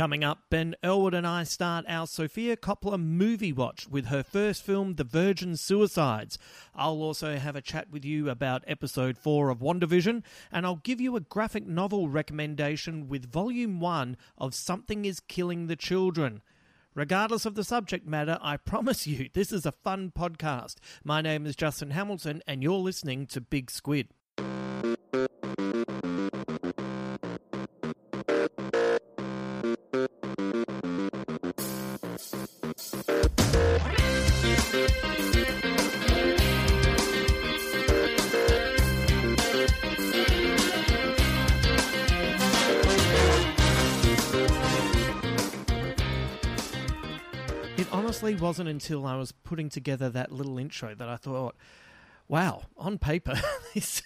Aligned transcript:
Coming 0.00 0.24
up, 0.24 0.44
Ben 0.48 0.74
Elwood 0.82 1.12
and 1.12 1.26
I 1.26 1.44
start 1.44 1.84
our 1.86 2.06
Sofia 2.06 2.56
Coppola 2.56 2.98
movie 2.98 3.52
watch 3.52 3.86
with 3.86 4.06
her 4.06 4.22
first 4.22 4.62
film, 4.62 4.94
The 4.94 5.04
Virgin 5.04 5.58
Suicides. 5.58 6.38
I'll 6.74 7.02
also 7.02 7.36
have 7.36 7.54
a 7.54 7.60
chat 7.60 7.90
with 7.90 8.02
you 8.02 8.30
about 8.30 8.64
episode 8.66 9.18
4 9.18 9.50
of 9.50 9.58
WandaVision, 9.58 10.22
and 10.50 10.64
I'll 10.64 10.76
give 10.76 11.02
you 11.02 11.16
a 11.16 11.20
graphic 11.20 11.66
novel 11.66 12.08
recommendation 12.08 13.08
with 13.08 13.30
volume 13.30 13.78
1 13.78 14.16
of 14.38 14.54
Something 14.54 15.04
is 15.04 15.20
Killing 15.20 15.66
the 15.66 15.76
Children. 15.76 16.40
Regardless 16.94 17.44
of 17.44 17.54
the 17.54 17.62
subject 17.62 18.06
matter, 18.06 18.38
I 18.40 18.56
promise 18.56 19.06
you 19.06 19.28
this 19.34 19.52
is 19.52 19.66
a 19.66 19.72
fun 19.72 20.12
podcast. 20.18 20.76
My 21.04 21.20
name 21.20 21.44
is 21.44 21.54
Justin 21.54 21.90
Hamilton, 21.90 22.42
and 22.46 22.62
you're 22.62 22.72
listening 22.72 23.26
to 23.26 23.42
Big 23.42 23.70
Squid. 23.70 24.08
Honestly 48.10 48.34
wasn't 48.34 48.68
until 48.68 49.06
I 49.06 49.16
was 49.16 49.30
putting 49.30 49.68
together 49.68 50.10
that 50.10 50.32
little 50.32 50.58
intro 50.58 50.96
that 50.96 51.08
I 51.08 51.14
thought, 51.14 51.54
wow, 52.26 52.62
on 52.76 52.98
paper, 52.98 53.40
this 53.74 54.02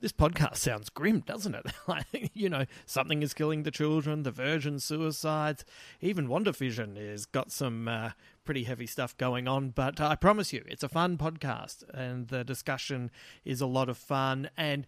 this 0.00 0.12
podcast 0.12 0.56
sounds 0.56 0.88
grim, 0.88 1.20
doesn't 1.20 1.54
it? 1.54 1.66
like, 1.86 2.30
you 2.32 2.48
know, 2.48 2.64
something 2.86 3.22
is 3.22 3.34
killing 3.34 3.62
the 3.62 3.70
children, 3.70 4.22
the 4.22 4.30
virgin 4.30 4.80
suicides, 4.80 5.62
even 6.00 6.26
WandaVision 6.26 6.96
has 6.96 7.26
got 7.26 7.52
some 7.52 7.86
uh, 7.86 8.12
pretty 8.44 8.64
heavy 8.64 8.86
stuff 8.86 9.14
going 9.18 9.46
on. 9.46 9.68
But 9.68 10.00
I 10.00 10.14
promise 10.14 10.54
you, 10.54 10.64
it's 10.66 10.82
a 10.82 10.88
fun 10.88 11.18
podcast, 11.18 11.84
and 11.92 12.28
the 12.28 12.44
discussion 12.44 13.10
is 13.44 13.60
a 13.60 13.66
lot 13.66 13.90
of 13.90 13.98
fun. 13.98 14.48
And 14.56 14.86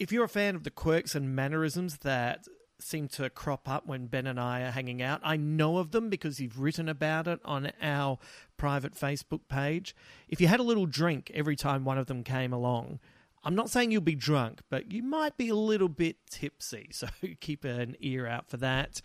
if 0.00 0.10
you're 0.10 0.24
a 0.24 0.28
fan 0.28 0.56
of 0.56 0.64
the 0.64 0.72
quirks 0.72 1.14
and 1.14 1.36
mannerisms 1.36 1.98
that 1.98 2.48
seem 2.78 3.08
to 3.08 3.30
crop 3.30 3.68
up 3.68 3.86
when 3.86 4.06
Ben 4.06 4.26
and 4.26 4.38
I 4.38 4.62
are 4.62 4.70
hanging 4.70 5.02
out. 5.02 5.20
I 5.22 5.36
know 5.36 5.78
of 5.78 5.90
them 5.90 6.08
because 6.08 6.40
you've 6.40 6.60
written 6.60 6.88
about 6.88 7.26
it 7.26 7.40
on 7.44 7.72
our 7.80 8.18
private 8.56 8.94
Facebook 8.94 9.48
page. 9.48 9.94
If 10.28 10.40
you 10.40 10.48
had 10.48 10.60
a 10.60 10.64
little 10.64 10.86
drink 10.86 11.30
every 11.34 11.56
time 11.56 11.84
one 11.84 11.98
of 11.98 12.06
them 12.06 12.22
came 12.22 12.52
along, 12.52 13.00
I'm 13.44 13.54
not 13.54 13.70
saying 13.70 13.92
you'll 13.92 14.00
be 14.00 14.16
drunk, 14.16 14.60
but 14.70 14.90
you 14.90 15.02
might 15.02 15.36
be 15.36 15.48
a 15.48 15.54
little 15.54 15.88
bit 15.88 16.16
tipsy, 16.28 16.88
so 16.92 17.06
keep 17.40 17.64
an 17.64 17.96
ear 18.00 18.26
out 18.26 18.48
for 18.48 18.56
that. 18.58 19.00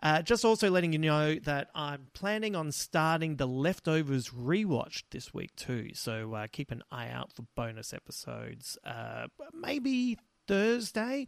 Uh, 0.00 0.22
just 0.22 0.44
also 0.44 0.70
letting 0.70 0.92
you 0.92 0.98
know 0.98 1.34
that 1.40 1.70
I'm 1.74 2.06
planning 2.14 2.54
on 2.54 2.70
starting 2.70 3.36
the 3.36 3.48
Leftovers 3.48 4.30
rewatch 4.30 5.02
this 5.10 5.34
week 5.34 5.54
too, 5.56 5.90
so 5.92 6.34
uh, 6.34 6.46
keep 6.50 6.70
an 6.70 6.82
eye 6.90 7.08
out 7.08 7.32
for 7.32 7.42
bonus 7.56 7.92
episodes. 7.92 8.78
Uh, 8.84 9.26
maybe 9.52 10.16
Thursday 10.46 11.26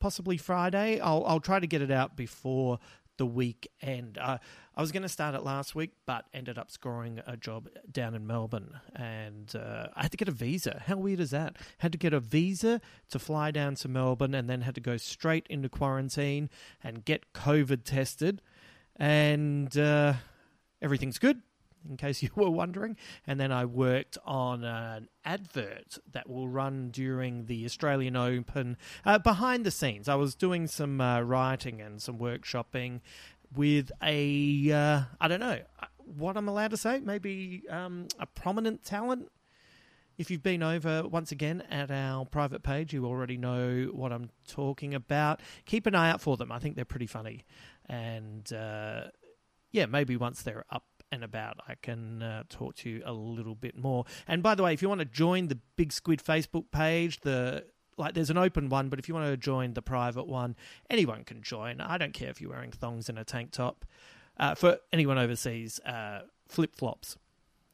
possibly 0.00 0.36
Friday. 0.36 0.98
I'll 1.00 1.24
I'll 1.26 1.40
try 1.40 1.60
to 1.60 1.66
get 1.66 1.82
it 1.82 1.90
out 1.90 2.16
before 2.16 2.78
the 3.18 3.26
weekend. 3.26 4.16
Uh, 4.16 4.38
I 4.74 4.80
was 4.80 4.92
going 4.92 5.02
to 5.02 5.08
start 5.08 5.34
it 5.34 5.42
last 5.42 5.74
week, 5.74 5.90
but 6.06 6.24
ended 6.32 6.56
up 6.56 6.70
scoring 6.70 7.20
a 7.26 7.36
job 7.36 7.68
down 7.92 8.14
in 8.14 8.26
Melbourne, 8.26 8.80
and 8.96 9.54
uh, 9.54 9.88
I 9.94 10.02
had 10.02 10.10
to 10.12 10.16
get 10.16 10.28
a 10.28 10.32
visa. 10.32 10.82
How 10.86 10.96
weird 10.96 11.20
is 11.20 11.30
that? 11.30 11.56
Had 11.78 11.92
to 11.92 11.98
get 11.98 12.14
a 12.14 12.20
visa 12.20 12.80
to 13.10 13.18
fly 13.18 13.50
down 13.50 13.74
to 13.76 13.88
Melbourne, 13.88 14.34
and 14.34 14.48
then 14.48 14.62
had 14.62 14.74
to 14.74 14.80
go 14.80 14.96
straight 14.96 15.46
into 15.50 15.68
quarantine 15.68 16.48
and 16.82 17.04
get 17.04 17.32
COVID 17.34 17.84
tested, 17.84 18.40
and 18.96 19.76
uh, 19.76 20.14
everything's 20.80 21.18
good 21.18 21.42
in 21.88 21.96
case 21.96 22.22
you 22.22 22.30
were 22.36 22.50
wondering. 22.50 22.96
And 23.26 23.38
then 23.38 23.52
I 23.52 23.64
worked 23.64 24.18
on 24.24 24.64
an 24.64 25.08
advert 25.24 25.98
that 26.12 26.28
will 26.28 26.48
run 26.48 26.90
during 26.90 27.46
the 27.46 27.64
Australian 27.64 28.16
Open 28.16 28.76
uh, 29.04 29.18
behind 29.18 29.64
the 29.64 29.70
scenes. 29.70 30.08
I 30.08 30.14
was 30.14 30.34
doing 30.34 30.66
some 30.66 31.00
uh, 31.00 31.20
writing 31.20 31.80
and 31.80 32.00
some 32.00 32.18
workshopping 32.18 33.00
with 33.54 33.90
a, 34.02 34.70
uh, 34.72 35.02
I 35.20 35.28
don't 35.28 35.40
know 35.40 35.60
what 36.16 36.36
I'm 36.36 36.48
allowed 36.48 36.70
to 36.70 36.76
say, 36.76 37.00
maybe 37.00 37.62
um, 37.70 38.08
a 38.18 38.26
prominent 38.26 38.84
talent. 38.84 39.30
If 40.18 40.30
you've 40.30 40.42
been 40.42 40.62
over 40.62 41.08
once 41.08 41.32
again 41.32 41.62
at 41.70 41.90
our 41.90 42.26
private 42.26 42.62
page, 42.62 42.92
you 42.92 43.06
already 43.06 43.38
know 43.38 43.88
what 43.92 44.12
I'm 44.12 44.28
talking 44.46 44.92
about. 44.94 45.40
Keep 45.64 45.86
an 45.86 45.94
eye 45.94 46.10
out 46.10 46.20
for 46.20 46.36
them. 46.36 46.52
I 46.52 46.58
think 46.58 46.76
they're 46.76 46.84
pretty 46.84 47.06
funny. 47.06 47.46
And 47.88 48.52
uh, 48.52 49.04
yeah, 49.72 49.86
maybe 49.86 50.16
once 50.16 50.42
they're 50.42 50.66
up 50.70 50.84
and 51.12 51.24
about, 51.24 51.58
I 51.66 51.74
can 51.74 52.22
uh, 52.22 52.44
talk 52.48 52.76
to 52.76 52.90
you 52.90 53.02
a 53.04 53.12
little 53.12 53.54
bit 53.54 53.76
more. 53.76 54.04
And 54.28 54.42
by 54.42 54.54
the 54.54 54.62
way, 54.62 54.72
if 54.72 54.82
you 54.82 54.88
want 54.88 55.00
to 55.00 55.04
join 55.04 55.48
the 55.48 55.58
Big 55.76 55.92
Squid 55.92 56.22
Facebook 56.22 56.70
page, 56.70 57.20
the 57.20 57.64
like 57.96 58.14
there's 58.14 58.30
an 58.30 58.38
open 58.38 58.68
one, 58.68 58.88
but 58.88 58.98
if 58.98 59.08
you 59.08 59.14
want 59.14 59.26
to 59.26 59.36
join 59.36 59.74
the 59.74 59.82
private 59.82 60.26
one, 60.26 60.56
anyone 60.88 61.22
can 61.24 61.42
join. 61.42 61.80
I 61.80 61.98
don't 61.98 62.14
care 62.14 62.30
if 62.30 62.40
you're 62.40 62.50
wearing 62.50 62.72
thongs 62.72 63.08
and 63.08 63.18
a 63.18 63.24
tank 63.24 63.50
top. 63.52 63.84
Uh, 64.38 64.54
for 64.54 64.78
anyone 64.90 65.18
overseas, 65.18 65.80
uh, 65.80 66.22
flip 66.48 66.74
flops. 66.74 67.18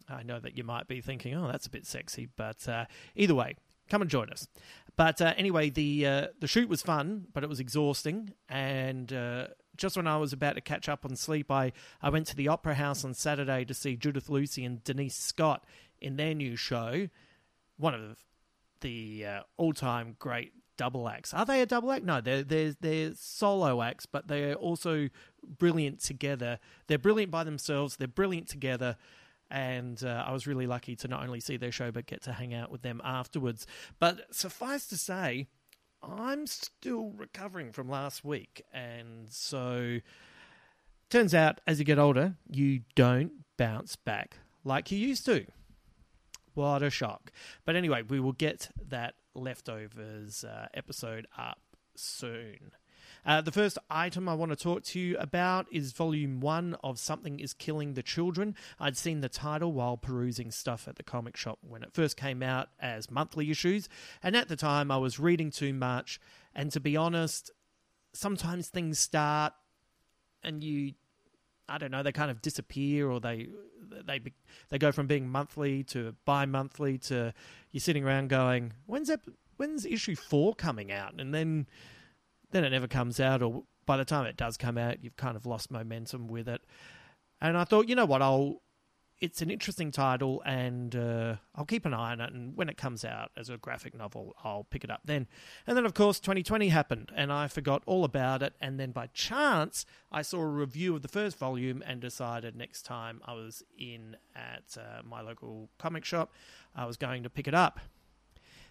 I 0.09 0.25
know 0.25 0.41
that 0.41 0.57
you 0.57 0.65
might 0.65 0.89
be 0.89 1.01
thinking, 1.01 1.35
oh, 1.35 1.47
that's 1.47 1.67
a 1.67 1.71
bit 1.71 1.87
sexy, 1.87 2.29
but 2.37 2.69
uh, 2.69 2.87
either 3.15 3.35
way, 3.35 3.55
come 3.89 4.03
and 4.03 4.11
join 4.11 4.31
us. 4.31 4.49
But 4.97 5.21
uh, 5.21 5.35
anyway, 5.37 5.71
the 5.71 6.07
uh, 6.07 6.27
the 6.41 6.47
shoot 6.47 6.69
was 6.69 6.83
fun, 6.83 7.27
but 7.33 7.45
it 7.45 7.49
was 7.49 7.61
exhausting, 7.61 8.33
and 8.49 9.13
uh, 9.13 9.49
just 9.77 9.97
when 9.97 10.07
I 10.07 10.17
was 10.17 10.33
about 10.33 10.55
to 10.55 10.61
catch 10.61 10.89
up 10.89 11.05
on 11.05 11.17
sleep, 11.17 11.51
I, 11.51 11.73
I 12.03 12.11
went 12.11 12.27
to 12.29 12.37
the 12.37 12.49
Opera 12.49 12.75
House 12.75 13.05
on 13.05 13.15
Saturday 13.15 13.65
to 13.65 13.75
see 13.75 13.97
Judith 13.97 14.29
Lucy 14.29 14.65
and 14.65 14.83
Denise 14.85 15.17
Scott 15.17 15.65
in 16.01 16.17
their 16.17 16.35
new 16.35 16.57
show. 16.57 17.09
One 17.77 17.95
of 17.95 18.19
the 18.81 19.27
uh, 19.27 19.41
all 19.57 19.73
time 19.73 20.17
great 20.19 20.53
double 20.77 21.09
acts. 21.09 21.33
Are 21.33 21.45
they 21.45 21.63
a 21.63 21.67
double 21.67 21.91
act? 21.93 22.05
No, 22.05 22.21
they're, 22.21 22.43
they're, 22.43 22.75
they're 22.81 23.13
solo 23.15 23.83
acts, 23.83 24.07
but 24.07 24.29
they're 24.29 24.55
also 24.55 25.09
brilliant 25.43 26.01
together. 26.01 26.59
They're 26.87 26.99
brilliant 26.99 27.31
by 27.31 27.45
themselves, 27.45 27.97
they're 27.97 28.09
brilliant 28.09 28.49
together. 28.49 28.97
And 29.51 30.03
uh, 30.05 30.25
I 30.27 30.33
was 30.33 30.47
really 30.47 30.67
lucky 30.67 30.97
to 30.97 31.09
not 31.09 31.23
only 31.23 31.39
see 31.39 31.57
their 31.57 31.71
show, 31.71 31.93
but 31.93 32.07
get 32.07 32.23
to 32.23 32.33
hang 32.33 32.53
out 32.53 32.71
with 32.71 32.83
them 32.83 33.01
afterwards. 33.05 33.67
But 34.01 34.35
suffice 34.35 34.87
to 34.89 34.97
say, 34.97 35.47
I'm 36.03 36.47
still 36.47 37.13
recovering 37.17 37.73
from 37.73 37.89
last 37.89 38.25
week. 38.25 38.63
And 38.73 39.29
so, 39.31 40.01
turns 41.11 41.35
out 41.35 41.61
as 41.67 41.79
you 41.79 41.85
get 41.85 41.99
older, 41.99 42.35
you 42.51 42.81
don't 42.95 43.33
bounce 43.57 43.97
back 43.97 44.39
like 44.65 44.91
you 44.91 44.99
used 44.99 45.25
to. 45.27 45.47
What 46.55 46.83
a 46.83 46.91
shock. 46.91 47.33
But 47.65 47.77
anyway, 47.77 48.03
we 48.03 48.19
will 48.19 48.33
get 48.33 48.71
that 48.89 49.15
leftovers 49.35 50.43
uh, 50.45 50.69
episode 50.73 51.27
up 51.37 51.59
soon. 51.95 52.73
Uh, 53.27 53.41
the 53.41 53.51
first 53.51 53.77
item 53.91 54.29
I 54.29 54.35
want 54.35 54.53
to 54.53 54.57
talk 54.57 54.85
to 54.85 55.01
you 55.01 55.19
about 55.19 55.67
is 55.73 55.91
volume 55.91 56.39
one 56.39 56.77
of 56.85 56.97
Something 56.97 57.41
is 57.41 57.53
Killing 57.53 57.95
the 57.95 58.03
Children. 58.03 58.55
I'd 58.79 58.97
seen 58.97 59.21
the 59.21 59.29
title 59.29 59.73
while 59.73 59.97
perusing 59.97 60.53
stuff 60.53 60.87
at 60.87 60.95
the 60.95 61.03
comic 61.03 61.37
shop 61.37 61.59
when 61.61 61.83
it 61.83 61.93
first 61.93 62.17
came 62.17 62.41
out 62.41 62.69
as 62.79 63.11
monthly 63.11 63.51
issues, 63.51 63.89
and 64.23 64.37
at 64.37 64.47
the 64.47 64.55
time 64.55 64.93
I 64.93 64.99
was 64.99 65.19
reading 65.19 65.51
too 65.51 65.75
much. 65.75 66.21
And 66.55 66.71
to 66.71 66.79
be 66.79 66.97
honest, 66.97 67.51
sometimes 68.13 68.69
things 68.69 69.01
start 69.01 69.53
and 70.45 70.63
you 70.63 70.93
I 71.69 71.79
don't 71.79 71.91
know, 71.91 72.05
they 72.05 72.13
kind 72.13 72.31
of 72.31 72.41
disappear 72.41 73.11
or 73.11 73.19
they 73.19 73.49
they 74.05 74.21
they 74.69 74.79
go 74.79 74.93
from 74.93 75.09
being 75.09 75.29
monthly 75.29 75.83
to 75.85 76.15
bi-monthly 76.25 76.99
to 76.99 77.35
you're 77.73 77.81
sitting 77.81 78.05
around 78.05 78.29
going, 78.29 78.73
when's 78.87 79.09
that, 79.09 79.21
when's 79.57 79.85
issue 79.85 80.15
4 80.15 80.55
coming 80.55 80.93
out? 80.93 81.15
And 81.19 81.35
then 81.35 81.67
then 82.51 82.65
it 82.65 82.71
never 82.71 82.89
comes 82.89 83.21
out, 83.21 83.43
or 83.43 83.65
by 83.87 83.97
the 83.97 84.05
time 84.05 84.27
it 84.27 84.37
does 84.37 84.57
come 84.57 84.77
out, 84.77 85.03
you've 85.03 85.17
kind 85.17 85.37
of 85.37 85.47
lost 85.47 85.71
momentum 85.71 86.29
with 86.29 86.49
it. 86.49 86.63
And 87.41 87.57
I 87.57 87.65
thought, 87.65 87.89
you 87.89 87.95
know 87.95 88.07
what, 88.07 88.23
I'll. 88.23 88.63
It's 89.19 89.41
an 89.41 89.51
interesting 89.51 89.91
title, 89.93 90.43
and 90.45 90.95
uh, 90.95 91.37
I'll 91.55 91.65
keep 91.65 91.87
an 91.87 91.95
eye 91.95 92.13
on 92.13 92.21
it. 92.21 92.35
And 92.35 92.55
when 92.55 92.69
it 92.69 92.77
comes 92.77 93.03
out 93.03 93.31
as 93.35 93.49
a 93.49 93.57
graphic 93.57 93.97
novel, 93.97 94.35
I'll 94.45 94.65
pick 94.65 94.85
it 94.85 94.91
up 94.91 95.01
then. 95.07 95.27
And 95.67 95.75
then, 95.75 95.87
of 95.87 95.95
course, 95.95 96.21
2020 96.21 96.69
happened, 96.69 97.11
and 97.17 97.33
I 97.33 97.49
forgot 97.49 97.83
all 97.87 98.05
about 98.05 98.43
it. 98.43 98.55
And 98.61 98.79
then, 98.79 98.91
by 98.91 99.07
chance, 99.15 99.87
I 100.13 100.21
saw 100.21 100.41
a 100.41 100.47
review 100.47 100.95
of 100.97 101.01
the 101.01 101.09
first 101.09 101.39
volume 101.39 101.83
and 101.87 101.99
decided 101.99 102.57
next 102.57 102.83
time 102.83 103.23
I 103.25 103.33
was 103.33 103.63
in 103.79 104.19
at 104.35 104.77
uh, 104.77 105.01
my 105.03 105.23
local 105.23 105.71
comic 105.79 106.05
shop, 106.05 106.31
I 106.75 106.85
was 106.85 106.99
going 106.99 107.23
to 107.23 107.31
pick 107.31 107.49
it 107.49 107.55
up. 107.55 107.81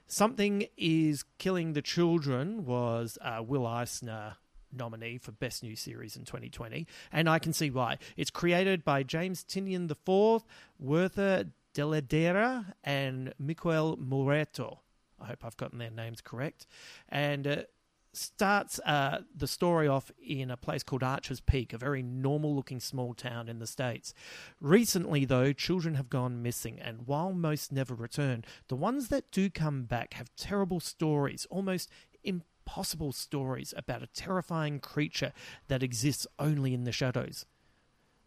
Something 0.08 0.68
is 0.78 1.24
Killing 1.40 1.74
the 1.74 1.82
Children 1.82 2.66
was 2.66 3.18
uh, 3.22 3.42
Will 3.42 3.66
Eisner 3.66 4.36
nominee 4.72 5.18
for 5.18 5.32
Best 5.32 5.64
New 5.64 5.76
Series 5.76 6.16
in 6.16 6.26
2020, 6.26 6.86
and 7.12 7.28
I 7.28 7.40
can 7.40 7.54
see 7.54 7.72
why. 7.72 7.98
It's 8.16 8.30
created 8.30 8.84
by 8.84 9.02
James 9.02 9.44
Tynion 9.44 9.90
IV, 9.90 10.44
Werther 10.78 11.46
Dell'Edera, 11.74 12.74
and 12.84 13.34
Miquel 13.40 13.98
Muerto. 13.98 14.82
I 15.20 15.28
hope 15.28 15.44
I've 15.44 15.58
gotten 15.58 15.80
their 15.80 15.90
names 15.90 16.22
correct. 16.22 16.68
And 17.10 17.48
uh, 17.48 17.56
starts 18.16 18.80
uh, 18.80 19.22
the 19.36 19.48
story 19.48 19.88
off 19.88 20.12
in 20.22 20.52
a 20.52 20.58
place 20.58 20.84
called 20.84 21.04
Archer's 21.04 21.42
Peak, 21.42 21.74
a 21.74 21.78
very 21.78 22.02
normal 22.02 22.56
looking 22.56 22.80
small 22.80 23.14
town 23.14 23.50
in 23.50 23.60
the 23.60 23.68
States. 23.68 24.14
Recently, 24.60 25.26
though, 25.26 25.54
children 25.54 25.96
have 25.96 26.10
gone 26.10 26.42
missing, 26.42 26.80
and 26.80 27.08
while 27.08 27.34
most 27.34 27.72
never 27.72 27.94
return, 27.94 28.44
the 28.68 28.76
ones 28.76 29.10
that 29.10 29.32
do 29.32 29.50
come 29.50 29.84
back 29.84 30.14
have 30.16 30.36
terrible 30.36 30.80
stories, 30.80 31.48
almost 31.50 31.90
impossible 32.24 33.12
stories 33.12 33.74
about 33.78 34.04
a 34.04 34.08
terrifying 34.08 34.80
creature 34.80 35.34
that 35.68 35.84
exists 35.84 36.26
only 36.40 36.74
in 36.74 36.84
the 36.84 36.92
shadows. 36.92 37.46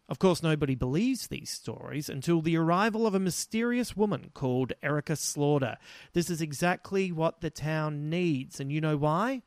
Of 0.09 0.17
course, 0.17 0.41
nobody 0.41 0.73
believes 0.73 1.27
these 1.27 1.51
stories 1.51 2.09
until 2.09 2.41
the 2.41 2.57
arrival 2.57 3.05
of 3.05 3.13
a 3.13 3.19
mysterious 3.19 3.95
woman 3.95 4.31
called 4.33 4.73
Erica 4.81 5.15
Slaughter. 5.15 5.77
This 6.13 6.31
is 6.31 6.41
exactly 6.41 7.11
what 7.11 7.41
the 7.41 7.51
town 7.51 8.09
needs, 8.09 8.59
and 8.59 8.71
you 8.71 8.81
know 8.81 8.97
why? 8.97 9.43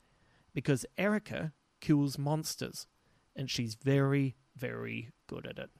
Because 0.54 0.86
Erica 0.96 1.52
kills 1.80 2.18
monsters, 2.18 2.86
and 3.34 3.50
she's 3.50 3.74
very, 3.74 4.36
very 4.56 5.10
good 5.26 5.46
at 5.46 5.58
it. 5.58 5.70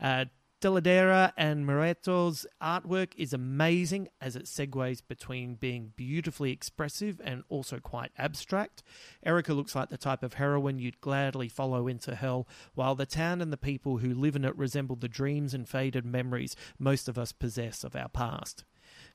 Uh, 0.00 0.24
Dell'Edera 0.60 1.32
and 1.38 1.64
Muerto's 1.64 2.44
artwork 2.62 3.12
is 3.16 3.32
amazing 3.32 4.08
as 4.20 4.36
it 4.36 4.44
segues 4.44 5.00
between 5.06 5.54
being 5.54 5.94
beautifully 5.96 6.52
expressive 6.52 7.18
and 7.24 7.44
also 7.48 7.78
quite 7.78 8.12
abstract. 8.18 8.82
Erica 9.24 9.54
looks 9.54 9.74
like 9.74 9.88
the 9.88 9.96
type 9.96 10.22
of 10.22 10.34
heroine 10.34 10.78
you'd 10.78 11.00
gladly 11.00 11.48
follow 11.48 11.88
into 11.88 12.14
hell, 12.14 12.46
while 12.74 12.94
the 12.94 13.06
town 13.06 13.40
and 13.40 13.50
the 13.50 13.56
people 13.56 13.98
who 13.98 14.12
live 14.12 14.36
in 14.36 14.44
it 14.44 14.56
resemble 14.56 14.96
the 14.96 15.08
dreams 15.08 15.54
and 15.54 15.66
faded 15.66 16.04
memories 16.04 16.54
most 16.78 17.08
of 17.08 17.16
us 17.16 17.32
possess 17.32 17.82
of 17.82 17.96
our 17.96 18.10
past. 18.10 18.64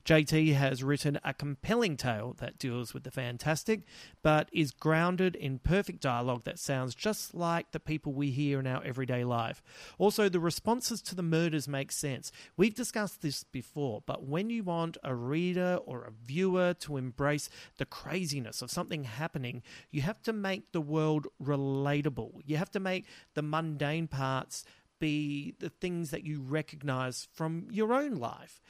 JT 0.06 0.54
has 0.54 0.84
written 0.84 1.18
a 1.24 1.34
compelling 1.34 1.96
tale 1.96 2.36
that 2.38 2.60
deals 2.60 2.94
with 2.94 3.02
the 3.02 3.10
fantastic, 3.10 3.82
but 4.22 4.48
is 4.52 4.70
grounded 4.70 5.34
in 5.34 5.58
perfect 5.58 6.00
dialogue 6.00 6.44
that 6.44 6.60
sounds 6.60 6.94
just 6.94 7.34
like 7.34 7.72
the 7.72 7.80
people 7.80 8.12
we 8.12 8.30
hear 8.30 8.60
in 8.60 8.68
our 8.68 8.84
everyday 8.84 9.24
life. 9.24 9.64
Also, 9.98 10.28
the 10.28 10.38
responses 10.38 11.02
to 11.02 11.16
the 11.16 11.24
murders 11.24 11.66
make 11.66 11.90
sense. 11.90 12.30
We've 12.56 12.72
discussed 12.72 13.20
this 13.20 13.42
before, 13.42 14.00
but 14.06 14.22
when 14.22 14.48
you 14.48 14.62
want 14.62 14.96
a 15.02 15.12
reader 15.12 15.80
or 15.84 16.04
a 16.04 16.12
viewer 16.12 16.72
to 16.74 16.98
embrace 16.98 17.50
the 17.78 17.84
craziness 17.84 18.62
of 18.62 18.70
something 18.70 19.02
happening, 19.02 19.64
you 19.90 20.02
have 20.02 20.22
to 20.22 20.32
make 20.32 20.70
the 20.70 20.80
world 20.80 21.26
relatable. 21.42 22.42
You 22.44 22.58
have 22.58 22.70
to 22.70 22.80
make 22.80 23.06
the 23.34 23.42
mundane 23.42 24.06
parts 24.06 24.64
be 24.98 25.54
the 25.58 25.68
things 25.68 26.10
that 26.10 26.24
you 26.24 26.40
recognize 26.40 27.26
from 27.32 27.66
your 27.70 27.92
own 27.92 28.14
life. 28.14 28.60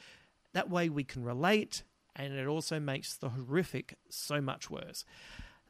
That 0.57 0.71
way 0.71 0.89
we 0.89 1.03
can 1.03 1.23
relate, 1.23 1.83
and 2.15 2.33
it 2.33 2.47
also 2.47 2.79
makes 2.79 3.15
the 3.15 3.29
horrific 3.29 3.93
so 4.09 4.41
much 4.41 4.71
worse. 4.71 5.05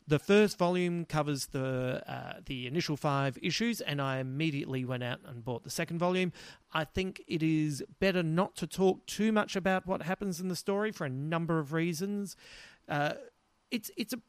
The 0.08 0.18
first 0.18 0.58
volume 0.58 1.04
covers 1.04 1.48
the 1.48 2.02
uh, 2.08 2.40
the 2.46 2.68
initial 2.68 2.96
five 2.96 3.38
issues, 3.42 3.82
and 3.82 4.02
I 4.02 4.20
immediately 4.20 4.86
went 4.86 5.04
out 5.04 5.20
and 5.26 5.44
bought 5.44 5.66
the 5.66 5.70
second 5.70 6.00
volume. 6.00 6.32
I 6.72 6.86
think 6.86 7.22
it 7.28 7.44
is 7.44 7.84
better 8.00 8.24
not 8.24 8.56
to 8.56 8.66
talk 8.66 9.06
too 9.08 9.34
much 9.34 9.58
about 9.58 9.86
what 9.86 10.04
happens 10.04 10.40
in 10.40 10.48
the 10.48 10.56
story 10.56 10.94
for 10.94 11.04
a 11.04 11.10
number 11.10 11.60
of 11.60 11.74
reasons. 11.74 12.38
Uh, 12.88 13.16
it's 13.70 13.92
it's 13.98 14.14
a 14.14 14.22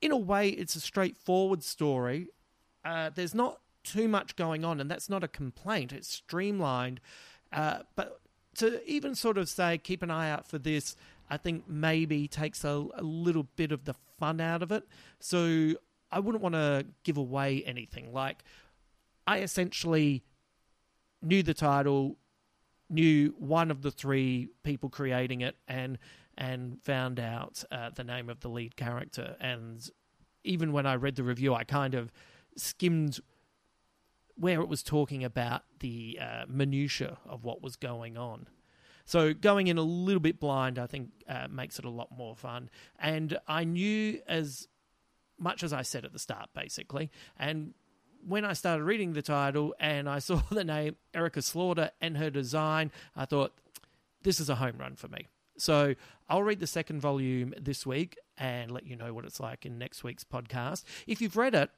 in 0.00 0.10
a 0.10 0.16
way 0.16 0.48
it's 0.48 0.74
a 0.74 0.80
straightforward 0.80 1.62
story. 1.62 2.28
Uh, 2.82 3.10
there's 3.14 3.34
not 3.34 3.60
too 3.84 4.08
much 4.08 4.36
going 4.36 4.64
on, 4.64 4.80
and 4.80 4.90
that's 4.90 5.10
not 5.10 5.22
a 5.22 5.28
complaint. 5.28 5.92
It's 5.92 6.08
streamlined, 6.08 6.98
uh, 7.52 7.80
but 7.94 8.21
to 8.56 8.84
even 8.90 9.14
sort 9.14 9.38
of 9.38 9.48
say, 9.48 9.78
keep 9.78 10.02
an 10.02 10.10
eye 10.10 10.30
out 10.30 10.46
for 10.46 10.58
this, 10.58 10.96
I 11.30 11.36
think 11.36 11.68
maybe 11.68 12.28
takes 12.28 12.64
a, 12.64 12.86
a 12.94 13.02
little 13.02 13.46
bit 13.56 13.72
of 13.72 13.84
the 13.84 13.94
fun 14.18 14.40
out 14.40 14.62
of 14.62 14.70
it. 14.70 14.86
So 15.20 15.74
I 16.10 16.20
wouldn't 16.20 16.42
want 16.42 16.54
to 16.54 16.86
give 17.04 17.16
away 17.16 17.62
anything. 17.64 18.12
Like, 18.12 18.44
I 19.26 19.38
essentially 19.38 20.22
knew 21.22 21.42
the 21.42 21.54
title, 21.54 22.18
knew 22.90 23.34
one 23.38 23.70
of 23.70 23.82
the 23.82 23.90
three 23.90 24.48
people 24.62 24.88
creating 24.90 25.40
it, 25.40 25.56
and 25.66 25.98
and 26.36 26.78
found 26.82 27.20
out 27.20 27.62
uh, 27.70 27.90
the 27.94 28.04
name 28.04 28.30
of 28.30 28.40
the 28.40 28.48
lead 28.48 28.74
character. 28.74 29.36
And 29.38 29.88
even 30.44 30.72
when 30.72 30.86
I 30.86 30.94
read 30.94 31.16
the 31.16 31.22
review, 31.22 31.54
I 31.54 31.64
kind 31.64 31.94
of 31.94 32.10
skimmed 32.56 33.20
where 34.36 34.60
it 34.60 34.68
was 34.68 34.82
talking 34.82 35.24
about 35.24 35.62
the 35.80 36.18
uh, 36.20 36.44
minutiae 36.48 37.18
of 37.26 37.44
what 37.44 37.62
was 37.62 37.76
going 37.76 38.16
on. 38.16 38.48
So 39.04 39.34
going 39.34 39.66
in 39.66 39.78
a 39.78 39.82
little 39.82 40.20
bit 40.20 40.40
blind, 40.40 40.78
I 40.78 40.86
think, 40.86 41.10
uh, 41.28 41.48
makes 41.50 41.78
it 41.78 41.84
a 41.84 41.90
lot 41.90 42.16
more 42.16 42.36
fun. 42.36 42.70
And 42.98 43.36
I 43.48 43.64
knew 43.64 44.20
as 44.26 44.68
much 45.38 45.62
as 45.62 45.72
I 45.72 45.82
said 45.82 46.04
at 46.04 46.12
the 46.12 46.18
start, 46.18 46.50
basically. 46.54 47.10
And 47.38 47.74
when 48.26 48.44
I 48.44 48.52
started 48.52 48.84
reading 48.84 49.12
the 49.12 49.22
title 49.22 49.74
and 49.80 50.08
I 50.08 50.18
saw 50.20 50.40
the 50.50 50.64
name 50.64 50.96
Erica 51.12 51.42
Slaughter 51.42 51.90
and 52.00 52.16
her 52.16 52.30
design, 52.30 52.90
I 53.16 53.24
thought, 53.24 53.52
this 54.22 54.38
is 54.38 54.48
a 54.48 54.54
home 54.54 54.76
run 54.78 54.94
for 54.94 55.08
me. 55.08 55.26
So 55.58 55.94
I'll 56.28 56.42
read 56.42 56.60
the 56.60 56.66
second 56.66 57.00
volume 57.00 57.54
this 57.60 57.84
week 57.84 58.16
and 58.38 58.70
let 58.70 58.86
you 58.86 58.96
know 58.96 59.12
what 59.12 59.24
it's 59.24 59.40
like 59.40 59.66
in 59.66 59.78
next 59.78 60.04
week's 60.04 60.24
podcast. 60.24 60.84
If 61.06 61.20
you've 61.20 61.36
read 61.36 61.54
it, 61.54 61.70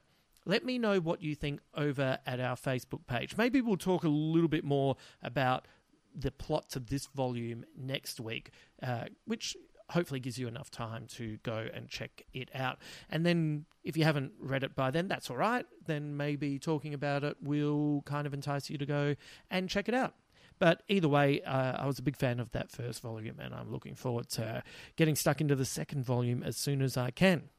let 0.45 0.63
me 0.63 0.77
know 0.77 0.99
what 0.99 1.21
you 1.21 1.35
think 1.35 1.59
over 1.75 2.19
at 2.25 2.39
our 2.39 2.55
Facebook 2.55 3.07
page. 3.07 3.35
Maybe 3.37 3.61
we'll 3.61 3.77
talk 3.77 4.03
a 4.03 4.09
little 4.09 4.47
bit 4.47 4.63
more 4.63 4.95
about 5.21 5.67
the 6.15 6.31
plot 6.31 6.69
to 6.69 6.79
this 6.79 7.07
volume 7.07 7.65
next 7.75 8.19
week, 8.19 8.51
uh, 8.81 9.05
which 9.25 9.57
hopefully 9.89 10.19
gives 10.19 10.37
you 10.37 10.47
enough 10.47 10.71
time 10.71 11.05
to 11.07 11.37
go 11.43 11.67
and 11.73 11.89
check 11.89 12.23
it 12.33 12.49
out. 12.55 12.79
And 13.09 13.25
then 13.25 13.65
if 13.83 13.97
you 13.97 14.03
haven't 14.03 14.33
read 14.39 14.63
it 14.63 14.75
by 14.75 14.91
then, 14.91 15.07
that's 15.07 15.29
all 15.29 15.37
right. 15.37 15.65
Then 15.85 16.17
maybe 16.17 16.57
talking 16.57 16.93
about 16.93 17.23
it 17.23 17.37
will 17.41 18.01
kind 18.05 18.25
of 18.25 18.33
entice 18.33 18.69
you 18.69 18.77
to 18.77 18.85
go 18.85 19.15
and 19.51 19.69
check 19.69 19.87
it 19.87 19.93
out. 19.93 20.13
But 20.57 20.83
either 20.87 21.09
way, 21.09 21.41
uh, 21.41 21.73
I 21.77 21.85
was 21.85 21.99
a 21.99 22.01
big 22.01 22.15
fan 22.15 22.39
of 22.39 22.51
that 22.51 22.71
first 22.71 23.01
volume, 23.01 23.39
and 23.39 23.53
I'm 23.53 23.71
looking 23.71 23.93
forward 23.93 24.29
to 24.31 24.63
getting 24.95 25.15
stuck 25.15 25.41
into 25.41 25.55
the 25.55 25.65
second 25.65 26.05
volume 26.05 26.43
as 26.43 26.55
soon 26.55 26.81
as 26.81 26.95
I 26.95 27.11
can. 27.11 27.49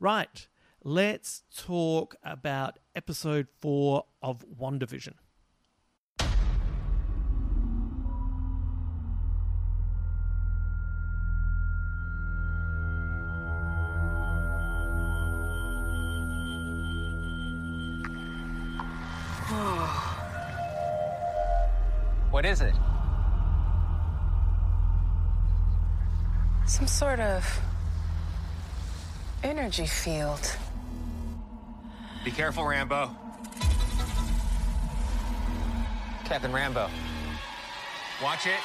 Right 0.00 0.48
let's 0.84 1.42
talk 1.54 2.16
about 2.22 2.78
episode 2.94 3.48
four 3.60 4.04
of 4.22 4.44
WandaVision. 4.60 5.14
What 22.30 22.44
is 22.44 22.60
it? 22.60 22.74
Some 26.66 26.86
sort 26.86 27.20
of 27.20 27.60
energy 29.42 29.86
field. 29.86 30.56
Be 32.28 32.34
careful, 32.34 32.66
Rambo. 32.66 33.10
Captain 36.26 36.52
Rambo. 36.52 36.90
Watch 38.22 38.46
it. 38.46 38.60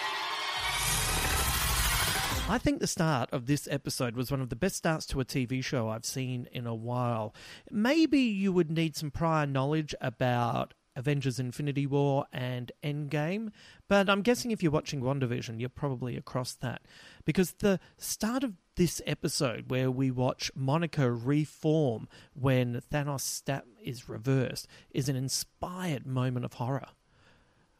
I 2.49 2.57
think 2.61 2.81
the 2.81 2.87
start 2.87 3.29
of 3.31 3.45
this 3.45 3.69
episode 3.71 4.17
was 4.17 4.29
one 4.29 4.41
of 4.41 4.49
the 4.49 4.57
best 4.57 4.75
starts 4.75 5.05
to 5.05 5.21
a 5.21 5.23
TV 5.23 5.63
show 5.63 5.87
I've 5.87 6.03
seen 6.03 6.49
in 6.51 6.67
a 6.67 6.75
while. 6.75 7.33
Maybe 7.71 8.19
you 8.19 8.51
would 8.51 8.69
need 8.69 8.97
some 8.97 9.11
prior 9.11 9.45
knowledge 9.45 9.95
about 10.01 10.73
Avengers 10.95 11.39
Infinity 11.39 11.85
War 11.85 12.25
and 12.31 12.71
Endgame, 12.83 13.51
but 13.87 14.09
I'm 14.09 14.21
guessing 14.21 14.51
if 14.51 14.61
you're 14.61 14.71
watching 14.71 15.01
WandaVision, 15.01 15.59
you're 15.59 15.69
probably 15.69 16.15
across 16.15 16.53
that. 16.55 16.81
Because 17.25 17.53
the 17.53 17.79
start 17.97 18.43
of 18.43 18.53
this 18.75 19.01
episode, 19.05 19.69
where 19.69 19.91
we 19.91 20.11
watch 20.11 20.51
Monica 20.55 21.11
reform 21.11 22.07
when 22.33 22.81
Thanos' 22.91 23.21
stat 23.21 23.65
is 23.83 24.09
reversed, 24.09 24.67
is 24.91 25.09
an 25.09 25.15
inspired 25.15 26.05
moment 26.05 26.45
of 26.45 26.53
horror. 26.53 26.87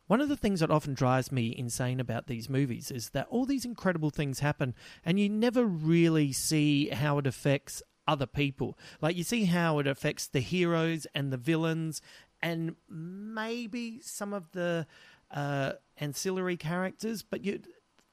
One 0.08 0.22
of 0.22 0.29
the 0.29 0.38
things 0.38 0.60
that 0.60 0.70
often 0.70 0.93
drives 0.93 1.32
me 1.32 1.55
insane 1.58 2.00
about 2.00 2.27
these 2.27 2.50
movies 2.50 2.91
is 2.91 3.12
that 3.12 3.27
all 3.29 3.46
these 3.46 3.65
incredible 3.65 4.10
things 4.10 4.39
happen 4.39 4.75
and 5.05 5.20
you 5.20 5.29
never 5.29 5.65
really 5.65 6.34
see 6.34 6.89
how 6.89 7.17
it 7.20 7.25
affects 7.25 7.82
other 8.08 8.25
people. 8.25 8.77
Like 9.01 9.15
you 9.15 9.24
see 9.24 9.46
how 9.46 9.79
it 9.79 9.88
affects 9.88 10.27
the 10.27 10.41
heroes 10.41 11.08
and 11.15 11.32
the 11.32 11.38
villains 11.38 12.01
and 12.43 12.75
maybe 12.89 14.01
some 14.01 14.33
of 14.33 14.51
the 14.51 14.85
uh, 15.31 15.71
ancillary 15.97 16.57
characters, 16.57 17.23
but 17.23 17.43
you, 17.43 17.62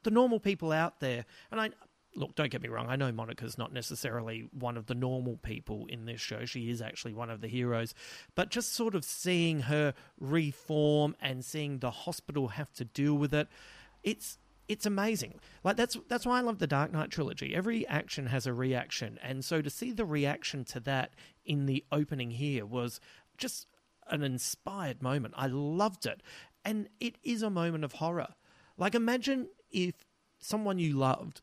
the 0.04 0.10
normal 0.10 0.38
people 0.38 0.70
out 0.72 1.00
there. 1.00 1.26
And 1.50 1.60
I 1.60 1.70
look, 2.14 2.36
don't 2.36 2.50
get 2.50 2.62
me 2.62 2.68
wrong. 2.68 2.86
I 2.88 2.96
know 2.96 3.12
Monica's 3.12 3.58
not 3.58 3.72
necessarily 3.72 4.48
one 4.52 4.76
of 4.76 4.86
the 4.86 4.94
normal 4.94 5.36
people 5.36 5.86
in 5.88 6.06
this 6.06 6.20
show. 6.20 6.44
She 6.44 6.70
is 6.70 6.80
actually 6.80 7.12
one 7.12 7.28
of 7.28 7.40
the 7.40 7.48
heroes. 7.48 7.92
But 8.34 8.50
just 8.50 8.72
sort 8.72 8.94
of 8.94 9.04
seeing 9.04 9.60
her 9.62 9.94
reform 10.18 11.16
and 11.20 11.44
seeing 11.44 11.78
the 11.78 11.90
hospital 11.90 12.48
have 12.48 12.72
to 12.74 12.84
deal 12.84 13.14
with 13.14 13.34
it, 13.34 13.48
it's 14.02 14.38
it's 14.68 14.86
amazing. 14.86 15.40
Like 15.64 15.76
that's 15.76 15.96
that's 16.08 16.24
why 16.24 16.38
I 16.38 16.42
love 16.42 16.60
the 16.60 16.68
Dark 16.68 16.92
Knight 16.92 17.10
trilogy. 17.10 17.52
Every 17.52 17.84
action 17.88 18.26
has 18.26 18.46
a 18.46 18.54
reaction, 18.54 19.18
and 19.22 19.44
so 19.44 19.60
to 19.60 19.70
see 19.70 19.90
the 19.90 20.04
reaction 20.04 20.64
to 20.66 20.80
that 20.80 21.14
in 21.44 21.66
the 21.66 21.84
opening 21.90 22.30
here 22.30 22.64
was 22.64 23.00
just 23.36 23.66
an 24.10 24.22
inspired 24.22 25.02
moment. 25.02 25.34
I 25.36 25.46
loved 25.46 26.06
it, 26.06 26.22
and 26.64 26.88
it 27.00 27.16
is 27.22 27.42
a 27.42 27.50
moment 27.50 27.84
of 27.84 27.94
horror. 27.94 28.34
Like 28.76 28.94
imagine 28.94 29.48
if 29.70 29.94
someone 30.38 30.78
you 30.78 30.94
loved 30.94 31.42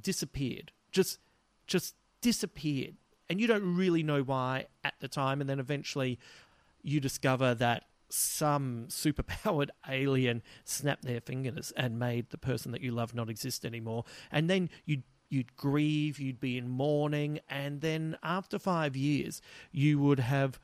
disappeared, 0.00 0.72
just 0.90 1.18
just 1.66 1.94
disappeared, 2.20 2.96
and 3.28 3.40
you 3.40 3.46
don't 3.46 3.76
really 3.76 4.02
know 4.02 4.22
why 4.22 4.66
at 4.84 4.94
the 5.00 5.08
time, 5.08 5.40
and 5.40 5.48
then 5.48 5.60
eventually 5.60 6.18
you 6.82 7.00
discover 7.00 7.54
that 7.54 7.84
some 8.10 8.86
superpowered 8.88 9.68
alien 9.88 10.42
snapped 10.64 11.04
their 11.04 11.20
fingers 11.20 11.72
and 11.76 11.98
made 11.98 12.30
the 12.30 12.38
person 12.38 12.72
that 12.72 12.80
you 12.80 12.90
love 12.90 13.14
not 13.14 13.28
exist 13.28 13.64
anymore, 13.64 14.04
and 14.30 14.48
then 14.48 14.70
you 14.84 15.02
you'd 15.30 15.56
grieve, 15.56 16.18
you'd 16.18 16.40
be 16.40 16.56
in 16.56 16.68
mourning, 16.68 17.40
and 17.48 17.80
then 17.80 18.16
after 18.22 18.58
five 18.58 18.96
years, 18.96 19.42
you 19.70 19.98
would 19.98 20.20
have, 20.20 20.58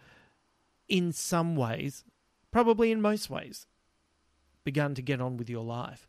in 0.88 1.12
some 1.12 1.56
ways, 1.56 2.04
probably 2.50 2.92
in 2.92 3.00
most 3.00 3.30
ways, 3.30 3.66
begun 4.64 4.94
to 4.94 5.02
get 5.02 5.20
on 5.20 5.36
with 5.36 5.50
your 5.50 5.64
life. 5.64 6.08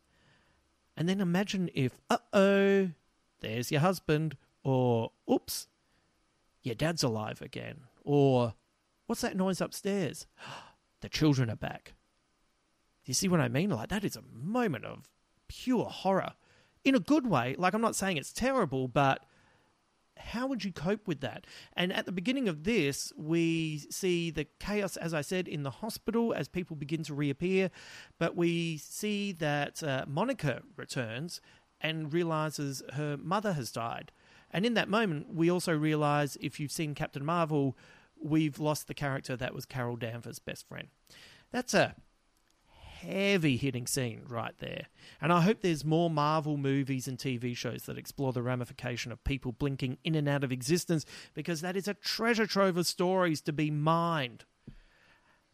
And 0.96 1.08
then 1.08 1.20
imagine 1.20 1.70
if, 1.74 2.00
uh 2.08 2.18
oh, 2.32 2.90
there's 3.40 3.70
your 3.70 3.80
husband, 3.80 4.36
or 4.62 5.12
oops, 5.30 5.68
your 6.62 6.74
dad's 6.74 7.02
alive 7.02 7.42
again, 7.42 7.80
or 8.02 8.54
what's 9.06 9.20
that 9.20 9.36
noise 9.36 9.60
upstairs? 9.60 10.26
the 11.00 11.08
children 11.08 11.50
are 11.50 11.56
back. 11.56 11.94
You 13.04 13.14
see 13.14 13.28
what 13.28 13.40
I 13.40 13.48
mean? 13.48 13.70
Like, 13.70 13.90
that 13.90 14.04
is 14.04 14.16
a 14.16 14.22
moment 14.32 14.84
of 14.84 15.08
pure 15.48 15.84
horror. 15.84 16.32
In 16.84 16.94
a 16.94 17.00
good 17.00 17.26
way. 17.26 17.54
Like, 17.58 17.74
I'm 17.74 17.80
not 17.80 17.96
saying 17.96 18.16
it's 18.16 18.32
terrible, 18.32 18.88
but 18.88 19.24
how 20.18 20.46
would 20.46 20.64
you 20.64 20.72
cope 20.72 21.06
with 21.06 21.20
that? 21.20 21.46
And 21.74 21.92
at 21.92 22.06
the 22.06 22.12
beginning 22.12 22.48
of 22.48 22.64
this, 22.64 23.12
we 23.16 23.86
see 23.90 24.30
the 24.30 24.46
chaos, 24.58 24.96
as 24.96 25.14
I 25.14 25.20
said, 25.20 25.48
in 25.48 25.62
the 25.62 25.70
hospital 25.70 26.32
as 26.32 26.48
people 26.48 26.76
begin 26.76 27.02
to 27.04 27.14
reappear. 27.14 27.70
But 28.18 28.36
we 28.36 28.78
see 28.78 29.32
that 29.32 29.82
uh, 29.82 30.04
Monica 30.08 30.62
returns 30.76 31.40
and 31.80 32.12
realizes 32.12 32.82
her 32.94 33.16
mother 33.16 33.52
has 33.52 33.70
died. 33.70 34.12
And 34.50 34.64
in 34.64 34.74
that 34.74 34.88
moment, 34.88 35.34
we 35.34 35.50
also 35.50 35.76
realize 35.76 36.36
if 36.40 36.58
you've 36.58 36.72
seen 36.72 36.94
Captain 36.94 37.24
Marvel, 37.24 37.76
we've 38.20 38.58
lost 38.58 38.88
the 38.88 38.94
character 38.94 39.36
that 39.36 39.54
was 39.54 39.66
Carol 39.66 39.96
Danvers' 39.96 40.38
best 40.38 40.66
friend. 40.68 40.88
That's 41.50 41.74
a 41.74 41.94
heavy 43.00 43.56
hitting 43.56 43.86
scene 43.86 44.22
right 44.28 44.54
there. 44.58 44.86
And 45.20 45.32
I 45.32 45.42
hope 45.42 45.60
there's 45.60 45.84
more 45.84 46.10
Marvel 46.10 46.56
movies 46.56 47.06
and 47.06 47.18
TV 47.18 47.56
shows 47.56 47.82
that 47.82 47.98
explore 47.98 48.32
the 48.32 48.42
ramification 48.42 49.12
of 49.12 49.22
people 49.24 49.52
blinking 49.52 49.98
in 50.04 50.14
and 50.14 50.28
out 50.28 50.44
of 50.44 50.52
existence 50.52 51.04
because 51.34 51.60
that 51.60 51.76
is 51.76 51.88
a 51.88 51.94
treasure 51.94 52.46
trove 52.46 52.76
of 52.76 52.86
stories 52.86 53.40
to 53.42 53.52
be 53.52 53.70
mined. 53.70 54.44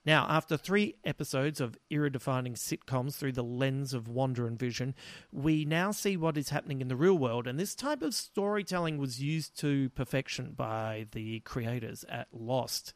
Now, 0.05 0.27
after 0.29 0.57
three 0.57 0.97
episodes 1.05 1.61
of 1.61 1.79
era 1.89 2.11
defining 2.11 2.55
sitcoms 2.55 3.15
through 3.15 3.33
the 3.33 3.45
lens 3.45 3.95
of 3.95 4.09
Wanda 4.09 4.47
and 4.47 4.59
Vision, 4.59 4.97
we 5.31 5.65
now 5.65 5.93
see 5.93 6.17
what 6.17 6.37
is 6.37 6.49
happening 6.49 6.81
in 6.81 6.89
the 6.89 6.97
real 6.97 7.17
world, 7.17 7.47
and 7.47 7.59
this 7.59 7.77
type 7.77 8.03
of 8.03 8.13
storytelling 8.13 8.99
was 8.99 9.23
used 9.23 9.57
to 9.61 9.91
perfection 9.91 10.55
by 10.57 11.07
the 11.13 11.39
creators 11.41 12.05
at 12.09 12.27
Lost. 12.33 12.95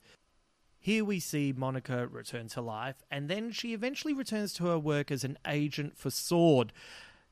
Here 0.78 1.04
we 1.04 1.21
see 1.21 1.52
Monica 1.56 2.06
return 2.06 2.49
to 2.49 2.61
life, 2.61 3.02
and 3.11 3.28
then 3.28 3.50
she 3.50 3.73
eventually 3.73 4.14
returns 4.14 4.52
to 4.54 4.66
her 4.66 4.78
work 4.78 5.11
as 5.11 5.25
an 5.25 5.38
agent 5.47 5.97
for 5.97 6.11
SWORD. 6.11 6.73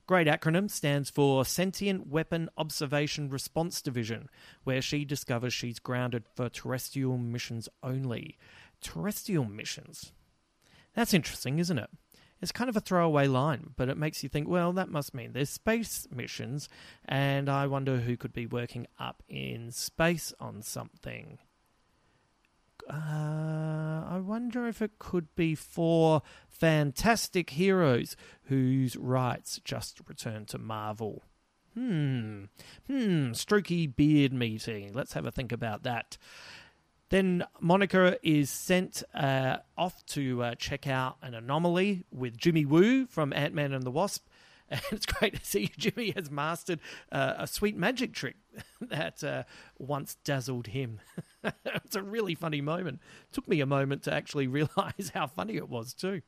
Great 0.06 0.26
acronym 0.26 0.70
stands 0.70 1.08
for 1.08 1.44
Sentient 1.44 2.06
Weapon 2.08 2.50
Observation 2.58 3.30
Response 3.30 3.80
Division, 3.80 4.28
where 4.64 4.82
she 4.82 5.04
discovers 5.04 5.54
she's 5.54 5.78
grounded 5.78 6.24
for 6.34 6.48
terrestrial 6.48 7.16
missions 7.16 7.68
only 7.82 8.36
terrestrial 8.82 9.44
missions. 9.44 10.12
That's 10.94 11.14
interesting, 11.14 11.58
isn't 11.58 11.78
it? 11.78 11.90
It's 12.42 12.52
kind 12.52 12.68
of 12.68 12.76
a 12.76 12.80
throwaway 12.80 13.26
line, 13.26 13.70
but 13.76 13.88
it 13.88 13.96
makes 13.96 14.22
you 14.22 14.28
think, 14.28 14.46
well, 14.46 14.72
that 14.74 14.90
must 14.90 15.14
mean 15.14 15.32
there's 15.32 15.48
space 15.48 16.06
missions, 16.14 16.68
and 17.06 17.48
I 17.48 17.66
wonder 17.66 17.96
who 17.96 18.18
could 18.18 18.34
be 18.34 18.46
working 18.46 18.86
up 18.98 19.22
in 19.28 19.70
space 19.70 20.34
on 20.38 20.60
something. 20.60 21.38
Uh, 22.88 24.04
I 24.08 24.20
wonder 24.22 24.66
if 24.66 24.82
it 24.82 24.98
could 24.98 25.34
be 25.34 25.54
for 25.54 26.22
fantastic 26.48 27.50
heroes 27.50 28.16
whose 28.44 28.96
rights 28.96 29.60
just 29.64 30.00
returned 30.06 30.48
to 30.48 30.58
Marvel. 30.58 31.22
Hmm. 31.74 32.44
Hmm. 32.86 33.32
Strokey 33.32 33.94
beard 33.94 34.32
meeting. 34.32 34.92
Let's 34.92 35.14
have 35.14 35.26
a 35.26 35.32
think 35.32 35.50
about 35.50 35.82
that. 35.82 36.16
Then 37.10 37.44
Monica 37.60 38.18
is 38.22 38.50
sent 38.50 39.02
uh, 39.14 39.58
off 39.76 40.04
to 40.06 40.42
uh, 40.42 40.54
check 40.56 40.86
out 40.86 41.16
an 41.22 41.34
anomaly 41.34 42.04
with 42.10 42.36
Jimmy 42.36 42.64
Woo 42.64 43.06
from 43.06 43.32
Ant 43.32 43.54
Man 43.54 43.72
and 43.72 43.84
the 43.84 43.90
Wasp. 43.90 44.26
And 44.70 44.80
it's 44.92 45.06
great 45.06 45.34
to 45.34 45.44
see 45.44 45.70
Jimmy 45.76 46.12
has 46.12 46.30
mastered 46.30 46.80
uh, 47.12 47.34
a 47.38 47.46
sweet 47.46 47.76
magic 47.76 48.14
trick 48.14 48.36
that 48.80 49.22
uh, 49.22 49.44
once 49.78 50.16
dazzled 50.24 50.68
him. 50.68 51.00
it's 51.66 51.96
a 51.96 52.02
really 52.02 52.34
funny 52.34 52.60
moment. 52.60 53.00
It 53.30 53.34
took 53.34 53.46
me 53.46 53.60
a 53.60 53.66
moment 53.66 54.04
to 54.04 54.14
actually 54.14 54.46
realize 54.46 55.12
how 55.12 55.26
funny 55.26 55.56
it 55.56 55.68
was, 55.68 55.92
too. 55.92 56.22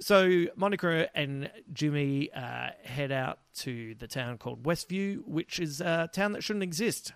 So 0.00 0.46
Monica 0.56 1.08
and 1.14 1.50
Jimmy 1.72 2.30
uh, 2.32 2.70
head 2.84 3.12
out 3.12 3.38
to 3.56 3.94
the 3.94 4.06
town 4.06 4.38
called 4.38 4.62
Westview, 4.62 5.22
which 5.26 5.58
is 5.58 5.80
a 5.80 6.08
town 6.12 6.32
that 6.32 6.44
shouldn't 6.44 6.62
exist. 6.62 7.12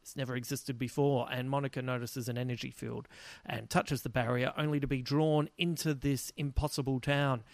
It's 0.00 0.16
never 0.16 0.34
existed 0.34 0.78
before, 0.78 1.28
and 1.30 1.48
Monica 1.48 1.80
notices 1.80 2.28
an 2.28 2.36
energy 2.36 2.70
field 2.70 3.06
and 3.46 3.70
touches 3.70 4.02
the 4.02 4.08
barrier 4.08 4.52
only 4.56 4.80
to 4.80 4.86
be 4.86 5.00
drawn 5.00 5.48
into 5.58 5.94
this 5.94 6.32
impossible 6.36 7.00
town. 7.00 7.44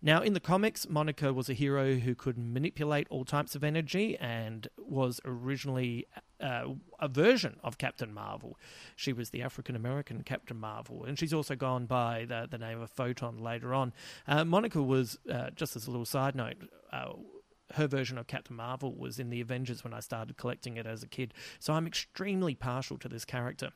Now, 0.00 0.22
in 0.22 0.32
the 0.32 0.40
comics, 0.40 0.88
Monica 0.88 1.32
was 1.32 1.48
a 1.48 1.54
hero 1.54 1.96
who 1.96 2.14
could 2.14 2.38
manipulate 2.38 3.08
all 3.10 3.24
types 3.24 3.56
of 3.56 3.64
energy 3.64 4.16
and 4.18 4.68
was 4.78 5.20
originally 5.24 6.06
uh, 6.40 6.74
a 7.00 7.08
version 7.08 7.58
of 7.64 7.78
Captain 7.78 8.14
Marvel. 8.14 8.56
She 8.94 9.12
was 9.12 9.30
the 9.30 9.42
African 9.42 9.74
American 9.74 10.22
Captain 10.22 10.58
Marvel, 10.58 11.04
and 11.04 11.18
she's 11.18 11.34
also 11.34 11.56
gone 11.56 11.86
by 11.86 12.26
the, 12.28 12.46
the 12.48 12.58
name 12.58 12.80
of 12.80 12.90
Photon 12.90 13.38
later 13.38 13.74
on. 13.74 13.92
Uh, 14.26 14.44
Monica 14.44 14.80
was, 14.80 15.18
uh, 15.30 15.50
just 15.50 15.74
as 15.74 15.88
a 15.88 15.90
little 15.90 16.06
side 16.06 16.36
note, 16.36 16.56
uh, 16.92 17.14
her 17.74 17.88
version 17.88 18.18
of 18.18 18.28
Captain 18.28 18.54
Marvel 18.54 18.94
was 18.94 19.18
in 19.18 19.30
the 19.30 19.40
Avengers 19.40 19.82
when 19.82 19.92
I 19.92 20.00
started 20.00 20.36
collecting 20.36 20.76
it 20.76 20.86
as 20.86 21.02
a 21.02 21.08
kid. 21.08 21.34
So 21.58 21.72
I'm 21.72 21.88
extremely 21.88 22.54
partial 22.54 22.98
to 22.98 23.08
this 23.08 23.24
character. 23.24 23.70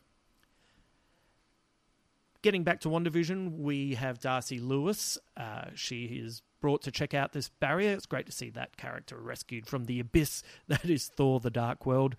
Getting 2.43 2.65
back 2.65 2.81
to 2.81 2.89
WandaVision, 2.89 3.59
we 3.59 3.95
have 3.95 4.21
Darcy 4.21 4.59
Lewis. 4.59 5.19
Uh, 5.37 5.67
she 5.75 6.05
is 6.05 6.43
brought 6.61 6.83
to 6.83 6.91
check 6.91 7.15
out 7.15 7.33
this 7.33 7.49
barrier. 7.49 7.93
It's 7.93 8.07
great 8.07 8.27
to 8.27 8.33
see 8.33 8.51
that 8.51 8.77
character 8.77 9.17
rescued 9.17 9.67
from 9.67 9.87
the 9.87 10.01
abyss 10.01 10.43
that 10.69 10.85
is 10.85 11.07
Thor: 11.09 11.41
The 11.41 11.51
Dark 11.51 11.87
World. 11.87 12.17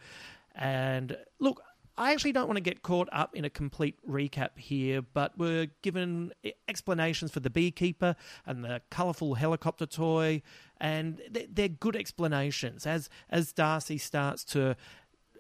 And 0.56 1.18
look, 1.40 1.62
I 1.98 2.12
actually 2.12 2.32
don't 2.32 2.48
want 2.48 2.58
to 2.58 2.62
get 2.62 2.82
caught 2.82 3.08
up 3.12 3.36
in 3.36 3.46
a 3.46 3.50
complete 3.50 3.98
recap 4.08 4.58
here, 4.58 5.02
but 5.02 5.38
we're 5.38 5.68
given 5.84 6.32
explanations 6.68 7.32
for 7.32 7.40
the 7.40 7.52
beekeeper 7.52 8.16
and 8.48 8.64
the 8.64 8.82
colourful 8.90 9.36
helicopter 9.36 9.86
toy, 9.86 10.42
and 10.80 11.22
they're 11.30 11.68
good 11.68 11.96
explanations. 11.96 12.88
As 12.88 13.10
as 13.30 13.52
Darcy 13.52 14.00
starts 14.00 14.44
to 14.46 14.76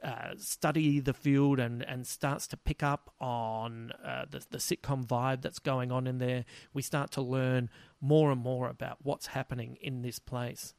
uh, 0.03 0.33
study 0.38 1.00
the 1.00 1.13
field 1.13 1.60
and, 1.60 1.81
and 1.83 2.05
starts 2.05 2.45
to 2.48 2.57
pick 2.57 2.83
up 2.83 3.13
on 3.22 3.91
uh, 4.03 4.25
the, 4.29 4.43
the 4.50 4.57
sitcom 4.57 5.05
vibe 5.05 5.41
that's 5.41 5.60
going 5.60 5.91
on 5.91 6.07
in 6.07 6.17
there, 6.17 6.43
we 6.74 6.81
start 6.81 7.12
to 7.12 7.22
learn 7.22 7.69
more 8.01 8.31
and 8.31 8.41
more 8.41 8.67
about 8.69 8.98
what's 9.01 9.27
happening 9.27 9.77
in 9.81 10.01
this 10.01 10.19
place. 10.19 10.74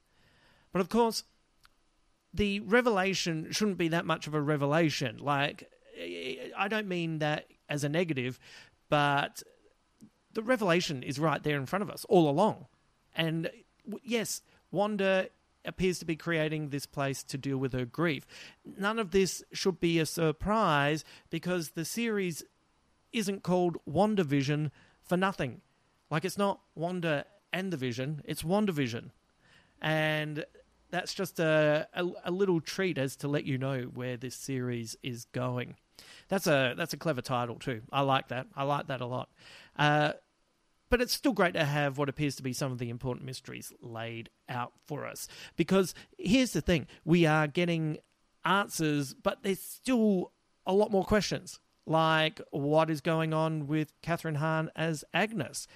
But 0.73 0.81
of 0.81 0.89
course, 0.89 1.25
the 2.35 2.61
revelation 2.61 3.49
shouldn't 3.51 3.79
be 3.79 3.89
that 3.89 4.05
much 4.05 4.27
of 4.27 4.35
a 4.35 4.43
revelation. 4.43 5.19
Like, 5.19 5.71
I 6.57 6.69
don't 6.69 6.89
mean 6.89 7.21
that 7.21 7.47
as 7.69 7.85
a 7.85 7.89
negative, 7.89 8.39
but 8.91 9.43
the 10.33 10.43
revelation 10.43 11.03
is 11.03 11.19
right 11.19 11.43
there 11.43 11.57
in 11.57 11.67
front 11.67 11.83
of 11.83 11.91
us 11.91 12.05
all 12.09 12.29
along. 12.29 12.67
And 13.15 13.51
yes, 14.03 14.43
Wanda 14.71 15.29
appears 15.65 15.99
to 15.99 16.05
be 16.05 16.17
creating 16.17 16.69
this 16.69 16.87
place 16.87 17.23
to 17.25 17.39
deal 17.39 17.59
with 17.59 17.73
her 17.73 17.85
grief. 17.85 18.27
None 18.65 18.99
of 18.99 19.11
this 19.11 19.43
should 19.53 19.81
be 19.81 19.99
a 19.99 20.07
surprise 20.07 21.05
because 21.31 21.71
the 21.71 21.85
series 21.85 22.43
isn't 23.13 23.43
called 23.43 23.79
WandaVision 23.89 24.71
for 25.03 25.17
nothing. 25.17 25.61
Like 26.11 26.25
it's 26.25 26.39
not 26.39 26.61
Wanda 26.75 27.25
and 27.53 27.73
the 27.73 27.77
Vision, 27.77 28.23
it's 28.25 28.43
WandaVision. 28.43 29.11
And 29.81 30.45
that's 30.91 31.15
just 31.15 31.41
a, 31.41 31.89
a, 31.95 32.07
a, 32.25 32.31
little 32.31 32.61
treat 32.61 32.99
as 32.99 33.17
to 33.17 33.29
let 33.29 33.45
you 33.45 33.59
know 33.59 33.83
where 33.83 34.17
this 34.17 34.35
series 34.35 34.97
is 35.03 35.27
going. 35.33 35.75
That's 36.29 36.47
a 36.47 36.75
that's 36.77 36.93
a 36.93 36.97
clever 36.97 37.21
title 37.21 37.57
too. 37.57 37.83
I 37.93 38.03
like 38.03 38.29
that. 38.29 38.47
I 38.55 38.63
like 38.65 38.87
that 38.87 39.01
a 39.01 39.07
lot. 39.07 39.29
Uh, 39.77 40.13
but 40.95 41.03
it's 41.03 41.13
still 41.13 41.33
great 41.33 41.55
to 41.55 41.65
have 41.65 41.99
what 41.99 42.09
appears 42.09 42.37
to 42.37 42.43
be 42.45 42.53
some 42.53 42.71
of 42.71 42.79
the 42.79 42.89
important 42.89 43.27
mysteries 43.27 43.73
laid 43.81 44.31
out 44.49 44.75
for 44.87 45.05
us. 45.05 45.27
Because 45.57 45.93
here's 46.19 46.53
the 46.53 46.61
thing: 46.61 46.87
we 47.05 47.27
are 47.27 47.49
getting 47.49 47.99
answers, 48.45 49.13
but 49.13 49.43
there's 49.43 49.59
still 49.59 50.31
a 50.65 50.73
lot 50.73 50.93
more 50.93 51.03
questions. 51.03 51.59
Like 51.85 52.41
what 52.53 52.91
is 52.91 53.01
going 53.01 53.35
on 53.35 53.67
with 53.67 54.01
Kathryn 54.03 54.37
Hahn 54.37 54.71
as 54.77 55.03
Agnes? 55.13 55.67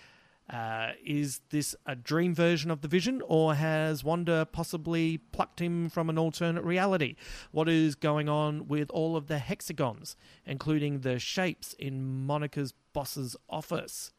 Uh, 0.48 0.92
is 1.04 1.40
this 1.50 1.75
a 1.84 1.96
dream 1.96 2.32
version 2.32 2.70
of 2.70 2.82
the 2.82 2.87
vision, 2.87 3.20
or 3.26 3.56
has 3.56 4.04
Wanda 4.04 4.46
possibly 4.52 5.18
plucked 5.18 5.60
him 5.60 5.88
from 5.88 6.08
an 6.08 6.16
alternate 6.16 6.62
reality? 6.62 7.16
What 7.50 7.68
is 7.68 7.96
going 7.96 8.28
on 8.28 8.68
with 8.68 8.88
all 8.90 9.16
of 9.16 9.26
the 9.26 9.38
hexagons, 9.40 10.14
including 10.46 11.00
the 11.00 11.18
shapes 11.18 11.72
in 11.72 12.25
Monica's 12.25 12.72
boss's 12.92 13.34
office? 13.50 14.12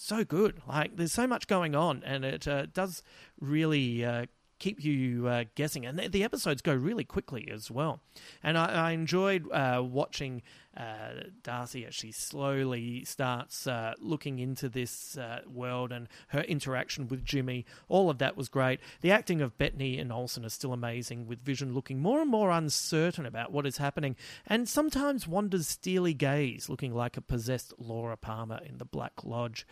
So 0.00 0.24
good. 0.24 0.62
Like, 0.68 0.96
there's 0.96 1.12
so 1.12 1.26
much 1.26 1.48
going 1.48 1.74
on, 1.74 2.04
and 2.04 2.24
it 2.24 2.46
uh, 2.46 2.66
does 2.66 3.02
really 3.40 4.04
uh, 4.04 4.26
keep 4.58 4.82
you 4.82 5.28
uh, 5.28 5.44
guessing. 5.54 5.86
And 5.86 5.98
the, 5.98 6.08
the, 6.08 6.24
episodes 6.24 6.62
go 6.62 6.74
really 6.74 7.04
quickly 7.04 7.48
as 7.52 7.70
well. 7.70 8.00
And 8.42 8.58
I, 8.58 8.88
I 8.88 8.90
enjoyed 8.92 9.50
uh, 9.50 9.82
watching 9.84 10.42
uh, 10.78 11.24
Darcy 11.42 11.86
she 11.90 12.12
slowly 12.12 13.04
starts 13.04 13.66
uh, 13.66 13.94
looking 13.98 14.38
into 14.38 14.68
this 14.68 15.18
uh, 15.18 15.40
world 15.46 15.90
and 15.90 16.08
her 16.28 16.42
interaction 16.42 17.08
with 17.08 17.24
Jimmy. 17.24 17.66
All 17.88 18.10
of 18.10 18.18
that 18.18 18.36
was 18.36 18.48
great. 18.48 18.78
The 19.00 19.10
acting 19.10 19.40
of 19.40 19.58
Bettany 19.58 19.98
and 19.98 20.12
Olsen 20.12 20.44
is 20.44 20.52
still 20.52 20.72
amazing, 20.72 21.26
with 21.26 21.44
Vision 21.44 21.74
looking 21.74 21.98
more 21.98 22.20
and 22.20 22.30
more 22.30 22.50
uncertain 22.50 23.26
about 23.26 23.50
what 23.50 23.66
is 23.66 23.78
happening, 23.78 24.14
and 24.46 24.68
sometimes 24.68 25.26
Wanda's 25.26 25.66
steely 25.66 26.14
gaze 26.14 26.68
looking 26.68 26.94
like 26.94 27.16
a 27.16 27.22
possessed 27.22 27.72
Laura 27.78 28.16
Palmer 28.16 28.60
in 28.64 28.78
the 28.78 28.84
Black 28.84 29.24
Lodge. 29.24 29.66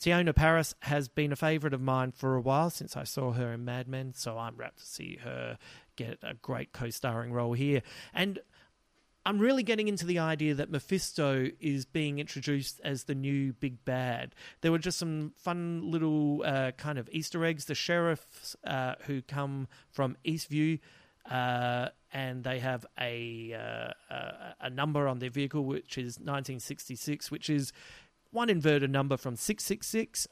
Teyonah 0.00 0.34
Parris 0.34 0.74
has 0.80 1.08
been 1.08 1.32
a 1.32 1.36
favourite 1.36 1.74
of 1.74 1.80
mine 1.80 2.12
for 2.12 2.34
a 2.34 2.40
while 2.40 2.70
since 2.70 2.96
I 2.96 3.04
saw 3.04 3.32
her 3.32 3.52
in 3.52 3.64
Mad 3.64 3.88
Men, 3.88 4.12
so 4.14 4.38
I'm 4.38 4.56
rapt 4.56 4.78
to 4.78 4.86
see 4.86 5.18
her 5.22 5.58
get 5.96 6.18
a 6.22 6.34
great 6.34 6.72
co 6.72 6.90
starring 6.90 7.32
role 7.32 7.52
here. 7.52 7.82
And 8.12 8.40
I'm 9.26 9.38
really 9.38 9.62
getting 9.62 9.88
into 9.88 10.04
the 10.04 10.18
idea 10.18 10.54
that 10.54 10.70
Mephisto 10.70 11.50
is 11.58 11.86
being 11.86 12.18
introduced 12.18 12.80
as 12.84 13.04
the 13.04 13.14
new 13.14 13.54
big 13.54 13.84
bad. 13.84 14.34
There 14.60 14.70
were 14.70 14.78
just 14.78 14.98
some 14.98 15.32
fun 15.36 15.90
little 15.90 16.42
uh, 16.44 16.72
kind 16.72 16.98
of 16.98 17.08
Easter 17.10 17.44
eggs. 17.44 17.64
The 17.64 17.74
sheriffs 17.74 18.54
uh, 18.64 18.96
who 19.06 19.22
come 19.22 19.68
from 19.90 20.16
Eastview. 20.24 20.80
Uh, 21.30 21.88
and 22.12 22.44
they 22.44 22.58
have 22.58 22.84
a, 23.00 23.54
uh, 23.54 24.14
a, 24.14 24.54
a 24.60 24.70
number 24.70 25.08
on 25.08 25.20
their 25.20 25.30
vehicle 25.30 25.64
which 25.64 25.96
is 25.96 26.18
1966, 26.18 27.30
which 27.30 27.48
is 27.48 27.72
one 28.34 28.50
inverted 28.50 28.90
number 28.90 29.16
from 29.16 29.36
666. 29.36 30.26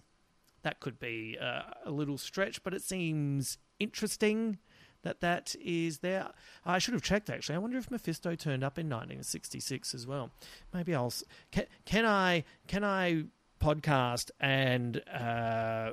That 0.63 0.81
could 0.81 0.99
be 0.99 1.39
uh, 1.41 1.63
a 1.85 1.91
little 1.91 2.19
stretch, 2.19 2.63
but 2.63 2.75
it 2.75 2.83
seems 2.83 3.59
interesting 3.79 4.59
that 5.03 5.21
that 5.21 5.55
is 5.61 5.99
there. 5.99 6.31
I 6.65 6.79
should 6.79 6.95
have 6.95 7.03
checked 7.03 7.31
actually. 7.31 7.57
I 7.57 7.59
wonder 7.59 7.79
if 7.79 7.91
Mephisto 7.91 8.35
turned 8.35 8.63
up 8.63 8.79
in 8.79 8.87
1966 8.87 9.95
as 9.95 10.07
well. 10.07 10.31
Maybe 10.73 10.95
I'll 10.95 11.13
can, 11.51 11.67
can 11.85 12.07
I 12.07 12.45
can 12.69 12.85
I 12.85 13.25
podcast 13.61 14.31
and 14.41 15.03
uh, 15.13 15.93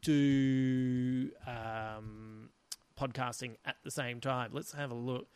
do 0.00 1.30
um, 1.46 2.50
podcasting 2.98 3.56
at 3.64 3.76
the 3.84 3.90
same 3.90 4.20
time? 4.20 4.50
Let's 4.52 4.72
have 4.72 4.90
a 4.90 4.96
look. 4.96 5.28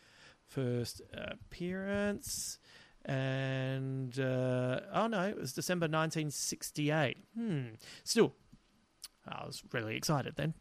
First 0.47 1.03
appearance. 1.13 2.59
And 3.09 4.21
uh, 4.21 4.81
oh 4.93 5.07
no, 5.07 5.23
it 5.23 5.39
was 5.39 5.55
December 5.55 5.85
1968. 5.85 7.17
Hmm. 7.35 7.63
Still, 8.05 8.35
I 9.27 9.47
was 9.47 9.63
really 9.73 9.97
excited 9.97 10.35
then. 10.37 10.53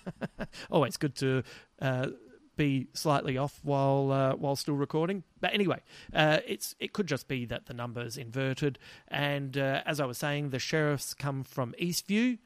Always 0.70 0.96
good 0.96 1.14
to 1.16 1.44
uh, 1.80 2.08
be 2.56 2.88
slightly 2.94 3.38
off 3.38 3.60
while 3.62 4.10
uh, 4.10 4.34
while 4.34 4.56
still 4.56 4.74
recording. 4.74 5.22
But 5.40 5.54
anyway, 5.54 5.82
uh, 6.12 6.38
it's 6.44 6.74
it 6.80 6.92
could 6.92 7.06
just 7.06 7.28
be 7.28 7.44
that 7.46 7.66
the 7.66 7.74
numbers 7.74 8.16
inverted. 8.16 8.80
And 9.06 9.56
uh, 9.56 9.82
as 9.86 10.00
I 10.00 10.04
was 10.04 10.18
saying, 10.18 10.50
the 10.50 10.58
sheriffs 10.58 11.14
come 11.14 11.44
from 11.44 11.76
Eastview, 11.80 12.38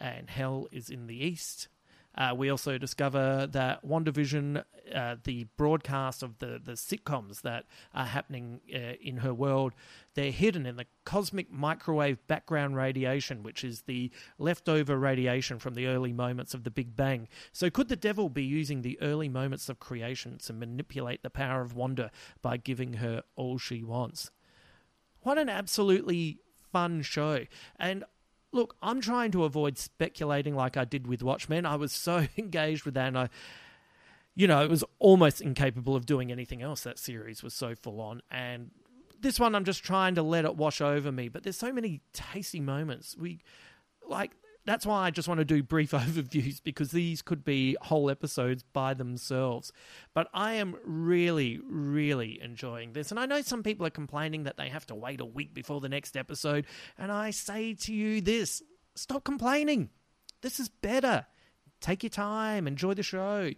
and 0.00 0.30
Hell 0.30 0.66
is 0.72 0.90
in 0.90 1.06
the 1.06 1.24
east. 1.24 1.68
Uh, 2.16 2.34
we 2.36 2.48
also 2.50 2.78
discover 2.78 3.46
that 3.50 3.84
WandaVision, 3.86 4.64
uh, 4.94 5.16
the 5.24 5.44
broadcast 5.56 6.22
of 6.22 6.38
the, 6.38 6.60
the 6.62 6.72
sitcoms 6.72 7.42
that 7.42 7.66
are 7.94 8.06
happening 8.06 8.60
uh, 8.74 8.94
in 9.00 9.18
her 9.18 9.34
world, 9.34 9.74
they're 10.14 10.30
hidden 10.30 10.64
in 10.64 10.76
the 10.76 10.86
cosmic 11.04 11.52
microwave 11.52 12.26
background 12.26 12.74
radiation, 12.76 13.42
which 13.42 13.62
is 13.62 13.82
the 13.82 14.10
leftover 14.38 14.98
radiation 14.98 15.58
from 15.58 15.74
the 15.74 15.86
early 15.86 16.12
moments 16.12 16.54
of 16.54 16.64
the 16.64 16.70
Big 16.70 16.96
Bang. 16.96 17.28
So, 17.52 17.68
could 17.68 17.88
the 17.88 17.96
devil 17.96 18.30
be 18.30 18.44
using 18.44 18.80
the 18.80 18.98
early 19.02 19.28
moments 19.28 19.68
of 19.68 19.78
creation 19.78 20.38
to 20.38 20.52
manipulate 20.52 21.22
the 21.22 21.30
power 21.30 21.60
of 21.60 21.74
Wanda 21.74 22.10
by 22.40 22.56
giving 22.56 22.94
her 22.94 23.22
all 23.34 23.58
she 23.58 23.82
wants? 23.82 24.30
What 25.20 25.38
an 25.38 25.48
absolutely 25.48 26.38
fun 26.72 27.02
show. 27.02 27.46
And 27.78 28.04
look, 28.56 28.74
I'm 28.82 29.00
trying 29.00 29.30
to 29.32 29.44
avoid 29.44 29.78
speculating 29.78 30.56
like 30.56 30.76
I 30.76 30.84
did 30.84 31.06
with 31.06 31.22
Watchmen. 31.22 31.64
I 31.64 31.76
was 31.76 31.92
so 31.92 32.26
engaged 32.38 32.84
with 32.84 32.94
that, 32.94 33.08
and 33.08 33.18
I, 33.18 33.28
you 34.34 34.46
know, 34.48 34.62
it 34.64 34.70
was 34.70 34.82
almost 34.98 35.40
incapable 35.40 35.94
of 35.94 36.06
doing 36.06 36.32
anything 36.32 36.62
else. 36.62 36.80
That 36.82 36.98
series 36.98 37.42
was 37.42 37.54
so 37.54 37.74
full 37.74 38.00
on, 38.00 38.22
and 38.30 38.70
this 39.20 39.38
one 39.38 39.54
I'm 39.54 39.64
just 39.64 39.84
trying 39.84 40.16
to 40.16 40.22
let 40.22 40.44
it 40.44 40.56
wash 40.56 40.80
over 40.80 41.12
me. 41.12 41.28
But 41.28 41.44
there's 41.44 41.56
so 41.56 41.72
many 41.72 42.00
tasty 42.12 42.60
moments. 42.60 43.16
We 43.16 43.40
like 44.06 44.32
that's 44.66 44.84
why 44.84 45.06
I 45.06 45.10
just 45.10 45.28
want 45.28 45.38
to 45.38 45.44
do 45.44 45.62
brief 45.62 45.90
overviews 45.92 46.62
because 46.62 46.90
these 46.90 47.22
could 47.22 47.44
be 47.44 47.76
whole 47.82 48.10
episodes 48.10 48.64
by 48.72 48.92
themselves. 48.94 49.72
But 50.12 50.28
I 50.34 50.54
am 50.54 50.76
really, 50.84 51.60
really 51.64 52.40
enjoying 52.42 52.92
this. 52.92 53.10
And 53.10 53.18
I 53.18 53.26
know 53.26 53.40
some 53.40 53.62
people 53.62 53.86
are 53.86 53.90
complaining 53.90 54.42
that 54.42 54.56
they 54.56 54.68
have 54.68 54.86
to 54.86 54.94
wait 54.94 55.20
a 55.20 55.24
week 55.24 55.54
before 55.54 55.80
the 55.80 55.88
next 55.88 56.16
episode. 56.16 56.66
And 56.98 57.10
I 57.10 57.30
say 57.30 57.74
to 57.74 57.94
you 57.94 58.20
this 58.20 58.62
stop 58.94 59.24
complaining. 59.24 59.90
This 60.42 60.60
is 60.60 60.68
better. 60.68 61.26
Take 61.80 62.02
your 62.02 62.10
time, 62.10 62.66
enjoy 62.66 62.94
the 62.94 63.02
show. 63.02 63.50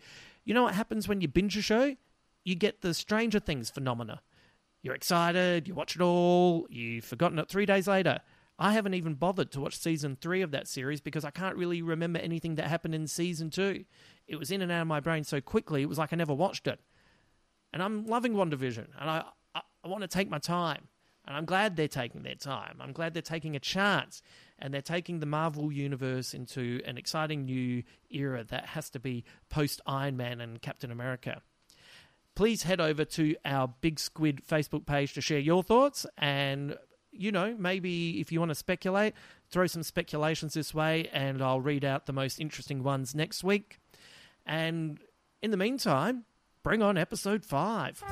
You 0.45 0.55
know 0.55 0.65
what 0.65 0.75
happens 0.75 1.09
when 1.09 1.21
you 1.21 1.29
binge 1.29 1.57
a 1.57 1.63
show? 1.63 1.97
You 2.45 2.55
get 2.55 2.81
the 2.81 2.95
Stranger 2.95 3.41
Things 3.41 3.71
phenomena. 3.71 4.23
You're 4.83 4.95
excited, 4.95 5.67
you 5.67 5.75
watch 5.75 5.97
it 5.97 6.03
all, 6.03 6.67
you've 6.71 7.05
forgotten 7.05 7.39
it 7.39 7.49
three 7.49 7.67
days 7.67 7.89
later. 7.89 8.21
I 8.59 8.73
haven't 8.73 8.95
even 8.95 9.15
bothered 9.15 9.53
to 9.53 9.61
watch 9.61 9.79
season 9.79 10.17
three 10.21 10.43
of 10.43 10.51
that 10.51 10.67
series 10.67 11.01
because 11.01 11.25
I 11.25 11.31
can't 11.31 11.57
really 11.57 11.81
remember 11.81 12.19
anything 12.19 12.57
that 12.57 12.67
happened 12.67 12.95
in 12.95 13.07
season 13.07 13.51
two. 13.51 13.85
It 14.27 14.37
was 14.37 14.51
in 14.51 14.63
and 14.63 14.73
out 14.73 14.83
of 14.83 14.89
my 14.89 15.01
brain 15.01 15.25
so 15.25 15.41
quickly, 15.41 15.83
it 15.83 15.89
was 15.89 15.99
like 15.99 16.13
I 16.13 16.17
never 16.17 16.35
watched 16.35 16.67
it. 16.67 16.81
And 17.73 17.83
I'm 17.83 18.07
loving 18.07 18.33
WandaVision, 18.35 18.89
and 18.99 19.11
I, 19.11 19.25
I, 19.55 19.61
I 19.85 19.89
want 19.89 20.03
to 20.03 20.09
take 20.09 20.29
my 20.29 20.39
time. 20.39 20.89
And 21.27 21.37
I'm 21.37 21.45
glad 21.45 21.77
they're 21.77 21.89
taking 21.89 22.23
their 22.23 22.35
time. 22.35 22.79
I'm 22.81 22.93
glad 22.93 23.13
they're 23.13 23.21
taking 23.21 23.55
a 23.55 23.61
chance 23.61 24.23
and 24.59 24.73
they're 24.73 24.81
taking 24.81 25.21
the 25.21 25.27
Marvel 25.27 25.71
universe 25.71 26.33
into 26.33 26.81
an 26.87 26.97
exciting 26.97 27.45
new 27.45 27.83
era 28.09 28.45
that 28.45 28.65
has 28.65 28.89
to 28.91 28.99
be 28.99 29.25
post 29.51 29.83
Iron 29.87 30.17
Man 30.17 30.41
and 30.41 30.63
Captain 30.63 30.91
America. 30.91 31.43
Please 32.35 32.63
head 32.63 32.81
over 32.81 33.05
to 33.05 33.37
our 33.45 33.69
Big 33.83 34.01
Squid 34.01 34.41
Facebook 34.49 34.87
page 34.87 35.13
to 35.13 35.21
share 35.21 35.39
your 35.39 35.63
thoughts 35.63 36.07
and 36.17 36.79
you 37.19 37.33
know, 37.33 37.55
maybe 37.59 38.21
if 38.21 38.31
you 38.33 38.39
want 38.39 38.51
to 38.51 38.55
speculate, 38.55 39.15
throw 39.51 39.67
some 39.67 39.83
speculations 39.83 40.55
this 40.55 40.73
way 40.73 41.09
and 41.13 41.43
I'll 41.43 41.61
read 41.61 41.85
out 41.85 42.07
the 42.07 42.13
most 42.13 42.41
interesting 42.41 42.83
ones 42.83 43.15
next 43.15 43.43
week. 43.43 43.79
And 44.47 44.99
in 45.43 45.51
the 45.51 45.57
meantime, 45.57 46.25
bring 46.63 46.83
on 46.83 46.97
episode 46.97 47.45
5. 47.45 48.05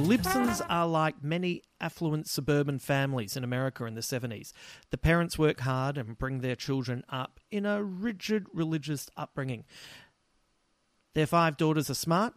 The 0.00 0.06
Lisbons 0.06 0.62
are 0.62 0.86
like 0.86 1.22
many 1.22 1.62
affluent 1.78 2.26
suburban 2.26 2.78
families 2.78 3.36
in 3.36 3.44
America 3.44 3.84
in 3.84 3.96
the 3.96 4.00
70s. 4.00 4.54
The 4.88 4.96
parents 4.96 5.38
work 5.38 5.60
hard 5.60 5.98
and 5.98 6.16
bring 6.16 6.40
their 6.40 6.56
children 6.56 7.04
up 7.10 7.38
in 7.50 7.66
a 7.66 7.84
rigid 7.84 8.46
religious 8.54 9.10
upbringing. 9.18 9.64
Their 11.12 11.26
five 11.26 11.58
daughters 11.58 11.90
are 11.90 11.94
smart, 11.94 12.32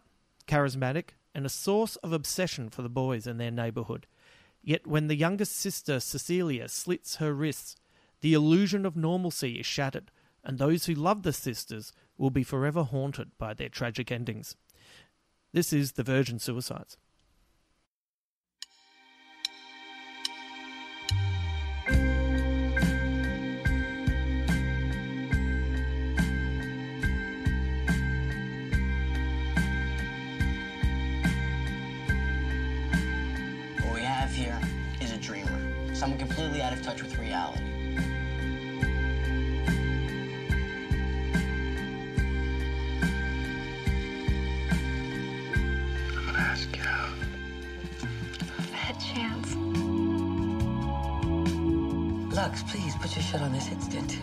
charismatic, 0.46 1.12
and 1.34 1.46
a 1.46 1.48
source 1.48 1.96
of 1.96 2.12
obsession 2.12 2.68
for 2.68 2.82
the 2.82 2.90
boys 2.90 3.26
in 3.26 3.38
their 3.38 3.50
neighborhood. 3.50 4.06
Yet 4.62 4.86
when 4.86 5.06
the 5.06 5.16
youngest 5.16 5.56
sister, 5.56 6.00
Cecilia, 6.00 6.68
slits 6.68 7.16
her 7.16 7.32
wrists, 7.32 7.76
the 8.20 8.34
illusion 8.34 8.84
of 8.84 8.94
normalcy 8.94 9.54
is 9.54 9.64
shattered, 9.64 10.10
and 10.44 10.58
those 10.58 10.84
who 10.84 10.94
love 10.94 11.22
the 11.22 11.32
sisters 11.32 11.94
will 12.18 12.28
be 12.28 12.42
forever 12.42 12.82
haunted 12.82 13.30
by 13.38 13.54
their 13.54 13.70
tragic 13.70 14.12
endings. 14.12 14.54
This 15.54 15.72
is 15.72 15.92
The 15.92 16.02
Virgin 16.02 16.38
Suicides. 16.38 16.98
Someone 36.04 36.18
completely 36.18 36.60
out 36.60 36.70
of 36.70 36.82
touch 36.82 37.02
with 37.02 37.18
reality. 37.18 37.64
I'm 46.14 46.26
gonna 46.26 46.38
ask 46.40 46.76
you 46.76 46.82
out. 46.82 47.08
Bad 48.70 49.00
chance. 49.00 49.54
Lux, 52.34 52.62
please 52.64 52.94
put 52.96 53.16
your 53.16 53.22
shirt 53.22 53.40
on 53.40 53.52
this 53.54 53.68
instant. 53.68 54.18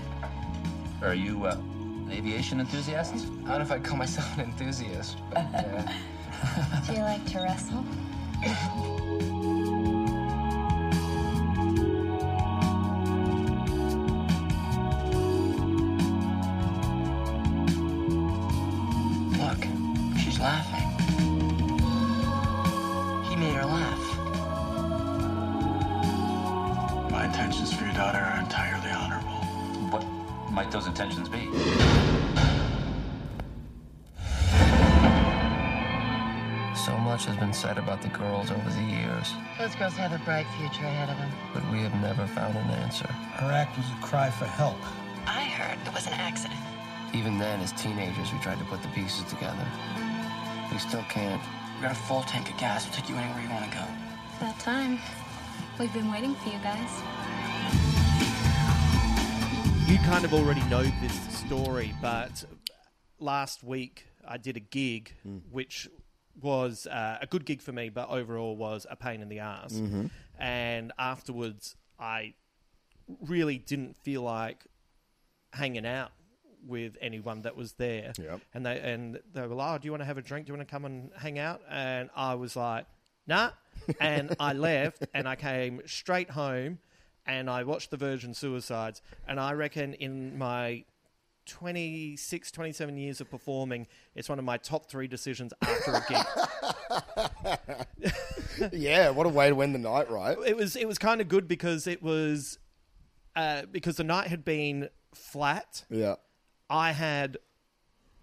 Are 1.01 1.15
you 1.15 1.45
uh, 1.45 1.55
an 1.55 2.11
aviation 2.11 2.59
enthusiast? 2.59 3.15
I 3.15 3.17
don't 3.17 3.45
know 3.47 3.61
if 3.61 3.71
I'd 3.71 3.83
call 3.83 3.97
myself 3.97 4.37
an 4.37 4.43
enthusiast, 4.43 5.17
but 5.31 5.47
yeah. 5.51 5.91
Do 6.85 6.93
you 6.93 6.99
like 6.99 7.25
to 7.31 7.39
wrestle? 7.39 7.83
intentions 31.01 31.29
be? 31.29 31.49
So 36.85 36.97
much 36.97 37.25
has 37.25 37.35
been 37.37 37.53
said 37.53 37.77
about 37.77 38.01
the 38.01 38.07
girls 38.09 38.49
over 38.49 38.69
the 38.69 38.81
years, 38.81 39.33
Those 39.59 39.75
girls 39.75 39.93
have 39.97 40.13
a 40.13 40.23
bright 40.25 40.47
future 40.57 40.85
ahead 40.85 41.09
of 41.09 41.17
them. 41.17 41.31
but 41.53 41.63
we 41.71 41.79
have 41.81 41.93
never 42.01 42.25
found 42.27 42.55
an 42.57 42.67
answer. 42.81 43.07
Her 43.37 43.51
act 43.51 43.77
was 43.77 43.85
a 43.91 44.01
cry 44.01 44.29
for 44.31 44.45
help. 44.45 44.77
I 45.27 45.43
heard 45.43 45.77
it 45.85 45.93
was 45.93 46.07
an 46.07 46.13
accident. 46.13 46.59
Even 47.13 47.37
then, 47.37 47.59
as 47.59 47.71
teenagers, 47.73 48.31
we 48.33 48.39
tried 48.39 48.57
to 48.59 48.65
put 48.65 48.81
the 48.81 48.87
pieces 48.89 49.23
together. 49.25 49.65
We 50.71 50.77
still 50.79 51.03
can't. 51.09 51.41
We 51.75 51.83
got 51.83 51.91
a 51.91 51.95
full 52.09 52.23
tank 52.23 52.49
of 52.49 52.57
gas. 52.57 52.85
We'll 52.85 52.95
take 52.95 53.09
you 53.09 53.15
anywhere 53.15 53.41
you 53.43 53.49
want 53.49 53.69
to 53.69 53.77
go. 53.77 53.85
That 54.39 54.57
time. 54.59 54.97
We've 55.77 55.93
been 55.93 56.11
waiting 56.11 56.35
for 56.35 56.49
you 56.49 56.59
guys. 56.63 56.89
You 59.91 59.97
kind 59.97 60.23
of 60.23 60.33
already 60.33 60.63
know 60.69 60.83
this 61.01 61.13
story, 61.33 61.93
but 62.01 62.45
last 63.19 63.61
week 63.61 64.05
I 64.25 64.37
did 64.37 64.55
a 64.55 64.61
gig 64.61 65.13
which 65.51 65.89
was 66.41 66.87
uh, 66.87 67.17
a 67.21 67.27
good 67.27 67.43
gig 67.43 67.61
for 67.61 67.73
me, 67.73 67.89
but 67.89 68.09
overall 68.09 68.55
was 68.55 68.87
a 68.89 68.95
pain 68.95 69.21
in 69.21 69.27
the 69.27 69.39
ass. 69.39 69.73
And 70.39 70.93
afterwards, 70.97 71.75
I 71.99 72.35
really 73.19 73.57
didn't 73.57 73.97
feel 73.97 74.21
like 74.21 74.65
hanging 75.51 75.85
out 75.85 76.11
with 76.65 76.95
anyone 77.01 77.41
that 77.41 77.57
was 77.57 77.73
there. 77.73 78.13
Yep. 78.17 78.39
And 78.53 78.65
they 78.65 78.79
and 78.79 79.19
they 79.33 79.41
were 79.45 79.55
like, 79.55 79.75
"Oh, 79.75 79.77
do 79.77 79.87
you 79.87 79.91
want 79.91 80.03
to 80.03 80.05
have 80.05 80.17
a 80.17 80.21
drink? 80.21 80.45
Do 80.45 80.53
you 80.53 80.57
want 80.57 80.69
to 80.69 80.71
come 80.71 80.85
and 80.85 81.11
hang 81.17 81.37
out?" 81.37 81.59
And 81.69 82.09
I 82.15 82.35
was 82.35 82.55
like, 82.55 82.85
"Nah." 83.27 83.51
and 83.99 84.35
I 84.39 84.53
left, 84.53 85.05
and 85.13 85.27
I 85.27 85.35
came 85.35 85.81
straight 85.85 86.29
home, 86.29 86.79
and 87.25 87.49
I 87.49 87.63
watched 87.63 87.91
the 87.91 87.97
Virgin 87.97 88.33
Suicides, 88.33 89.01
and 89.27 89.39
I 89.39 89.53
reckon 89.53 89.93
in 89.93 90.37
my 90.37 90.85
26, 91.45 92.51
27 92.51 92.97
years 92.97 93.21
of 93.21 93.29
performing, 93.29 93.87
it's 94.15 94.29
one 94.29 94.39
of 94.39 94.45
my 94.45 94.57
top 94.57 94.89
three 94.89 95.07
decisions 95.07 95.53
after 95.61 95.91
a 95.91 96.03
gig. 96.07 96.25
yeah, 98.71 99.09
what 99.09 99.25
a 99.25 99.29
way 99.29 99.49
to 99.49 99.55
win 99.55 99.73
the 99.73 99.79
night, 99.79 100.09
right? 100.09 100.37
it 100.45 100.55
was 100.55 100.75
it 100.75 100.87
was 100.87 100.97
kind 100.97 101.21
of 101.21 101.27
good 101.27 101.47
because 101.47 101.87
it 101.87 102.01
was 102.03 102.59
uh, 103.35 103.63
because 103.71 103.97
the 103.97 104.03
night 104.03 104.27
had 104.27 104.43
been 104.43 104.89
flat. 105.13 105.85
Yeah. 105.89 106.15
I 106.69 106.91
had 106.91 107.37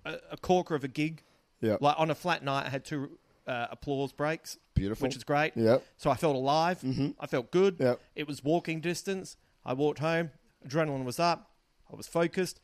a, 0.05 0.17
a 0.33 0.37
corker 0.37 0.75
of 0.75 0.85
a 0.85 0.89
gig. 0.89 1.23
Yeah. 1.61 1.77
Like 1.81 1.97
on 1.99 2.11
a 2.11 2.15
flat 2.15 2.45
night, 2.45 2.67
I 2.67 2.69
had 2.71 2.85
two 2.85 3.19
uh, 3.49 3.67
applause 3.71 4.13
breaks. 4.13 4.59
Beautiful. 4.75 5.07
Which 5.09 5.17
is 5.17 5.25
great. 5.25 5.53
Yep. 5.57 5.85
So 5.97 6.11
I 6.11 6.15
felt 6.15 6.37
alive. 6.37 6.79
I 7.19 7.27
felt 7.27 7.51
good. 7.51 7.77
Yep. 7.81 8.01
It 8.15 8.29
was 8.29 8.45
walking 8.45 8.81
distance. 8.81 9.37
I 9.65 9.73
walked 9.73 9.99
home. 9.99 10.31
Adrenaline 10.67 11.05
was 11.05 11.19
up. 11.19 11.51
I 11.93 11.97
was 11.97 12.07
focused. 12.07 12.61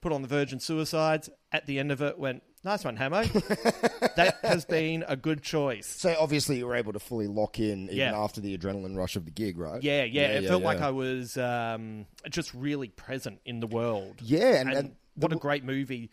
Put 0.00 0.12
on 0.12 0.22
the 0.22 0.28
Virgin 0.28 0.58
Suicides. 0.60 1.28
At 1.52 1.66
the 1.66 1.78
end 1.78 1.92
of 1.92 2.00
it, 2.00 2.18
went 2.18 2.42
nice 2.64 2.84
one, 2.84 2.96
Hamo. 2.96 3.22
that 4.16 4.38
has 4.42 4.64
been 4.64 5.04
a 5.06 5.16
good 5.16 5.42
choice. 5.42 5.86
So 5.86 6.14
obviously 6.18 6.58
you 6.58 6.66
were 6.66 6.74
able 6.76 6.92
to 6.94 6.98
fully 6.98 7.26
lock 7.26 7.58
in 7.58 7.84
even 7.84 7.96
Yeah. 7.96 8.18
after 8.18 8.40
the 8.40 8.56
adrenaline 8.56 8.96
rush 8.96 9.16
of 9.16 9.24
the 9.24 9.30
gig, 9.30 9.58
right? 9.58 9.82
Yeah, 9.82 10.04
yeah. 10.04 10.28
it 10.28 10.46
felt 10.48 10.62
like. 10.62 10.80
I 10.80 10.90
was 10.90 11.36
um, 11.36 12.06
just 12.30 12.52
really 12.54 12.88
present 12.88 13.40
in 13.44 13.60
the 13.60 13.66
world. 13.66 14.16
Yeah, 14.22 14.60
and- 14.60 14.72
and 14.72 14.96
what 15.16 15.30
the- 15.30 15.36
a 15.36 15.40
great 15.40 15.64
movie 15.64 16.10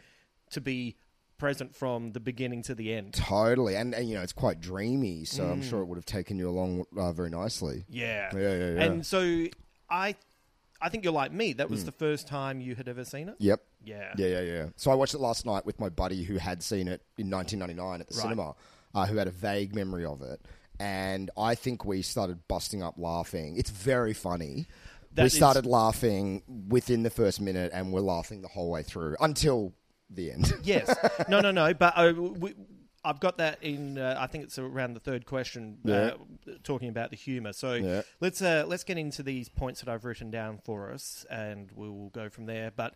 to 0.52 0.62
be 0.62 0.97
present 1.38 1.76
from 1.76 2.12
the 2.13 2.19
beginning 2.19 2.63
to 2.63 2.76
the 2.76 2.93
end. 2.93 3.13
Totally, 3.13 3.76
and, 3.76 3.93
and 3.93 4.08
you 4.10 4.15
know 4.15 4.21
it's 4.21 4.34
quite 4.34 4.60
dreamy, 4.60 5.26
so 5.26 5.45
I'm 5.45 5.62
Mm. 5.62 5.69
sure 5.69 5.82
it 5.82 5.86
would 5.86 5.97
have 5.97 6.06
taken 6.06 6.38
you 6.38 6.50
along 6.50 6.86
uh, 6.97 7.12
very 7.12 7.30
nicely. 7.30 7.86
Yeah, 7.89 8.30
yeah, 8.34 8.39
yeah, 8.39 8.56
yeah. 8.73 8.84
And 8.84 9.06
so 9.06 9.45
I, 9.89 10.15
I 10.82 10.89
think 10.89 11.04
you're 11.04 11.13
like 11.13 11.32
me. 11.32 11.54
That 11.54 11.69
was 11.69 11.84
Mm. 11.84 11.86
the 11.88 11.91
first 11.93 12.28
time 12.28 12.60
you 12.62 12.76
had 12.76 12.88
ever 12.88 13.04
seen 13.06 13.30
it. 13.30 13.36
Yep. 13.39 13.62
Yeah. 13.86 14.13
Yeah, 14.17 14.28
yeah, 14.28 14.41
yeah. 14.41 14.65
So 14.76 14.91
I 14.91 14.95
watched 14.95 15.13
it 15.13 15.19
last 15.19 15.45
night 15.45 15.65
with 15.65 15.80
my 15.80 15.89
buddy 15.89 16.23
who 16.23 16.38
had 16.38 16.62
seen 16.63 16.88
it 16.88 17.02
in 17.17 17.30
1999 17.30 18.02
at 18.02 18.08
the 18.08 18.15
Right. 18.15 18.21
cinema, 18.21 18.56
uh, 18.93 19.06
who 19.06 19.17
had 19.17 19.28
a 19.28 19.32
vague 19.32 19.73
memory 19.76 20.06
of 20.06 20.21
it. 20.21 20.41
And 20.80 21.30
I 21.38 21.56
think 21.56 21.86
we 21.86 22.02
started 22.02 22.47
busting 22.47 22.84
up 22.84 22.95
laughing. 22.97 23.58
It's 23.58 23.69
very 23.69 24.13
funny. 24.13 24.67
That 25.13 25.23
we 25.23 25.28
is- 25.28 25.34
started 25.34 25.65
laughing 25.65 26.43
within 26.67 27.02
the 27.04 27.10
first 27.10 27.41
minute 27.41 27.71
and 27.73 27.91
we're 27.93 28.02
laughing 28.02 28.41
the 28.41 28.47
whole 28.50 28.69
way 28.69 28.84
through 28.84 29.15
until 29.19 29.73
the 30.10 30.32
end. 30.32 30.54
Yes. 30.63 30.93
No, 31.30 31.39
no, 31.41 31.52
no. 31.52 31.74
But 31.74 31.93
uh, 31.98 32.13
we, 32.15 32.54
I've 33.04 33.20
got 33.20 33.38
that 33.38 33.63
in. 33.63 33.98
Uh, 33.98 34.15
I 34.20 34.28
think 34.28 34.43
it's 34.46 34.58
around 34.60 34.93
the 34.93 35.00
third 35.00 35.26
question, 35.26 35.78
uh, 35.89 36.12
talking 36.63 36.89
about 36.89 37.10
the 37.12 37.15
humour. 37.17 37.54
So 37.54 37.74
Yeah. 37.74 38.02
let's 38.20 38.41
uh, 38.41 38.65
let's 38.67 38.84
get 38.84 38.98
into 38.98 39.24
these 39.24 39.48
points 39.50 39.82
that 39.82 39.89
I've 39.89 40.04
written 40.06 40.30
down 40.32 40.60
for 40.63 40.91
us, 40.91 41.26
and 41.30 41.72
we'll 41.74 42.10
go 42.10 42.30
from 42.30 42.46
there. 42.46 42.72
But 42.76 42.93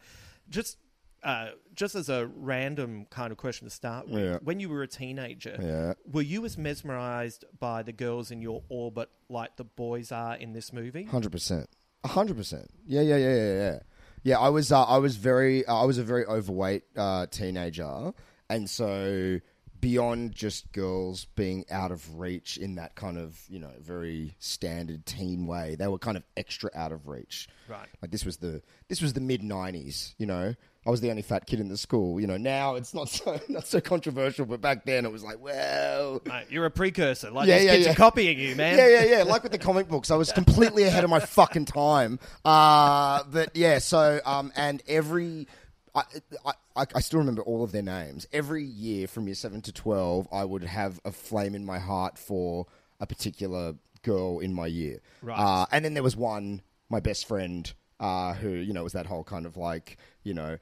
just. 0.49 0.77
Uh, 1.23 1.49
just 1.75 1.93
as 1.93 2.09
a 2.09 2.25
random 2.35 3.05
kind 3.11 3.31
of 3.31 3.37
question 3.37 3.67
to 3.67 3.69
start 3.69 4.07
with, 4.09 4.23
Yeah. 4.23 4.37
when 4.41 4.59
you 4.59 4.69
were 4.69 4.81
a 4.81 4.87
teenager, 4.87 5.55
Yeah. 5.61 5.93
were 6.11 6.23
you 6.23 6.43
as 6.45 6.57
mesmerized 6.57 7.45
by 7.59 7.83
the 7.83 7.91
girls 7.93 8.31
in 8.31 8.41
your 8.41 8.63
orbit 8.69 9.07
like 9.29 9.55
the 9.55 9.63
boys 9.63 10.11
are 10.11 10.35
in 10.35 10.53
this 10.53 10.73
movie? 10.73 11.03
Hundred 11.03 11.31
percent, 11.31 11.69
hundred 12.03 12.37
percent. 12.37 12.71
Yeah, 12.87 13.01
yeah, 13.01 13.17
yeah, 13.17 13.35
yeah, 13.35 13.53
yeah. 13.53 13.79
Yeah, 14.23 14.39
I 14.39 14.49
was. 14.49 14.71
Uh, 14.71 14.83
I 14.83 14.97
was 14.97 15.15
very. 15.15 15.65
Uh, 15.65 15.75
I 15.75 15.85
was 15.85 15.97
a 15.97 16.03
very 16.03 16.25
overweight 16.25 16.83
uh, 16.95 17.25
teenager, 17.27 18.13
and 18.49 18.69
so 18.69 19.39
beyond 19.79 20.31
just 20.31 20.71
girls 20.73 21.25
being 21.35 21.65
out 21.71 21.91
of 21.91 22.19
reach 22.19 22.57
in 22.57 22.75
that 22.75 22.93
kind 22.95 23.17
of 23.17 23.41
you 23.49 23.59
know 23.59 23.71
very 23.79 24.35
standard 24.39 25.05
teen 25.05 25.47
way, 25.47 25.75
they 25.75 25.87
were 25.87 25.97
kind 25.97 26.17
of 26.17 26.23
extra 26.37 26.69
out 26.75 26.91
of 26.91 27.07
reach. 27.07 27.49
Right. 27.67 27.87
Like 28.01 28.11
this 28.11 28.23
was 28.23 28.37
the 28.37 28.61
this 28.87 29.01
was 29.01 29.13
the 29.13 29.21
mid 29.21 29.41
'90s. 29.41 30.13
You 30.17 30.27
know, 30.27 30.55
I 30.85 30.89
was 30.89 30.99
the 30.99 31.11
only 31.11 31.21
fat 31.21 31.45
kid 31.45 31.59
in 31.59 31.67
the 31.69 31.77
school. 31.77 32.19
You 32.19 32.25
know, 32.27 32.37
now 32.37 32.75
it's 32.75 32.93
not 32.93 33.09
so 33.09 33.39
not 33.49 33.67
so 33.67 33.79
controversial, 33.81 34.45
but 34.45 34.61
back 34.61 34.85
then 34.85 35.05
it 35.05 35.11
was 35.11 35.23
like, 35.23 35.39
well, 35.39 36.21
Mate, 36.25 36.45
you're 36.49 36.65
a 36.65 36.71
precursor. 36.71 37.29
Like 37.31 37.47
Yeah, 37.47 37.57
these 37.57 37.65
yeah, 37.65 37.71
kids 37.73 37.85
yeah. 37.85 37.91
are 37.91 37.95
copying 37.95 38.39
you, 38.39 38.55
man. 38.55 38.77
Yeah, 38.77 38.87
yeah, 38.87 39.17
yeah. 39.17 39.23
Like 39.23 39.43
with 39.43 39.51
the 39.51 39.57
comic 39.59 39.87
books, 39.87 40.09
I 40.09 40.15
was 40.15 40.31
completely 40.31 40.83
ahead 40.83 41.03
of 41.03 41.09
my 41.09 41.19
fucking 41.19 41.65
time. 41.65 42.19
Uh, 42.43 43.23
but 43.31 43.55
yeah, 43.55 43.79
so 43.79 44.19
um, 44.25 44.51
and 44.55 44.81
every. 44.87 45.47
I, 45.93 46.03
I, 46.45 46.85
I 46.95 47.01
still 47.01 47.19
remember 47.19 47.41
all 47.41 47.65
of 47.65 47.73
their 47.73 47.81
names. 47.81 48.25
Every 48.31 48.63
year 48.63 49.09
from 49.09 49.27
year 49.27 49.35
seven 49.35 49.61
to 49.63 49.73
twelve, 49.73 50.25
I 50.31 50.45
would 50.45 50.63
have 50.63 51.01
a 51.03 51.11
flame 51.11 51.53
in 51.53 51.65
my 51.65 51.79
heart 51.79 52.17
for 52.17 52.65
a 53.01 53.05
particular 53.05 53.73
girl 54.01 54.39
in 54.39 54.53
my 54.53 54.67
year. 54.67 54.99
Right. 55.21 55.37
Uh, 55.37 55.65
and 55.69 55.83
then 55.83 55.93
there 55.95 56.01
was 56.01 56.15
one, 56.15 56.61
my 56.89 57.01
best 57.01 57.27
friend, 57.27 57.71
uh, 58.01 58.33
who 58.33 58.49
you 58.49 58.73
know 58.73 58.83
was 58.83 58.93
that 58.93 59.05
whole 59.05 59.23
kind 59.23 59.45
of 59.45 59.55
like 59.55 59.97
you 60.23 60.33
know. 60.33 60.57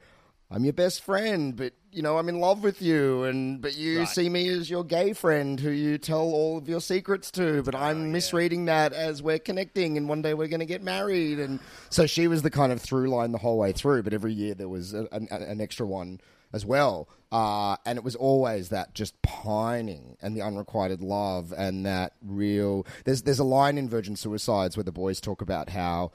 I'm 0.52 0.64
your 0.64 0.72
best 0.72 1.04
friend, 1.04 1.54
but 1.54 1.74
you 1.92 2.02
know 2.02 2.18
I'm 2.18 2.28
in 2.28 2.40
love 2.40 2.64
with 2.64 2.82
you, 2.82 3.22
and 3.22 3.62
but 3.62 3.76
you 3.76 4.00
Right. 4.00 4.08
see 4.08 4.28
me 4.28 4.48
as 4.48 4.68
your 4.68 4.82
gay 4.82 5.12
friend 5.12 5.60
who 5.60 5.70
you 5.70 5.96
tell 5.96 6.22
all 6.22 6.58
of 6.58 6.68
your 6.68 6.80
secrets 6.80 7.30
to. 7.32 7.62
But 7.62 7.76
I'm 7.76 8.10
misreading 8.10 8.64
that 8.64 8.92
as 8.92 9.22
we're 9.22 9.38
connecting, 9.38 9.96
and 9.96 10.08
one 10.08 10.22
day 10.22 10.34
we're 10.34 10.48
going 10.48 10.58
to 10.58 10.66
get 10.66 10.82
married. 10.82 11.38
And 11.38 11.60
so 11.88 12.04
she 12.04 12.26
was 12.26 12.42
the 12.42 12.50
kind 12.50 12.72
of 12.72 12.82
through 12.82 13.10
line 13.10 13.30
the 13.30 13.38
whole 13.38 13.58
way 13.58 13.70
through. 13.70 14.02
But 14.02 14.12
every 14.12 14.32
year 14.32 14.54
there 14.54 14.68
was 14.68 14.92
a, 14.92 15.06
an, 15.12 15.28
an 15.30 15.60
extra 15.60 15.86
one 15.86 16.20
as 16.52 16.66
well, 16.66 17.08
uh, 17.30 17.76
and 17.86 17.96
it 17.96 18.02
was 18.02 18.16
always 18.16 18.70
that 18.70 18.92
just 18.92 19.22
pining 19.22 20.16
and 20.20 20.36
the 20.36 20.42
unrequited 20.42 21.00
love 21.00 21.54
and 21.56 21.86
that 21.86 22.14
real. 22.26 22.84
There's 23.04 23.22
there's 23.22 23.38
a 23.38 23.44
line 23.44 23.78
in 23.78 23.88
Virgin 23.88 24.16
Suicides 24.16 24.76
where 24.76 24.82
the 24.82 24.90
boys 24.90 25.20
talk 25.20 25.40
about 25.42 25.68
how. 25.68 26.10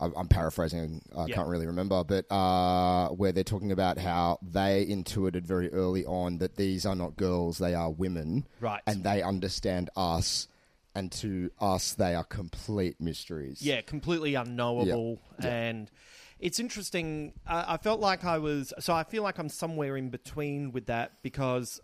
I'm 0.00 0.12
I'm 0.16 0.28
paraphrasing. 0.28 1.02
I 1.16 1.26
Yeah. 1.26 1.34
can't 1.36 1.48
really 1.48 1.66
remember, 1.66 2.04
but 2.04 2.30
uh, 2.30 3.08
where 3.10 3.32
they're 3.32 3.44
talking 3.44 3.72
about 3.72 3.98
how 3.98 4.38
they 4.42 4.86
intuited 4.86 5.46
very 5.46 5.72
early 5.72 6.04
on 6.06 6.38
that 6.38 6.56
these 6.56 6.84
are 6.86 6.94
not 6.94 7.16
girls; 7.16 7.58
they 7.58 7.74
are 7.74 7.90
women, 7.90 8.46
Right. 8.60 8.82
And 8.86 9.04
they 9.04 9.22
understand 9.22 9.90
us, 9.96 10.48
and 10.94 11.10
to 11.12 11.50
us, 11.60 11.94
they 11.94 12.14
are 12.14 12.24
complete 12.24 13.00
mysteries. 13.00 13.62
Yeah, 13.62 13.80
completely 13.82 14.34
unknowable. 14.34 15.20
And 15.38 15.90
it's 16.38 16.58
interesting. 16.60 17.32
Uh, 17.46 17.64
I 17.66 17.76
felt 17.78 18.00
like 18.00 18.24
I 18.24 18.38
was. 18.38 18.72
So 18.80 18.92
I 18.94 19.04
feel 19.04 19.22
like 19.22 19.38
I'm 19.38 19.48
somewhere 19.48 19.96
in 19.96 20.10
between 20.10 20.72
with 20.72 20.86
that 20.86 21.12
because 21.22 21.80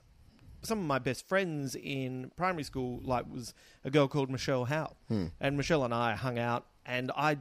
some 0.64 0.78
of 0.78 0.84
my 0.84 0.98
best 1.00 1.26
friends 1.26 1.74
in 1.74 2.30
primary 2.36 2.62
school, 2.62 3.00
like, 3.02 3.24
was 3.28 3.52
a 3.84 3.90
girl 3.90 4.06
called 4.06 4.30
Michelle 4.30 4.64
Howe. 4.66 4.94
Hmm. 5.08 5.26
And 5.40 5.56
Michelle 5.56 5.82
and 5.84 5.92
I 5.92 6.14
hung 6.14 6.38
out, 6.38 6.66
and 6.86 7.10
I 7.16 7.38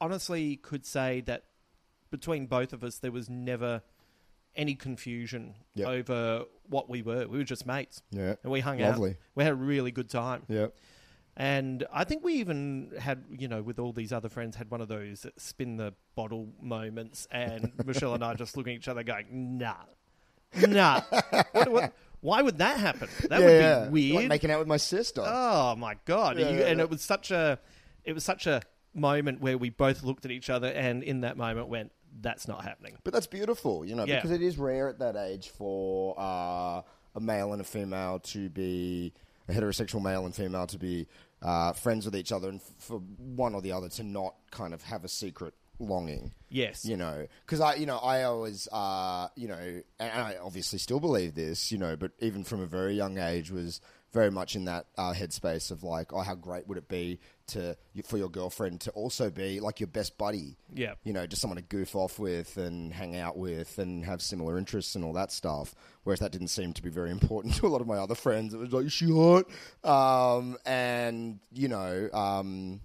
honestly 0.00 0.56
could 0.56 0.84
say 0.86 1.20
that 1.22 1.44
between 2.10 2.46
both 2.46 2.72
of 2.72 2.82
us, 2.84 2.98
there 2.98 3.12
was 3.12 3.28
never 3.28 3.82
any 4.54 4.74
confusion 4.74 5.54
Yep. 5.74 5.88
over 5.88 6.44
what 6.68 6.88
we 6.88 7.02
were. 7.02 7.26
We 7.28 7.38
were 7.38 7.44
just 7.44 7.66
mates. 7.66 8.02
Yeah. 8.10 8.36
And 8.42 8.50
we 8.52 8.60
hung 8.60 8.78
Lovely. 8.78 9.10
out. 9.10 9.16
We 9.34 9.44
had 9.44 9.52
a 9.52 9.56
really 9.56 9.90
good 9.90 10.08
time. 10.08 10.44
yeah, 10.48 10.68
And 11.36 11.84
I 11.92 12.04
think 12.04 12.24
we 12.24 12.34
even 12.34 12.92
had, 12.98 13.24
you 13.30 13.48
know, 13.48 13.60
with 13.62 13.78
all 13.78 13.92
these 13.92 14.12
other 14.12 14.30
friends, 14.30 14.56
had 14.56 14.70
one 14.70 14.80
of 14.80 14.88
those 14.88 15.26
spin 15.36 15.76
the 15.76 15.92
bottle 16.14 16.48
moments. 16.62 17.26
And 17.30 17.72
Michelle 17.84 18.14
and 18.14 18.24
I 18.24 18.32
just 18.34 18.56
looking 18.56 18.74
at 18.74 18.78
each 18.78 18.88
other 18.88 19.02
going, 19.02 19.58
nah, 19.58 19.74
nah. 20.66 21.02
what, 21.52 21.70
what, 21.70 21.92
why 22.20 22.40
would 22.40 22.56
that 22.58 22.78
happen? 22.80 23.08
That 23.28 23.40
yeah, 23.40 23.46
would 23.46 23.52
yeah. 23.60 23.84
be 23.84 23.90
weird. 24.12 24.14
Like 24.22 24.28
making 24.30 24.50
out 24.50 24.58
with 24.60 24.68
my 24.68 24.78
sister. 24.78 25.22
oh 25.24 25.76
my 25.76 25.96
god! 26.06 26.38
Yeah, 26.38 26.48
You- 26.50 26.58
yeah, 26.60 26.64
and 26.66 26.78
yeah. 26.78 26.84
it 26.84 26.90
was 26.90 27.02
such 27.02 27.30
a, 27.30 27.58
it 28.04 28.14
was 28.14 28.24
such 28.24 28.46
a 28.46 28.62
moment 28.96 29.40
where 29.40 29.58
we 29.58 29.70
both 29.70 30.02
looked 30.02 30.24
at 30.24 30.30
each 30.30 30.50
other, 30.50 30.68
and 30.68 31.02
in 31.02 31.20
that 31.20 31.36
moment 31.36 31.68
went, 31.68 31.92
"That's 32.20 32.48
not 32.48 32.64
happening." 32.64 32.96
But 33.04 33.12
that's 33.12 33.26
beautiful, 33.26 33.84
you 33.84 33.94
know, 33.94 34.04
Yeah. 34.04 34.16
because 34.16 34.30
it 34.30 34.42
is 34.42 34.58
rare 34.58 34.88
at 34.88 34.98
that 35.00 35.16
age 35.16 35.48
for 35.50 36.14
uh, 36.18 36.82
a 37.14 37.20
male 37.20 37.52
and 37.52 37.60
a 37.60 37.64
female 37.64 38.18
to 38.20 38.48
be 38.50 39.12
a 39.48 39.52
heterosexual 39.52 40.02
male 40.02 40.24
and 40.26 40.34
female 40.34 40.66
to 40.66 40.78
be 40.78 41.06
uh, 41.42 41.72
friends 41.72 42.04
with 42.06 42.16
each 42.16 42.32
other, 42.32 42.48
and 42.48 42.60
f- 42.60 42.72
for 42.78 42.98
one 43.18 43.54
or 43.54 43.60
the 43.62 43.72
other 43.72 43.88
to 43.90 44.02
not 44.02 44.34
kind 44.50 44.72
of 44.74 44.82
have 44.82 45.04
a 45.04 45.08
secret 45.08 45.54
longing. 45.78 46.32
Yes. 46.48 46.86
you 46.86 46.96
know, 46.96 47.26
because 47.44 47.60
I, 47.60 47.74
you 47.74 47.84
know, 47.84 47.98
I 47.98 48.22
always, 48.22 48.66
uh, 48.72 49.28
you 49.36 49.46
know, 49.48 49.82
and 50.00 50.10
I 50.22 50.36
obviously 50.42 50.78
still 50.78 51.00
believe 51.00 51.34
this, 51.34 51.70
you 51.70 51.76
know, 51.76 51.96
but 51.96 52.12
even 52.20 52.44
from 52.44 52.62
a 52.62 52.66
very 52.66 52.94
young 52.94 53.18
age 53.18 53.50
was 53.50 53.80
very 54.12 54.30
much 54.30 54.56
in 54.56 54.64
that 54.64 54.86
uh, 54.96 55.12
headspace 55.12 55.70
of 55.70 55.82
like, 55.82 56.12
oh, 56.12 56.20
how 56.20 56.34
great 56.34 56.66
would 56.68 56.78
it 56.78 56.88
be 56.88 57.18
to 57.48 57.76
for 58.04 58.16
your 58.16 58.28
girlfriend 58.30 58.80
to 58.80 58.90
also 58.92 59.30
be 59.30 59.60
like 59.60 59.78
your 59.78 59.86
best 59.88 60.16
buddy, 60.16 60.56
Yeah. 60.74 60.94
you 61.04 61.12
know, 61.12 61.26
just 61.26 61.42
someone 61.42 61.56
to 61.58 61.62
goof 61.62 61.94
off 61.94 62.18
with 62.18 62.56
and 62.56 62.92
hang 62.92 63.16
out 63.16 63.36
with 63.36 63.78
and 63.78 64.04
have 64.04 64.22
similar 64.22 64.56
interests 64.58 64.94
and 64.94 65.04
all 65.04 65.12
that 65.12 65.30
stuff. 65.32 65.74
Whereas 66.04 66.20
that 66.20 66.32
didn't 66.32 66.48
seem 66.48 66.72
to 66.72 66.82
be 66.82 66.88
very 66.90 67.10
important 67.18 67.54
to 67.56 67.66
a 67.66 67.68
lot 67.68 67.80
of 67.80 67.86
my 67.86 67.98
other 67.98 68.14
friends. 68.14 68.54
It 68.54 68.58
was 68.58 68.72
like, 68.72 68.90
she 68.90 69.10
hot? 69.10 69.46
Um, 69.84 70.56
and, 70.64 71.38
you 71.52 71.68
know, 71.68 72.08
um, 72.12 72.80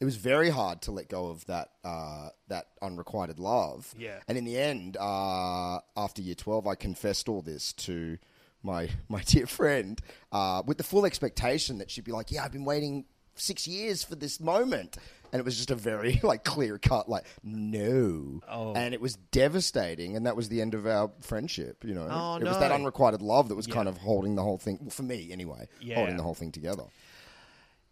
it 0.00 0.04
was 0.04 0.16
very 0.16 0.50
hard 0.50 0.82
to 0.82 0.92
let 0.92 1.08
go 1.08 1.28
of 1.28 1.46
that 1.46 1.70
uh, 1.84 2.28
that 2.48 2.66
unrequited 2.82 3.38
love. 3.38 3.94
Yeah. 3.96 4.18
And 4.28 4.36
in 4.36 4.44
the 4.44 4.58
end, 4.58 4.96
uh, 4.98 5.78
after 5.96 6.20
year 6.20 6.34
12, 6.34 6.66
I 6.66 6.74
confessed 6.74 7.28
all 7.28 7.42
this 7.42 7.72
to 7.74 8.18
my 8.64 8.88
my 9.08 9.22
dear 9.26 9.46
friend 9.46 10.00
uh, 10.32 10.62
with 10.66 10.78
the 10.78 10.84
full 10.84 11.06
expectation 11.06 11.78
that 11.78 11.90
she'd 11.90 12.04
be 12.04 12.12
like, 12.12 12.32
yeah, 12.32 12.44
I've 12.44 12.52
been 12.52 12.64
waiting 12.64 13.04
six 13.36 13.68
years 13.68 14.02
for 14.02 14.14
this 14.16 14.40
moment. 14.40 14.96
And 15.32 15.40
it 15.40 15.44
was 15.44 15.56
just 15.56 15.72
a 15.72 15.74
very 15.74 16.20
like 16.22 16.44
clear 16.44 16.78
cut, 16.78 17.08
like 17.08 17.24
no, 17.42 18.40
Oh. 18.48 18.72
and 18.74 18.94
it 18.94 19.00
was 19.00 19.16
devastating, 19.32 20.14
and 20.16 20.26
that 20.26 20.36
was 20.36 20.48
the 20.48 20.60
end 20.60 20.74
of 20.74 20.86
our 20.86 21.10
friendship. 21.22 21.84
You 21.84 21.94
know, 21.94 22.06
Oh, 22.08 22.36
it 22.36 22.44
was 22.44 22.58
that 22.58 22.70
unrequited 22.70 23.20
love 23.20 23.48
that 23.48 23.56
was 23.56 23.66
Yeah. 23.66 23.74
kind 23.74 23.88
of 23.88 23.96
holding 23.98 24.36
the 24.36 24.42
whole 24.42 24.58
thing 24.58 24.78
well, 24.80 24.90
for 24.90 25.02
me, 25.02 25.30
anyway, 25.32 25.66
Yeah. 25.80 25.96
holding 25.96 26.16
the 26.16 26.22
whole 26.22 26.34
thing 26.36 26.52
together. 26.52 26.84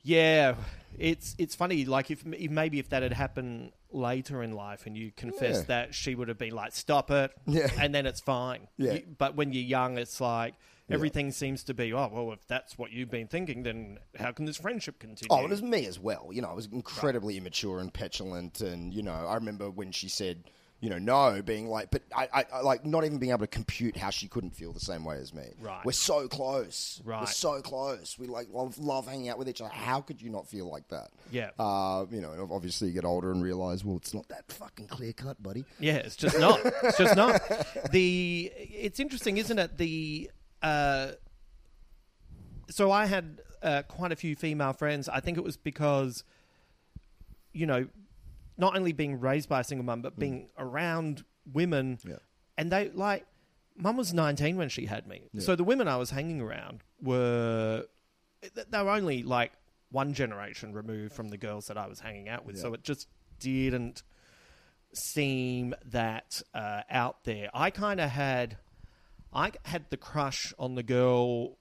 Yeah, 0.02 0.56
it's 0.98 1.34
it's 1.38 1.54
funny. 1.54 1.84
Like 1.84 2.10
if, 2.10 2.24
if 2.26 2.50
maybe 2.50 2.78
if 2.78 2.88
that 2.90 3.02
had 3.02 3.12
happened 3.12 3.72
later 3.90 4.42
in 4.42 4.52
life 4.52 4.86
and 4.86 4.96
you 4.96 5.12
confessed 5.14 5.62
Yeah. 5.68 5.84
that, 5.86 5.94
she 5.94 6.14
would 6.14 6.28
have 6.28 6.38
been 6.38 6.54
like, 6.54 6.72
"Stop 6.72 7.10
it," 7.10 7.32
Yeah. 7.46 7.68
and 7.78 7.94
then 7.94 8.06
it's 8.06 8.20
fine. 8.20 8.68
Yeah. 8.76 8.94
You- 8.94 9.14
but 9.18 9.36
when 9.36 9.52
you're 9.52 9.62
young, 9.62 9.98
it's 9.98 10.20
like 10.20 10.54
everything 10.90 11.30
seems 11.30 11.62
to 11.64 11.74
be, 11.74 11.92
"Oh, 11.92 12.08
well, 12.12 12.32
if 12.32 12.46
that's 12.46 12.76
what 12.76 12.90
you've 12.90 13.10
been 13.10 13.28
thinking, 13.28 13.62
then 13.62 13.98
how 14.18 14.32
can 14.32 14.44
this 14.44 14.56
friendship 14.56 14.98
continue?" 14.98 15.28
Oh, 15.30 15.44
it 15.44 15.50
was 15.50 15.62
me 15.62 15.86
as 15.86 15.98
well. 15.98 16.30
You 16.32 16.42
know, 16.42 16.48
I 16.50 16.54
was 16.54 16.66
incredibly 16.66 17.36
immature 17.36 17.78
and 17.80 17.92
petulant, 17.92 18.60
and 18.60 18.92
you 18.92 19.02
know, 19.02 19.12
I 19.12 19.34
remember 19.36 19.70
when 19.70 19.92
she 19.92 20.08
said, 20.08 20.50
you 20.82 20.90
know, 20.90 20.98
no, 20.98 21.40
being 21.42 21.68
like, 21.68 21.92
but 21.92 22.02
I, 22.14 22.28
I, 22.34 22.44
I 22.54 22.60
like 22.62 22.84
not 22.84 23.04
even 23.04 23.18
being 23.18 23.30
able 23.30 23.42
to 23.42 23.46
compute 23.46 23.96
how 23.96 24.10
she 24.10 24.26
couldn't 24.26 24.50
feel 24.50 24.72
the 24.72 24.80
same 24.80 25.04
way 25.04 25.16
as 25.16 25.32
me. 25.32 25.44
Right. 25.60 25.80
We're 25.84 25.92
so 25.92 26.26
close. 26.26 27.00
Right. 27.04 27.20
We're 27.20 27.26
so 27.28 27.62
close. 27.62 28.18
We 28.18 28.26
like 28.26 28.48
love, 28.52 28.76
love 28.78 29.06
hanging 29.06 29.28
out 29.28 29.38
with 29.38 29.48
each 29.48 29.60
other. 29.60 29.70
How 29.72 30.00
could 30.00 30.20
you 30.20 30.28
not 30.28 30.48
feel 30.48 30.68
like 30.68 30.88
that? 30.88 31.10
Yeah. 31.30 31.50
Uh, 31.56 32.06
you 32.10 32.20
know, 32.20 32.32
and 32.32 32.50
obviously 32.50 32.88
you 32.88 32.94
get 32.94 33.04
older 33.04 33.30
and 33.30 33.44
realize, 33.44 33.84
well, 33.84 33.96
it's 33.96 34.12
not 34.12 34.28
that 34.30 34.50
fucking 34.50 34.88
clear 34.88 35.12
cut, 35.12 35.40
buddy. 35.40 35.64
Yeah, 35.78 35.98
it's 35.98 36.16
just 36.16 36.36
not. 36.40 36.58
It's 36.82 36.98
just 36.98 37.14
not. 37.16 37.40
The 37.92 38.50
it's 38.56 38.98
interesting, 38.98 39.36
isn't 39.36 39.58
it? 39.60 39.78
The 39.78 40.32
uh, 40.62 41.12
so 42.70 42.90
I 42.90 43.06
had 43.06 43.40
uh, 43.62 43.82
quite 43.82 44.10
a 44.10 44.16
few 44.16 44.34
female 44.34 44.72
friends. 44.72 45.08
I 45.08 45.20
think 45.20 45.38
it 45.38 45.44
was 45.44 45.56
because 45.56 46.24
you 47.52 47.66
know, 47.66 47.86
not 48.64 48.76
only 48.78 48.92
being 48.92 49.14
raised 49.20 49.48
by 49.48 49.60
a 49.60 49.64
single 49.64 49.84
mum, 49.84 50.00
but 50.02 50.12
being 50.18 50.48
around 50.66 51.24
women, 51.60 51.98
Yeah. 52.12 52.16
and 52.58 52.70
they 52.72 52.88
like. 52.90 53.24
Mum 53.74 53.96
was 53.96 54.12
nineteen 54.12 54.56
when 54.58 54.68
she 54.68 54.84
had 54.94 55.06
me, 55.06 55.18
so 55.38 55.56
the 55.56 55.64
women 55.72 55.88
I 55.88 55.96
was 55.96 56.10
hanging 56.10 56.40
around 56.42 56.76
were 57.10 57.84
they 58.72 58.82
were 58.82 58.90
only 58.90 59.22
like 59.22 59.52
one 59.90 60.12
generation 60.12 60.74
removed 60.74 61.12
from 61.14 61.28
the 61.30 61.38
girls 61.38 61.64
that 61.68 61.78
I 61.78 61.86
was 61.86 61.98
hanging 62.00 62.28
out 62.28 62.44
with. 62.46 62.58
So 62.58 62.74
it 62.74 62.82
just 62.84 63.08
didn't 63.38 64.02
seem 64.92 65.74
that 65.86 66.42
uh, 66.54 66.82
out 66.90 67.24
there. 67.24 67.48
I 67.54 67.70
kind 67.70 67.98
of 68.00 68.10
had, 68.10 68.58
I 69.32 69.52
had 69.64 69.86
the 69.90 69.96
crush 69.96 70.52
on 70.58 70.74
the 70.74 70.82
girl 70.82 71.56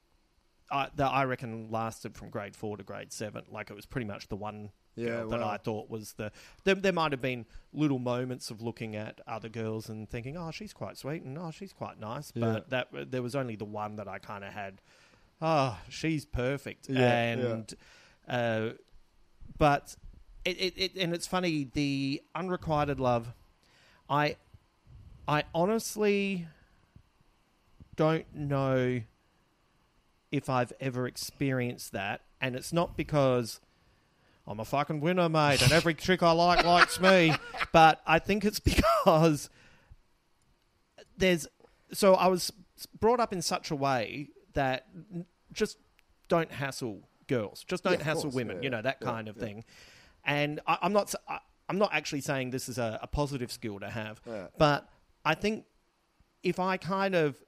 uh, 0.69 0.87
that 0.95 1.07
I 1.09 1.23
reckon 1.23 1.69
lasted 1.71 2.15
from 2.17 2.29
grade 2.29 2.55
four 2.55 2.77
to 2.77 2.83
grade 2.83 3.11
seven. 3.13 3.43
Like 3.49 3.69
it 3.69 3.75
was 3.75 3.85
pretty 3.85 4.07
much 4.07 4.27
the 4.27 4.35
one 4.35 4.71
Yeah, 4.95 5.21
girl 5.21 5.29
that. 5.29 5.41
I 5.43 5.57
thought 5.57 5.89
was 5.89 6.13
the. 6.13 6.31
There, 6.63 6.75
there 6.75 6.91
might 6.91 7.11
have 7.11 7.21
been 7.21 7.45
little 7.73 7.99
moments 7.99 8.49
of 8.51 8.61
looking 8.61 8.95
at 8.95 9.21
other 9.25 9.49
girls 9.49 9.89
and 9.89 10.09
thinking, 10.09 10.37
"Oh, 10.37 10.51
she's 10.51 10.73
quite 10.73 10.97
sweet," 10.97 11.23
and 11.23 11.37
"Oh, 11.37 11.51
she's 11.51 11.73
quite 11.73 11.99
nice," 11.99 12.31
but 12.31 12.69
that 12.69 12.89
there 13.11 13.21
was 13.21 13.35
only 13.35 13.55
the 13.55 13.65
one 13.65 13.95
that 13.95 14.07
I 14.07 14.19
kind 14.19 14.43
of 14.43 14.53
had. 14.53 14.81
Oh, 15.41 15.79
she's 15.89 16.25
perfect, 16.25 16.89
Yeah, 16.89 16.99
and 16.99 17.73
uh, 18.27 18.69
but 19.57 19.95
it, 20.45 20.59
it, 20.59 20.73
it 20.77 20.95
and 20.97 21.13
it's 21.13 21.27
funny 21.27 21.69
the 21.71 22.21
unrequited 22.35 22.99
love. 22.99 23.33
I 24.09 24.35
I 25.27 25.43
honestly 25.55 26.47
don't 27.95 28.33
know 28.35 29.01
if 30.31 30.49
I've 30.49 30.73
ever 30.79 31.07
experienced 31.07 31.91
that, 31.93 32.21
and 32.39 32.55
it's 32.55 32.73
not 32.73 32.97
because 32.97 33.61
I'm 34.51 34.59
a 34.59 34.65
fucking 34.65 34.99
winner, 34.99 35.29
mate, 35.29 35.61
and 35.61 35.71
every 35.71 35.93
chick 35.93 36.21
I 36.21 36.31
like 36.31 36.65
likes 36.65 36.99
me, 36.99 37.33
but 37.71 38.01
I 38.05 38.19
think 38.19 38.45
it's 38.45 38.59
because 38.71 39.49
there's 41.17 41.47
so 41.93 42.15
I 42.15 42.27
was 42.27 42.51
brought 42.99 43.19
up 43.19 43.33
in 43.33 43.41
such 43.41 43.71
a 43.71 43.75
way 43.75 44.29
that 44.53 44.87
just 45.51 45.77
don't 46.27 46.51
hassle 46.51 47.07
girls, 47.27 47.63
just 47.67 47.83
don't 47.83 47.99
Yeah, 47.99 48.05
hassle 48.05 48.23
course, 48.23 48.35
women, 48.35 48.57
yeah, 48.57 48.63
you 48.63 48.69
know 48.69 48.81
that 48.81 48.97
yeah, 49.01 49.07
kind 49.07 49.27
of 49.27 49.37
thing. 49.37 49.63
And 50.23 50.59
I, 50.67 50.77
I'm 50.81 50.93
not, 50.93 51.13
I, 51.27 51.39
am 51.69 51.77
not 51.77 51.93
actually 51.93 52.21
saying 52.21 52.51
this 52.51 52.69
is 52.69 52.77
a, 52.77 52.99
a 53.01 53.07
positive 53.07 53.51
skill 53.51 53.79
to 53.79 53.89
have, 53.89 54.21
but 54.57 54.89
I 55.25 55.35
think 55.35 55.65
if 56.43 56.59
I 56.59 56.77
kind 56.77 57.15
of 57.15 57.41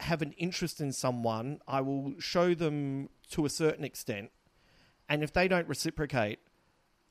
have 0.00 0.22
an 0.22 0.32
interest 0.32 0.80
in 0.80 0.92
someone, 0.92 1.60
I 1.66 1.80
will 1.80 2.14
show 2.18 2.54
them 2.54 3.08
to 3.30 3.46
a 3.46 3.50
certain 3.50 3.84
extent, 3.84 4.30
and 5.08 5.22
if 5.22 5.32
they 5.32 5.48
don't 5.48 5.68
reciprocate, 5.68 6.38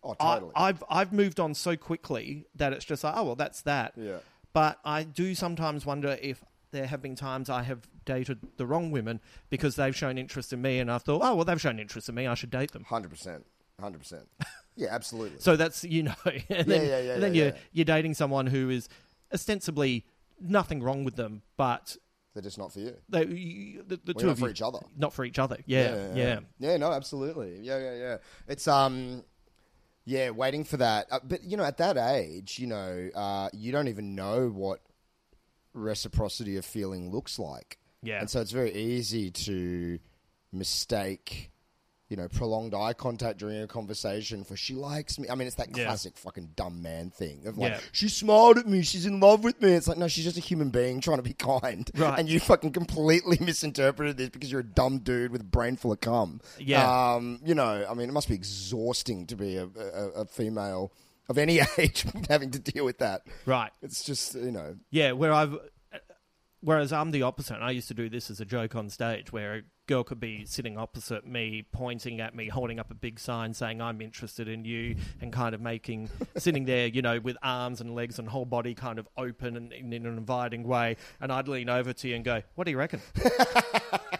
Oh, 0.05 0.15
I, 0.19 0.35
totally. 0.35 0.51
I've 0.55 0.83
I've 0.87 1.11
moved 1.11 1.39
on 1.39 1.55
so 1.55 1.75
quickly 1.75 2.45
that 2.55 2.73
it's 2.73 2.85
just 2.85 3.03
like, 3.03 3.15
oh 3.17 3.23
well, 3.23 3.35
that's 3.35 3.61
that. 3.63 3.93
Yeah. 3.97 4.17
But 4.53 4.79
I 4.85 5.03
do 5.03 5.33
sometimes 5.33 5.85
wonder 5.85 6.17
if 6.21 6.43
there 6.71 6.85
have 6.85 7.01
been 7.01 7.15
times 7.15 7.49
I 7.49 7.63
have 7.63 7.87
dated 8.05 8.39
the 8.57 8.65
wrong 8.65 8.91
women 8.91 9.19
because 9.49 9.75
they've 9.75 9.95
shown 9.95 10.17
interest 10.17 10.53
in 10.53 10.61
me, 10.61 10.79
and 10.79 10.91
I 10.91 10.99
thought, 10.99 11.21
oh 11.23 11.35
well, 11.35 11.45
they've 11.45 11.59
shown 11.59 11.79
interest 11.79 12.07
in 12.07 12.15
me, 12.15 12.27
I 12.27 12.35
should 12.35 12.51
date 12.51 12.71
them. 12.71 12.83
Hundred 12.83 13.09
percent. 13.09 13.45
Hundred 13.79 13.99
percent. 13.99 14.27
Yeah, 14.77 14.89
absolutely. 14.91 15.39
So 15.39 15.55
that's 15.55 15.85
you 15.85 16.03
know, 16.03 16.13
and 16.25 16.67
then, 16.67 16.85
yeah, 16.85 16.99
yeah, 16.99 17.13
and 17.13 17.23
then 17.23 17.33
yeah, 17.33 17.43
you're 17.43 17.53
yeah. 17.53 17.59
you're 17.71 17.85
dating 17.85 18.13
someone 18.13 18.45
who 18.45 18.69
is 18.69 18.89
ostensibly 19.33 20.05
nothing 20.37 20.83
wrong 20.83 21.05
with 21.05 21.15
them, 21.15 21.43
but 21.55 21.95
They're 22.35 22.43
just 22.43 22.57
not 22.57 22.71
for 22.73 22.81
you. 22.81 22.95
they 23.09 23.25
you, 23.25 23.83
the, 23.87 23.95
the 23.95 24.13
Well, 24.13 24.15
two 24.15 24.25
not 24.27 24.31
of 24.33 24.39
for 24.39 24.45
you, 24.47 24.51
each 24.51 24.61
other. 24.61 24.79
not 24.97 25.13
for 25.13 25.23
each 25.25 25.39
other. 25.39 25.57
Yeah, 25.65 26.13
yeah. 26.13 26.39
yeah. 26.59 26.75
no, 26.77 26.91
absolutely. 26.91 27.59
Yeah, 27.61 27.79
yeah, 27.79 27.95
yeah. 27.95 28.17
It's 28.49 28.67
um, 28.67 29.23
yeah, 30.03 30.31
waiting 30.31 30.65
for 30.65 30.75
that. 30.77 31.07
Uh, 31.09 31.19
but 31.23 31.43
you 31.45 31.55
know, 31.55 31.63
at 31.63 31.77
that 31.77 31.95
age, 31.97 32.59
you 32.59 32.67
know, 32.67 33.09
uh, 33.15 33.47
you 33.53 33.71
don't 33.71 33.87
even 33.87 34.15
know 34.15 34.49
what 34.49 34.81
reciprocity 35.73 36.57
of 36.57 36.65
feeling 36.65 37.09
looks 37.09 37.39
like. 37.39 37.79
Yeah. 38.03 38.19
and 38.19 38.29
so 38.29 38.39
it's 38.41 38.51
very 38.51 38.73
easy 38.75 39.31
to 39.31 39.97
mistake. 40.51 41.51
You 42.07 42.17
know, 42.17 42.27
prolonged 42.27 42.75
eye 42.75 42.93
contact 42.93 43.39
during 43.39 43.59
a 43.63 43.67
conversation 43.67 44.43
for 44.43 44.55
she 44.55 44.75
likes 44.75 45.17
me. 45.17 45.27
I 45.27 45.33
mean, 45.33 45.47
it's 45.47 45.55
that 45.55 45.75
Yeah. 45.75 45.85
classic 45.85 46.17
fucking 46.17 46.51
dumb 46.55 46.83
man 46.83 47.09
thing 47.09 47.47
of 47.47 47.57
like, 47.57 47.71
Yeah. 47.71 47.79
she 47.91 48.09
smiled 48.09 48.59
at 48.59 48.67
me, 48.67 48.83
she's 48.83 49.07
in 49.07 49.19
love 49.19 49.43
with 49.43 49.59
me. 49.59 49.71
It's 49.71 49.87
like, 49.87 49.97
no, 49.97 50.07
she's 50.07 50.23
just 50.23 50.37
a 50.37 50.41
human 50.41 50.69
being 50.69 51.01
trying 51.01 51.17
to 51.17 51.23
be 51.23 51.33
kind. 51.33 51.89
Right. 51.95 52.19
And 52.19 52.29
you 52.29 52.39
fucking 52.39 52.73
completely 52.73 53.37
misinterpreted 53.41 54.17
this 54.17 54.29
because 54.29 54.51
you're 54.51 54.61
a 54.61 54.63
dumb 54.63 54.99
dude 54.99 55.31
with 55.31 55.41
a 55.41 55.45
brain 55.45 55.77
full 55.77 55.93
of 55.93 55.99
cum. 56.01 56.41
Yeah. 56.59 57.13
Um, 57.15 57.39
you 57.43 57.55
know, 57.55 57.85
I 57.89 57.93
mean, 57.95 58.07
it 58.07 58.11
must 58.13 58.27
be 58.29 58.35
exhausting 58.35 59.25
to 59.27 59.35
be 59.35 59.57
a, 59.57 59.65
a, 59.65 60.09
a 60.21 60.25
female 60.25 60.91
of 61.27 61.39
any 61.39 61.59
age 61.79 62.05
having 62.29 62.51
to 62.51 62.59
deal 62.59 62.85
with 62.85 62.99
that. 62.99 63.23
Right. 63.47 63.71
It's 63.81 64.03
just, 64.03 64.35
you 64.35 64.51
know, 64.51 64.75
Yeah, 64.91 65.13
where 65.13 65.33
I've. 65.33 65.57
Whereas 66.65 66.91
I'm 66.91 67.11
the 67.11 67.21
opposite. 67.21 67.53
and 67.53 67.63
I 67.63 67.69
used 67.69 67.87
to 67.89 67.93
do 67.93 68.09
this 68.09 68.31
as 68.31 68.41
a 68.41 68.45
joke 68.45 68.75
on 68.75 68.89
stage 68.89 69.31
where 69.31 69.53
a 69.53 69.61
girl 69.85 70.03
could 70.03 70.19
be 70.19 70.45
sitting 70.45 70.79
opposite 70.79 71.23
me, 71.23 71.63
pointing 71.71 72.19
at 72.19 72.33
me, 72.33 72.47
holding 72.47 72.79
up 72.79 72.89
a 72.89 72.95
big 72.95 73.19
sign 73.19 73.53
saying, 73.53 73.83
I'm 73.83 74.01
interested 74.01 74.47
in 74.47 74.65
you, 74.65 74.95
and 75.21 75.31
kind 75.31 75.53
of 75.53 75.61
making, 75.61 76.09
sitting 76.37 76.65
there, 76.65 76.87
you 76.87 77.03
know, 77.03 77.19
with 77.19 77.37
arms 77.43 77.81
and 77.81 77.93
legs 77.93 78.17
and 78.17 78.27
whole 78.27 78.45
body 78.45 78.73
kind 78.73 78.97
of 78.97 79.07
open 79.15 79.55
and 79.55 79.71
in 79.73 79.93
an 79.93 80.17
inviting 80.17 80.63
way. 80.63 80.97
And 81.21 81.31
I'd 81.31 81.47
lean 81.47 81.69
over 81.69 81.93
to 81.93 82.07
you 82.07 82.15
and 82.15 82.25
go, 82.25 82.41
What 82.55 82.63
do 82.63 82.71
you 82.71 82.79
reckon? 82.79 82.99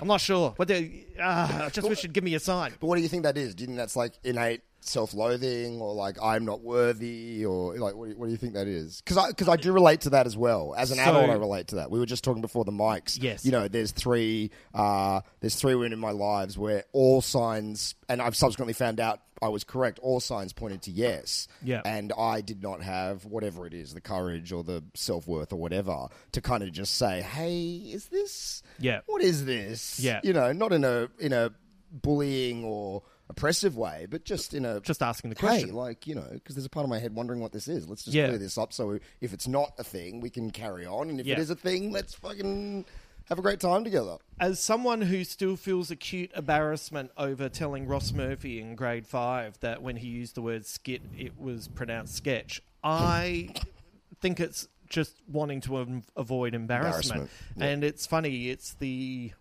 I'm 0.00 0.08
not 0.08 0.20
sure. 0.20 0.54
but 0.56 0.68
you, 0.70 1.04
uh, 1.20 1.62
I 1.66 1.68
just 1.70 1.88
wish 1.88 2.02
you'd 2.02 2.12
give 2.12 2.24
me 2.24 2.34
a 2.34 2.40
sign. 2.40 2.72
But 2.80 2.86
what 2.86 2.96
do 2.96 3.02
you 3.02 3.08
think 3.08 3.24
that 3.24 3.36
is? 3.36 3.54
Do 3.54 3.62
you 3.62 3.66
think 3.66 3.78
that's 3.78 3.96
like 3.96 4.12
innate 4.24 4.62
self-loathing, 4.80 5.80
or 5.80 5.92
like 5.94 6.16
I'm 6.22 6.44
not 6.44 6.60
worthy, 6.62 7.44
or 7.44 7.76
like 7.78 7.94
what 7.94 8.04
do 8.06 8.10
you, 8.12 8.16
what 8.18 8.26
do 8.26 8.30
you 8.32 8.36
think 8.38 8.54
that 8.54 8.66
is? 8.68 9.00
Because 9.00 9.16
I 9.16 9.28
because 9.28 9.48
I 9.48 9.56
do 9.56 9.72
relate 9.72 10.02
to 10.02 10.10
that 10.10 10.26
as 10.26 10.36
well. 10.36 10.74
As 10.76 10.90
an 10.90 10.96
So- 10.98 11.02
adult, 11.02 11.30
I 11.30 11.34
relate 11.34 11.68
to 11.68 11.76
that. 11.76 11.90
We 11.90 11.98
were 11.98 12.06
just 12.06 12.24
talking 12.24 12.42
before 12.42 12.64
the 12.64 12.72
mics. 12.72 13.18
Yes. 13.20 13.44
You 13.44 13.52
know, 13.52 13.68
there's 13.68 13.90
three 13.90 14.50
uh, 14.74 15.20
there's 15.40 15.54
three 15.56 15.74
women 15.74 15.92
in 15.92 15.98
my 15.98 16.10
lives 16.12 16.56
where 16.58 16.84
all 16.92 17.20
signs, 17.22 17.94
and 18.08 18.20
I've 18.22 18.36
subsequently 18.36 18.72
found 18.74 19.00
out 19.00 19.20
I 19.42 19.48
was 19.48 19.64
correct. 19.64 19.98
All 20.00 20.20
signs 20.20 20.52
pointed 20.52 20.82
to 20.82 20.90
yes. 20.90 21.48
Yeah. 21.62 21.82
And 21.84 22.12
I 22.18 22.40
did 22.40 22.62
not 22.62 22.82
have 22.82 23.24
whatever 23.24 23.66
it 23.66 23.74
is, 23.74 23.94
the 23.94 24.00
courage 24.00 24.52
or 24.52 24.64
the 24.64 24.82
self 24.94 25.26
worth 25.26 25.52
or 25.52 25.56
whatever, 25.56 26.08
to 26.32 26.40
kind 26.40 26.62
of 26.62 26.72
just 26.72 26.96
say, 26.96 27.22
"Hey, 27.22 27.76
is 27.92 28.06
this? 28.06 28.62
Yeah. 28.78 29.00
What 29.06 29.22
is 29.22 29.44
this? 29.44 30.00
Yeah. 30.00 30.20
You 30.24 30.32
know, 30.32 30.52
not 30.52 30.72
in 30.72 30.84
a 30.84 31.08
in 31.18 31.32
a 31.32 31.52
bullying 31.92 32.64
or 32.64 33.02
oppressive 33.30 33.76
way, 33.76 34.06
but 34.10 34.24
just 34.24 34.54
in 34.54 34.64
a 34.64 34.80
Just 34.80 35.02
asking 35.02 35.30
the 35.30 35.36
hey, 35.36 35.40
question. 35.46 35.74
like 35.74 36.06
you 36.06 36.14
know, 36.14 36.26
because 36.32 36.54
there's 36.54 36.64
a 36.66 36.70
part 36.70 36.84
of 36.84 36.90
my 36.90 36.98
head 36.98 37.14
wondering 37.14 37.40
what 37.40 37.52
this 37.52 37.68
is. 37.68 37.88
Let's 37.88 38.02
just 38.04 38.14
Yeah. 38.14 38.26
clear 38.28 38.38
this 38.38 38.56
up. 38.56 38.72
So 38.72 38.98
if 39.20 39.32
it's 39.34 39.46
not 39.46 39.72
a 39.78 39.84
thing, 39.84 40.20
we 40.20 40.30
can 40.30 40.50
carry 40.50 40.86
on, 40.86 41.10
and 41.10 41.20
if 41.20 41.26
Yeah. 41.26 41.34
it 41.34 41.38
is 41.40 41.50
a 41.50 41.54
thing, 41.56 41.92
let's 41.92 42.14
fucking 42.14 42.86
have 43.28 43.38
a 43.38 43.42
great 43.42 43.60
time 43.60 43.84
together. 43.84 44.16
As 44.40 44.62
someone 44.62 45.02
who 45.02 45.24
still 45.24 45.56
feels 45.56 45.90
acute 45.90 46.30
embarrassment 46.36 47.10
over 47.16 47.48
telling 47.48 47.86
Ross 47.86 48.12
Murphy 48.12 48.60
in 48.60 48.74
grade 48.74 49.06
five 49.06 49.58
that 49.60 49.82
when 49.82 49.96
he 49.96 50.08
used 50.08 50.34
the 50.34 50.42
word 50.42 50.64
skit, 50.66 51.02
it 51.16 51.38
was 51.38 51.68
pronounced 51.68 52.14
sketch, 52.14 52.62
I 52.82 53.50
think 54.20 54.40
it's 54.40 54.68
just 54.88 55.16
wanting 55.30 55.60
to 55.62 55.76
av- 55.78 56.10
avoid 56.16 56.54
embarrassment. 56.54 57.22
Embarrassment, 57.22 57.30
yeah. 57.56 57.64
And 57.66 57.84
it's 57.84 58.06
funny, 58.06 58.50
it's 58.50 58.74
the. 58.74 59.32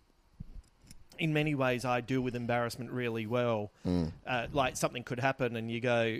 In 1.20 1.34
many 1.34 1.56
ways, 1.56 1.84
I 1.84 2.02
deal 2.02 2.22
with 2.22 2.36
embarrassment 2.36 2.92
really 2.92 3.26
well. 3.26 3.72
Mm. 3.88 4.12
Uh, 4.28 4.48
like 4.54 4.78
something 4.78 5.04
could 5.04 5.20
happen, 5.20 5.56
and 5.56 5.72
you 5.72 5.80
go, 5.80 6.20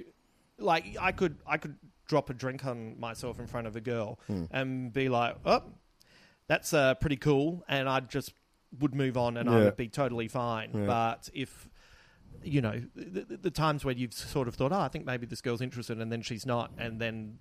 like 0.58 0.98
I 1.00 1.12
could, 1.12 1.38
I 1.46 1.58
could 1.58 1.76
drop 2.08 2.30
a 2.32 2.34
drink 2.34 2.66
on 2.66 3.00
myself 3.00 3.38
in 3.40 3.46
front 3.46 3.68
of 3.68 3.76
a 3.76 3.82
girl 3.82 4.18
Mm. 4.28 4.48
and 4.50 4.94
be 4.94 5.08
like, 5.10 5.36
"Oh, 5.46 5.62
that's 6.48 6.74
uh, 6.74 6.96
pretty 6.96 7.18
cool," 7.18 7.64
and 7.68 7.88
I 7.90 8.00
just 8.02 8.34
would 8.80 8.94
move 8.94 9.18
on 9.18 9.38
and 9.38 9.50
I 9.50 9.58
Yeah. 9.60 9.64
would 9.66 9.78
be 9.78 9.88
totally 9.88 10.28
fine. 10.28 10.72
Yeah. 10.74 10.86
But 10.86 11.30
if 11.34 11.70
you 12.44 12.62
know 12.62 12.82
the, 12.96 13.22
the, 13.22 13.38
the 13.38 13.52
times 13.52 13.84
where 13.84 13.96
you've 13.96 14.14
sort 14.14 14.48
of 14.48 14.56
thought, 14.56 14.72
"Oh, 14.72 14.80
I 14.80 14.88
think 14.88 15.06
maybe 15.06 15.26
this 15.26 15.42
girl's 15.42 15.62
interested," 15.62 16.00
and 16.00 16.12
then 16.12 16.22
she's 16.22 16.46
not, 16.46 16.72
and 16.78 17.00
then 17.00 17.40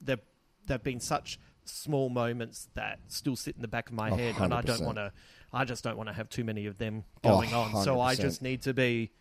there 0.00 0.18
there've 0.66 0.82
been 0.82 1.00
such 1.00 1.38
small 1.66 2.08
moments 2.10 2.68
that 2.74 2.98
still 3.08 3.36
sit 3.36 3.56
in 3.56 3.62
the 3.62 3.68
back 3.68 3.88
of 3.88 3.94
my 3.94 4.10
Oh, 4.10 4.16
head, 4.16 4.34
and 4.38 4.52
I 4.52 4.60
don't 4.60 4.80
100%. 4.80 4.84
want 4.84 4.98
to. 4.98 5.12
I 5.52 5.64
just 5.64 5.84
don't 5.84 5.96
want 5.96 6.08
to 6.08 6.12
have 6.12 6.28
too 6.28 6.44
many 6.44 6.66
of 6.66 6.78
them 6.78 7.04
Oh, 7.22 7.30
going 7.38 7.54
on. 7.54 7.84
So 7.84 8.00
I 8.00 8.14
100%. 8.14 8.20
just 8.20 8.42
need 8.42 8.62
to 8.62 8.74
be. 8.74 9.12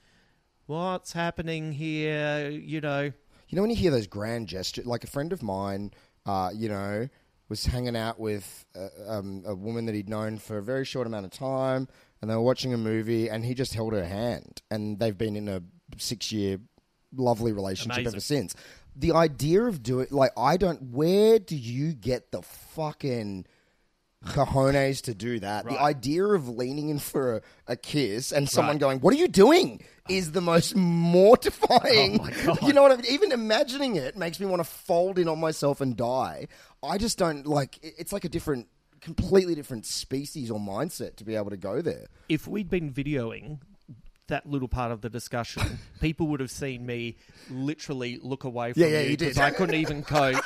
What's 0.66 1.12
happening 1.14 1.74
here? 1.74 2.50
You 2.50 2.82
know. 2.82 3.02
You 3.50 3.56
know 3.56 3.62
when 3.62 3.70
you 3.70 3.76
hear 3.76 3.92
those 3.92 4.08
grand 4.08 4.48
gestures, 4.48 4.86
like 4.86 5.04
a 5.04 5.08
friend 5.08 5.32
of 5.32 5.44
mine, 5.44 5.92
uh, 6.26 6.50
you 6.56 6.70
know, 6.70 7.08
was 7.50 7.66
hanging 7.66 7.96
out 7.96 8.20
with 8.20 8.66
a, 8.76 8.90
um, 9.14 9.44
a 9.46 9.54
woman 9.56 9.86
that 9.86 9.96
he'd 9.96 10.10
known 10.10 10.38
for 10.38 10.58
a 10.58 10.64
very 10.64 10.86
short 10.86 11.08
amount 11.08 11.26
of 11.26 11.32
time, 11.32 11.88
and 12.22 12.30
they 12.32 12.36
were 12.36 12.42
watching 12.42 12.74
a 12.74 12.78
movie, 12.78 13.30
and 13.30 13.44
he 13.46 13.54
just 13.54 13.74
held 13.74 13.94
her 13.94 14.06
hand, 14.06 14.62
and 14.72 14.98
they've 15.00 15.18
been 15.18 15.36
in 15.36 15.48
a 15.50 15.62
six-year 15.98 16.58
lovely 17.16 17.52
relationship 17.52 17.98
Amazing. 18.00 18.14
ever 18.16 18.22
since. 18.22 18.56
The 18.96 19.12
idea 19.12 19.64
of 19.64 19.84
doing, 19.84 20.08
like, 20.12 20.32
I 20.38 20.56
don't. 20.58 20.82
Where 20.92 21.40
do 21.40 21.56
you 21.56 21.94
get 21.94 22.32
the 22.32 22.42
fucking 22.42 23.46
cojones 24.26 25.02
to 25.04 25.14
do 25.14 25.40
that? 25.40 25.66
The 25.66 25.80
idea 25.82 26.24
of 26.26 26.48
leaning 26.48 26.90
in 26.90 27.00
for 27.00 27.38
a, 27.38 27.42
a 27.68 27.76
kiss 27.76 28.32
and 28.32 28.48
someone 28.50 28.76
Right. 28.76 28.80
going, 28.80 29.00
"What 29.00 29.14
are 29.14 29.18
you 29.18 29.28
doing?" 29.28 29.82
is 30.10 30.32
the 30.32 30.42
most 30.42 30.76
mortifying. 30.76 32.20
Oh 32.20 32.24
my 32.24 32.32
God. 32.46 32.62
You 32.64 32.74
know 32.74 32.82
what 32.84 32.92
I 32.92 32.98
mean? 32.98 33.06
Even 33.10 33.32
imagining 33.32 33.96
it 33.96 34.16
makes 34.18 34.40
me 34.40 34.46
want 34.46 34.60
to 34.60 34.64
fold 34.70 35.18
in 35.20 35.28
on 35.28 35.40
myself 35.40 35.82
and 35.82 35.96
die. 35.98 36.48
I 36.84 36.98
just 36.98 37.18
don't 37.18 37.46
like. 37.48 37.80
It's 37.82 38.12
like 38.14 38.26
a 38.26 38.30
different, 38.30 38.68
completely 39.02 39.56
different 39.56 39.86
species 39.86 40.52
or 40.52 40.60
mindset 40.60 41.16
to 41.18 41.24
be 41.24 41.36
able 41.36 41.50
to 41.52 41.58
go 41.58 41.82
there. 41.82 42.08
if 42.30 42.48
we'd 42.48 42.70
been 42.70 42.92
videoing 42.92 43.60
that 44.28 44.46
little 44.50 44.70
part 44.70 44.92
of 44.92 45.02
the 45.02 45.10
discussion, 45.10 45.80
people 46.02 46.28
would 46.28 46.40
have 46.40 46.50
seen 46.52 46.86
me 46.86 47.18
literally 47.50 48.20
look 48.22 48.44
away 48.46 48.72
from 48.74 48.82
Yeah, 48.82 48.88
yeah, 48.90 49.02
you 49.02 49.18
because 49.18 49.38
I 49.38 49.52
couldn't 49.52 49.76
even 49.76 50.02
cope 50.04 50.42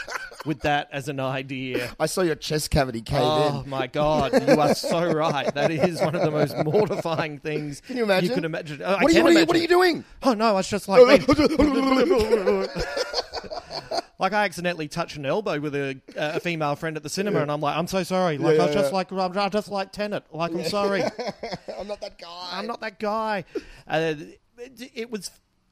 with 0.47 0.61
that 0.61 0.89
as 0.91 1.07
an 1.09 1.19
idea. 1.19 1.91
I 1.99 2.07
saw 2.07 2.21
your 2.21 2.33
chest 2.35 2.71
cavity 2.71 3.01
cave 3.01 3.19
Oh 3.21 3.47
in. 3.47 3.53
Oh 3.53 3.63
my 3.67 3.85
god, 3.85 4.33
you 4.47 4.59
are 4.59 4.73
so 4.73 5.05
right. 5.13 5.53
That 5.53 5.69
is 5.71 6.01
one 6.01 6.15
of 6.15 6.23
the 6.23 6.31
most 6.31 6.57
mortifying 6.65 7.37
things. 7.37 7.81
Can 7.81 7.97
you 7.97 8.03
imagine? 8.03 8.29
You 8.29 8.35
can 8.35 8.45
imagine. 8.45 8.81
Oh, 8.83 8.95
I 8.95 9.03
What 9.03 9.05
are, 9.05 9.09
you, 9.09 9.15
can 9.15 9.23
what, 9.23 9.29
are 9.29 9.31
you, 9.31 9.37
imagine. 9.37 9.47
what 9.47 9.55
are 9.57 9.59
you 9.59 9.67
doing? 9.67 10.03
Oh 10.23 10.33
no, 10.33 10.45
I 10.45 10.51
was 10.53 10.67
just 10.67 10.87
like 10.87 10.99
like 14.19 14.33
I 14.33 14.45
accidentally 14.45 14.87
touched 14.87 15.15
an 15.17 15.25
elbow 15.25 15.59
with 15.59 15.75
a, 15.75 15.99
a 16.15 16.39
female 16.39 16.75
friend 16.75 16.97
at 16.97 17.03
the 17.03 17.09
cinema, 17.09 17.39
and 17.41 17.51
I'm 17.51 17.61
like, 17.61 17.77
I'm 17.77 17.87
so 17.87 18.03
sorry. 18.03 18.37
Like 18.37 18.59
I 18.59 18.65
was 18.65 18.73
just 18.73 18.91
like 18.93 19.11
I'm 19.11 19.51
just 19.51 19.69
like 19.69 19.91
Tenet. 19.91 20.23
Like 20.31 20.51
I'm 20.53 20.63
sorry. 20.65 21.03
I'm 21.79 21.87
not 21.87 22.01
that 22.01 22.17
guy. 22.17 22.49
I'm 22.51 22.67
not 22.67 22.81
that 22.81 22.99
guy. 22.99 23.43
Uh, 23.87 24.15
it, 24.57 24.91
it 24.95 25.11
was, 25.11 25.29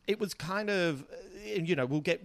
it 0.08 0.20
was 0.20 0.34
kind 0.36 0.70
of, 0.70 1.04
you 1.44 1.76
know, 1.76 1.86
we'll 1.88 2.02
get 2.02 2.24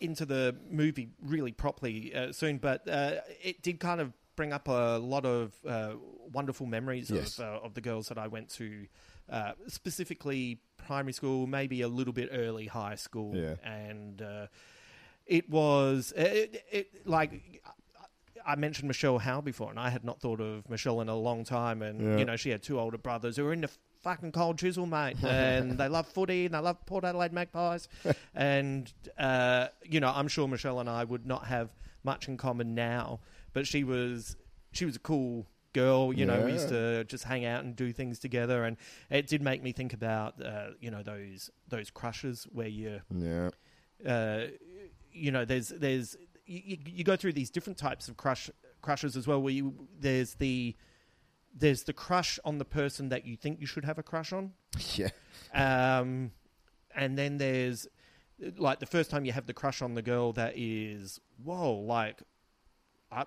into 0.00 0.26
the 0.26 0.54
movie 0.70 1.08
really 1.22 1.52
properly 1.52 2.14
uh, 2.14 2.32
soon, 2.32 2.58
but 2.58 2.86
uh, 2.86 3.12
it 3.42 3.62
did 3.62 3.80
kind 3.80 4.00
of 4.00 4.12
bring 4.36 4.52
up 4.52 4.68
a 4.68 4.98
lot 4.98 5.24
of 5.24 5.54
uh, 5.66 5.92
wonderful 6.30 6.66
memories 6.66 7.10
Yes. 7.10 7.38
of, 7.38 7.44
uh, 7.46 7.64
of 7.64 7.72
the 7.72 7.80
girls 7.80 8.08
that 8.08 8.18
I 8.18 8.26
went 8.26 8.50
to, 8.56 8.86
uh, 9.30 9.52
specifically 9.68 10.60
primary 10.86 11.14
school, 11.14 11.46
maybe 11.46 11.80
a 11.80 11.88
little 11.88 12.12
bit 12.12 12.28
early 12.30 12.66
high 12.66 12.96
school, 12.96 13.34
Yeah. 13.34 13.54
and 13.64 14.20
uh, 14.20 14.46
it 15.26 15.48
was 15.50 16.12
it, 16.16 16.64
it 16.70 17.06
like. 17.06 17.62
I 18.48 18.54
mentioned 18.54 18.86
Michelle 18.86 19.18
Howe 19.18 19.40
before, 19.40 19.70
and 19.70 19.80
I 19.80 19.90
had 19.90 20.04
not 20.04 20.20
thought 20.20 20.40
of 20.40 20.70
Michelle 20.70 21.00
in 21.00 21.08
a 21.08 21.16
long 21.16 21.42
time. 21.42 21.82
And 21.82 22.00
Yeah. 22.00 22.18
you 22.18 22.24
know, 22.24 22.36
she 22.36 22.50
had 22.50 22.62
two 22.62 22.78
older 22.78 22.96
brothers 22.98 23.36
who 23.36 23.42
were 23.44 23.52
in 23.52 23.62
the 23.62 23.70
fucking 24.02 24.30
cold 24.30 24.56
chisel, 24.56 24.86
mate, 24.86 25.16
and 25.24 25.72
they 25.76 25.88
love 25.88 26.06
footy 26.06 26.46
and 26.46 26.54
they 26.54 26.58
love 26.60 26.84
Port 26.86 27.02
Adelaide 27.04 27.32
Magpies. 27.32 27.88
and 28.36 28.92
uh, 29.18 29.66
you 29.82 29.98
know, 29.98 30.12
I'm 30.14 30.28
sure 30.28 30.46
Michelle 30.46 30.78
and 30.78 30.88
I 30.88 31.02
would 31.02 31.26
not 31.26 31.46
have 31.46 31.70
much 32.04 32.28
in 32.28 32.36
common 32.36 32.72
now, 32.76 33.18
but 33.52 33.66
she 33.66 33.82
was 33.82 34.36
she 34.70 34.84
was 34.84 34.94
a 34.94 35.00
cool 35.00 35.48
girl. 35.72 36.12
You 36.12 36.24
know, 36.24 36.40
we 36.44 36.52
used 36.52 36.68
to 36.68 37.02
just 37.04 37.24
hang 37.24 37.44
out 37.44 37.64
and 37.64 37.74
do 37.74 37.92
things 37.92 38.20
together, 38.20 38.62
and 38.64 38.76
it 39.10 39.26
did 39.26 39.42
make 39.42 39.60
me 39.60 39.72
think 39.72 39.92
about 39.92 40.40
uh, 40.40 40.68
you 40.78 40.92
know 40.92 41.02
those 41.02 41.50
those 41.68 41.90
crushes 41.90 42.46
where 42.52 42.68
you 42.68 43.00
Yeah. 43.12 43.50
uh, 44.06 44.46
you 45.16 45.30
know, 45.30 45.44
there's 45.44 45.68
there's 45.68 46.16
you, 46.46 46.78
you 46.86 47.04
go 47.04 47.16
through 47.16 47.32
these 47.32 47.50
different 47.50 47.78
types 47.78 48.08
of 48.08 48.16
crush 48.16 48.50
crushes 48.82 49.16
as 49.16 49.26
well. 49.26 49.40
Where 49.42 49.52
you 49.52 49.88
there's 49.98 50.34
the 50.34 50.76
there's 51.54 51.84
the 51.84 51.92
crush 51.92 52.38
on 52.44 52.58
the 52.58 52.64
person 52.64 53.08
that 53.08 53.26
you 53.26 53.36
think 53.36 53.60
you 53.60 53.66
should 53.66 53.84
have 53.84 53.98
a 53.98 54.02
crush 54.02 54.32
on, 54.32 54.52
Yeah. 54.94 55.08
um, 55.54 56.30
and 56.94 57.16
then 57.16 57.38
there's 57.38 57.86
like 58.58 58.78
the 58.80 58.86
first 58.86 59.10
time 59.10 59.24
you 59.24 59.32
have 59.32 59.46
the 59.46 59.54
crush 59.54 59.80
on 59.80 59.94
the 59.94 60.02
girl 60.02 60.32
that 60.34 60.52
is 60.56 61.18
whoa, 61.42 61.72
like 61.74 62.20
I 63.10 63.24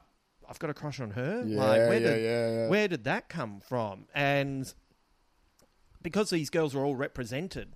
I've 0.47 0.59
got 0.59 0.69
a 0.69 0.73
crush 0.73 0.99
on 0.99 1.11
her. 1.11 1.43
Yeah, 1.45 1.57
like 1.63 1.79
where 1.89 1.93
yeah, 1.99 2.07
did 2.07 2.23
yeah, 2.23 2.51
yeah. 2.63 2.67
where 2.69 2.87
did 2.87 3.03
that 3.05 3.29
come 3.29 3.59
from? 3.59 4.05
And 4.13 4.71
because 6.01 6.29
these 6.29 6.49
girls 6.49 6.75
are 6.75 6.85
all 6.85 6.95
represented 6.95 7.75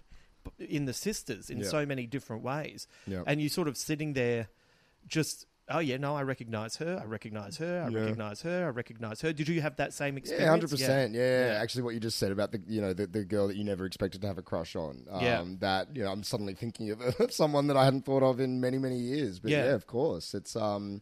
in 0.60 0.86
the 0.86 0.94
sisters 0.94 1.50
in 1.50 1.60
Yeah. 1.60 1.68
so 1.68 1.86
many 1.86 2.06
different 2.08 2.44
ways, 2.44 2.88
Yeah. 3.08 3.24
and 3.28 3.40
you're 3.42 3.50
sort 3.50 3.68
of 3.68 3.78
sitting 3.78 4.14
there, 4.14 4.50
just 5.08 5.46
oh 5.70 5.80
yeah, 5.80 5.96
no, 5.96 6.14
I 6.14 6.24
recognize 6.24 6.76
her, 6.76 7.00
I 7.02 7.06
recognize 7.06 7.56
her, 7.58 7.84
I 7.86 7.90
Yeah. 7.90 8.00
recognize 8.00 8.42
her, 8.42 8.66
I 8.66 8.70
recognize 8.70 9.22
her. 9.22 9.32
Did 9.32 9.48
you 9.48 9.62
have 9.62 9.78
that 9.78 9.94
same 9.94 10.18
experience? 10.18 10.44
Yeah, 10.46 10.50
hundred 10.50 10.70
percent. 10.70 11.14
Yeah, 11.16 11.58
actually, 11.62 11.84
what 11.84 11.94
you 11.94 12.02
just 12.02 12.18
said 12.20 12.32
about 12.34 12.52
the 12.52 12.62
you 12.68 12.82
know 12.82 12.94
the, 12.94 13.08
the 13.08 13.24
girl 13.24 13.48
that 13.48 13.56
you 13.56 13.64
never 13.64 13.86
expected 13.86 14.22
to 14.22 14.28
have 14.28 14.38
a 14.38 14.42
crush 14.42 14.76
on. 14.76 15.06
Um, 15.10 15.24
Yeah. 15.24 15.44
That 15.60 15.96
you 15.96 16.04
know, 16.04 16.12
I'm 16.12 16.24
suddenly 16.24 16.54
thinking 16.54 16.92
of, 16.92 17.00
of 17.02 17.32
someone 17.42 17.68
that 17.68 17.78
I 17.78 17.86
hadn't 17.86 18.04
thought 18.06 18.24
of 18.24 18.40
in 18.42 18.60
many 18.60 18.78
many 18.78 18.98
years. 19.00 19.40
But 19.40 19.52
Yeah. 19.52 19.66
yeah, 19.66 19.72
of 19.74 19.88
course, 19.88 20.34
it's 20.34 20.56
um, 20.58 21.02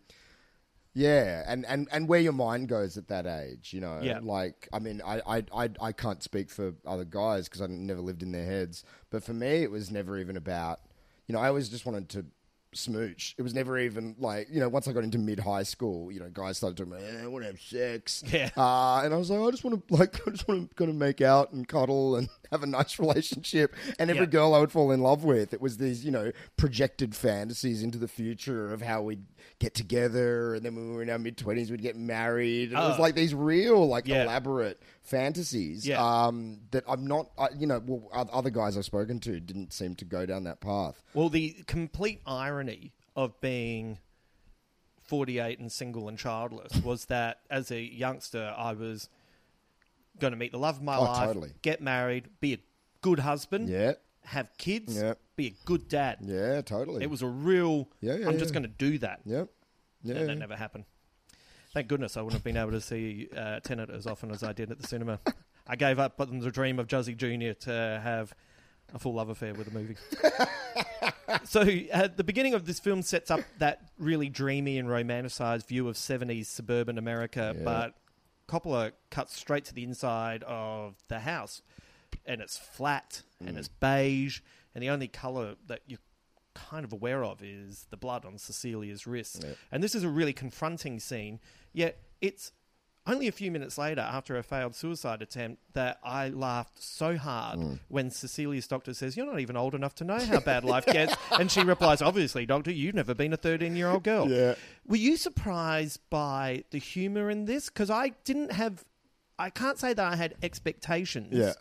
yeah, 0.94 1.44
and 1.48 1.66
and 1.66 1.88
and 1.92 2.08
where 2.08 2.20
your 2.20 2.34
mind 2.34 2.68
goes 2.68 2.98
at 2.98 3.08
that 3.08 3.26
age, 3.26 3.74
you 3.74 3.80
know, 3.80 4.00
Yeah. 4.02 4.20
like 4.22 4.68
I 4.74 4.80
mean, 4.80 5.02
I 5.06 5.22
I 5.26 5.44
I, 5.54 5.70
I 5.82 5.92
can't 5.94 6.22
speak 6.22 6.50
for 6.50 6.74
other 6.86 7.06
guys 7.06 7.48
because 7.48 7.62
I 7.62 7.68
never 7.68 8.02
lived 8.02 8.24
in 8.24 8.32
their 8.32 8.46
heads, 8.46 8.84
but 9.10 9.24
for 9.24 9.34
me, 9.34 9.64
it 9.64 9.72
was 9.72 9.90
never 9.92 10.18
even 10.18 10.36
about, 10.38 10.80
you 11.28 11.34
know, 11.34 11.40
I 11.40 11.48
always 11.48 11.70
just 11.70 11.86
wanted 11.86 12.10
to 12.10 12.26
smooch. 12.74 13.36
It 13.38 13.42
was 13.42 13.54
never 13.54 13.78
even 13.80 14.16
like 14.20 14.48
you 14.52 14.60
know. 14.60 14.70
Once 14.70 14.88
I 14.88 14.94
got 14.94 15.04
into 15.04 15.18
mid 15.18 15.40
high 15.40 15.64
school, 15.64 16.12
you 16.12 16.20
know, 16.20 16.30
guys 16.32 16.58
started 16.58 16.78
talking 16.78 16.94
about, 16.94 17.04
eh, 17.04 17.24
I 17.24 17.28
want 17.28 17.44
to 17.44 17.48
have 17.52 17.60
sex. 17.62 18.24
Yeah. 18.32 18.50
Uh, 18.56 19.02
and 19.04 19.14
I 19.14 19.18
was 19.18 19.30
like, 19.30 19.40
I 19.42 19.52
just 19.52 19.64
want 19.64 19.88
to 19.88 19.94
like, 19.94 20.16
I 20.28 20.32
just 20.32 20.48
want 20.48 20.70
to 20.70 20.76
kind 20.76 20.90
of 20.90 20.96
make 20.96 21.22
out 21.22 21.52
and 21.52 21.68
cuddle 21.68 22.16
and 22.16 22.30
have 22.52 22.64
a 22.64 22.68
nice 22.68 23.00
relationship. 23.00 23.76
And 24.00 24.10
every 24.10 24.22
Yeah. 24.24 24.28
girl 24.32 24.54
I 24.54 24.60
would 24.60 24.72
fall 24.72 24.92
in 24.92 25.02
love 25.02 25.24
with, 25.24 25.54
it 25.54 25.62
was 25.62 25.78
these 25.78 26.04
you 26.06 26.12
know 26.12 26.32
projected 26.58 27.16
fantasies 27.16 27.84
into 27.84 27.98
the 27.98 28.08
future 28.08 28.74
of 28.74 28.82
how 28.82 29.02
we'd 29.02 29.26
get 29.60 29.74
together, 29.76 30.56
and 30.56 30.66
then 30.66 30.76
when 30.76 30.90
we 30.90 30.96
were 30.96 31.02
in 31.04 31.10
our 31.10 31.20
mid 31.20 31.38
twenties, 31.38 31.70
we'd 31.72 31.82
get 31.82 31.96
married. 31.96 32.70
And 32.70 32.78
it 32.80 32.88
was 32.88 33.00
Oh. 33.00 33.02
like 33.02 33.16
these 33.16 33.34
real, 33.36 33.88
like 33.88 34.08
Yeah. 34.08 34.24
elaborate 34.24 34.82
fantasies. 35.02 35.88
Yeah. 35.88 36.02
Um, 36.02 36.60
that 36.72 36.84
I'm 36.88 37.06
not, 37.08 37.32
I, 37.38 37.50
you 37.58 37.68
know, 37.68 37.82
well, 37.86 38.10
other 38.32 38.50
guys 38.50 38.78
I've 38.78 38.86
spoken 38.86 39.20
to 39.22 39.40
didn't 39.40 39.74
seem 39.74 39.96
to 39.96 40.06
go 40.06 40.26
down 40.26 40.44
that 40.46 40.62
path. 40.62 41.02
Well, 41.14 41.30
the 41.30 41.56
complete 41.68 42.22
irony 42.26 42.94
of 43.16 43.40
being 43.42 43.98
48 45.04 45.60
and 45.60 45.72
single 45.72 46.08
and 46.08 46.18
childless 46.18 46.76
was 46.84 47.06
that 47.06 47.40
as 47.50 47.72
a 47.72 47.80
youngster, 47.82 48.54
I 48.58 48.74
was 48.74 49.10
going 50.20 50.32
to 50.32 50.38
meet 50.38 50.52
the 50.52 50.60
love 50.60 50.78
of 50.78 50.84
my 50.84 50.98
Oh, 50.98 51.04
life, 51.04 51.28
totally. 51.28 51.52
get 51.62 51.82
married, 51.82 52.30
be 52.40 52.54
a 52.54 52.60
good 53.02 53.20
husband, 53.20 53.68
Yeah. 53.70 53.94
have 54.26 54.50
kids, 54.58 54.96
Yeah. 54.96 55.16
be 55.36 55.48
a 55.48 55.56
good 55.66 55.88
dad. 55.90 56.20
Yeah, 56.22 56.62
totally. 56.62 57.04
It 57.04 57.10
was 57.10 57.22
a 57.22 57.28
real, 57.28 57.90
Yeah, 58.00 58.16
yeah, 58.18 58.28
I'm 58.30 58.38
just 58.38 58.54
going 58.54 58.64
to 58.64 58.70
do 58.70 58.98
that. 59.00 59.22
Yep. 59.26 59.50
Yeah. 60.04 60.16
And 60.16 60.30
that 60.30 60.36
never 60.38 60.56
happened. 60.56 60.86
Thank 61.74 61.88
goodness 61.88 62.18
I 62.18 62.22
wouldn't 62.22 62.34
have 62.40 62.44
been 62.44 62.58
able 62.58 62.72
to 62.72 62.82
see 62.82 63.30
uh, 63.36 63.60
Tenet 63.62 63.90
as 63.90 64.06
often 64.06 64.32
as 64.32 64.44
I 64.44 64.52
did 64.52 64.72
at 64.72 64.80
the 64.80 64.88
cinema. 64.88 65.20
I 65.68 65.76
gave 65.78 66.00
up 66.00 66.20
on 66.20 66.40
the 66.40 66.52
dream 66.52 66.80
of 66.80 66.88
Juzzy 66.88 67.16
Jr. 67.16 67.58
to 67.66 68.02
have 68.04 68.34
a 68.94 69.00
full 69.00 69.14
love 69.14 69.30
affair 69.30 69.54
with 69.54 69.68
a 69.70 69.72
movie. 69.72 69.96
so 71.46 71.62
uh, 71.94 72.10
the 72.14 72.26
beginning 72.26 72.54
of 72.54 72.66
this 72.66 72.80
film 72.80 73.02
sets 73.02 73.32
up 73.32 73.40
that 73.60 73.90
really 73.98 74.28
dreamy 74.28 74.78
and 74.80 74.90
romanticized 74.90 75.66
view 75.68 75.88
of 75.88 75.96
70s 75.96 76.48
suburban 76.48 76.98
America, 76.98 77.56
Yeah. 77.58 77.64
but 77.64 77.94
Coppola 78.50 78.92
cuts 79.10 79.34
straight 79.38 79.64
to 79.66 79.74
the 79.74 79.84
inside 79.84 80.44
of 80.44 80.96
the 81.08 81.20
house. 81.20 81.62
And 82.26 82.42
it's 82.42 82.58
flat 82.58 83.24
and 83.40 83.58
it's 83.58 83.70
beige, 83.70 84.42
and 84.76 84.84
the 84.84 84.90
only 84.90 85.08
color 85.08 85.56
that 85.68 85.80
you 85.88 85.98
kind 86.54 86.84
of 86.84 86.92
aware 86.92 87.24
of 87.24 87.42
is 87.42 87.88
the 87.90 87.96
blood 87.98 88.26
on 88.26 88.38
Cecilia's 88.38 89.08
wrist. 89.08 89.46
And 89.72 89.82
this 89.82 89.96
is 89.96 90.04
a 90.04 90.10
really 90.10 90.34
confronting 90.34 91.00
scene, 91.00 91.40
yet 91.74 91.98
it's 92.22 92.52
only 93.08 93.28
a 93.28 93.32
few 93.32 93.50
minutes 93.52 93.78
later, 93.78 94.02
after 94.02 94.38
a 94.38 94.44
failed 94.44 94.76
suicide 94.76 95.22
attempt, 95.24 95.62
that 95.74 96.00
I 96.04 96.30
laughed 96.30 96.82
so 96.82 97.18
hard 97.18 97.60
mm. 97.60 97.80
when 97.88 98.12
Cecilia's 98.12 98.68
doctor 98.68 98.94
says, 98.94 99.18
You're 99.18 99.26
not 99.26 99.40
even 99.40 99.58
old 99.58 99.74
enough 99.74 99.96
to 99.96 100.04
know 100.04 100.20
how 100.20 100.40
bad 100.46 100.64
life 100.64 100.86
gets. 100.86 101.16
And 101.32 101.52
she 101.52 101.64
replies, 101.64 102.02
Obviously, 102.02 102.46
doctor, 102.46 102.72
you've 102.72 102.94
never 102.94 103.16
been 103.16 103.34
a 103.34 103.38
13 103.38 103.76
year 103.76 103.90
old 103.90 104.04
girl. 104.04 104.30
Yeah. 104.30 104.54
Were 104.86 104.98
you 104.98 105.18
surprised 105.18 106.00
by 106.12 106.64
the 106.70 106.78
humor 106.78 107.32
in 107.32 107.46
this? 107.46 107.70
Because 107.70 107.90
I 107.90 108.10
didn't 108.24 108.52
have, 108.52 108.86
I 109.40 109.50
can't 109.50 109.80
say 109.80 109.94
that 109.94 110.14
I 110.14 110.16
had 110.16 110.36
expectations. 110.44 111.30
Yeah. 111.32 111.54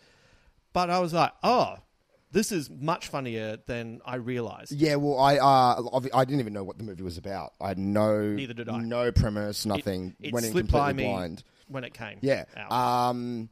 But 0.75 0.91
I 0.91 0.99
was 0.99 1.15
like, 1.15 1.33
Oh, 1.43 1.77
this 2.33 2.53
is 2.53 2.71
much 2.71 3.09
funnier 3.09 3.59
than 3.67 4.01
I 4.05 4.17
realized. 4.17 4.73
Yeah, 4.73 4.97
well, 4.97 5.19
I 5.19 5.37
uh, 5.39 6.01
I 6.15 6.25
didn't 6.25 6.41
even 6.41 6.53
know 6.53 6.65
what 6.65 6.79
the 6.79 6.85
movie 6.85 7.03
was 7.03 7.19
about. 7.19 7.53
I 7.61 7.69
had 7.69 7.79
no 7.79 8.21
Neither 8.23 8.55
did 8.55 8.69
I. 8.69 8.79
no 8.79 9.13
premise, 9.13 9.67
nothing. 9.67 10.15
It, 10.21 10.29
it 10.29 10.33
Went 10.35 10.47
in 10.47 10.53
slipped 10.53 10.69
completely 10.71 10.93
by 10.93 11.09
me 11.09 11.13
blind. 11.13 11.45
when 11.69 11.85
it 11.85 11.95
came. 11.95 12.19
Yeah. 12.23 12.45
out. 12.57 12.73
Um. 12.73 13.49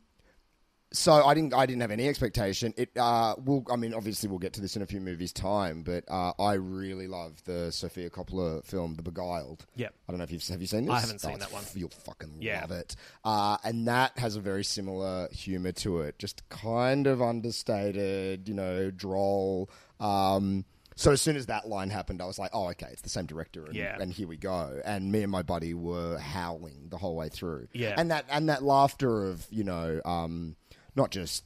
So 0.90 1.12
I 1.12 1.34
didn't. 1.34 1.52
I 1.52 1.66
didn't 1.66 1.82
have 1.82 1.90
any 1.90 2.08
expectation. 2.08 2.72
It. 2.78 2.90
Uh. 2.96 3.34
Will. 3.44 3.62
I 3.70 3.76
mean, 3.76 3.92
obviously, 3.92 4.28
we'll 4.28 4.38
get 4.38 4.54
to 4.54 4.60
this 4.62 4.74
in 4.74 4.80
a 4.80 4.86
few 4.86 5.00
movies' 5.02 5.32
time. 5.34 5.82
But 5.82 6.04
uh, 6.08 6.32
I 6.38 6.54
really 6.54 7.06
love 7.06 7.44
the 7.44 7.70
Sofia 7.70 8.08
Coppola 8.08 8.64
film, 8.64 8.94
The 8.94 9.02
Beguiled. 9.02 9.66
Yep. 9.76 9.94
I 10.08 10.12
don't 10.12 10.18
know 10.18 10.24
if 10.24 10.32
you've 10.32 10.46
have 10.48 10.60
you 10.62 10.66
seen 10.66 10.86
this. 10.86 10.94
I 10.94 11.00
haven't 11.00 11.20
seen 11.20 11.32
it's 11.32 11.44
that 11.44 11.52
one. 11.52 11.64
You'll 11.74 11.90
fucking 11.90 12.36
Yeah. 12.40 12.62
love 12.62 12.70
it. 12.70 12.96
Uh, 13.22 13.58
and 13.64 13.86
that 13.86 14.18
has 14.18 14.36
a 14.36 14.40
very 14.40 14.64
similar 14.64 15.28
humor 15.30 15.72
to 15.72 16.00
it. 16.00 16.18
Just 16.18 16.48
kind 16.48 17.06
of 17.06 17.20
understated. 17.20 18.48
You 18.48 18.54
know, 18.54 18.90
droll. 18.90 19.68
Um. 20.00 20.64
So 20.96 21.12
as 21.12 21.20
soon 21.22 21.36
as 21.36 21.46
that 21.46 21.68
line 21.68 21.90
happened, 21.90 22.20
I 22.20 22.24
was 22.26 22.40
like, 22.40 22.50
"Oh, 22.52 22.70
okay, 22.70 22.88
it's 22.90 23.02
the 23.02 23.08
same 23.08 23.26
director." 23.26 23.66
And, 23.66 23.74
Yeah. 23.76 23.98
and 24.00 24.12
here 24.12 24.26
we 24.26 24.36
go. 24.36 24.80
And 24.84 25.12
me 25.12 25.22
and 25.22 25.30
my 25.30 25.42
buddy 25.42 25.72
were 25.72 26.18
howling 26.18 26.88
the 26.88 26.96
whole 26.96 27.14
way 27.14 27.28
through. 27.28 27.68
Yeah. 27.72 27.94
And 27.96 28.10
that 28.10 28.24
and 28.30 28.48
that 28.48 28.64
laughter 28.64 29.26
of 29.26 29.46
you 29.50 29.62
know, 29.62 30.00
um, 30.04 30.56
not 30.98 31.10
just 31.10 31.44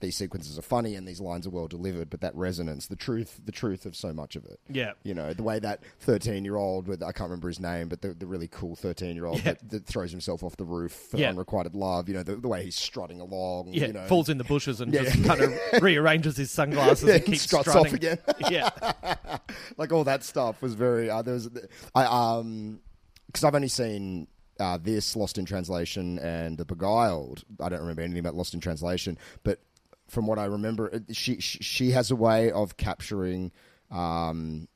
these 0.00 0.16
sequences 0.16 0.58
are 0.58 0.62
funny 0.62 0.96
and 0.96 1.08
these 1.08 1.20
lines 1.20 1.46
are 1.46 1.50
well 1.50 1.66
delivered, 1.68 2.10
but 2.10 2.20
that 2.20 2.34
resonance, 2.34 2.88
the 2.88 2.96
truth, 2.96 3.40
the 3.44 3.52
truth 3.52 3.86
of 3.86 3.96
so 3.96 4.12
much 4.12 4.36
of 4.36 4.44
it. 4.44 4.60
Yeah. 4.68 4.92
You 5.02 5.14
know, 5.14 5.32
the 5.32 5.42
way 5.42 5.58
that 5.60 5.80
thirteen-year-old 6.00 6.88
with 6.88 7.02
I 7.02 7.12
can't 7.12 7.30
remember 7.30 7.48
his 7.48 7.58
name, 7.60 7.88
but 7.88 8.02
the, 8.02 8.08
the 8.08 8.26
really 8.26 8.48
cool 8.48 8.76
thirteen-year-old 8.76 9.38
Yeah. 9.38 9.52
that, 9.54 9.70
that 9.70 9.86
throws 9.86 10.10
himself 10.10 10.42
off 10.42 10.56
the 10.56 10.64
roof 10.64 10.92
for 10.92 11.16
Yeah. 11.16 11.30
unrequited 11.30 11.74
love. 11.74 12.08
You 12.08 12.16
know, 12.16 12.22
the, 12.22 12.36
the 12.36 12.48
way 12.48 12.64
he's 12.64 12.76
strutting 12.76 13.20
along. 13.20 13.68
Yeah, 13.72 13.86
you 13.86 13.92
know, 13.94 14.06
falls 14.06 14.28
in 14.28 14.36
the 14.38 14.44
bushes 14.44 14.80
and 14.80 14.92
Yeah. 14.92 15.04
just 15.04 15.24
kind 15.24 15.40
of 15.40 15.54
rearranges 15.82 16.36
his 16.36 16.50
sunglasses 16.50 17.04
and 17.04 17.12
and 17.12 17.24
keeps 17.24 17.42
struts 17.42 17.68
strutting. 17.70 17.92
off 17.92 17.94
again. 17.94 18.18
yeah, 18.50 19.38
like 19.78 19.92
all 19.92 20.04
that 20.04 20.22
stuff 20.22 20.60
was 20.60 20.74
very. 20.74 21.08
Uh, 21.08 21.22
there 21.22 21.34
was, 21.34 21.48
I 21.94 22.04
um, 22.04 22.80
because 23.26 23.44
I've 23.44 23.54
only 23.54 23.68
seen 23.68 24.28
uh, 24.60 24.78
this 24.80 25.16
Lost 25.16 25.38
in 25.38 25.44
Translation 25.44 26.18
and 26.18 26.56
The 26.58 26.64
Beguiled. 26.64 27.44
I 27.60 27.68
don't 27.68 27.80
remember 27.80 28.02
anything 28.02 28.20
about 28.20 28.34
Lost 28.34 28.54
in 28.54 28.60
Translation, 28.60 29.18
but 29.42 29.60
from 30.08 30.26
what 30.26 30.38
I 30.38 30.44
remember, 30.44 31.02
she 31.12 31.40
she, 31.40 31.90
has 31.92 32.10
a 32.10 32.16
way 32.16 32.50
of 32.50 32.76
capturing 32.76 33.52
um, 33.90 34.68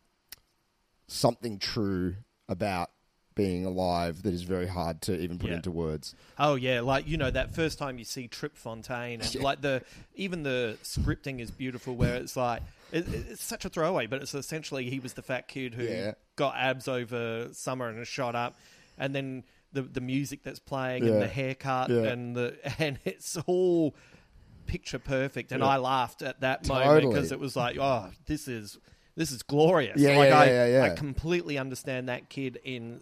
something 1.06 1.58
true 1.58 2.16
about 2.48 2.90
being 3.34 3.64
alive 3.64 4.22
that 4.24 4.34
is 4.34 4.42
very 4.42 4.66
hard 4.66 5.00
to 5.02 5.16
even 5.16 5.38
put 5.38 5.50
Yeah. 5.50 5.56
into 5.56 5.70
words. 5.70 6.14
Oh 6.38 6.56
yeah, 6.56 6.80
like 6.80 7.06
you 7.06 7.16
know 7.16 7.30
that 7.30 7.54
first 7.54 7.78
time 7.78 7.98
you 7.98 8.04
see 8.04 8.26
Trip 8.26 8.56
Fontaine, 8.56 9.20
and 9.20 9.32
Yeah. 9.34 9.42
like 9.42 9.60
the 9.60 9.82
even 10.16 10.42
the 10.42 10.76
scripting 10.82 11.40
is 11.40 11.50
beautiful, 11.50 11.94
where 11.94 12.16
it's 12.16 12.36
like 12.36 12.62
it, 12.90 13.06
it's 13.12 13.42
such 13.44 13.64
a 13.64 13.68
throwaway, 13.68 14.06
but 14.06 14.22
it's 14.22 14.34
essentially 14.34 14.90
he 14.90 14.98
was 14.98 15.12
the 15.12 15.22
fat 15.22 15.46
kid 15.46 15.74
who 15.74 15.84
Yeah. 15.84 16.12
got 16.36 16.56
abs 16.56 16.88
over 16.88 17.48
summer 17.52 17.88
and 17.88 18.04
shot 18.06 18.34
up, 18.34 18.56
and 18.96 19.14
then 19.14 19.44
the 19.72 19.82
the 19.82 20.00
music 20.00 20.42
that's 20.42 20.58
playing 20.58 21.04
Yeah. 21.04 21.12
and 21.12 21.22
the 21.22 21.28
haircut 21.28 21.90
Yeah. 21.90 22.02
and 22.04 22.34
the 22.36 22.56
and 22.78 22.98
it's 23.04 23.36
all 23.46 23.94
picture 24.66 24.98
perfect, 24.98 25.50
and. 25.52 25.64
I 25.64 25.76
laughed 25.78 26.20
at 26.22 26.40
that 26.40 26.68
moment 26.68 26.86
Totally. 26.88 27.14
because 27.14 27.32
it 27.32 27.38
was 27.40 27.56
like, 27.56 27.78
oh, 27.78 28.10
this 28.26 28.48
is 28.48 28.78
this 29.16 29.32
is 29.32 29.42
glorious. 29.42 29.98
Yeah, 30.00 30.16
like 30.16 30.28
yeah, 30.30 30.38
I, 30.38 30.44
yeah, 30.46 30.66
yeah, 30.66 30.82
I 30.84 30.88
completely 30.90 31.58
understand 31.58 32.08
that 32.08 32.28
kid 32.28 32.58
in 32.64 33.00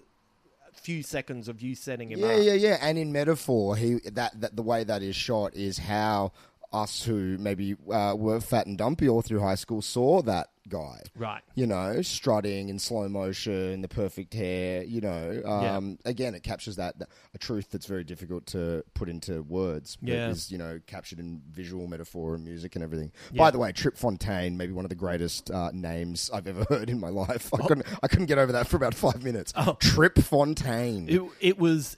a 0.70 0.74
few 0.80 1.02
seconds 1.02 1.48
of 1.48 1.60
you 1.60 1.74
setting 1.74 2.10
him 2.12 2.20
Yeah, 2.20 2.26
up. 2.28 2.42
yeah, 2.42 2.52
yeah. 2.54 2.78
And 2.80 2.96
in 2.98 3.12
metaphor, 3.12 3.76
he 3.76 3.94
that, 4.12 4.40
that 4.40 4.56
the 4.56 4.62
way 4.62 4.84
that 4.84 5.02
is 5.02 5.14
shot 5.16 5.54
is 5.54 5.78
how 5.78 6.32
us 6.72 7.02
who 7.04 7.36
maybe 7.38 7.76
uh, 7.92 8.14
were 8.16 8.40
fat 8.40 8.66
and 8.66 8.76
dumpy 8.78 9.08
all 9.08 9.22
through 9.22 9.40
high 9.40 9.54
school 9.54 9.82
saw 9.82 10.22
that 10.22 10.48
guy. 10.68 11.00
Right. 11.16 11.42
You 11.54 11.66
know, 11.66 12.02
strutting 12.02 12.68
in 12.68 12.78
slow 12.80 13.08
motion, 13.08 13.82
the 13.82 13.88
perfect 13.88 14.34
hair. 14.34 14.82
You 14.82 15.00
know, 15.00 15.42
um, 15.44 15.98
again, 16.04 16.34
it 16.34 16.42
captures 16.42 16.76
that, 16.76 16.98
that 16.98 17.08
a 17.34 17.38
truth 17.38 17.68
that's 17.70 17.86
very 17.86 18.02
difficult 18.02 18.46
to 18.46 18.84
put 18.94 19.08
into 19.08 19.42
words. 19.42 19.96
but 19.96 20.08
Yeah. 20.10 20.28
is 20.30 20.50
you 20.50 20.58
know 20.58 20.80
captured 20.86 21.20
in 21.20 21.40
visual 21.50 21.86
metaphor 21.86 22.34
and 22.34 22.44
music 22.44 22.74
and 22.74 22.82
everything. 22.82 23.12
Yeah. 23.32 23.38
By 23.38 23.50
the 23.52 23.58
way, 23.58 23.70
Trip 23.72 23.96
Fontaine, 23.96 24.56
maybe 24.56 24.72
one 24.72 24.84
of 24.84 24.88
the 24.88 24.96
greatest 24.96 25.50
uh, 25.50 25.70
names 25.72 26.30
I've 26.34 26.48
ever 26.48 26.64
heard 26.68 26.90
in 26.90 26.98
my 26.98 27.10
life. 27.10 27.48
Oh. 27.52 27.62
I 27.62 27.66
couldn't, 27.68 27.86
I 28.02 28.08
couldn't 28.08 28.26
get 28.26 28.38
over 28.38 28.52
that 28.52 28.66
for 28.66 28.76
about 28.76 28.94
five 28.94 29.22
minutes. 29.22 29.52
Trip 29.80 30.18
Fontaine. 30.18 31.08
It, 31.08 31.22
it 31.40 31.58
was 31.58 31.96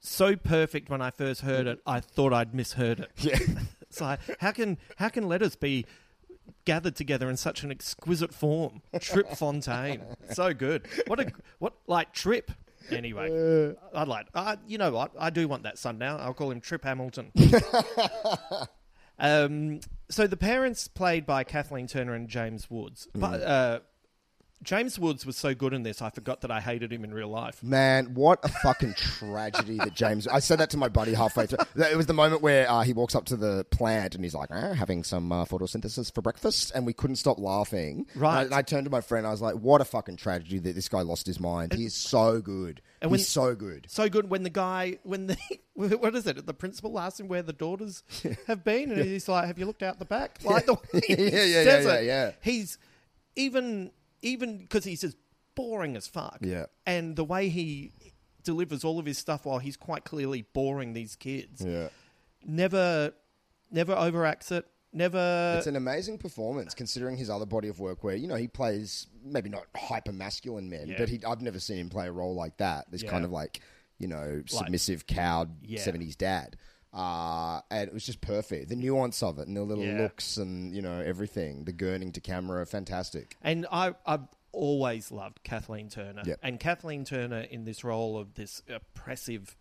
so 0.00 0.36
perfect 0.36 0.88
when 0.90 1.00
I 1.02 1.10
first 1.10 1.40
heard 1.42 1.66
it. 1.66 1.80
I 1.86 2.00
thought 2.00 2.32
I'd 2.32 2.54
misheard 2.54 3.00
it. 3.00 3.10
Yeah. 3.18 3.38
It's 3.90 4.00
like 4.00 4.20
how 4.40 4.52
can 4.52 4.78
how 4.96 5.08
can 5.08 5.28
letters 5.28 5.56
be 5.56 5.84
gathered 6.64 6.96
together 6.96 7.28
in 7.28 7.36
such 7.36 7.62
an 7.62 7.70
exquisite 7.70 8.32
form? 8.32 8.82
Trip 9.00 9.28
Fontaine, 9.30 10.02
so 10.32 10.54
good. 10.54 10.86
What 11.06 11.20
a 11.20 11.32
what 11.58 11.74
like 11.86 12.12
Trip. 12.12 12.50
Anyway, 12.90 13.74
I'd 13.94 14.08
like. 14.08 14.26
Uh, 14.34 14.56
you 14.66 14.78
know 14.78 14.90
what? 14.90 15.12
I 15.18 15.30
do 15.30 15.46
want 15.46 15.64
that 15.64 15.78
son 15.78 15.98
now. 15.98 16.16
I'll 16.16 16.34
call 16.34 16.50
him 16.50 16.60
Trip 16.60 16.82
Hamilton. 16.82 17.30
um, 19.18 19.80
so 20.08 20.26
the 20.26 20.36
parents 20.36 20.88
played 20.88 21.26
by 21.26 21.44
Kathleen 21.44 21.86
Turner 21.86 22.14
and 22.14 22.28
James 22.28 22.70
Woods, 22.70 23.08
but. 23.14 23.42
Uh, 23.42 23.80
James 24.62 24.98
Woods 24.98 25.24
was 25.24 25.36
so 25.38 25.54
good 25.54 25.72
in 25.72 25.82
this, 25.84 26.02
I 26.02 26.10
forgot 26.10 26.42
that 26.42 26.50
I 26.50 26.60
hated 26.60 26.92
him 26.92 27.02
in 27.04 27.14
real 27.14 27.28
life. 27.28 27.62
Man, 27.62 28.12
what 28.14 28.40
a 28.42 28.48
fucking 28.48 28.94
tragedy 28.94 29.78
that 29.78 29.94
James. 29.94 30.26
I 30.28 30.38
said 30.40 30.58
that 30.60 30.68
to 30.70 30.76
my 30.76 30.88
buddy 30.88 31.14
halfway 31.14 31.46
through. 31.46 31.58
It 31.76 31.96
was 31.96 32.06
the 32.06 32.12
moment 32.12 32.42
where 32.42 32.70
uh, 32.70 32.82
he 32.82 32.92
walks 32.92 33.14
up 33.14 33.24
to 33.26 33.36
the 33.36 33.64
plant 33.70 34.14
and 34.14 34.22
he's 34.22 34.34
like, 34.34 34.50
"Ah, 34.52 34.74
having 34.74 35.02
some 35.02 35.32
uh, 35.32 35.44
photosynthesis 35.46 36.12
for 36.14 36.20
breakfast, 36.20 36.72
and 36.74 36.84
we 36.84 36.92
couldn't 36.92 37.16
stop 37.16 37.38
laughing. 37.38 38.06
Right. 38.14 38.42
And 38.44 38.54
I, 38.54 38.58
I 38.58 38.62
turned 38.62 38.84
to 38.84 38.90
my 38.90 39.00
friend. 39.00 39.26
I 39.26 39.30
was 39.30 39.40
like, 39.40 39.54
"What 39.54 39.80
a 39.80 39.84
fucking 39.86 40.16
tragedy 40.16 40.58
that 40.58 40.74
this 40.74 40.88
guy 40.90 41.00
lost 41.00 41.26
his 41.26 41.40
mind. 41.40 41.72
He 41.72 41.86
is 41.86 41.94
so 41.94 42.40
good. 42.40 42.82
And 43.00 43.10
He's 43.10 43.20
when- 43.20 43.24
so 43.24 43.54
good. 43.54 43.86
So 43.88 44.10
good 44.10 44.28
when 44.28 44.42
the 44.42 44.50
guy, 44.50 44.98
when 45.04 45.26
the, 45.28 45.36
what 45.74 46.14
is 46.14 46.26
it? 46.26 46.44
The 46.46 46.52
principal 46.54 46.98
asks 46.98 47.18
him 47.18 47.28
where 47.28 47.42
the 47.42 47.54
daughters 47.54 48.02
have 48.46 48.62
been, 48.62 48.92
and 48.92 49.02
he's 49.02 49.26
like, 49.26 49.46
"Have 49.46 49.58
you 49.58 49.64
looked 49.64 49.82
out 49.82 49.98
the 49.98 50.04
back?" 50.04 50.38
Like 50.44 50.66
the 50.66 50.76
Yeah, 51.08 51.16
yeah, 51.18 51.62
yeah, 51.62 51.80
yeah, 51.80 52.00
yeah. 52.00 52.30
He's 52.42 52.76
even, 53.36 53.90
even 54.22 54.58
because 54.58 54.84
he's 54.84 55.00
just 55.00 55.16
boring 55.54 55.96
as 55.96 56.06
fuck. 56.06 56.38
Yeah. 56.40 56.66
and 56.86 57.16
the 57.16 57.24
way 57.24 57.48
he 57.48 57.92
delivers 58.42 58.84
all 58.84 58.98
of 58.98 59.04
his 59.06 59.18
stuff 59.18 59.44
while 59.44 59.58
he's 59.58 59.76
quite 59.76 60.04
clearly 60.04 60.42
boring 60.54 60.92
these 60.94 61.14
kids. 61.16 61.62
Yeah. 61.64 61.88
Never, 62.44 63.12
never 63.70 63.94
overacts 63.94 64.50
it. 64.50 64.66
Never. 64.92 65.54
It's 65.58 65.66
an 65.66 65.76
amazing 65.76 66.18
performance 66.18 66.74
considering 66.74 67.16
his 67.16 67.30
other 67.30 67.46
body 67.46 67.68
of 67.68 67.78
work 67.78 68.02
where, 68.02 68.16
you 68.16 68.26
know, 68.26 68.34
he 68.36 68.48
plays 68.48 69.06
maybe 69.24 69.48
not 69.48 69.64
hyper 69.76 70.10
masculine 70.12 70.68
men, 70.68 70.88
Yeah. 70.88 70.94
but 70.98 71.08
he, 71.08 71.20
I've 71.24 71.42
never 71.42 71.60
seen 71.60 71.78
him 71.78 71.88
play 71.90 72.08
a 72.08 72.12
role 72.12 72.34
like 72.34 72.56
that. 72.56 72.90
This 72.90 73.02
Yeah. 73.02 73.10
kind 73.10 73.24
of 73.24 73.30
like, 73.30 73.60
you 73.98 74.08
know, 74.08 74.42
submissive, 74.46 75.06
cowed 75.06 75.50
Yeah. 75.64 75.78
70s 75.80 76.16
dad. 76.16 76.56
Uh, 76.92 77.60
and 77.70 77.86
it 77.88 77.94
was 77.94 78.04
just 78.04 78.20
perfect. 78.20 78.68
The 78.68 78.76
nuance 78.76 79.22
of 79.22 79.38
it 79.38 79.46
and 79.46 79.56
the 79.56 79.62
little 79.62 79.84
Yeah. 79.84 79.98
looks 80.02 80.36
and, 80.36 80.74
you 80.74 80.82
know, 80.82 81.00
everything. 81.00 81.64
The 81.64 81.72
gurning 81.72 82.12
to 82.14 82.20
camera, 82.20 82.66
fantastic. 82.66 83.36
And 83.42 83.66
I, 83.70 83.94
I've 84.04 84.26
always 84.52 85.12
loved 85.12 85.42
Kathleen 85.44 85.88
Turner. 85.88 86.22
Yep. 86.24 86.40
And 86.42 86.58
Kathleen 86.58 87.04
Turner 87.04 87.40
in 87.42 87.64
this 87.64 87.84
role 87.84 88.18
of 88.18 88.34
this 88.34 88.62
oppressive, 88.68 89.56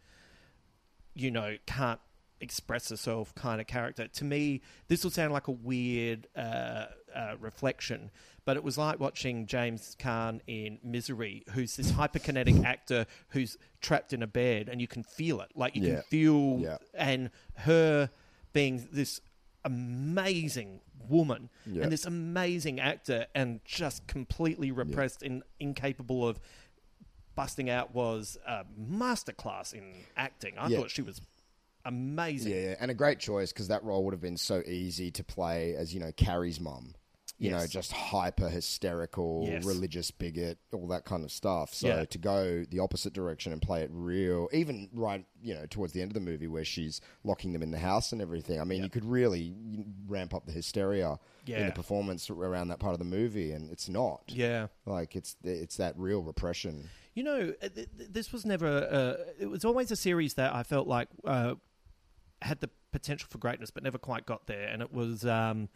you 1.14 1.30
know, 1.30 1.58
can't 1.68 2.00
express 2.42 2.90
herself 2.90 3.36
kind 3.36 3.62
of 3.62 3.68
character. 3.68 4.08
To 4.08 4.24
me, 4.24 4.62
this 4.88 5.04
will 5.04 5.12
sound 5.12 5.32
like 5.34 5.48
a 5.48 5.52
weird 5.52 6.26
uh, 6.36 6.86
uh, 7.16 7.36
reflection, 7.40 8.10
but 8.50 8.58
it 8.58 8.64
was 8.64 8.80
like 8.80 9.00
watching 9.00 9.46
James 9.46 9.96
Caan 10.00 10.40
in 10.48 10.80
Misery, 10.84 11.44
who's 11.52 11.76
this 11.76 11.92
hyperkinetic 11.92 12.64
actor 12.66 13.06
who's 13.28 13.60
trapped 13.80 14.12
in 14.12 14.24
a 14.24 14.28
bed, 14.28 14.70
and 14.70 14.82
you 14.82 14.88
can 14.88 15.04
feel 15.04 15.40
it. 15.42 15.52
Like 15.54 15.76
you 15.76 15.84
Yeah. 15.84 15.94
can 15.94 16.02
feel, 16.06 16.60
Yeah. 16.60 16.78
and 16.96 17.30
her 17.58 18.10
being 18.52 18.90
this 18.92 19.22
amazing 19.64 20.82
woman 21.08 21.52
Yeah. 21.68 21.84
and 21.84 21.92
this 21.92 22.06
amazing 22.06 22.80
actor 22.80 23.28
and 23.36 23.64
just 23.66 24.08
completely 24.08 24.72
repressed 24.72 25.22
and 25.22 25.44
incapable 25.60 26.28
of 26.28 26.40
busting 27.36 27.70
out 27.70 27.94
was 27.94 28.36
a 28.48 28.66
masterclass 28.82 29.76
in 29.76 29.94
acting. 30.18 30.58
I 30.58 30.70
thought 30.70 30.90
she 30.90 31.04
was 31.04 31.22
amazing. 31.86 32.52
Yeah, 32.52 32.62
yeah. 32.70 32.76
and 32.80 32.90
a 32.90 32.96
great 32.96 33.20
choice 33.20 33.54
because 33.54 33.68
that 33.68 33.84
role 33.84 34.04
would 34.06 34.14
have 34.16 34.22
been 34.22 34.38
so 34.38 34.64
easy 34.66 35.12
to 35.12 35.24
play 35.24 35.76
as, 35.76 35.94
you 35.94 36.00
know, 36.00 36.12
Carrie's 36.14 36.60
mum. 36.60 36.96
You 37.42 37.52
know, 37.52 37.66
just 37.68 37.94
hyper 37.94 38.50
hysterical, 38.50 39.46
Yes. 39.48 39.64
religious 39.66 40.12
bigot, 40.12 40.58
all 40.74 40.88
that 40.90 41.06
kind 41.06 41.24
of 41.24 41.32
stuff. 41.32 41.74
So 41.74 41.88
Yeah. 41.88 42.04
to 42.06 42.18
go 42.18 42.66
the 42.66 42.80
opposite 42.80 43.14
direction 43.14 43.54
and 43.54 43.62
play 43.62 43.82
it 43.82 43.90
real, 43.94 44.50
even 44.52 44.90
right, 44.94 45.26
you 45.42 45.54
know, 45.54 45.66
towards 45.66 45.94
the 45.94 46.02
end 46.02 46.12
of 46.12 46.16
the 46.16 46.20
movie 46.20 46.48
where 46.48 46.66
she's 46.66 47.00
locking 47.24 47.54
them 47.54 47.64
in 47.64 47.72
the 47.72 47.80
house 47.80 48.12
and 48.12 48.22
everything. 48.22 48.60
I 48.60 48.66
mean, 48.66 48.84
you 48.84 48.90
could 48.90 49.06
really 49.06 49.56
ramp 50.06 50.34
up 50.34 50.46
the 50.48 50.52
hysteria 50.52 51.18
in 51.48 51.66
the 51.68 51.72
performance 51.72 52.30
around 52.30 52.68
that 52.68 52.80
part 52.80 52.92
of 52.94 53.00
the 53.00 53.06
movie, 53.06 53.52
and 53.54 53.72
it's 53.72 53.88
not. 53.90 54.24
Yeah. 54.28 54.68
like 54.86 55.16
it's 55.16 55.36
it's 55.44 55.78
that 55.78 55.98
real 55.98 56.22
repression. 56.22 56.90
You 57.16 57.24
know, 57.24 57.54
uh, 57.62 57.70
th- 57.70 57.88
th- 57.98 58.10
this 58.12 58.32
was 58.34 58.46
never. 58.46 58.68
Uh, 58.68 59.32
it 59.40 59.48
was 59.50 59.64
always 59.66 59.92
a 59.92 59.96
series 59.96 60.34
that 60.36 60.54
I 60.54 60.64
felt 60.64 60.88
like 60.88 61.08
uh, 61.26 61.56
had 62.42 62.60
the 62.60 62.70
potential 62.92 63.28
for 63.32 63.38
greatness, 63.38 63.72
but 63.72 63.84
never 63.84 63.98
quite 63.98 64.26
got 64.26 64.46
there. 64.48 64.68
And 64.68 64.82
it 64.82 64.92
was 64.94 65.26
um, 65.26 65.70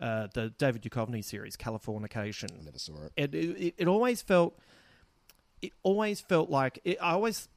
uh, 0.00 0.28
the 0.34 0.50
David 0.58 0.82
Duchovny 0.82 1.24
series, 1.24 1.56
Californication. 1.56 2.60
I 2.60 2.64
Never 2.64 2.78
saw 2.78 2.94
it. 3.04 3.12
It, 3.16 3.34
it, 3.34 3.74
it 3.78 3.88
always 3.88 4.22
felt. 4.22 4.58
It 5.60 5.72
always 5.84 6.20
felt 6.20 6.50
like 6.50 6.80
it, 6.82 6.98
I 7.00 7.12
always, 7.12 7.48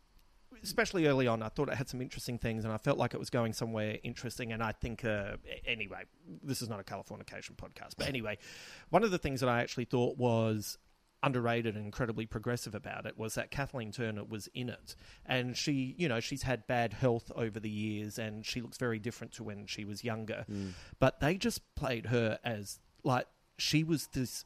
especially 0.62 1.08
early 1.08 1.26
on, 1.26 1.42
I 1.42 1.50
thought 1.50 1.70
it 1.70 1.76
had 1.76 1.90
some 1.90 2.02
interesting 2.02 2.38
things, 2.38 2.64
and 2.64 2.72
I 2.72 2.78
felt 2.78 3.00
like 3.00 3.16
it 3.16 3.20
was 3.20 3.32
going 3.32 3.54
somewhere 3.54 3.98
interesting. 4.04 4.52
And 4.52 4.62
I 4.62 4.74
think, 4.74 5.04
uh, 5.04 5.38
anyway, 5.66 6.04
this 6.44 6.62
is 6.62 6.70
not 6.70 6.80
a 6.80 6.84
Californication 6.84 7.56
podcast, 7.56 7.94
but 7.98 8.08
anyway, 8.08 8.38
one 8.90 9.04
of 9.04 9.10
the 9.10 9.18
things 9.18 9.40
that 9.40 9.50
I 9.50 9.62
actually 9.62 9.86
thought 9.86 10.18
was 10.18 10.78
underrated 11.26 11.76
and 11.76 11.86
incredibly 11.86 12.26
progressive 12.26 12.76
about 12.76 13.06
it 13.06 13.18
was 13.18 13.34
that 13.34 13.50
Kathleen 13.52 13.92
Turner 13.92 14.24
was 14.24 14.48
in 14.54 14.70
it. 14.70 14.96
And 15.26 15.58
she, 15.58 15.96
you 15.98 16.08
know, 16.08 16.20
she's 16.20 16.44
had 16.44 16.68
bad 16.68 16.94
health 16.94 17.32
over 17.36 17.60
the 17.60 17.70
years 17.70 18.20
and 18.20 18.46
she 18.46 18.62
looks 18.62 18.78
very 18.78 19.00
different 19.00 19.34
to 19.34 19.44
when 19.44 19.66
she 19.66 19.84
was 19.84 20.04
younger. 20.04 20.46
But 21.00 21.20
they 21.20 21.36
just 21.36 21.62
played 21.76 22.06
her 22.08 22.40
as 22.44 22.80
like 23.04 23.26
she 23.58 23.84
was 23.84 24.08
this 24.14 24.46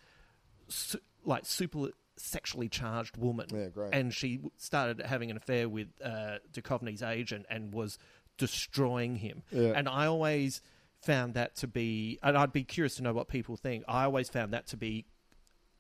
su- 0.70 1.02
like 1.26 1.46
super 1.46 1.90
sexually 2.16 2.70
charged 2.70 3.18
woman. 3.18 3.48
Yeah, 3.52 3.68
great. 3.68 3.94
And 3.94 4.14
she 4.14 4.40
started 4.58 5.02
having 5.02 5.30
an 5.32 5.38
affair 5.38 5.68
with 5.68 5.88
uh, 6.04 6.38
Duchovny's 6.54 7.04
agent 7.04 7.46
and 7.50 7.74
was 7.74 7.98
destroying 8.38 9.18
him. 9.18 9.44
Yeah. 9.52 9.74
And 9.76 9.90
I 9.90 10.06
always 10.06 10.62
found 11.02 11.34
that 11.36 11.56
to 11.58 11.68
be, 11.68 12.20
and 12.24 12.38
I'd 12.38 12.54
be 12.54 12.64
curious 12.64 12.96
to 12.96 13.04
know 13.04 13.14
what 13.14 13.28
people 13.28 13.56
think. 13.56 13.84
I 13.88 14.04
always 14.04 14.30
found 14.30 14.54
that 14.54 14.68
to 14.68 14.78
be 14.78 15.06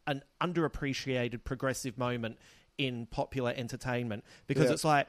an 0.09 0.23
underappreciated 0.41 1.43
progressive 1.43 1.97
moment 1.97 2.37
in 2.77 3.05
popular 3.05 3.53
entertainment 3.55 4.23
because 4.47 4.65
Yeah. 4.65 4.73
it's 4.73 4.83
like, 4.83 5.07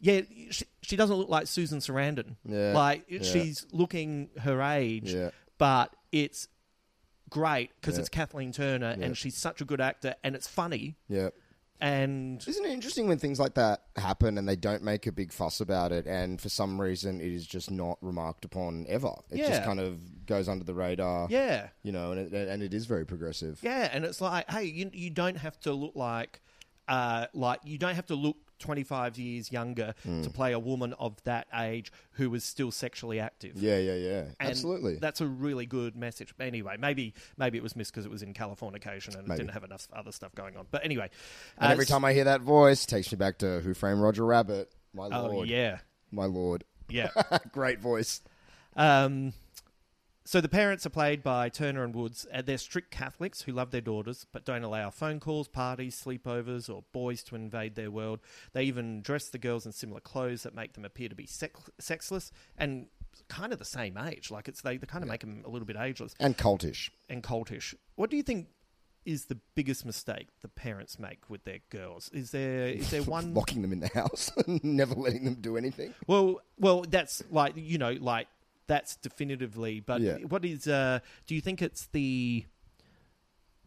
yeah, 0.00 0.22
she, 0.50 0.64
she 0.82 0.96
doesn't 0.96 1.16
look 1.16 1.28
like 1.28 1.46
Susan 1.46 1.78
Sarandon. 1.78 2.36
Yeah. 2.44 2.72
Like 2.72 3.04
Yeah. 3.08 3.22
she's 3.22 3.66
looking 3.72 4.30
her 4.40 4.60
age, 4.62 5.14
but 5.58 5.94
it's 6.10 6.48
great 7.30 7.70
because 7.80 7.98
it's 7.98 8.08
Kathleen 8.08 8.52
Turner 8.52 8.96
and 9.00 9.16
she's 9.16 9.36
such 9.36 9.60
a 9.60 9.64
good 9.64 9.80
actor 9.80 10.14
and 10.24 10.34
it's 10.34 10.46
funny 10.48 10.96
Yeah. 11.08 11.30
And 11.82 12.42
Isn't 12.46 12.64
it 12.64 12.70
interesting 12.70 13.08
when 13.08 13.18
things 13.18 13.40
like 13.40 13.54
that 13.54 13.82
happen 13.96 14.38
and 14.38 14.48
they 14.48 14.54
don't 14.54 14.84
make 14.84 15.08
a 15.08 15.12
big 15.12 15.32
fuss 15.32 15.60
about 15.60 15.90
it, 15.90 16.06
and 16.06 16.40
for 16.40 16.48
some 16.48 16.80
reason 16.80 17.20
it 17.20 17.32
is 17.32 17.44
just 17.44 17.72
not 17.72 17.98
remarked 18.00 18.44
upon 18.44 18.86
ever? 18.88 19.12
It 19.30 19.38
just 19.38 19.64
kind 19.64 19.80
of 19.80 20.26
goes 20.26 20.48
under 20.48 20.64
the 20.64 20.74
radar. 20.74 21.26
Yeah. 21.28 21.68
you 21.82 21.90
know, 21.90 22.12
and 22.12 22.32
it, 22.32 22.48
and 22.48 22.62
it 22.62 22.72
is 22.72 22.86
very 22.86 23.04
progressive. 23.04 23.58
Yeah, 23.62 23.90
and 23.92 24.04
it's 24.04 24.20
like, 24.20 24.48
hey, 24.48 24.64
you 24.64 24.90
you 24.92 25.10
don't 25.10 25.36
have 25.36 25.58
to 25.60 25.72
look 25.72 25.96
like 25.96 26.40
uh, 26.86 27.26
like 27.34 27.60
you 27.64 27.78
don't 27.78 27.94
have 27.94 28.06
to 28.06 28.14
look 28.14 28.36
25 28.62 29.18
years 29.18 29.52
younger 29.52 29.94
Mm. 30.06 30.22
to 30.22 30.30
play 30.30 30.52
a 30.52 30.58
woman 30.58 30.94
of 30.94 31.22
that 31.24 31.46
age 31.54 31.92
who 32.12 32.30
was 32.30 32.44
still 32.44 32.70
sexually 32.70 33.20
active. 33.20 33.56
Yeah, 33.56 33.76
yeah, 33.78 33.94
yeah. 33.94 34.20
And 34.40 34.50
Absolutely. 34.50 34.96
That's 34.96 35.20
a 35.20 35.26
really 35.26 35.66
good 35.66 35.94
message. 35.96 36.32
Anyway, 36.40 36.76
maybe 36.78 37.12
maybe 37.36 37.58
it 37.58 37.62
was 37.62 37.76
missed 37.76 37.92
because 37.92 38.06
it 38.06 38.10
was 38.10 38.22
in 38.22 38.32
Californication 38.34 39.16
and 39.18 39.28
Maybe. 39.28 39.34
it 39.34 39.36
didn't 39.44 39.52
have 39.52 39.64
enough 39.64 39.86
other 39.92 40.12
stuff 40.12 40.34
going 40.34 40.56
on. 40.56 40.66
But 40.70 40.84
anyway, 40.84 41.10
And 41.58 41.68
uh, 41.68 41.72
every 41.72 41.86
time 41.86 42.04
I 42.04 42.12
hear 42.14 42.24
that 42.24 42.40
voice, 42.40 42.84
it 42.84 42.88
takes 42.88 43.12
me 43.12 43.16
back 43.16 43.38
to 43.38 43.60
Who 43.60 43.74
Framed 43.74 44.00
Roger 44.00 44.24
Rabbit. 44.24 44.72
My 44.94 45.06
lord. 45.06 45.14
Oh, 45.14 45.34
lord. 45.34 45.48
yeah. 45.48 45.78
My 46.10 46.24
lord. 46.26 46.64
Yeah. 46.88 47.08
Great 47.52 47.80
voice. 47.80 48.20
Um, 48.76 49.32
so 50.32 50.40
the 50.40 50.48
parents 50.48 50.86
are 50.86 50.90
played 50.90 51.22
by 51.22 51.50
Turner 51.50 51.84
and 51.84 51.94
Woods. 51.94 52.26
Uh, 52.32 52.40
they're 52.40 52.56
strict 52.56 52.90
Catholics 52.90 53.42
who 53.42 53.52
love 53.52 53.70
their 53.70 53.82
daughters 53.82 54.24
but 54.32 54.46
don't 54.46 54.62
allow 54.62 54.88
phone 54.88 55.20
calls, 55.20 55.46
parties, 55.46 56.02
sleepovers, 56.02 56.74
or 56.74 56.84
boys 56.90 57.22
to 57.24 57.34
invade 57.34 57.74
their 57.74 57.90
world. 57.90 58.20
They 58.54 58.62
even 58.62 59.02
dress 59.02 59.28
the 59.28 59.36
girls 59.36 59.66
in 59.66 59.72
similar 59.72 60.00
clothes 60.00 60.44
that 60.44 60.54
make 60.54 60.72
them 60.72 60.86
appear 60.86 61.10
to 61.10 61.14
be 61.14 61.26
sex- 61.26 61.68
sexless 61.78 62.32
and 62.56 62.86
kind 63.28 63.52
of 63.52 63.58
the 63.58 63.66
same 63.66 63.98
age. 63.98 64.30
Like 64.30 64.48
it's 64.48 64.62
they, 64.62 64.78
they 64.78 64.86
kind 64.86 65.04
of 65.04 65.10
make 65.10 65.20
them 65.20 65.42
a 65.44 65.50
little 65.50 65.66
bit 65.66 65.76
ageless 65.78 66.14
And 66.18 66.34
cultish. 66.38 66.88
and 67.10 67.22
cultish. 67.22 67.74
What 67.96 68.08
do 68.08 68.16
you 68.16 68.22
think 68.22 68.46
is 69.04 69.26
the 69.26 69.36
biggest 69.54 69.84
mistake 69.84 70.28
the 70.40 70.48
parents 70.48 70.98
make 70.98 71.28
with 71.28 71.44
their 71.44 71.58
girls? 71.68 72.08
Is 72.14 72.30
there 72.30 72.68
is 72.68 72.90
there 72.90 73.02
one 73.18 73.34
Locking 73.34 73.60
them 73.60 73.72
in 73.74 73.80
the 73.80 73.88
house 73.88 74.32
and 74.46 74.64
never 74.64 74.94
letting 74.94 75.26
them 75.26 75.34
do 75.34 75.58
anything. 75.58 75.92
well, 76.06 76.40
well, 76.58 76.86
that's 76.88 77.22
like 77.30 77.52
you 77.56 77.76
know, 77.76 77.92
like 78.00 78.28
that's 78.66 78.96
definitively. 78.96 79.80
But 79.80 80.00
Yeah. 80.00 80.18
what 80.28 80.44
is? 80.44 80.66
Uh, 80.66 81.00
do 81.26 81.34
you 81.34 81.40
think 81.40 81.62
it's 81.62 81.86
the 81.86 82.44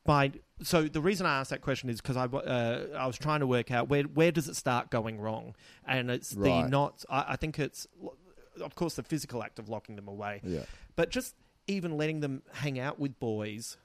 by? 0.03 0.31
So 0.61 0.83
the 0.83 1.01
reason 1.01 1.25
I 1.25 1.39
asked 1.39 1.49
that 1.49 1.61
question 1.61 1.89
is 1.89 2.01
because 2.01 2.17
I 2.17 2.25
uh, 2.25 2.87
I 2.97 3.07
was 3.07 3.17
trying 3.17 3.39
to 3.41 3.47
work 3.47 3.71
out 3.71 3.89
where 3.89 4.03
where 4.03 4.31
does 4.31 4.47
it 4.47 4.55
start 4.55 4.89
going 4.89 5.19
wrong, 5.19 5.55
and 5.85 6.09
it's 6.09 6.29
the 6.29 6.67
not. 6.67 7.03
I, 7.09 7.25
I 7.29 7.35
think 7.35 7.59
it's 7.59 7.87
of 8.61 8.75
course 8.75 8.95
the 8.95 9.03
physical 9.03 9.43
act 9.43 9.59
of 9.59 9.67
locking 9.69 9.95
them 9.95 10.07
away. 10.07 10.41
Yeah. 10.43 10.63
But 10.95 11.09
just 11.09 11.35
even 11.67 11.97
letting 11.97 12.19
them 12.21 12.41
hang 12.53 12.79
out 12.79 12.99
with 12.99 13.19
boys 13.19 13.75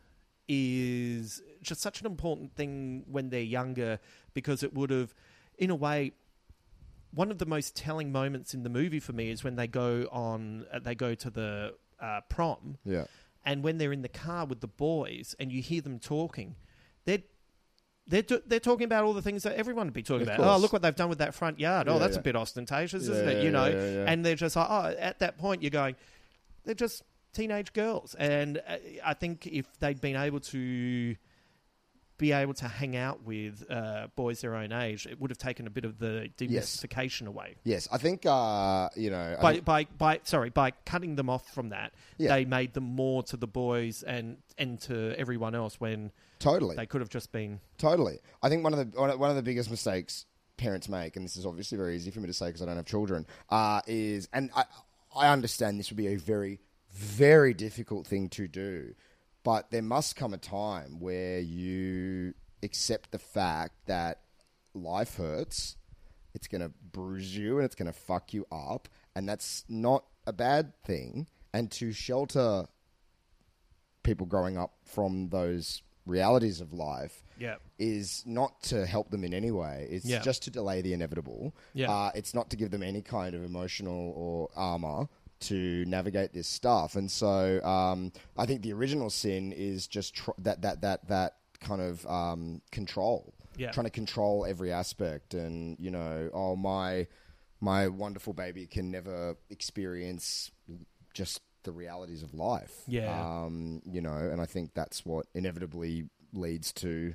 is 0.48 1.42
just 1.62 1.80
such 1.80 2.00
an 2.00 2.06
important 2.06 2.54
thing 2.54 3.04
when 3.10 3.30
they're 3.30 3.40
younger 3.40 3.98
because 4.34 4.62
it 4.62 4.74
would 4.74 4.90
have, 4.90 5.14
in 5.58 5.70
a 5.70 5.74
way, 5.74 6.12
one 7.12 7.30
of 7.30 7.38
the 7.38 7.46
most 7.46 7.74
telling 7.76 8.12
moments 8.12 8.54
in 8.54 8.62
the 8.62 8.68
movie 8.68 9.00
for 9.00 9.12
me 9.12 9.30
is 9.30 9.42
when 9.42 9.56
they 9.56 9.66
go 9.66 10.08
on, 10.12 10.66
uh, 10.72 10.78
they 10.78 10.94
go 10.94 11.14
to 11.14 11.30
the 11.30 11.74
uh, 12.00 12.20
prom, 12.28 12.78
Yeah. 12.84 13.04
and 13.44 13.62
when 13.64 13.78
they're 13.78 13.92
in 13.92 14.02
the 14.02 14.08
car 14.08 14.46
with 14.46 14.60
the 14.60 14.68
boys 14.68 15.34
and 15.38 15.50
you 15.52 15.60
hear 15.62 15.80
them 15.80 15.98
talking, 15.98 16.56
they're 17.04 17.22
they're, 18.06 18.22
do- 18.22 18.42
they're 18.44 18.58
talking 18.58 18.84
about 18.86 19.04
all 19.04 19.12
the 19.12 19.22
things 19.22 19.44
that 19.44 19.54
everyone 19.56 19.86
would 19.86 19.94
be 19.94 20.02
talking 20.02 20.22
Of 20.22 20.28
about. 20.28 20.36
course. 20.38 20.48
Oh, 20.48 20.56
look 20.58 20.72
what 20.72 20.82
they've 20.82 20.96
done 20.96 21.10
with 21.10 21.18
that 21.18 21.32
front 21.32 21.60
yard. 21.60 21.86
Oh, 21.88 21.92
Yeah, 21.92 21.98
that's 22.00 22.14
yeah. 22.14 22.20
a 22.20 22.22
bit 22.24 22.34
ostentatious, 22.34 23.04
Yeah, 23.06 23.12
isn't 23.12 23.28
it? 23.28 23.36
yeah, 23.36 23.42
You 23.42 23.50
know, 23.52 23.66
yeah, 23.66 23.90
yeah. 23.92 24.04
and 24.08 24.24
they're 24.24 24.34
just 24.34 24.56
like, 24.56 24.66
oh, 24.68 24.86
at 24.98 25.20
that 25.20 25.38
point, 25.38 25.62
you're 25.62 25.70
going, 25.70 25.94
they're 26.64 26.74
just 26.74 27.04
teenage 27.34 27.72
girls. 27.72 28.16
And 28.18 28.58
uh, 28.66 28.76
I 29.04 29.14
think 29.14 29.46
if 29.46 29.66
they'd 29.78 30.00
been 30.00 30.16
able 30.16 30.40
to 30.40 31.14
be 32.20 32.32
able 32.32 32.52
to 32.54 32.68
hang 32.68 32.94
out 32.96 33.24
with 33.24 33.64
uh, 33.70 34.06
boys 34.14 34.42
their 34.42 34.54
own 34.54 34.72
age, 34.72 35.06
it 35.06 35.18
would 35.18 35.30
have 35.30 35.38
taken 35.38 35.66
a 35.66 35.70
bit 35.70 35.86
of 35.86 35.98
the 35.98 36.28
demystification 36.36 37.26
away. 37.26 37.56
Yes, 37.64 37.88
I 37.90 37.96
think 37.98 38.26
uh, 38.26 38.90
you 38.94 39.10
know. 39.10 39.36
By, 39.40 39.52
think- 39.54 39.64
by, 39.64 39.84
by, 39.98 40.20
sorry, 40.24 40.50
by 40.50 40.72
cutting 40.84 41.16
them 41.16 41.30
off 41.30 41.48
from 41.54 41.70
that, 41.70 41.92
Yeah. 42.18 42.34
they 42.34 42.44
made 42.44 42.74
them 42.74 42.84
more 42.84 43.22
to 43.24 43.36
the 43.36 43.46
boys 43.46 44.02
and 44.02 44.36
and 44.58 44.78
to 44.82 45.18
everyone 45.18 45.54
else 45.54 45.80
when 45.80 46.12
Totally. 46.38 46.76
they 46.76 46.86
could 46.86 47.00
have 47.00 47.10
just 47.10 47.32
been 47.32 47.60
Totally. 47.78 48.18
I 48.42 48.48
think 48.50 48.62
one 48.64 48.74
of 48.74 48.92
the 48.92 49.16
one 49.16 49.30
of 49.30 49.36
the 49.36 49.42
biggest 49.42 49.70
mistakes 49.70 50.26
parents 50.58 50.88
make, 50.90 51.16
and 51.16 51.24
this 51.24 51.36
is 51.38 51.46
obviously 51.46 51.78
very 51.78 51.96
easy 51.96 52.10
for 52.10 52.20
me 52.20 52.26
to 52.26 52.34
say 52.34 52.46
because 52.46 52.60
I 52.60 52.66
don't 52.66 52.76
have 52.76 52.84
children, 52.86 53.26
uh, 53.48 53.80
is 53.86 54.28
and 54.34 54.50
I 54.54 54.64
I 55.16 55.28
understand 55.28 55.80
this 55.80 55.88
would 55.90 55.96
be 55.96 56.08
a 56.08 56.16
very 56.16 56.60
very 56.92 57.54
difficult 57.54 58.06
thing 58.06 58.28
to 58.30 58.46
do, 58.48 58.94
but 59.42 59.70
there 59.70 59.82
must 59.82 60.16
come 60.16 60.34
a 60.34 60.38
time 60.38 61.00
where 61.00 61.40
you 61.40 62.34
accept 62.62 63.10
the 63.10 63.18
fact 63.18 63.74
that 63.86 64.20
life 64.74 65.16
hurts. 65.16 65.76
It's 66.34 66.46
going 66.46 66.60
to 66.60 66.70
bruise 66.92 67.36
you 67.36 67.56
and 67.56 67.64
it's 67.64 67.74
going 67.74 67.86
to 67.92 67.98
fuck 67.98 68.32
you 68.32 68.46
up, 68.52 68.88
and 69.16 69.28
that's 69.28 69.64
not 69.68 70.04
a 70.26 70.32
bad 70.32 70.72
thing. 70.84 71.26
And 71.52 71.70
to 71.72 71.92
shelter 71.92 72.66
people 74.02 74.26
growing 74.26 74.56
up 74.56 74.74
from 74.84 75.28
those 75.30 75.82
realities 76.06 76.60
of 76.60 76.72
life 76.72 77.22
Yeah. 77.38 77.56
is 77.78 78.22
not 78.26 78.62
to 78.64 78.86
help 78.86 79.10
them 79.10 79.22
in 79.24 79.34
any 79.34 79.50
way. 79.50 79.86
It's 79.90 80.06
Yeah. 80.06 80.20
just 80.20 80.42
to 80.44 80.50
delay 80.50 80.80
the 80.80 80.92
inevitable. 80.92 81.54
Yeah. 81.74 81.90
Uh, 81.90 82.10
it's 82.14 82.32
not 82.34 82.50
to 82.50 82.56
give 82.56 82.70
them 82.70 82.82
any 82.82 83.02
kind 83.02 83.34
of 83.34 83.44
emotional 83.44 84.12
or 84.16 84.48
armor 84.56 85.08
to 85.40 85.84
navigate 85.86 86.32
this 86.32 86.48
stuff. 86.48 86.96
And 86.96 87.10
so 87.10 87.62
um, 87.64 88.12
I 88.36 88.46
think 88.46 88.62
the 88.62 88.72
original 88.72 89.10
sin 89.10 89.52
is 89.52 89.86
just 89.86 90.14
tr- 90.14 90.30
that 90.38 90.62
that 90.62 90.82
that 90.82 91.08
that 91.08 91.36
kind 91.60 91.80
of 91.82 92.06
um, 92.06 92.62
control. 92.70 93.34
Yeah. 93.56 93.72
Trying 93.72 93.84
to 93.84 93.90
control 93.90 94.46
every 94.46 94.72
aspect, 94.72 95.34
and 95.34 95.76
you 95.78 95.90
know, 95.90 96.30
oh 96.32 96.56
my 96.56 97.06
my 97.60 97.88
wonderful 97.88 98.32
baby 98.32 98.66
can 98.66 98.90
never 98.90 99.36
experience 99.50 100.50
just 101.12 101.42
the 101.64 101.72
realities 101.72 102.22
of 102.22 102.32
life. 102.32 102.72
Yeah. 102.86 103.10
Um, 103.10 103.82
you 103.84 104.00
know, 104.00 104.16
and 104.16 104.40
I 104.40 104.46
think 104.46 104.72
that's 104.74 105.04
what 105.04 105.26
inevitably 105.34 106.08
leads 106.32 106.72
to, 106.74 107.14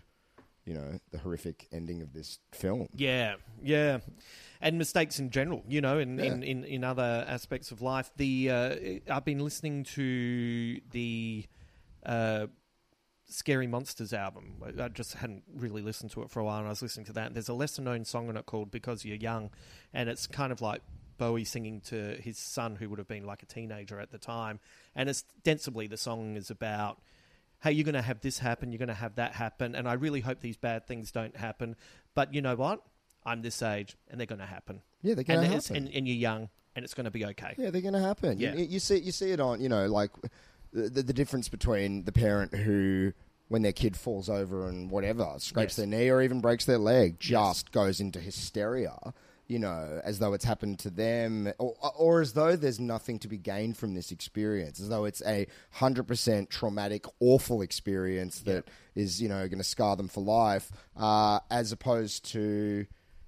you 0.65 0.73
know, 0.73 0.99
the 1.11 1.19
horrific 1.19 1.67
ending 1.71 2.01
of 2.01 2.13
this 2.13 2.39
film. 2.51 2.87
Yeah, 2.95 3.35
yeah, 3.61 3.99
and 4.61 4.77
mistakes 4.77 5.19
in 5.19 5.29
general. 5.29 5.63
You 5.67 5.81
know, 5.81 5.99
in 5.99 6.19
in, 6.19 6.41
Yeah. 6.41 6.47
in, 6.49 6.63
in 6.65 6.83
other 6.83 7.25
aspects 7.27 7.71
of 7.71 7.81
life. 7.81 8.11
The 8.17 8.49
uh, 8.49 8.75
I've 9.13 9.25
been 9.25 9.39
listening 9.39 9.83
to 9.95 10.79
the 10.91 11.45
uh, 12.05 12.47
Scary 13.27 13.67
Monsters 13.67 14.13
album. 14.13 14.61
I 14.79 14.87
just 14.89 15.13
hadn't 15.15 15.43
really 15.55 15.81
listened 15.81 16.11
to 16.11 16.21
it 16.23 16.29
for 16.29 16.39
a 16.39 16.43
while, 16.43 16.59
and 16.59 16.67
I 16.67 16.69
was 16.69 16.81
listening 16.81 17.05
to 17.07 17.13
that. 17.13 17.27
And 17.27 17.35
there's 17.35 17.49
a 17.49 17.53
lesser 17.53 17.81
known 17.81 18.05
song 18.05 18.29
on 18.29 18.37
it 18.37 18.45
called 18.45 18.71
"Because 18.71 19.03
You're 19.05 19.17
Young," 19.17 19.49
and 19.93 20.09
it's 20.09 20.27
kind 20.27 20.51
of 20.51 20.61
like 20.61 20.81
Bowie 21.17 21.45
singing 21.45 21.79
to 21.81 22.17
his 22.21 22.37
son, 22.37 22.75
who 22.75 22.89
would 22.89 22.99
have 22.99 23.07
been 23.07 23.23
like 23.25 23.41
a 23.41 23.45
teenager 23.45 23.99
at 23.99 24.11
the 24.11 24.17
time. 24.17 24.59
And 24.95 25.09
ostensibly, 25.09 25.87
the 25.87 25.97
song 25.97 26.35
is 26.35 26.49
about 26.51 27.01
hey, 27.65 27.71
you're 27.71 27.83
going 27.83 27.95
to 27.95 28.01
have 28.01 28.21
this 28.21 28.37
happen, 28.37 28.71
you're 28.71 28.77
going 28.77 28.89
to 28.89 28.93
have 28.93 29.15
that 29.15 29.33
happen, 29.33 29.73
and 29.73 29.89
I 29.89 29.93
really 29.93 30.21
hope 30.21 30.39
these 30.39 30.55
bad 30.55 30.85
things 30.85 31.11
don't 31.11 31.35
happen. 31.35 31.75
But 32.13 32.31
you 32.31 32.41
know 32.41 32.55
what? 32.55 32.83
I'm 33.25 33.41
this 33.41 33.63
age, 33.63 33.97
and 34.07 34.19
they're 34.19 34.27
going 34.27 34.39
to 34.39 34.45
happen. 34.45 34.83
Yeah, 35.01 35.15
they're 35.15 35.23
gonna 35.23 35.47
happen. 35.47 35.75
And, 35.75 35.89
and 35.91 36.07
you're 36.07 36.15
young, 36.15 36.49
and 36.75 36.85
it's 36.85 36.93
going 36.93 37.05
to 37.05 37.11
be 37.11 37.25
okay. 37.25 37.55
Yeah, 37.57 37.71
they're 37.71 37.81
going 37.81 37.95
to 37.95 37.99
happen. 37.99 38.39
Yeah. 38.39 38.53
You, 38.53 38.65
you 38.65 38.79
see, 38.79 38.99
you 38.99 39.11
see 39.11 39.31
it 39.31 39.39
on, 39.39 39.61
you 39.61 39.67
know, 39.67 39.87
like 39.87 40.11
the, 40.73 41.01
the, 41.01 41.13
difference 41.13 41.49
between 41.49 42.03
the 42.03 42.11
parent 42.11 42.53
who, 42.53 43.13
when 43.47 43.63
their 43.63 43.73
kid 43.73 43.97
falls 43.97 44.29
over 44.29 44.69
and 44.69 44.91
whatever, 44.91 45.33
scrapes 45.39 45.71
Yes. 45.71 45.75
their 45.77 45.87
knee 45.87 46.09
or 46.09 46.21
even 46.21 46.41
breaks 46.41 46.65
their 46.65 46.77
leg, 46.77 47.19
just 47.19 47.71
goes 47.71 47.99
into 47.99 48.19
hysteria. 48.19 48.95
You 49.47 49.59
know, 49.59 50.01
as 50.03 50.19
though 50.19 50.33
it's 50.33 50.45
happened 50.45 50.79
to 50.79 50.89
them, 50.89 51.51
or, 51.59 51.75
or 51.97 52.21
as 52.21 52.33
though 52.33 52.55
there's 52.55 52.79
nothing 52.79 53.19
to 53.19 53.27
be 53.27 53.37
gained 53.37 53.77
from 53.77 53.93
this 53.93 54.11
experience, 54.11 54.79
as 54.79 54.89
though 54.89 55.05
it's 55.05 55.21
a 55.25 55.45
hundred 55.71 56.07
percent 56.07 56.49
traumatic, 56.49 57.05
awful 57.19 57.61
experience 57.61 58.39
that 58.41 58.65
is, 58.95 59.21
you 59.21 59.29
know, 59.29 59.47
going 59.47 59.57
to 59.59 59.63
scar 59.63 59.95
them 59.95 60.07
for 60.07 60.21
life, 60.23 60.71
uh, 60.97 61.39
as 61.51 61.71
opposed 61.71 62.25
to 62.33 62.87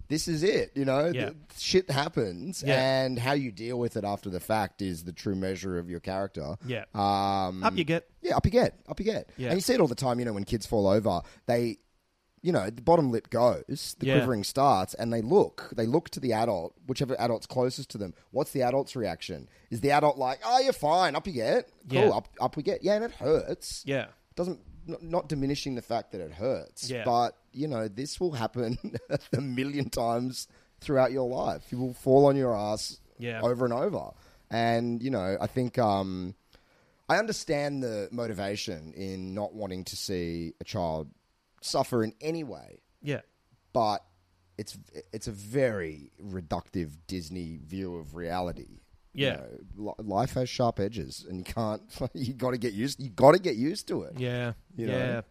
this 0.10 0.28
is 0.30 0.42
it. 0.42 0.72
You 0.74 0.86
know, 0.86 1.12
Yeah. 1.14 1.32
shit 1.58 1.90
happens, 1.92 2.64
Yeah. 2.66 3.04
and 3.04 3.20
how 3.20 3.34
you 3.34 3.52
deal 3.52 3.78
with 3.78 3.98
it 3.98 4.06
after 4.06 4.30
the 4.30 4.40
fact 4.40 4.82
is 4.82 5.04
the 5.04 5.12
true 5.12 5.36
measure 5.36 5.78
of 5.78 5.90
your 5.90 6.00
character. 6.00 6.56
Yeah. 6.66 6.86
Um, 6.96 7.62
Up 7.64 7.78
you 7.78 7.84
get. 7.84 8.08
Yeah, 8.22 8.38
up 8.38 8.46
you 8.46 8.52
get. 8.52 8.80
Up 8.88 9.00
you 9.00 9.06
get. 9.06 9.30
Yeah. 9.38 9.50
And 9.50 9.58
you 9.58 9.62
see 9.62 9.74
it 9.74 9.82
all 9.82 9.88
the 9.88 9.96
time, 9.96 10.18
you 10.20 10.26
know, 10.26 10.34
when 10.34 10.46
kids 10.46 10.66
fall 10.66 10.88
over, 10.88 11.22
they, 11.46 11.78
you 12.48 12.54
know, 12.54 12.70
the 12.70 12.82
bottom 12.82 13.12
lip 13.12 13.30
goes, 13.30 13.96
the 14.00 14.06
Yeah. 14.08 14.18
quivering 14.20 14.44
starts, 14.46 14.94
and 14.94 15.12
they 15.12 15.22
look. 15.22 15.70
They 15.76 15.86
look 15.86 16.10
to 16.12 16.20
the 16.22 16.32
adult, 16.32 16.74
whichever 16.88 17.14
adult's 17.20 17.46
closest 17.46 17.90
to 17.92 17.98
them. 17.98 18.14
What's 18.32 18.52
the 18.52 18.62
adult's 18.62 18.96
reaction? 18.96 19.50
Is 19.70 19.82
the 19.82 19.92
adult 19.92 20.18
like, 20.18 20.40
oh, 20.46 20.60
you're 20.60 20.72
fine, 20.72 21.16
up 21.18 21.28
you 21.28 21.34
get? 21.34 21.70
Cool, 21.90 22.00
Yeah. 22.04 22.10
up, 22.10 22.28
up 22.40 22.56
we 22.56 22.64
get. 22.64 22.84
Yeah, 22.84 22.94
and 22.94 23.04
it 23.04 23.12
hurts. 23.12 23.84
Yeah. 23.86 24.06
Doesn't, 24.36 24.62
not, 24.86 25.02
not 25.04 25.28
diminishing 25.28 25.76
the 25.76 25.82
fact 25.82 26.14
that 26.14 26.22
it 26.22 26.32
hurts. 26.32 26.90
Yeah. 26.90 27.04
But, 27.04 27.36
you 27.52 27.68
know, 27.68 27.90
this 27.90 28.18
will 28.22 28.32
happen 28.32 28.78
a 29.34 29.42
million 29.42 29.90
times 29.90 30.48
throughout 30.80 31.12
your 31.12 31.28
life. 31.28 31.64
You 31.72 31.80
will 31.80 31.94
fall 31.96 32.28
on 32.28 32.38
your 32.38 32.56
ass 32.56 33.00
Yeah. 33.20 33.42
over 33.42 33.66
and 33.66 33.74
over. 33.74 34.12
And, 34.50 35.04
you 35.04 35.10
know, 35.10 35.38
I 35.42 35.48
think 35.48 35.78
um, 35.78 36.34
I 37.10 37.18
understand 37.18 37.84
the 37.84 38.08
motivation 38.12 38.94
in 38.94 39.34
not 39.34 39.54
wanting 39.54 39.84
to 39.86 39.96
see 39.98 40.54
a 40.62 40.64
child 40.64 41.10
suffer 41.62 42.04
in 42.04 42.14
any 42.22 42.44
way, 42.44 42.82
Yeah. 43.02 43.22
but 43.74 44.04
it's 44.58 44.78
it's 45.14 45.28
a 45.28 45.32
very 45.32 46.12
reductive 46.24 46.92
Disney 47.08 47.58
view 47.58 47.96
of 47.96 48.16
reality. 48.16 48.80
You 49.14 49.26
Yeah. 49.28 49.42
know, 49.76 49.96
life 50.00 50.34
has 50.34 50.50
sharp 50.50 50.80
edges, 50.80 51.26
and 51.28 51.38
you 51.40 51.44
can't. 51.44 51.82
You 52.14 52.34
got 52.34 52.52
to 52.52 52.58
get 52.58 52.74
used. 52.74 53.00
You 53.00 53.10
got 53.10 53.34
to 53.34 53.40
get 53.40 53.56
used 53.56 53.88
to 53.90 54.04
it. 54.04 54.20
Yeah, 54.20 54.54
You 54.76 54.88
know? 54.88 54.98
yeah. 54.98 55.22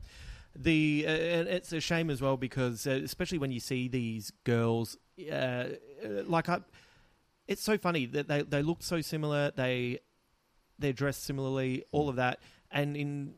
The 0.59 1.05
uh, 1.07 1.11
it's 1.57 1.72
a 1.72 1.81
shame 1.81 2.09
as 2.09 2.22
well 2.22 2.37
because 2.37 2.87
uh, 2.87 2.93
especially 3.05 3.39
when 3.39 3.51
you 3.53 3.61
see 3.61 3.89
these 3.89 4.33
girls, 4.45 4.97
uh, 5.20 5.35
uh, 5.35 5.68
like 6.27 6.49
I, 6.49 6.61
it's 7.47 7.62
so 7.62 7.77
funny 7.77 8.07
that 8.07 8.27
they 8.29 8.41
they 8.43 8.62
look 8.62 8.83
so 8.83 9.01
similar. 9.03 9.51
They 9.51 9.99
they're 10.79 10.95
dressed 10.95 11.24
similarly, 11.24 11.85
all 11.93 12.09
of 12.09 12.16
that, 12.16 12.41
and 12.70 12.97
in 12.97 13.35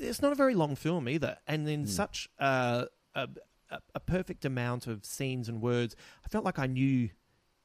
it's 0.00 0.22
not 0.22 0.32
a 0.32 0.34
very 0.34 0.54
long 0.54 0.76
film 0.76 1.08
either, 1.08 1.38
and 1.46 1.68
in 1.68 1.86
such 1.86 2.28
uh, 2.38 2.84
a, 3.14 3.28
a 3.70 3.78
a 3.94 4.00
perfect 4.00 4.44
amount 4.44 4.86
of 4.86 5.04
scenes 5.04 5.48
and 5.48 5.60
words, 5.60 5.94
I 6.24 6.28
felt 6.28 6.44
like 6.44 6.58
I 6.58 6.66
knew 6.66 7.10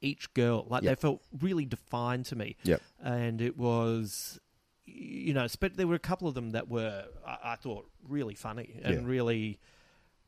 each 0.01 0.33
girl. 0.33 0.65
Like 0.69 0.83
they 0.83 0.95
felt 0.95 1.21
really 1.39 1.65
defined 1.65 2.25
to 2.27 2.35
me. 2.35 2.57
Yep. 2.63 2.81
and 3.01 3.41
it 3.41 3.57
was 3.57 4.39
you 4.85 5.33
know, 5.33 5.47
but 5.61 5.77
there 5.77 5.87
were 5.87 5.95
a 5.95 5.99
couple 5.99 6.27
of 6.27 6.33
them 6.35 6.49
that 6.51 6.67
were 6.67 7.05
I, 7.25 7.37
I 7.53 7.55
thought 7.55 7.89
really 8.07 8.35
funny 8.35 8.81
and 8.83 8.93
Yeah. 8.95 9.09
really, 9.09 9.59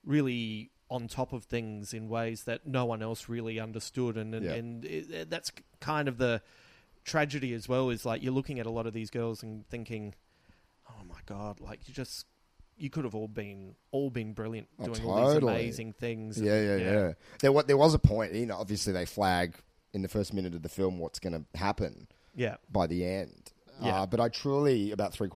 really 0.06 0.72
on 0.90 1.08
top 1.08 1.34
of 1.34 1.44
things 1.46 1.94
in 1.94 2.08
ways 2.08 2.44
that 2.44 2.66
no 2.68 2.86
one 2.86 3.02
else 3.02 3.28
really 3.28 3.60
understood, 3.60 4.18
and 4.18 4.34
and, 4.36 4.46
Yeah. 4.46 4.54
and 4.54 4.86
it, 4.86 5.30
that's 5.30 5.52
kind 5.82 6.08
of 6.08 6.18
the 6.18 6.42
tragedy 7.04 7.54
as 7.54 7.68
well. 7.68 7.90
Is 7.90 8.06
like 8.06 8.24
you're 8.24 8.34
looking 8.34 8.60
at 8.60 8.66
a 8.66 8.70
lot 8.72 8.86
of 8.88 8.94
these 8.94 9.10
girls 9.10 9.44
and 9.44 9.68
thinking, 9.68 10.14
god, 11.26 11.60
like 11.60 11.88
you 11.88 11.94
just. 11.94 12.26
You 12.78 12.90
could 12.90 13.06
have 13.06 13.16
all 13.16 13.30
been 13.30 13.76
all 13.92 14.10
been 14.10 14.34
brilliant 14.34 14.68
Oh, 14.80 14.88
doing 14.88 15.06
all 15.08 15.30
these 15.30 15.42
amazing 15.42 15.94
things. 15.94 16.40
Yeah, 16.42 16.60
yeah, 16.62 16.72
and- 16.74 16.82
yeah. 16.82 17.14
There, 17.40 17.52
wa- 17.54 17.62
there 17.62 17.78
was 17.78 17.94
a 17.94 18.00
point. 18.00 18.34
You 18.34 18.46
know, 18.48 18.58
obviously 18.58 18.92
they 18.92 19.06
flag 19.06 19.56
in 19.94 20.02
the 20.02 20.10
first 20.10 20.34
minute 20.34 20.54
of 20.54 20.62
the 20.62 20.68
film 20.68 21.00
what's 21.00 21.20
going 21.20 21.32
to 21.34 21.58
happen. 21.58 22.08
Yeah. 22.36 22.58
By 22.70 22.88
the 22.88 23.06
end. 23.06 23.54
Yeah. 23.82 24.02
Uh, 24.02 24.06
but 24.08 24.20
I 24.20 24.28
truly 24.28 24.92
about 24.92 25.14
three. 25.14 25.30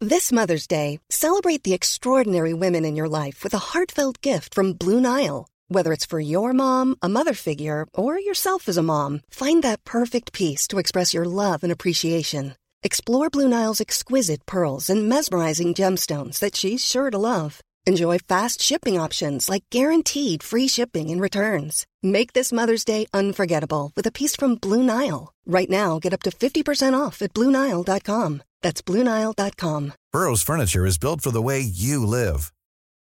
This 0.00 0.30
Mother's 0.30 0.66
Day, 0.66 1.00
celebrate 1.10 1.64
the 1.64 1.72
extraordinary 1.74 2.54
women 2.54 2.84
in 2.84 2.94
your 2.94 3.08
life 3.08 3.42
with 3.42 3.54
a 3.54 3.58
heartfelt 3.58 4.20
gift 4.20 4.54
from 4.54 4.74
Blue 4.74 5.00
Nile. 5.00 5.48
Whether 5.68 5.92
it's 5.92 6.06
for 6.06 6.20
your 6.20 6.52
mom, 6.52 6.96
a 7.02 7.08
mother 7.08 7.34
figure, 7.34 7.86
or 7.94 8.18
yourself 8.18 8.68
as 8.68 8.76
a 8.76 8.82
mom, 8.82 9.22
find 9.30 9.62
that 9.64 9.84
perfect 9.84 10.32
piece 10.32 10.68
to 10.68 10.78
express 10.78 11.12
your 11.14 11.24
love 11.24 11.62
and 11.62 11.72
appreciation. 11.72 12.54
Explore 12.84 13.28
Blue 13.30 13.48
Nile's 13.48 13.80
exquisite 13.80 14.46
pearls 14.46 14.88
and 14.88 15.08
mesmerizing 15.08 15.74
gemstones 15.74 16.38
that 16.38 16.54
she's 16.54 16.84
sure 16.84 17.10
to 17.10 17.18
love. 17.18 17.60
Enjoy 17.86 18.18
fast 18.18 18.62
shipping 18.62 19.00
options 19.00 19.48
like 19.48 19.64
guaranteed 19.70 20.42
free 20.42 20.68
shipping 20.68 21.10
and 21.10 21.20
returns. 21.20 21.86
Make 22.02 22.34
this 22.34 22.52
Mother's 22.52 22.84
Day 22.84 23.06
unforgettable 23.12 23.90
with 23.96 24.06
a 24.06 24.12
piece 24.12 24.36
from 24.36 24.56
Blue 24.56 24.82
Nile. 24.82 25.32
Right 25.44 25.68
now, 25.68 25.98
get 25.98 26.12
up 26.12 26.22
to 26.22 26.30
50% 26.30 26.98
off 26.98 27.20
at 27.20 27.32
BlueNile.com. 27.34 28.42
That's 28.62 28.82
BlueNile.com. 28.82 29.92
Burrow's 30.12 30.42
furniture 30.42 30.86
is 30.86 30.98
built 30.98 31.20
for 31.20 31.30
the 31.32 31.42
way 31.42 31.60
you 31.60 32.06
live. 32.06 32.52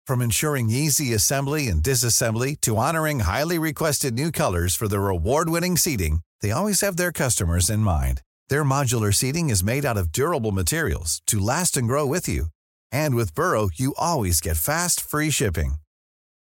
From 0.07 0.21
ensuring 0.21 0.69
easy 0.69 1.13
assembly 1.13 1.67
and 1.67 1.83
disassembly 1.83 2.59
to 2.61 2.77
honoring 2.77 3.19
highly 3.19 3.59
requested 3.59 4.15
new 4.15 4.31
colors 4.31 4.73
for 4.75 4.87
their 4.87 5.09
award-winning 5.09 5.77
seating, 5.77 6.21
they 6.41 6.51
always 6.51 6.81
have 6.81 6.97
their 6.97 7.11
customers 7.11 7.69
in 7.69 7.81
mind. 7.81 8.21
Their 8.49 8.63
modular 8.63 9.13
seating 9.13 9.49
is 9.49 9.63
made 9.63 9.85
out 9.85 9.97
of 9.97 10.11
durable 10.11 10.51
materials 10.51 11.21
to 11.27 11.39
last 11.39 11.77
and 11.77 11.87
grow 11.87 12.05
with 12.05 12.27
you. 12.27 12.47
And 12.91 13.15
with 13.15 13.33
Burrow, 13.33 13.69
you 13.73 13.93
always 13.97 14.41
get 14.41 14.57
fast, 14.57 15.01
free 15.01 15.31
shipping. 15.31 15.75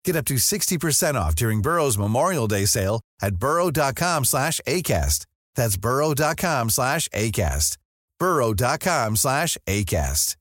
Get 0.04 0.16
up 0.16 0.24
to 0.26 0.34
60% 0.34 1.14
off 1.14 1.34
during 1.34 1.62
Burrow's 1.62 1.98
Memorial 1.98 2.46
Day 2.48 2.64
sale 2.66 3.00
at 3.22 3.36
burrow.com 3.36 4.24
slash 4.24 4.60
ACAST. 4.66 5.26
That's 5.54 5.76
burrow.com 5.76 6.70
slash 6.70 7.08
ACAST. 7.08 7.76
burrow.com 8.18 9.16
slash 9.16 9.58
ACAST. 9.66 10.36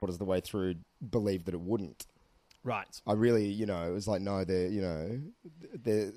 What 0.00 0.10
is 0.10 0.18
the 0.18 0.24
way 0.24 0.40
through? 0.40 0.76
Believe 1.10 1.44
that 1.44 1.54
it 1.54 1.60
wouldn't. 1.60 2.06
Right. 2.62 3.00
I 3.06 3.12
really, 3.12 3.46
you 3.46 3.66
know, 3.66 3.82
it 3.86 3.90
was 3.90 4.08
like 4.08 4.22
no, 4.22 4.44
they're, 4.44 4.68
you 4.68 4.80
know, 4.80 5.20
they're. 5.74 6.12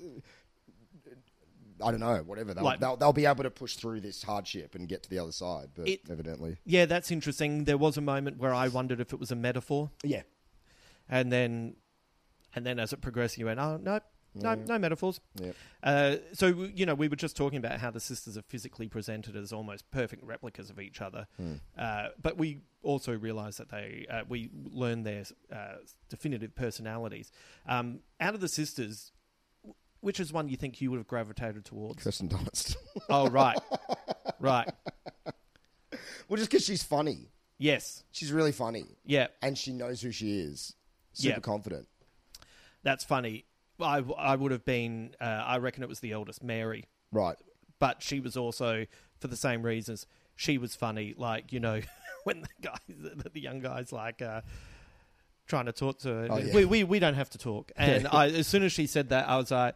I 1.82 1.90
don't 1.90 2.00
know, 2.00 2.16
whatever. 2.26 2.54
They'll, 2.54 2.64
Like- 2.64 2.80
they'll, 2.80 2.96
they'll 2.96 3.12
be 3.12 3.26
able 3.26 3.42
to 3.44 3.50
push 3.50 3.76
through 3.76 4.00
this 4.00 4.22
hardship 4.22 4.74
and 4.74 4.88
get 4.88 5.02
to 5.04 5.10
the 5.10 5.18
other 5.18 5.32
side, 5.32 5.68
but 5.74 5.88
It- 5.88 6.00
evidently. 6.10 6.56
Yeah, 6.64 6.86
that's 6.86 7.10
interesting. 7.10 7.64
There 7.64 7.78
was 7.78 7.96
a 7.96 8.00
moment 8.00 8.38
where 8.38 8.54
I 8.54 8.68
wondered 8.68 9.00
if 9.00 9.12
it 9.12 9.18
was 9.20 9.30
a 9.30 9.36
metaphor. 9.36 9.90
Yeah. 10.02 10.22
And 11.08 11.32
then 11.32 11.76
and 12.54 12.64
then 12.66 12.78
as 12.78 12.92
it 12.92 13.00
progressed 13.00 13.38
you 13.38 13.46
went, 13.46 13.60
Oh 13.60 13.76
no, 13.76 14.00
no, 14.34 14.50
Yeah. 14.50 14.64
no 14.66 14.78
metaphors. 14.78 15.20
Yep. 15.40 15.56
Uh, 15.82 16.16
so 16.32 16.46
you 16.46 16.84
know, 16.86 16.94
we 16.94 17.08
were 17.08 17.16
just 17.16 17.36
talking 17.36 17.58
about 17.58 17.78
how 17.80 17.90
the 17.90 18.00
sisters 18.00 18.36
are 18.36 18.42
physically 18.42 18.88
presented 18.88 19.36
as 19.36 19.52
almost 19.52 19.90
perfect 19.90 20.22
replicas 20.24 20.70
of 20.70 20.78
each 20.80 21.00
other. 21.00 21.26
Hmm. 21.36 21.54
Uh, 21.76 22.08
but 22.20 22.36
we 22.36 22.60
also 22.82 23.16
realised 23.16 23.58
that 23.58 23.70
they 23.70 24.06
uh, 24.10 24.22
we 24.28 24.50
learned 24.70 25.06
their 25.06 25.24
uh, 25.52 25.76
definitive 26.08 26.54
personalities. 26.54 27.30
Um, 27.66 28.00
out 28.20 28.34
of 28.34 28.40
the 28.40 28.48
sisters, 28.48 29.12
which 30.00 30.20
is 30.20 30.32
one 30.32 30.48
you 30.48 30.56
think 30.56 30.80
you 30.80 30.90
would 30.90 30.98
have 30.98 31.06
gravitated 31.06 31.64
towards? 31.64 32.02
Kirsten 32.02 32.28
Dunst. 32.28 32.76
oh 33.08 33.28
right, 33.28 33.58
right. 34.40 34.68
Well, 36.28 36.36
just 36.36 36.50
because 36.50 36.64
she's 36.64 36.82
funny. 36.82 37.30
Yes. 37.58 38.04
She's 38.12 38.30
really 38.32 38.52
funny. 38.52 38.84
Yeah. 39.04 39.28
And 39.42 39.56
she 39.58 39.72
knows 39.72 40.00
who 40.02 40.12
she 40.12 40.38
is. 40.40 40.74
Super 41.12 41.34
Yeah. 41.34 41.40
confident. 41.40 41.88
That's 42.82 43.02
funny. 43.02 43.46
I, 43.80 44.04
I 44.16 44.36
would 44.36 44.52
have 44.52 44.64
been, 44.64 45.14
uh, 45.20 45.24
I 45.24 45.58
reckon 45.58 45.82
it 45.82 45.88
was 45.88 46.00
the 46.00 46.12
eldest, 46.12 46.42
Mary. 46.42 46.84
Right. 47.10 47.36
But 47.78 48.02
she 48.02 48.20
was 48.20 48.36
also, 48.36 48.86
for 49.18 49.28
the 49.28 49.36
same 49.36 49.62
reasons, 49.62 50.06
she 50.36 50.58
was 50.58 50.76
funny. 50.76 51.14
Like, 51.16 51.52
you 51.52 51.60
know, 51.60 51.80
when 52.24 52.42
the 52.42 52.48
guy, 52.60 52.76
the, 52.88 53.30
the 53.32 53.40
young 53.40 53.60
guy's 53.60 53.92
like, 53.92 54.20
uh, 54.22 54.42
trying 55.48 55.66
to 55.66 55.72
talk 55.72 55.98
to 56.00 56.08
her. 56.08 56.28
Oh, 56.30 56.36
yeah. 56.38 56.54
we, 56.54 56.64
we, 56.64 56.84
we 56.84 56.98
don't 56.98 57.14
have 57.14 57.30
to 57.30 57.38
talk. 57.38 57.72
And 57.76 58.06
I, 58.06 58.28
as 58.28 58.46
soon 58.46 58.62
as 58.62 58.72
she 58.72 58.86
said 58.86 59.08
that, 59.08 59.28
I 59.28 59.36
was 59.36 59.50
like, 59.50 59.74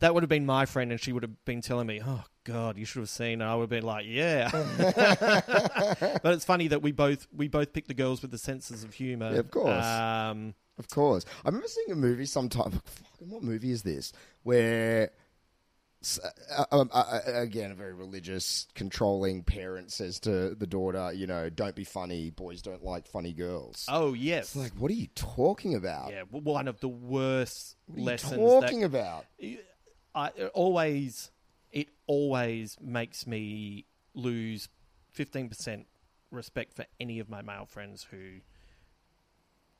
that 0.00 0.14
would 0.14 0.22
have 0.22 0.30
been 0.30 0.46
my 0.46 0.66
friend, 0.66 0.90
and 0.92 1.00
she 1.00 1.12
would 1.12 1.22
have 1.22 1.44
been 1.44 1.60
telling 1.60 1.86
me, 1.86 2.00
"Oh 2.04 2.24
God, 2.44 2.78
you 2.78 2.86
should 2.86 3.00
have 3.00 3.10
seen." 3.10 3.42
And 3.42 3.44
I 3.44 3.54
would 3.54 3.64
have 3.64 3.70
been 3.70 3.84
like, 3.84 4.06
"Yeah." 4.08 4.50
but 6.22 6.34
it's 6.34 6.44
funny 6.44 6.68
that 6.68 6.80
we 6.80 6.90
both 6.92 7.26
we 7.36 7.48
both 7.48 7.72
picked 7.74 7.88
the 7.88 7.94
girls 7.94 8.22
with 8.22 8.30
the 8.30 8.38
senses 8.38 8.82
of 8.82 8.94
humor. 8.94 9.30
Yeah, 9.32 9.40
of 9.40 9.50
course. 9.50 9.84
Um, 9.84 10.54
Of 10.78 10.88
course. 10.88 11.26
I 11.44 11.48
remember 11.48 11.68
seeing 11.68 11.92
a 11.92 11.96
movie 11.96 12.24
sometime. 12.24 12.70
Fucking 12.70 13.28
what 13.30 13.42
movie 13.42 13.72
is 13.72 13.82
this? 13.82 14.12
Where, 14.42 15.10
uh, 16.56 16.64
um, 16.72 16.90
uh, 16.92 17.20
uh, 17.26 17.40
again, 17.40 17.70
a 17.70 17.74
very 17.74 17.92
religious, 17.92 18.66
controlling 18.74 19.42
parent 19.42 19.92
says 19.92 20.18
to 20.20 20.54
the 20.54 20.66
daughter, 20.66 21.12
you 21.12 21.26
know, 21.26 21.50
don't 21.50 21.74
be 21.74 21.84
funny. 21.84 22.30
Boys 22.30 22.62
don't 22.62 22.82
like 22.82 23.06
funny 23.06 23.32
girls. 23.32 23.84
oh 23.88 24.14
yes, 24.14 24.46
It's 24.46 24.56
like, 24.56 24.72
what 24.72 24.90
are 24.90 24.94
you 24.94 25.08
talking 25.14 25.74
about? 25.74 26.10
yeah, 26.10 26.20
w- 26.20 26.42
one 26.44 26.68
of 26.68 26.80
the 26.80 26.88
worst 26.88 27.76
What 27.86 27.96
are 27.96 28.00
you 28.00 28.06
lessons. 28.06 28.36
talking 28.36 28.80
that, 28.80 28.86
about? 28.86 29.26
I 30.14 30.30
it 30.36 30.50
always 30.54 31.30
it 31.70 31.88
always 32.06 32.76
makes 32.80 33.26
me 33.26 33.84
lose 34.14 34.68
fifteen 35.10 35.48
percent 35.48 35.86
respect 36.30 36.74
for 36.74 36.86
any 36.98 37.18
of 37.20 37.28
my 37.28 37.42
male 37.42 37.66
friends 37.66 38.06
who 38.10 38.40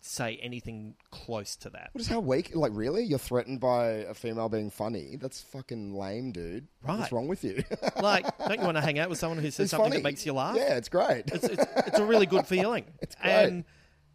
say 0.03 0.38
anything 0.42 0.94
close 1.11 1.57
to 1.57 1.70
that. 1.70 1.90
What 1.92 2.01
is 2.01 2.09
how 2.09 2.20
weak? 2.20 2.55
Like, 2.55 2.72
really? 2.74 3.05
You're 3.05 3.18
threatened 3.18 3.61
by 3.61 3.86
a 4.09 4.14
female 4.14 4.48
being 4.48 4.70
funny? 4.70 5.16
That's 5.20 5.40
fucking 5.42 5.94
lame, 5.94 6.32
dude. 6.32 6.66
What's 6.82 7.12
wrong 7.12 7.28
with 7.28 7.44
you? 7.44 7.62
Like, 8.01 8.24
don't 8.38 8.59
you 8.59 8.64
want 8.64 8.76
to 8.76 8.80
hang 8.80 8.98
out 8.98 9.11
with 9.11 9.18
someone 9.18 9.38
who 9.38 9.51
says 9.51 9.64
It's 9.64 9.70
something 9.72 9.90
funny. 9.90 10.03
that 10.03 10.09
makes 10.09 10.24
you 10.24 10.32
laugh? 10.32 10.57
Yeah, 10.57 10.76
it's 10.76 10.88
great. 10.88 11.24
It's, 11.26 11.44
it's, 11.44 11.64
it's 11.86 11.98
a 11.98 12.05
really 12.05 12.24
good 12.26 12.46
feeling. 12.46 12.84
It's 13.03 13.14
great. 13.14 13.30
And 13.32 13.64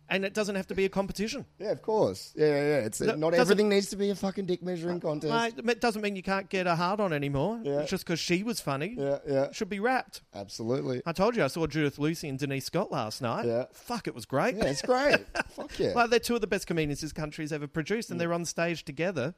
and 0.10 0.24
it 0.24 0.34
doesn't 0.34 0.56
have 0.56 0.68
to 0.68 0.76
be 0.76 0.86
a 0.86 0.90
competition. 0.90 1.46
Yeah, 1.60 1.72
of 1.72 1.82
course. 1.82 2.34
Yeah, 2.36 2.48
yeah, 2.48 2.54
yeah. 2.54 2.78
It's 2.86 3.02
uh, 3.02 3.06
No, 3.06 3.16
not 3.16 3.34
everything 3.34 3.70
needs 3.70 3.90
to 3.90 3.96
be 3.96 4.10
a 4.12 4.16
fucking 4.16 4.46
dick 4.46 4.62
measuring 4.62 4.98
uh, 4.98 5.00
contest. 5.00 5.32
Like, 5.32 5.58
it 5.58 5.82
doesn't 5.82 6.02
mean 6.02 6.16
you 6.16 6.24
can't 6.24 6.50
get 6.50 6.68
a 6.68 6.76
hard 6.76 7.00
on 7.00 7.12
anymore. 7.12 7.60
Yeah. 7.64 7.80
It's 7.80 7.90
just 7.90 8.06
because 8.06 8.20
she 8.20 8.44
was 8.44 8.60
funny. 8.60 8.96
Yeah, 8.98 9.20
yeah. 9.28 9.52
Should 9.52 9.70
be 9.70 9.80
wrapped. 9.80 10.22
Absolutely. 10.34 11.02
I 11.06 11.12
told 11.12 11.36
you 11.36 11.44
I 11.44 11.48
saw 11.48 11.66
Judith 11.68 11.98
Lucy 11.98 12.30
and 12.30 12.38
Denise 12.38 12.66
Scott 12.66 12.92
last 12.92 13.22
night. 13.22 13.46
Yeah. 13.46 13.66
Fuck, 13.74 14.08
it 14.08 14.14
was 14.14 14.26
great. 14.26 14.56
Yeah, 14.56 14.66
it's 14.66 14.82
great. 14.82 15.26
Fuck 15.50 15.80
yeah. 15.80 15.94
Like 15.94 16.10
they're 16.10 16.20
two 16.20 16.36
of 16.36 16.42
the 16.42 16.48
best 16.48 16.68
comedians 16.68 17.02
this 17.02 17.12
country's 17.12 17.52
ever 17.52 17.68
produced, 17.68 18.10
and 18.10 18.18
mm. 18.18 18.20
they're 18.20 18.34
on 18.34 18.46
stage 18.46 18.86
together, 18.86 19.34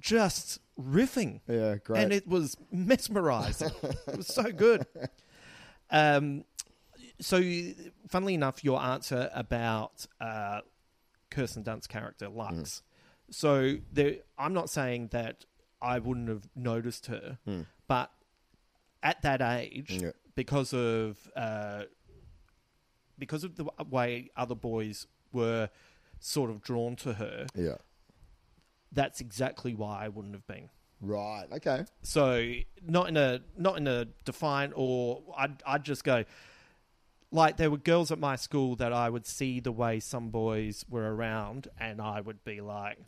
just 0.00 0.60
riffing. 0.80 1.40
Yeah, 1.48 1.76
great. 1.76 2.02
And 2.02 2.12
it 2.12 2.28
was 2.28 2.56
mesmerizing. 2.70 3.72
it 3.82 4.16
was 4.16 4.28
so 4.28 4.52
good. 4.52 4.86
Um, 5.90 6.44
so, 7.20 7.42
funnily 8.08 8.34
enough, 8.34 8.64
your 8.64 8.80
answer 8.80 9.30
about 9.34 10.06
uh, 10.20 10.60
Kirsten 11.30 11.62
Dunst's 11.62 11.86
character, 11.86 12.28
Lux. 12.28 12.54
Mm. 12.54 12.82
So, 13.30 13.76
there, 13.92 14.16
I'm 14.38 14.52
not 14.52 14.70
saying 14.70 15.08
that 15.12 15.44
I 15.80 15.98
wouldn't 15.98 16.28
have 16.28 16.48
noticed 16.56 17.06
her, 17.06 17.38
Mm. 17.46 17.66
but 17.86 18.10
at 19.02 19.22
that 19.22 19.40
age, 19.40 19.90
Yeah. 20.02 20.10
because 20.34 20.72
of 20.74 21.30
uh, 21.36 21.84
because 23.18 23.44
of 23.44 23.56
the 23.56 23.66
way 23.88 24.30
other 24.36 24.54
boys 24.54 25.06
were 25.32 25.68
sort 26.18 26.50
of 26.50 26.62
drawn 26.62 26.96
to 26.96 27.14
her, 27.14 27.46
Yeah. 27.54 27.76
that's 28.92 29.20
exactly 29.20 29.74
why 29.74 30.04
I 30.04 30.08
wouldn't 30.08 30.34
have 30.34 30.46
been. 30.46 30.70
Right. 31.00 31.46
Okay. 31.52 31.84
So 32.02 32.52
not 32.82 33.08
in 33.08 33.16
a 33.16 33.40
not 33.56 33.76
in 33.78 33.86
a 33.86 34.06
defiant 34.24 34.72
or 34.76 35.22
I'd 35.36 35.62
I'd 35.64 35.84
just 35.84 36.04
go. 36.04 36.24
Like 37.32 37.56
there 37.56 37.70
were 37.70 37.76
girls 37.76 38.10
at 38.10 38.18
my 38.18 38.36
school 38.36 38.76
that 38.76 38.92
I 38.92 39.08
would 39.10 39.26
see 39.26 39.60
the 39.60 39.72
way 39.72 40.00
some 40.00 40.30
boys 40.30 40.84
were 40.88 41.14
around, 41.14 41.68
and 41.78 42.00
I 42.00 42.20
would 42.20 42.44
be 42.44 42.60
like, 42.60 42.98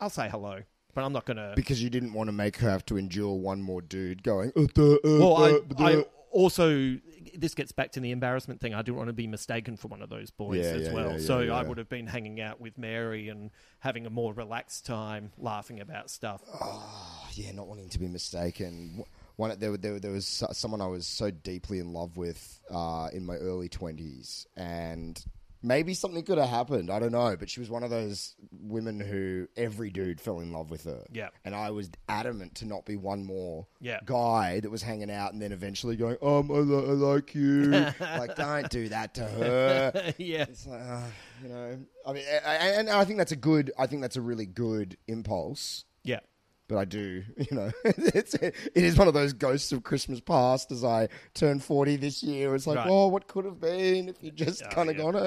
I'll 0.00 0.10
say 0.10 0.28
hello, 0.28 0.62
but 0.94 1.04
I'm 1.04 1.12
not 1.12 1.24
gonna. 1.24 1.52
Because 1.56 1.82
you 1.82 1.90
didn't 1.90 2.12
want 2.12 2.28
to 2.28 2.32
make 2.32 2.56
her 2.58 2.70
have 2.70 2.84
to 2.86 2.96
endure 2.96 3.34
one 3.34 3.62
more 3.62 3.82
dude 3.82 4.22
going. 4.22 4.52
"Uh, 4.56 4.66
duh, 4.74 4.94
uh, 4.94 4.98
well, 5.04 5.36
I, 5.36 5.50
uh, 5.52 5.60
I 5.78 5.92
duh." 5.96 6.04
also 6.30 6.98
this 7.34 7.54
gets 7.54 7.72
back 7.72 7.92
to 7.92 8.00
the 8.00 8.10
embarrassment 8.10 8.60
thing. 8.60 8.74
I 8.74 8.82
didn't 8.82 8.96
want 8.96 9.08
to 9.08 9.12
be 9.14 9.26
mistaken 9.26 9.76
for 9.76 9.88
one 9.88 10.02
of 10.02 10.08
those 10.08 10.30
boys 10.30 10.64
Yeah, 10.64 10.70
as 10.72 10.86
yeah, 10.88 10.92
well. 10.94 11.12
yeah, 11.12 11.18
so 11.18 11.38
I 11.52 11.62
would 11.62 11.78
have 11.78 11.88
been 11.88 12.06
hanging 12.06 12.40
out 12.40 12.60
with 12.60 12.78
Mary 12.78 13.28
and 13.28 13.50
having 13.80 14.06
a 14.06 14.10
more 14.10 14.32
relaxed 14.32 14.86
time, 14.86 15.32
laughing 15.38 15.80
about 15.80 16.10
stuff. 16.10 16.42
Oh, 16.60 17.26
yeah, 17.32 17.52
not 17.52 17.68
wanting 17.68 17.88
to 17.90 17.98
be 17.98 18.08
mistaken. 18.08 19.04
One, 19.36 19.54
there, 19.58 19.76
there, 19.76 20.00
there 20.00 20.12
was 20.12 20.26
someone 20.52 20.80
I 20.80 20.86
was 20.86 21.06
so 21.06 21.30
deeply 21.30 21.78
in 21.78 21.92
love 21.92 22.16
with 22.16 22.60
uh, 22.70 23.08
in 23.12 23.26
my 23.26 23.34
early 23.36 23.68
twenties, 23.68 24.46
and 24.56 25.22
maybe 25.62 25.92
something 25.94 26.22
could 26.22 26.38
have 26.38 26.48
happened. 26.48 26.90
I 26.90 26.98
don't 27.00 27.12
know, 27.12 27.36
but 27.36 27.50
she 27.50 27.60
was 27.60 27.68
one 27.68 27.82
of 27.82 27.90
those 27.90 28.34
women 28.52 29.00
who 29.00 29.48
every 29.56 29.90
dude 29.90 30.20
fell 30.20 30.40
in 30.40 30.52
love 30.52 30.70
with 30.70 30.84
her. 30.84 31.04
Yeah. 31.12 31.28
and 31.44 31.54
I 31.54 31.70
was 31.70 31.90
adamant 32.08 32.54
to 32.56 32.66
not 32.66 32.84
be 32.86 32.96
one 32.96 33.24
more 33.24 33.66
Yeah. 33.80 33.98
guy 34.04 34.60
that 34.60 34.70
was 34.70 34.82
hanging 34.82 35.10
out 35.10 35.32
and 35.32 35.42
then 35.42 35.50
eventually 35.52 35.96
going, 35.96 36.16
um, 36.22 36.50
I, 36.50 36.58
li- 36.58 36.88
I 36.88 36.92
like 36.92 37.34
you. 37.34 37.62
like, 38.00 38.36
don't 38.36 38.70
do 38.70 38.88
that 38.90 39.14
to 39.14 39.24
her. 39.24 40.14
yeah, 40.18 40.42
It's 40.42 40.66
like, 40.66 40.80
uh, 40.82 41.02
you 41.42 41.48
know, 41.48 41.78
I 42.06 42.12
mean, 42.12 42.24
and 42.44 42.88
I 42.88 43.04
think 43.04 43.18
that's 43.18 43.32
a 43.32 43.36
good. 43.36 43.72
I 43.78 43.86
think 43.86 44.02
that's 44.02 44.16
a 44.16 44.22
really 44.22 44.46
good 44.46 44.96
impulse. 45.08 45.84
yeah. 46.04 46.20
But 46.68 46.78
I 46.78 46.84
do, 46.84 47.22
you 47.36 47.56
know, 47.56 47.70
it's 47.84 48.34
it 48.34 48.54
is 48.74 48.98
one 48.98 49.08
of 49.08 49.14
those 49.14 49.32
ghosts 49.32 49.72
of 49.72 49.82
Christmas 49.84 50.20
past. 50.20 50.72
As 50.72 50.82
I 50.84 51.08
turn 51.34 51.60
forty 51.60 51.96
this 51.96 52.22
year, 52.22 52.54
it's 52.54 52.66
like, 52.66 52.78
Right. 52.78 52.88
oh, 52.88 53.08
what 53.08 53.28
could 53.28 53.44
have 53.44 53.60
been 53.60 54.08
if 54.08 54.22
you 54.22 54.30
just 54.30 54.62
Oh, 54.64 54.68
kind 54.70 54.90
of 54.90 54.96
yeah. 54.96 55.02
gone, 55.02 55.16
oh, 55.16 55.20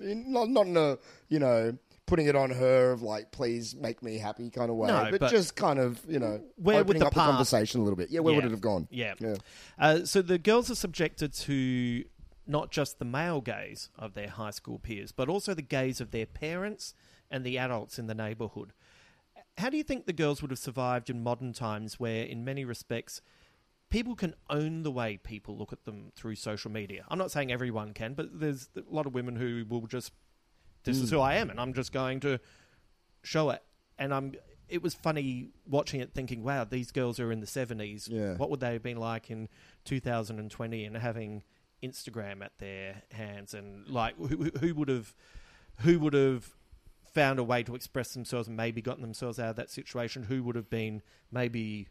uh, 0.00 0.04
in, 0.04 0.32
not 0.32 0.48
not 0.48 0.66
in 0.66 0.76
a, 0.76 0.98
you 1.28 1.38
know, 1.40 1.76
putting 2.06 2.26
it 2.26 2.36
on 2.36 2.50
her 2.50 2.92
of 2.92 3.02
like, 3.02 3.32
please 3.32 3.74
make 3.74 4.00
me 4.00 4.16
happy 4.18 4.48
kind 4.48 4.70
of 4.70 4.76
way, 4.76 4.86
No, 4.86 5.08
but, 5.10 5.18
but 5.18 5.30
just 5.30 5.56
kind 5.56 5.80
of, 5.80 6.00
you 6.08 6.20
know, 6.20 6.40
Where 6.56 6.76
would 6.76 6.82
opening 6.82 7.00
the 7.00 7.06
up 7.06 7.14
the 7.14 7.20
conversation 7.20 7.80
a 7.80 7.82
little 7.82 7.96
bit. 7.96 8.10
Yeah, 8.10 8.20
where 8.20 8.34
would 8.34 8.44
it 8.44 8.52
have 8.52 8.60
gone? 8.60 8.86
Yeah. 8.92 9.14
yeah. 9.18 9.34
Uh, 9.78 10.04
so 10.04 10.22
the 10.22 10.38
girls 10.38 10.70
are 10.70 10.76
subjected 10.76 11.32
to 11.32 12.04
not 12.46 12.70
just 12.70 13.00
the 13.00 13.04
male 13.04 13.40
gaze 13.40 13.90
of 13.98 14.14
their 14.14 14.28
high 14.28 14.50
school 14.52 14.78
peers, 14.78 15.10
but 15.10 15.28
also 15.28 15.52
the 15.52 15.62
gaze 15.62 16.00
of 16.00 16.12
their 16.12 16.26
parents 16.26 16.94
and 17.28 17.42
the 17.44 17.58
adults 17.58 17.98
in 17.98 18.06
the 18.06 18.14
neighborhood. 18.14 18.72
How 19.58 19.70
do 19.70 19.76
you 19.76 19.82
think 19.82 20.06
the 20.06 20.12
girls 20.12 20.42
would 20.42 20.50
have 20.50 20.58
survived 20.58 21.08
in 21.08 21.22
modern 21.22 21.52
times 21.52 21.98
where, 21.98 22.24
in 22.24 22.44
many 22.44 22.64
respects, 22.64 23.22
people 23.88 24.14
can 24.14 24.34
own 24.50 24.82
the 24.82 24.90
way 24.90 25.16
people 25.16 25.56
look 25.56 25.72
at 25.72 25.84
them 25.84 26.12
through 26.14 26.34
social 26.36 26.70
media? 26.70 27.04
I'm 27.08 27.18
not 27.18 27.30
saying 27.30 27.50
everyone 27.50 27.94
can, 27.94 28.14
but 28.14 28.38
there's 28.40 28.68
a 28.76 28.82
lot 28.94 29.06
of 29.06 29.14
women 29.14 29.36
who 29.36 29.64
will 29.68 29.86
just, 29.86 30.12
this 30.84 30.98
is 30.98 31.10
Mm. 31.10 31.14
who 31.14 31.20
I 31.20 31.34
am, 31.36 31.48
and 31.50 31.58
I'm 31.58 31.72
just 31.72 31.90
going 31.92 32.20
to 32.20 32.38
show 33.22 33.50
it. 33.50 33.62
And 33.98 34.12
I'm. 34.12 34.34
It 34.68 34.82
was 34.82 34.94
funny 34.94 35.50
watching 35.64 36.00
it, 36.00 36.12
thinking, 36.12 36.42
"Wow, 36.42 36.64
these 36.64 36.90
girls 36.90 37.20
are 37.20 37.30
in 37.30 37.38
the 37.38 37.46
'70s. 37.46 38.08
Yeah. 38.08 38.34
What 38.36 38.50
would 38.50 38.58
they 38.60 38.72
have 38.72 38.82
been 38.82 38.96
like 38.98 39.30
in 39.30 39.48
2020?" 39.84 40.84
And 40.84 40.96
having 40.96 41.44
Instagram 41.84 42.44
at 42.44 42.58
their 42.58 43.02
hands, 43.12 43.54
and 43.54 43.88
like, 43.88 44.16
who- 44.16 44.50
who 44.60 44.74
would 44.74 44.88
have, 44.88 45.14
who 45.78 46.00
would 46.00 46.14
have 46.14 46.56
found 47.16 47.38
a 47.38 47.44
way 47.44 47.62
to 47.62 47.74
express 47.74 48.12
themselves 48.12 48.46
and 48.46 48.56
maybe 48.56 48.82
gotten 48.82 49.02
themselves 49.02 49.38
out 49.38 49.48
of 49.50 49.56
that 49.56 49.70
situation? 49.70 50.22
Who 50.24 50.42
would 50.44 50.54
have 50.56 50.68
been 50.70 51.02
maybe 51.32 51.88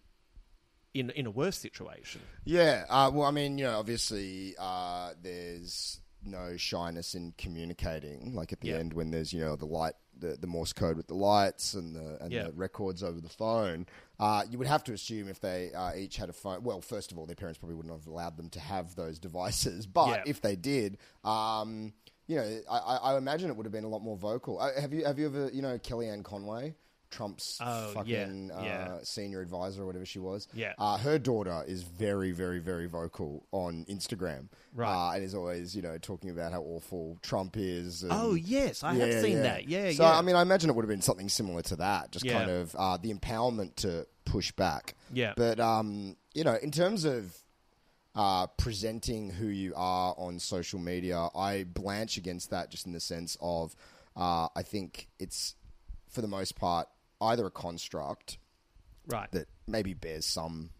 in 0.93 1.09
in 1.09 1.25
a 1.25 1.31
worse 1.31 1.57
situation? 1.57 2.21
Yeah. 2.45 2.85
Uh, 2.89 3.09
well, 3.13 3.27
I 3.27 3.31
mean, 3.31 3.57
you 3.57 3.65
know, 3.65 3.77
obviously, 3.79 4.55
uh, 4.59 5.13
there's 5.21 5.99
no 6.23 6.57
shyness 6.57 7.13
in 7.15 7.33
communicating. 7.37 8.33
Like 8.33 8.51
at 8.53 8.61
the 8.61 8.69
Yeah. 8.69 8.77
end, 8.77 8.93
when 8.93 9.11
there's 9.11 9.31
you 9.33 9.41
know 9.41 9.55
the 9.55 9.65
light, 9.65 9.93
the, 10.17 10.37
the 10.39 10.47
Morse 10.47 10.73
code 10.73 10.97
with 10.97 11.07
the 11.07 11.13
lights 11.15 11.73
and 11.73 11.95
the 11.95 12.17
and 12.23 12.31
Yeah. 12.31 12.43
the 12.43 12.53
records 12.53 13.03
over 13.03 13.19
the 13.19 13.29
phone. 13.29 13.85
Uh, 14.19 14.43
you 14.49 14.57
would 14.57 14.67
have 14.67 14.83
to 14.85 14.93
assume 14.93 15.27
if 15.27 15.39
they 15.41 15.71
uh, 15.73 15.93
each 15.95 16.15
had 16.17 16.29
a 16.29 16.33
phone. 16.33 16.63
Well, 16.63 16.81
first 16.81 17.11
of 17.11 17.17
all, 17.17 17.25
their 17.25 17.35
parents 17.35 17.57
probably 17.59 17.75
wouldn't 17.75 17.93
have 17.93 18.07
allowed 18.07 18.37
them 18.37 18.49
to 18.51 18.59
have 18.59 18.95
those 18.95 19.19
devices. 19.27 19.85
But 19.87 20.09
Yeah. 20.09 20.23
if 20.27 20.41
they 20.41 20.55
did, 20.55 20.97
um, 21.23 21.93
you 22.27 22.37
know, 22.37 22.59
I, 22.69 22.77
I 23.13 23.17
imagine 23.17 23.49
it 23.49 23.55
would 23.55 23.65
have 23.65 23.73
been 23.73 23.83
a 23.83 23.89
lot 23.89 24.01
more 24.01 24.17
vocal. 24.17 24.59
Uh, 24.59 24.69
have 24.79 24.93
you 24.93 25.05
have 25.05 25.19
you 25.19 25.27
ever 25.27 25.49
you 25.53 25.61
know 25.61 25.77
Kellyanne 25.77 26.23
Conway? 26.23 26.75
Trump's 27.11 27.59
Oh, 27.61 27.87
yeah, 27.87 27.93
fucking 28.25 28.51
uh, 28.51 28.99
senior 29.03 29.39
advisor 29.39 29.83
or 29.83 29.85
whatever 29.85 30.05
she 30.05 30.19
was. 30.19 30.49
Yeah. 30.53 30.73
Uh, 30.77 30.97
her 30.97 31.17
daughter 31.17 31.63
is 31.65 31.83
very, 31.83 32.31
very, 32.31 32.59
very 32.59 32.87
vocal 32.87 33.45
on 33.53 33.85
Instagram. 33.87 34.47
Right. 34.73 34.91
Uh, 34.91 35.13
and 35.13 35.23
is 35.23 35.33
always, 35.33 35.73
you 35.75 35.81
know, 35.81 35.97
talking 35.97 36.29
about 36.31 36.51
how 36.51 36.61
awful 36.63 37.17
Trump 37.21 37.55
is. 37.57 38.03
and- 38.03 38.11
Oh, 38.13 38.33
yes, 38.33 38.83
I 38.83 38.95
have 38.95 39.21
seen 39.21 39.43
that. 39.43 39.69
Yeah, 39.69 39.91
so, 39.91 40.03
yeah. 40.03 40.17
I 40.17 40.21
mean, 40.23 40.35
I 40.35 40.41
imagine 40.41 40.69
it 40.69 40.75
would 40.75 40.83
have 40.83 40.89
been 40.89 41.01
something 41.01 41.29
similar 41.29 41.61
to 41.61 41.77
that. 41.77 42.11
Just 42.11 42.25
Yeah. 42.25 42.33
kind 42.39 42.49
of 42.51 42.75
uh, 42.77 42.97
the 42.97 43.13
empowerment 43.13 43.75
to 43.77 44.07
push 44.25 44.51
back. 44.51 44.95
Yeah. 45.13 45.33
But, 45.37 45.59
um, 45.61 46.17
you 46.33 46.43
know, 46.43 46.55
in 46.55 46.71
terms 46.71 47.05
of 47.05 47.33
uh, 48.15 48.47
presenting 48.47 49.29
who 49.29 49.47
you 49.47 49.73
are 49.75 50.15
on 50.17 50.39
social 50.39 50.79
media, 50.79 51.27
I 51.35 51.65
blanch 51.65 52.17
against 52.17 52.49
that 52.51 52.69
just 52.69 52.85
in 52.85 52.93
the 52.93 52.99
sense 52.99 53.37
of 53.41 53.75
uh, 54.15 54.47
I 54.55 54.63
think 54.63 55.09
it's, 55.19 55.55
for 56.07 56.21
the 56.21 56.27
most 56.27 56.55
part, 56.55 56.87
either 57.21 57.45
a 57.45 57.51
construct 57.51 58.37
Right. 59.07 59.31
that 59.33 59.47
maybe 59.67 59.93
bears 59.93 60.25
some 60.25 60.71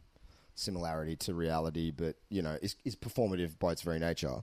similarity 0.55 1.15
to 1.17 1.33
reality, 1.33 1.91
but 1.91 2.15
you 2.29 2.41
know, 2.41 2.57
is, 2.61 2.75
is 2.85 2.95
performative 2.95 3.59
by 3.59 3.73
its 3.73 3.81
very 3.81 3.99
nature. 3.99 4.41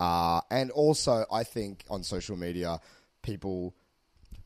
Uh, 0.00 0.40
and 0.50 0.70
also, 0.72 1.24
I 1.32 1.44
think 1.44 1.84
on 1.88 2.02
social 2.02 2.36
media, 2.36 2.80
people, 3.22 3.74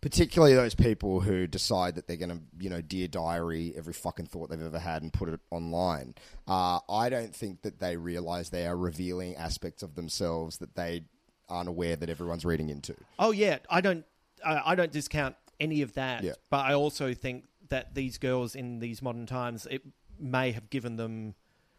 particularly 0.01 0.55
those 0.55 0.75
people 0.75 1.21
who 1.21 1.47
decide 1.47 1.95
that 1.97 2.07
they're 2.07 2.17
going 2.17 2.31
to, 2.31 2.41
you 2.59 2.71
know, 2.71 2.81
dear 2.81 3.09
diary 3.09 3.73
every 3.77 3.93
fucking 3.93 4.27
thought 4.27 4.51
they've 4.51 4.61
ever 4.63 4.79
had 4.79 5.03
and 5.03 5.13
put 5.13 5.29
it 5.29 5.41
online. 5.51 6.15
Uh, 6.47 6.81
I 6.89 7.09
don't 7.09 7.35
think 7.35 7.63
that 7.63 7.81
they 7.81 7.97
realize 7.97 8.51
they 8.51 8.67
are 8.67 8.77
revealing 8.77 9.37
aspects 9.37 9.83
of 9.83 9.95
themselves 9.95 10.59
that 10.59 10.75
they 10.77 11.05
aren't 11.49 11.69
aware 11.69 11.97
that 11.97 12.11
everyone's 12.11 12.45
reading 12.45 12.69
into. 12.69 12.95
Oh 13.19 13.31
yeah, 13.31 13.59
I 13.71 13.81
don't 13.81 14.05
I, 14.45 14.73
I 14.73 14.75
don't 14.75 14.93
discount 14.93 15.37
any 15.59 15.83
of 15.83 15.95
that. 15.95 16.23
Yeah. 16.25 16.33
But 16.51 16.67
I 16.67 16.75
also 16.75 17.15
think 17.15 17.45
that 17.69 17.95
these 17.95 18.19
girls 18.19 18.55
in 18.55 18.79
these 18.81 19.01
modern 19.03 19.27
times 19.27 19.67
it 19.71 19.83
may 20.19 20.53
have 20.53 20.71
given 20.71 20.97
them 20.97 21.35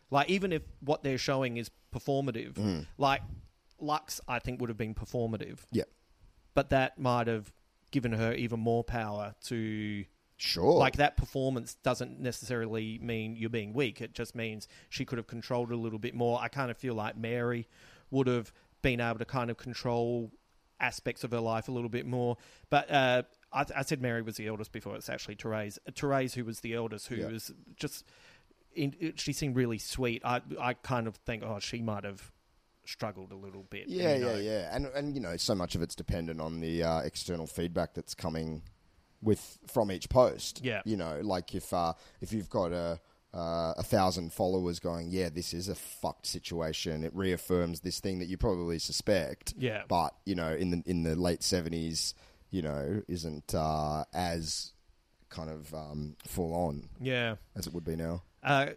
like 0.09 0.30
even 0.30 0.51
if 0.53 0.61
what 0.80 1.03
they're 1.03 1.18
showing 1.18 1.57
is 1.57 1.70
performative, 1.93 2.53
Mm. 2.53 2.88
like 2.97 3.22
Lux 3.80 4.20
I 4.28 4.39
think 4.39 4.59
would 4.61 4.70
have 4.70 4.78
been 4.78 4.95
performative. 4.95 5.59
Yeah. 5.72 5.84
But 6.53 6.70
that 6.72 6.97
might 6.97 7.28
have 7.28 7.51
given 7.91 8.11
her 8.13 8.33
even 8.33 8.59
more 8.59 8.83
power 8.83 9.35
to 9.45 10.05
Sure. 10.39 10.77
like 10.77 10.97
that 10.97 11.17
performance 11.17 11.75
doesn't 11.81 12.19
necessarily 12.19 12.99
mean 13.01 13.35
you're 13.35 13.49
being 13.49 13.73
weak. 13.73 14.01
It 14.01 14.13
just 14.13 14.35
means 14.35 14.67
she 14.89 15.03
could 15.03 15.17
have 15.17 15.25
controlled 15.27 15.71
a 15.71 15.75
little 15.75 15.97
bit 15.99 16.13
more. 16.13 16.39
I 16.39 16.47
kind 16.47 16.69
of 16.69 16.77
feel 16.77 16.93
like 16.93 17.17
Mary 17.17 17.67
would 18.11 18.27
have 18.27 18.53
been 18.83 19.01
able 19.01 19.17
to 19.19 19.25
kind 19.25 19.49
of 19.49 19.57
control 19.57 20.31
aspects 20.79 21.23
of 21.23 21.31
her 21.31 21.39
life 21.39 21.67
a 21.69 21.71
little 21.71 21.89
bit 21.89 22.05
more. 22.05 22.38
But 22.69 22.91
uh, 22.91 23.23
I, 23.51 23.65
I 23.75 23.81
said 23.81 23.99
Mary 23.99 24.21
was 24.21 24.35
the 24.38 24.45
eldest 24.47 24.71
before. 24.71 24.95
It's 24.95 25.09
actually 25.09 25.35
Therese. 25.35 25.79
Therese, 25.95 26.35
who 26.35 26.45
was 26.45 26.59
the 26.59 26.75
eldest, 26.75 27.07
who 27.07 27.15
Yeah. 27.15 27.27
was 27.29 27.51
just. 27.75 28.05
In, 28.75 29.13
she 29.15 29.33
seemed 29.33 29.55
really 29.55 29.79
sweet. 29.79 30.21
I 30.23 30.41
I 30.61 30.73
kind 30.75 31.07
of 31.07 31.15
think, 31.15 31.41
oh, 31.43 31.57
she 31.59 31.81
might 31.81 32.03
have 32.03 32.31
struggled 32.89 33.31
a 33.31 33.35
little 33.35 33.63
bit. 33.69 33.88
Yeah, 33.88 34.15
you 34.15 34.21
know. 34.21 34.35
yeah, 34.35 34.39
yeah, 34.51 34.75
and 34.75 34.85
and 34.88 35.13
you 35.15 35.21
know, 35.21 35.38
so 35.38 35.55
much 35.55 35.75
of 35.75 35.81
it's 35.81 35.95
dependent 35.95 36.39
on 36.41 36.59
the 36.59 36.83
uh, 36.83 36.99
external 37.01 37.47
feedback 37.47 37.93
that's 37.93 38.13
coming 38.15 38.61
with 39.21 39.57
from 39.67 39.91
each 39.91 40.09
post. 40.09 40.61
Yeah. 40.63 40.81
you 40.85 40.97
know, 40.97 41.19
like 41.23 41.55
if 41.55 41.73
uh, 41.73 41.93
if 42.21 42.31
you've 42.33 42.49
got 42.49 42.71
a 42.71 42.99
uh, 43.33 43.73
a 43.77 43.83
thousand 43.83 44.31
followers 44.33 44.79
going, 44.79 45.09
yeah, 45.09 45.29
this 45.29 45.53
is 45.53 45.67
a 45.67 45.75
fucked 45.75 46.25
situation. 46.25 47.03
It 47.03 47.13
reaffirms 47.15 47.81
this 47.81 47.99
thing 47.99 48.19
that 48.19 48.27
you 48.27 48.38
probably 48.38 48.79
suspect. 48.79 49.53
Yeah. 49.57 49.83
but 49.88 50.13
you 50.25 50.35
know, 50.35 50.53
in 50.53 50.71
the 50.71 50.83
in 50.85 51.03
the 51.03 51.15
late 51.15 51.43
seventies, 51.43 52.13
you 52.51 52.61
know, 52.61 53.03
isn't 53.07 53.53
uh, 53.53 54.05
as 54.13 54.71
kind 55.29 55.49
of 55.49 55.73
um, 55.73 56.15
full 56.25 56.53
on 56.53 56.88
Yeah. 57.01 57.35
as 57.55 57.67
it 57.67 57.73
would 57.73 57.83
be 57.83 57.95
now. 57.97 58.23
Uh, 58.41 58.67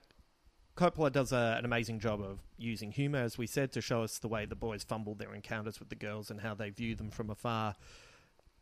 Coppola 0.81 1.12
does 1.12 1.31
a, 1.31 1.57
an 1.59 1.66
amazing 1.66 2.01
job 2.01 2.22
of 2.22 2.39
using 2.57 2.91
humor, 2.91 3.18
as 3.18 3.37
we 3.37 3.47
said, 3.47 3.70
to 3.72 3.83
show 3.83 4.03
us 4.03 4.18
the 4.18 4.28
way 4.28 4.47
the 4.47 4.55
boys 4.55 4.83
fumbled 4.83 5.18
their 5.18 5.35
encounters 5.35 5.78
with 5.78 5.91
the 5.91 5.95
girls 5.95 6.31
and 6.31 6.41
how 6.41 6.55
they 6.55 6.70
view 6.70 6.95
them 6.95 7.11
from 7.11 7.28
afar. 7.28 7.76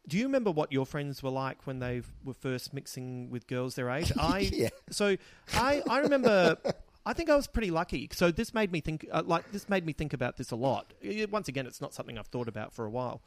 Do 0.09 0.19
you 0.19 0.25
remember 0.25 0.51
what 0.51 0.73
your 0.73 0.85
friends 0.85 1.23
were 1.23 1.31
like 1.31 1.65
when 1.65 1.79
they 1.79 2.03
were 2.25 2.35
first 2.35 2.75
mixing 2.75 3.31
with 3.31 3.47
girls 3.47 3.77
their 3.77 3.89
age? 3.91 4.13
I 4.19 4.51
Yeah. 4.53 4.71
so 4.91 5.17
I 5.55 5.81
I 5.89 6.01
remember. 6.01 6.57
I 7.07 7.13
think 7.13 7.31
I 7.31 7.37
was 7.37 7.47
pretty 7.47 7.71
lucky. 7.71 8.09
So 8.13 8.31
this 8.31 8.53
made 8.53 8.71
me 8.71 8.81
think, 8.81 9.07
uh, 9.11 9.23
like 9.25 9.51
this 9.53 9.69
made 9.69 9.87
me 9.87 9.93
think 9.95 10.13
about 10.13 10.37
this 10.37 10.51
a 10.51 10.57
lot. 10.57 10.93
Once 11.31 11.49
again, 11.49 11.67
it's 11.67 11.81
not 11.81 11.95
something 11.95 12.19
I've 12.19 12.27
thought 12.27 12.49
about 12.49 12.75
for 12.75 12.85
a 12.85 12.91
while, 12.91 13.23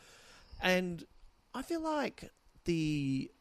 and 0.62 1.04
I 1.54 1.62
feel 1.62 1.82
like 1.82 2.30
the 2.66 3.32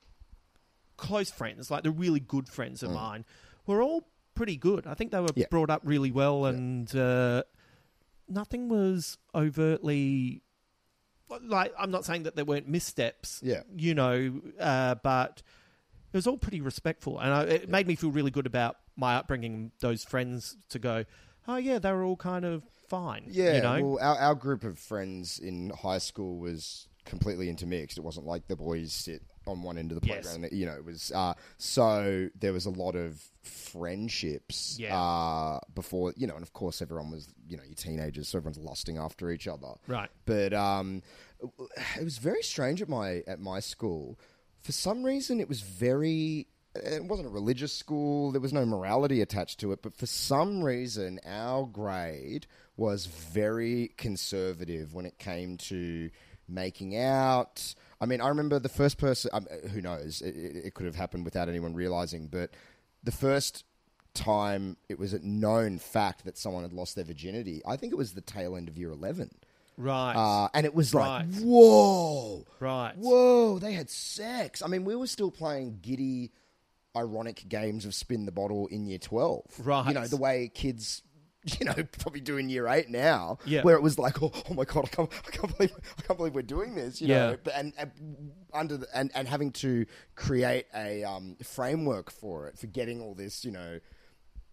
close 0.97 1.31
friends, 1.31 1.71
like 1.71 1.83
the 1.83 1.91
really 1.91 2.21
good 2.21 2.49
friends 2.49 2.83
of 2.83 2.93
mine, 2.93 3.25
were 3.67 3.83
all 3.83 4.07
pretty 4.41 4.57
good. 4.57 4.87
I 4.87 4.95
think 4.95 5.13
they 5.13 5.21
were 5.21 5.29
Yeah. 5.37 5.45
brought 5.51 5.69
up 5.69 5.83
really 5.85 6.11
well, 6.11 6.47
and 6.47 6.95
uh, 6.97 7.43
nothing 8.27 8.71
was 8.71 9.19
overtly 9.35 10.43
like. 11.43 11.73
I'm 11.79 11.91
not 11.91 12.05
saying 12.07 12.23
that 12.23 12.37
there 12.37 12.45
weren't 12.47 12.67
missteps. 12.69 13.41
Yeah. 13.45 13.63
you 13.77 13.95
know, 13.95 14.41
uh, 14.59 14.95
but 15.03 15.43
it 16.13 16.17
was 16.17 16.27
all 16.27 16.39
pretty 16.39 16.61
respectful, 16.61 17.19
and 17.19 17.33
I, 17.35 17.43
it 17.43 17.69
made 17.69 17.87
me 17.87 17.95
feel 17.97 18.11
really 18.11 18.31
good 18.31 18.47
about 18.47 18.77
my 18.97 19.17
upbringing. 19.17 19.73
Those 19.81 20.05
friends 20.05 20.57
to 20.71 20.79
go, 20.79 21.05
oh 21.47 21.57
yeah, 21.57 21.79
they 21.79 21.93
were 21.93 22.03
all 22.05 22.17
kind 22.17 22.45
of 22.47 22.63
fine. 22.89 23.25
Yeah, 23.29 23.57
you 23.57 23.61
know, 23.63 23.83
well, 23.91 23.99
our, 24.01 24.17
our 24.19 24.35
group 24.35 24.65
of 24.65 24.79
friends 24.79 25.39
in 25.39 25.71
high 25.71 25.99
school 25.99 26.39
was 26.39 26.89
completely 27.05 27.49
intermixed. 27.51 27.99
It 27.99 28.05
wasn't 28.05 28.27
like 28.27 28.49
the 28.49 28.57
boys 28.57 28.93
sit 28.93 29.23
on 29.47 29.63
one 29.63 29.79
end 29.79 29.91
of 29.93 30.01
the 30.01 30.07
Yes. 30.07 30.27
playground. 30.29 30.53
You 30.57 30.67
know, 30.67 30.75
it 30.75 30.85
was 30.85 31.11
uh, 31.13 31.35
so 31.59 32.29
there 32.39 32.53
was 32.53 32.67
a 32.67 32.71
lot 32.71 32.95
of 32.95 33.23
friendships 33.43 34.77
Yeah. 34.79 34.99
uh, 34.99 35.61
before. 35.75 36.13
You 36.17 36.27
know, 36.27 36.35
and 36.35 36.43
of 36.43 36.53
course 36.53 36.83
everyone 36.83 37.11
was 37.11 37.29
you 37.49 37.57
know 37.57 37.63
your 37.65 37.75
teenagers, 37.75 38.29
so 38.29 38.39
everyone's 38.39 38.59
lusting 38.59 38.99
after 38.99 39.31
each 39.31 39.49
other. 39.49 39.73
Right. 39.87 40.11
But 40.27 40.53
um, 40.53 41.03
it 41.99 42.05
was 42.05 42.19
very 42.19 42.43
strange 42.43 42.83
at 42.83 42.89
my 42.89 43.23
at 43.27 43.41
my 43.41 43.61
school. 43.61 44.19
For 44.63 44.73
some 44.73 45.03
reason, 45.03 45.41
it 45.41 45.49
was 45.49 45.61
very. 45.63 46.47
It 46.77 47.05
wasn't 47.05 47.27
a 47.27 47.31
religious 47.33 47.73
school. 47.73 48.31
There 48.31 48.41
was 48.41 48.53
no 48.53 48.65
morality 48.65 49.23
attached 49.23 49.59
to 49.61 49.73
it. 49.73 49.83
But 49.83 49.97
for 49.97 50.07
some 50.07 50.63
reason, 50.63 51.19
our 51.27 51.67
grade 51.67 52.47
was 52.77 53.07
very 53.07 53.93
conservative 53.97 54.95
when 54.95 55.05
it 55.05 55.19
came 55.19 55.57
to 55.57 56.11
making 56.51 56.97
out. 56.97 57.75
I 58.01 58.07
mean, 58.07 58.21
I 58.21 58.29
remember 58.29 58.59
the 58.59 58.69
first 58.69 58.99
person. 58.99 59.31
Um, 59.33 59.47
who 59.73 59.81
knows? 59.81 60.21
It, 60.23 60.35
it, 60.37 60.57
it 60.67 60.75
could 60.75 60.87
have 60.87 60.97
happened 60.97 61.25
without 61.25 61.49
anyone 61.49 61.75
realizing. 61.75 62.27
But 62.27 62.51
the 63.03 63.13
first 63.13 63.65
time 64.15 64.77
it 64.89 64.99
was 64.99 65.13
a 65.15 65.25
known 65.27 65.79
fact 65.79 66.25
that 66.25 66.37
someone 66.37 66.63
had 66.63 66.73
lost 66.73 66.97
their 66.97 67.05
virginity, 67.05 67.63
I 67.67 67.77
think 67.77 67.93
it 67.93 67.97
was 67.97 68.13
the 68.13 68.21
tail 68.21 68.57
end 68.57 68.69
of 68.69 68.77
year 68.77 68.91
eleven. 68.91 69.31
right? 69.77 70.15
Uh, 70.15 70.49
and 70.53 70.67
it 70.67 70.75
was 70.75 70.95
like, 70.95 71.27
Right. 71.27 71.43
whoa, 71.43 72.45
right. 72.59 72.95
whoa, 72.97 73.59
they 73.59 73.73
had 73.73 73.89
sex. 73.89 74.63
I 74.63 74.67
mean, 74.67 74.85
we 74.85 74.97
were 74.97 75.07
still 75.07 75.31
playing 75.31 75.79
giddy, 75.81 76.33
ironic 76.97 77.45
games 77.49 77.85
of 77.87 77.95
spin 77.95 78.27
the 78.27 78.33
bottle 78.33 78.67
in 78.67 78.85
year 78.87 78.99
12. 78.99 79.45
Right. 79.63 79.89
You 79.89 79.95
know, 79.95 80.07
the 80.07 80.17
way 80.17 80.51
kids, 80.53 81.03
you 81.59 81.65
know, 81.67 81.75
probably 81.99 82.21
doing 82.21 82.49
year 82.51 82.69
eight 82.69 82.91
now, 82.91 83.39
Yeah. 83.47 83.63
where 83.63 83.75
it 83.75 83.83
was 83.83 83.99
like, 83.99 84.23
oh, 84.23 84.31
oh 84.51 84.55
my 84.55 84.65
God, 84.65 84.85
I 84.85 84.89
can't, 84.89 85.11
I 85.27 85.31
can't 85.31 85.57
believe, 85.57 85.73
I 85.99 86.03
can't 86.03 86.17
believe 86.19 86.35
we're 86.35 86.43
doing 86.43 86.75
this, 86.75 87.01
you 87.01 87.09
Yeah. 87.09 87.31
know, 87.31 87.37
but, 87.43 87.55
and, 87.57 87.73
and 87.79 87.91
under 88.53 88.77
the, 88.77 88.87
and, 88.95 89.11
and 89.15 89.27
having 89.27 89.51
to 89.53 89.87
create 90.17 90.67
a 90.75 91.03
um, 91.05 91.37
framework 91.43 92.11
for 92.11 92.49
it, 92.49 92.59
for 92.59 92.67
getting 92.67 93.01
all 93.01 93.15
this, 93.15 93.45
you 93.45 93.53
know, 93.53 93.81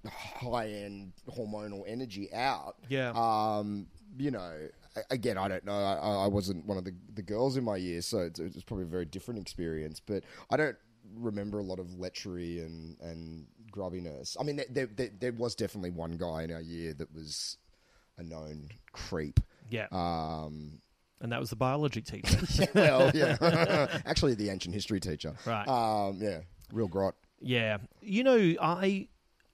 high 0.08 0.70
end 0.70 1.12
hormonal 1.30 1.84
energy 1.88 2.32
out. 2.34 2.76
Yeah. 2.88 3.12
Um, 3.16 3.88
you 4.18 4.32
know, 4.32 4.70
again, 5.12 5.38
I 5.38 5.48
don't 5.48 5.66
know. 5.66 5.74
I, 5.74 6.24
I 6.24 6.28
wasn't 6.28 6.66
one 6.66 6.78
of 6.78 6.86
the, 6.86 6.94
the 7.14 7.22
girls 7.22 7.58
in 7.58 7.64
my 7.64 7.76
year, 7.76 8.02
so 8.02 8.20
it's, 8.20 8.40
it's 8.40 8.64
probably 8.64 8.86
a 8.86 8.88
very 8.88 9.06
different 9.06 9.40
experience. 9.42 10.00
But 10.00 10.24
I 10.50 10.56
don't 10.58 10.78
remember 11.16 11.60
a 11.60 11.64
lot 11.64 11.80
of 11.80 11.88
lechery 11.88 12.66
and, 12.66 12.98
and 13.02 13.46
grubbiness. 13.78 14.38
I 14.40 14.44
mean, 14.44 14.58
there, 14.58 14.66
there, 14.70 14.88
there, 14.88 15.10
there 15.20 15.32
was 15.34 15.56
definitely 15.56 15.92
one 15.92 16.18
guy 16.18 16.44
in 16.44 16.52
our 16.52 16.62
year 16.62 16.94
that 16.94 17.14
was 17.14 17.58
a 18.18 18.24
known 18.24 18.70
creep. 18.92 19.40
Yeah. 19.70 19.88
Um, 19.92 20.80
and 21.22 21.32
that 21.32 21.40
was 21.40 21.50
the 21.50 21.56
biology 21.56 22.02
teacher. 22.02 22.40
well, 22.74 23.12
yeah. 23.14 24.00
Actually, 24.06 24.36
the 24.36 24.50
ancient 24.50 24.74
history 24.74 25.00
teacher. 25.00 25.34
Right. 25.46 25.68
Um, 25.68 26.18
yeah. 26.22 26.40
Real 26.72 26.88
grot. 26.88 27.16
Yeah, 27.40 27.78
you 28.02 28.24
know, 28.24 28.56
I 28.60 29.08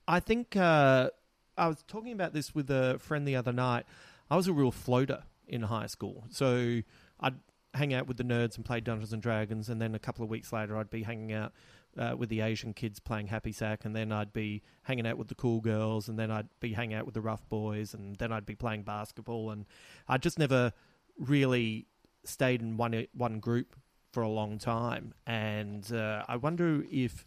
I 0.08 0.20
think 0.20 0.56
uh, 0.56 1.10
I 1.56 1.68
was 1.68 1.84
talking 1.86 2.12
about 2.12 2.32
this 2.32 2.54
with 2.54 2.70
a 2.70 2.98
friend 2.98 3.26
the 3.28 3.36
other 3.36 3.52
night. 3.52 3.84
I 4.30 4.36
was 4.36 4.48
a 4.48 4.52
real 4.52 4.70
floater 4.70 5.22
in 5.46 5.62
high 5.62 5.86
school, 5.86 6.24
so 6.30 6.80
I'd 7.20 7.34
hang 7.74 7.92
out 7.92 8.06
with 8.06 8.16
the 8.16 8.24
nerds 8.24 8.56
and 8.56 8.64
play 8.64 8.80
Dungeons 8.80 9.12
and 9.12 9.20
Dragons, 9.20 9.68
and 9.68 9.80
then 9.80 9.94
a 9.94 9.98
couple 9.98 10.24
of 10.24 10.30
weeks 10.30 10.52
later, 10.52 10.76
I'd 10.76 10.90
be 10.90 11.02
hanging 11.02 11.32
out 11.32 11.52
uh, 11.98 12.14
with 12.16 12.28
the 12.28 12.40
Asian 12.40 12.72
kids 12.74 12.98
playing 13.00 13.28
Hacky 13.28 13.54
Sack, 13.54 13.84
and 13.84 13.94
then 13.94 14.12
I'd 14.12 14.32
be 14.32 14.62
hanging 14.82 15.06
out 15.06 15.18
with 15.18 15.28
the 15.28 15.34
cool 15.34 15.60
girls, 15.60 16.08
and 16.08 16.18
then 16.18 16.30
I'd 16.30 16.48
be 16.60 16.72
hanging 16.72 16.96
out 16.96 17.04
with 17.04 17.14
the 17.14 17.20
rough 17.20 17.48
boys, 17.48 17.94
and 17.94 18.16
then 18.16 18.32
I'd 18.32 18.46
be 18.46 18.54
playing 18.54 18.82
basketball, 18.82 19.50
and 19.50 19.66
I 20.08 20.18
just 20.18 20.38
never 20.38 20.72
really 21.18 21.86
stayed 22.24 22.60
in 22.62 22.76
one 22.76 23.06
one 23.14 23.38
group 23.40 23.76
for 24.12 24.22
a 24.22 24.28
long 24.28 24.58
time, 24.58 25.14
and 25.26 25.90
uh, 25.92 26.24
I 26.28 26.36
wonder 26.36 26.84
if 26.90 27.24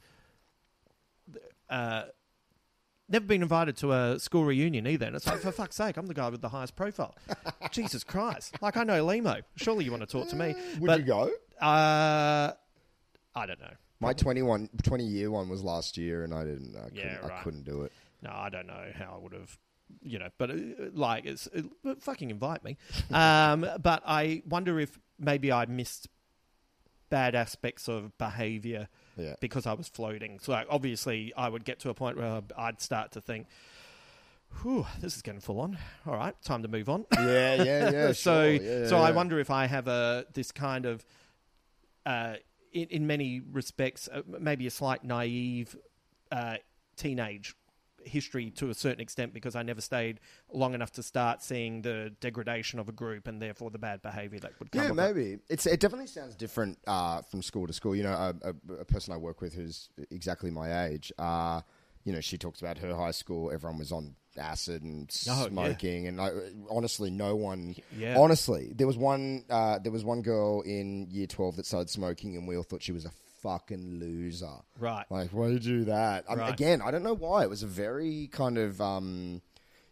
uh, 1.69 2.03
never 3.09 3.25
been 3.25 3.41
invited 3.41 3.77
to 3.77 3.91
a 3.93 4.19
school 4.19 4.45
reunion 4.45 4.87
either. 4.87 5.05
And 5.05 5.15
it's 5.15 5.27
like, 5.27 5.39
for 5.39 5.51
fuck's 5.51 5.75
sake, 5.75 5.97
I'm 5.97 6.07
the 6.07 6.13
guy 6.13 6.29
with 6.29 6.41
the 6.41 6.49
highest 6.49 6.75
profile. 6.75 7.15
Jesus 7.71 8.03
Christ. 8.03 8.55
Like, 8.61 8.77
I 8.77 8.83
know 8.83 9.03
Limo. 9.03 9.41
Surely 9.55 9.85
you 9.85 9.91
want 9.91 10.01
to 10.01 10.07
talk 10.07 10.29
to 10.29 10.35
me. 10.35 10.55
Would 10.79 10.87
But, 10.87 10.99
you 11.01 11.05
go? 11.05 11.31
Uh, 11.61 12.53
I 13.35 13.45
don't 13.45 13.59
know. 13.59 13.73
My 13.99 14.13
21, 14.13 14.69
20 14.83 15.03
year 15.03 15.31
one 15.31 15.49
was 15.49 15.63
last 15.63 15.97
year, 15.97 16.23
and 16.23 16.33
I 16.33 16.43
didn't. 16.43 16.75
I 16.75 16.89
couldn't, 16.89 16.95
Yeah, 16.97 17.17
I 17.23 17.43
couldn't 17.43 17.63
do 17.63 17.81
it. 17.83 17.91
No, 18.21 18.31
I 18.31 18.49
don't 18.49 18.67
know 18.67 18.85
how 18.95 19.15
I 19.15 19.23
would 19.23 19.33
have, 19.33 19.57
you 20.01 20.19
know, 20.19 20.29
but 20.37 20.51
uh, 20.51 20.55
like, 20.93 21.25
it's 21.25 21.47
fucking 21.99 22.29
invite 22.29 22.63
me. 22.63 22.77
Um, 23.11 23.67
but 23.81 24.03
I 24.05 24.43
wonder 24.47 24.79
if 24.79 24.99
maybe 25.19 25.51
I 25.51 25.65
missed 25.65 26.07
bad 27.09 27.35
aspects 27.35 27.87
of 27.87 28.15
behavior 28.17 28.89
Yeah. 29.17 29.35
because 29.39 29.65
I 29.65 29.73
was 29.73 29.87
floating. 29.87 30.39
So 30.39 30.51
like, 30.51 30.67
obviously, 30.69 31.33
I 31.35 31.47
would 31.49 31.63
get 31.65 31.79
to 31.79 31.89
a 31.89 31.93
point 31.93 32.17
where 32.17 32.41
I'd 32.57 32.81
start 32.81 33.13
to 33.13 33.21
think, 33.21 33.47
"Whew, 34.61 34.85
this 34.99 35.15
is 35.15 35.21
getting 35.21 35.39
full 35.41 35.59
on. 35.61 35.77
All 36.05 36.15
right, 36.15 36.35
time 36.43 36.61
to 36.63 36.67
move 36.67 36.89
on." 36.89 37.05
Yeah, 37.13 37.63
yeah, 37.63 37.91
yeah. 37.91 38.07
so, 38.11 38.13
sure. 38.13 38.51
Yeah, 38.51 38.79
yeah, 38.81 38.87
so 38.87 38.97
I 38.97 39.11
wonder 39.11 39.39
if 39.39 39.49
I 39.49 39.65
have 39.67 39.87
a 39.87 40.25
this 40.33 40.51
kind 40.51 40.85
of, 40.85 41.05
uh, 42.05 42.35
in, 42.73 42.87
in 42.89 43.07
many 43.07 43.41
respects, 43.51 44.09
uh, 44.11 44.21
maybe 44.39 44.67
a 44.67 44.71
slight 44.71 45.03
naive 45.03 45.75
uh, 46.31 46.57
teenage 46.95 47.55
history 48.03 48.49
to 48.51 48.69
a 48.69 48.73
certain 48.73 49.01
extent 49.01 49.33
because 49.33 49.55
I 49.55 49.63
never 49.63 49.81
stayed 49.81 50.19
long 50.51 50.73
enough 50.73 50.91
to 50.93 51.03
start 51.03 51.43
seeing 51.43 51.81
the 51.81 52.13
degradation 52.21 52.79
of 52.79 52.89
a 52.89 52.91
group 52.91 53.27
and 53.27 53.41
therefore 53.41 53.69
the 53.69 53.77
bad 53.77 54.01
behavior 54.01 54.39
that 54.39 54.53
would 54.59 54.71
come. 54.71 54.81
Yeah, 54.81 54.89
of 54.89 54.97
it. 54.97 55.15
maybe 55.15 55.39
it's 55.49 55.65
it 55.65 55.79
definitely 55.79 56.07
sounds 56.07 56.35
different 56.35 56.77
uh, 56.87 57.21
from 57.21 57.41
school 57.41 57.67
to 57.67 57.73
school. 57.73 57.95
You 57.95 58.03
know, 58.03 58.13
a, 58.13 58.35
a, 58.43 58.73
a 58.81 58.85
person 58.85 59.13
I 59.13 59.17
work 59.17 59.41
with 59.41 59.53
who's 59.53 59.89
exactly 60.09 60.51
my 60.51 60.85
age. 60.85 61.11
Uh, 61.17 61.61
you 62.03 62.13
know, 62.13 62.21
she 62.21 62.37
talks 62.37 62.61
about 62.61 62.77
her 62.77 62.95
high 62.95 63.11
school. 63.11 63.51
Everyone 63.51 63.77
was 63.79 63.91
on 63.91 64.15
acid 64.39 64.83
and 64.83 65.09
Oh, 65.29 65.47
smoking, 65.47 66.07
and 66.07 66.19
I, 66.21 66.29
honestly, 66.69 67.09
no 67.09 67.35
one. 67.35 67.75
Yeah. 67.97 68.17
Honestly, 68.17 68.71
there 68.75 68.87
was 68.87 68.97
one. 68.97 69.43
Uh, 69.49 69.79
there 69.79 69.91
was 69.91 70.03
one 70.03 70.21
girl 70.21 70.61
in 70.61 71.07
year 71.09 71.27
twelve 71.27 71.55
that 71.57 71.65
started 71.65 71.89
smoking, 71.89 72.35
and 72.35 72.47
we 72.47 72.55
all 72.57 72.63
thought 72.63 72.81
she 72.83 72.91
was 72.91 73.05
a 73.05 73.11
fucking 73.41 73.99
loser. 73.99 74.49
Right. 74.79 75.05
Like, 75.09 75.29
why 75.31 75.47
do 75.47 75.53
you 75.53 75.59
do 75.59 75.83
that? 75.85 76.25
I 76.27 76.31
mean, 76.35 76.39
Right. 76.39 76.53
again, 76.53 76.81
I 76.81 76.91
don't 76.91 77.03
know 77.03 77.13
why. 77.15 77.43
It 77.43 77.49
was 77.49 77.63
a 77.63 77.67
very 77.67 78.27
kind 78.31 78.57
of. 78.57 78.79
Um, 78.81 79.41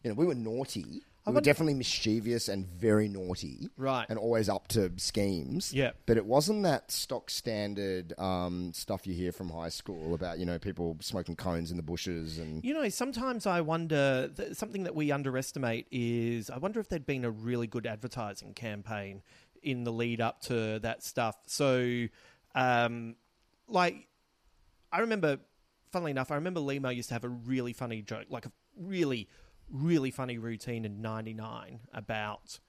you 0.04 0.10
know, 0.12 0.16
we 0.16 0.26
were 0.26 0.36
naughty. 0.36 1.02
We 1.28 1.34
were 1.34 1.42
definitely 1.42 1.74
mischievous 1.74 2.48
and 2.50 2.68
very 2.68 3.08
naughty 3.08 3.70
Right. 3.78 4.06
and 4.10 4.20
always 4.20 4.48
up 4.48 4.68
to 4.70 4.92
schemes. 4.98 5.74
Yeah. 5.74 5.92
But 6.06 6.18
it 6.18 6.26
wasn't 6.26 6.64
that 6.64 6.92
stock 6.92 7.30
standard 7.30 8.14
um, 8.20 8.72
stuff 8.74 9.08
you 9.08 9.14
hear 9.14 9.32
from 9.32 9.50
high 9.50 9.70
school 9.70 10.14
about, 10.14 10.38
you 10.38 10.46
know, 10.46 10.60
people 10.60 10.98
smoking 11.02 11.36
cones 11.36 11.72
in 11.72 11.78
the 11.78 11.84
bushes 11.84 12.38
and. 12.38 12.64
You 12.64 12.74
know, 12.76 12.88
sometimes 12.90 13.46
I 13.48 13.62
wonder 13.62 14.30
th- 14.36 14.54
something 14.56 14.84
that 14.84 14.94
we 14.96 15.12
underestimate 15.12 15.88
is 15.92 16.50
I 16.50 16.58
wonder 16.58 16.80
if 16.80 16.90
there'd 16.90 17.06
been 17.08 17.26
a 17.26 17.32
really 17.32 17.68
good 17.68 17.88
advertising 17.88 18.54
campaign 18.54 19.24
in 19.64 19.84
the 19.84 19.92
lead 19.92 20.22
up 20.22 20.42
to 20.42 20.80
that 20.80 21.04
stuff. 21.04 21.36
So, 21.48 22.06
um, 22.54 23.16
like, 23.68 24.08
I 24.92 25.00
remember, 25.00 25.40
funnily 25.92 26.12
enough, 26.12 26.30
I 26.30 26.36
remember 26.36 26.60
Limo 26.60 26.90
used 26.90 27.10
to 27.10 27.16
have 27.16 27.24
a 27.24 27.30
really 27.30 27.74
funny 27.74 28.02
joke, 28.04 28.28
like 28.30 28.46
a 28.46 28.52
really, 28.80 29.28
really 29.72 30.11
funny 30.11 30.38
routine 30.38 30.86
in 30.86 31.01
'99 31.01 31.82
about 31.93 32.59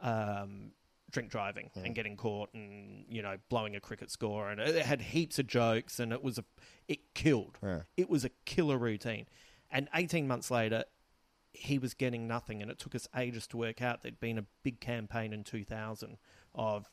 um, 0.00 0.72
drink 1.10 1.30
driving 1.30 1.70
and 1.76 1.94
getting 1.94 2.16
caught 2.16 2.52
and 2.54 3.04
you 3.08 3.22
know 3.22 3.36
blowing 3.48 3.76
a 3.76 3.80
cricket 3.80 4.10
score. 4.10 4.50
And 4.50 4.60
it 4.60 4.84
had 4.84 5.00
heaps 5.00 5.38
of 5.38 5.46
jokes 5.46 5.98
and 6.00 6.12
it 6.12 6.22
was 6.22 6.38
a 6.38 6.44
it 6.88 7.14
killed. 7.14 7.58
Yeah. 7.62 7.82
it 7.96 8.10
was 8.10 8.24
a 8.24 8.30
killer 8.44 8.76
routine. 8.78 9.26
And 9.70 9.88
18 9.94 10.26
months 10.28 10.50
later 10.50 10.84
he 11.52 11.78
was 11.78 11.94
getting 11.94 12.26
nothing 12.26 12.60
and 12.60 12.70
it 12.70 12.78
took 12.80 12.94
us 12.96 13.06
ages 13.16 13.46
to 13.46 13.56
work 13.56 13.80
out 13.80 14.02
there'd 14.02 14.18
been 14.18 14.38
a 14.38 14.44
big 14.64 14.80
campaign 14.80 15.32
in 15.32 15.44
2000 15.44 16.18
of 16.52 16.90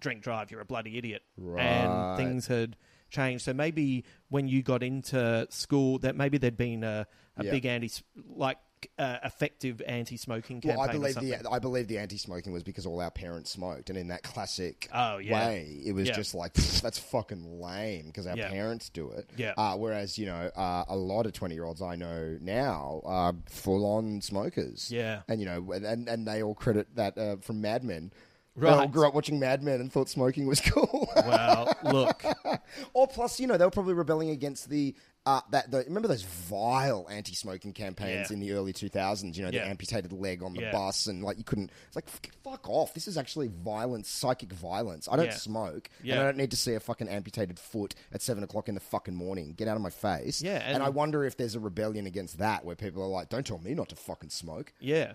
drink 0.00 0.22
drive 0.22 0.50
you're 0.50 0.60
a 0.60 0.64
bloody 0.64 0.98
idiot. 0.98 1.22
Right. 1.36 1.62
and 1.62 2.16
things 2.16 2.48
had 2.48 2.76
changed 3.14 3.44
so 3.44 3.52
maybe 3.54 4.04
when 4.28 4.48
you 4.48 4.62
got 4.62 4.82
into 4.82 5.46
school 5.50 5.98
that 6.00 6.14
maybe 6.16 6.36
there'd 6.38 6.56
been 6.56 6.82
a, 6.84 7.06
a 7.36 7.44
Yeah. 7.44 7.50
big 7.50 7.64
anti 7.66 7.90
like 8.26 8.58
uh, 8.98 9.16
effective 9.24 9.80
anti-smoking 9.86 10.60
Well, 10.62 10.76
campaign. 10.76 10.90
I 10.90 10.92
believe 11.14 11.14
the 11.42 11.50
I 11.50 11.58
believe 11.58 11.88
the 11.88 11.96
anti-smoking 11.96 12.52
was 12.52 12.62
because 12.62 12.84
all 12.84 13.00
our 13.00 13.10
parents 13.10 13.50
smoked, 13.50 13.88
and 13.88 13.98
in 13.98 14.08
that 14.08 14.22
classic 14.22 14.90
Oh, 14.92 15.16
yeah. 15.16 15.32
way, 15.46 15.80
it 15.86 15.92
was 15.92 16.08
Yeah. 16.08 16.14
just 16.14 16.34
like 16.34 16.52
that's 16.52 16.98
fucking 16.98 17.62
lame 17.62 18.08
because 18.08 18.26
our 18.26 18.36
Yeah. 18.36 18.50
parents 18.50 18.90
do 18.90 19.10
it. 19.12 19.30
Yeah. 19.38 19.54
Uh, 19.56 19.76
whereas 19.78 20.18
you 20.18 20.26
know, 20.26 20.50
uh, 20.54 20.84
a 20.86 20.96
lot 20.96 21.24
of 21.24 21.32
twenty-year-olds 21.32 21.80
I 21.80 21.96
know 21.96 22.36
now 22.42 23.00
are 23.06 23.32
full-on 23.48 24.20
smokers. 24.20 24.90
Yeah. 24.90 25.22
and 25.28 25.40
you 25.40 25.46
know, 25.46 25.72
and 25.72 26.06
and 26.06 26.28
they 26.28 26.42
all 26.42 26.54
credit 26.54 26.88
that 26.96 27.16
uh, 27.16 27.36
from 27.36 27.62
Mad 27.62 27.84
Men. 27.84 28.12
They 28.56 28.68
all 28.68 28.78
Right. 28.78 28.92
grew 28.92 29.08
up 29.08 29.14
watching 29.14 29.40
Mad 29.40 29.62
Men 29.64 29.80
and 29.80 29.92
thought 29.92 30.08
smoking 30.08 30.46
was 30.46 30.60
cool. 30.64 31.08
Well, 31.16 31.72
look, 31.84 32.22
or 32.94 33.08
plus, 33.08 33.40
you 33.40 33.46
know, 33.48 33.56
they 33.56 33.64
were 33.64 33.70
probably 33.70 33.94
rebelling 33.94 34.30
against 34.30 34.68
the 34.68 34.94
uh, 35.26 35.40
that 35.50 35.70
the, 35.70 35.78
remember 35.78 36.06
those 36.06 36.22
vile 36.22 37.06
anti-smoking 37.10 37.72
campaigns 37.72 38.28
Yeah. 38.30 38.34
in 38.34 38.40
the 38.40 38.52
early 38.52 38.74
2000s. 38.74 39.34
You 39.36 39.42
know, 39.42 39.48
Yeah. 39.50 39.64
the 39.64 39.70
amputated 39.70 40.12
leg 40.12 40.42
on 40.42 40.52
the 40.52 40.60
Yeah. 40.60 40.70
bus 40.72 41.06
and 41.06 41.24
like 41.24 41.38
you 41.38 41.44
couldn't. 41.44 41.70
It's 41.86 41.96
like 41.96 42.08
fuck, 42.08 42.28
fuck 42.44 42.68
off. 42.68 42.92
This 42.94 43.08
is 43.08 43.16
actually 43.16 43.48
violence, 43.48 44.08
psychic 44.10 44.52
violence. 44.52 45.08
I 45.10 45.16
don't 45.16 45.24
Yeah. 45.26 45.32
smoke, 45.34 45.88
and 46.04 46.12
I 46.12 46.22
don't 46.24 46.36
need 46.36 46.50
to 46.50 46.56
see 46.58 46.74
a 46.74 46.80
fucking 46.80 47.08
amputated 47.08 47.58
foot 47.58 47.94
at 48.12 48.20
seven 48.22 48.44
o'clock 48.44 48.68
in 48.68 48.74
the 48.74 48.80
fucking 48.82 49.14
morning. 49.14 49.54
Get 49.56 49.66
out 49.66 49.76
of 49.76 49.82
my 49.82 49.88
face. 49.90 50.42
Yeah, 50.42 50.56
and, 50.58 50.74
and- 50.74 50.82
I 50.82 50.90
wonder 50.90 51.24
if 51.24 51.36
there's 51.38 51.54
a 51.54 51.60
rebellion 51.60 52.06
against 52.06 52.36
that 52.38 52.64
where 52.64 52.76
people 52.76 53.02
are 53.02 53.08
like, 53.08 53.30
"Don't 53.30 53.46
tell 53.46 53.58
me 53.58 53.72
not 53.74 53.88
to 53.88 53.96
fucking 53.96 54.30
smoke." 54.30 54.72
yeah. 54.78 55.14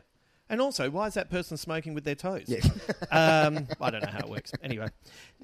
And 0.50 0.60
also, 0.62 0.89
why 0.89 1.06
is 1.06 1.14
that 1.14 1.30
person 1.30 1.58
smoking 1.58 1.93
with 1.93 2.04
their 2.04 2.16
toes? 2.16 2.45
Yeah. 2.47 2.60
um, 3.12 3.68
I 3.80 3.91
don't 3.91 4.02
know 4.04 4.10
how 4.12 4.20
it 4.20 4.30
works. 4.30 4.52
Anyway, 4.64 4.88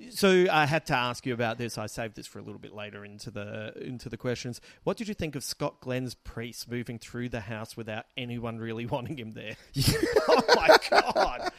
so 0.10 0.47
I 0.51 0.66
had 0.66 0.88
to 0.88 0.95
ask 0.95 1.26
you 1.28 1.34
about 1.34 1.60
this. 1.60 1.78
I 1.78 1.86
saved 1.86 2.16
this 2.16 2.26
for 2.26 2.39
a 2.39 2.41
little 2.41 2.60
bit 2.60 2.74
later 2.74 3.06
into 3.06 3.30
the 3.30 3.74
into 3.80 4.10
the 4.10 4.18
questions. 4.18 4.62
What 4.84 4.97
did 4.97 5.08
you 5.08 5.14
think 5.14 5.36
of 5.36 5.43
Scott 5.43 5.80
Glenn's 5.80 6.16
priest 6.16 6.70
moving 6.70 6.97
through 6.97 7.30
the 7.30 7.41
house 7.41 7.78
without 7.78 8.06
anyone 8.18 8.58
really 8.58 8.86
wanting 8.88 9.18
him 9.18 9.32
there? 9.32 9.56
oh 10.28 10.41
my 10.56 10.76
god! 10.89 11.51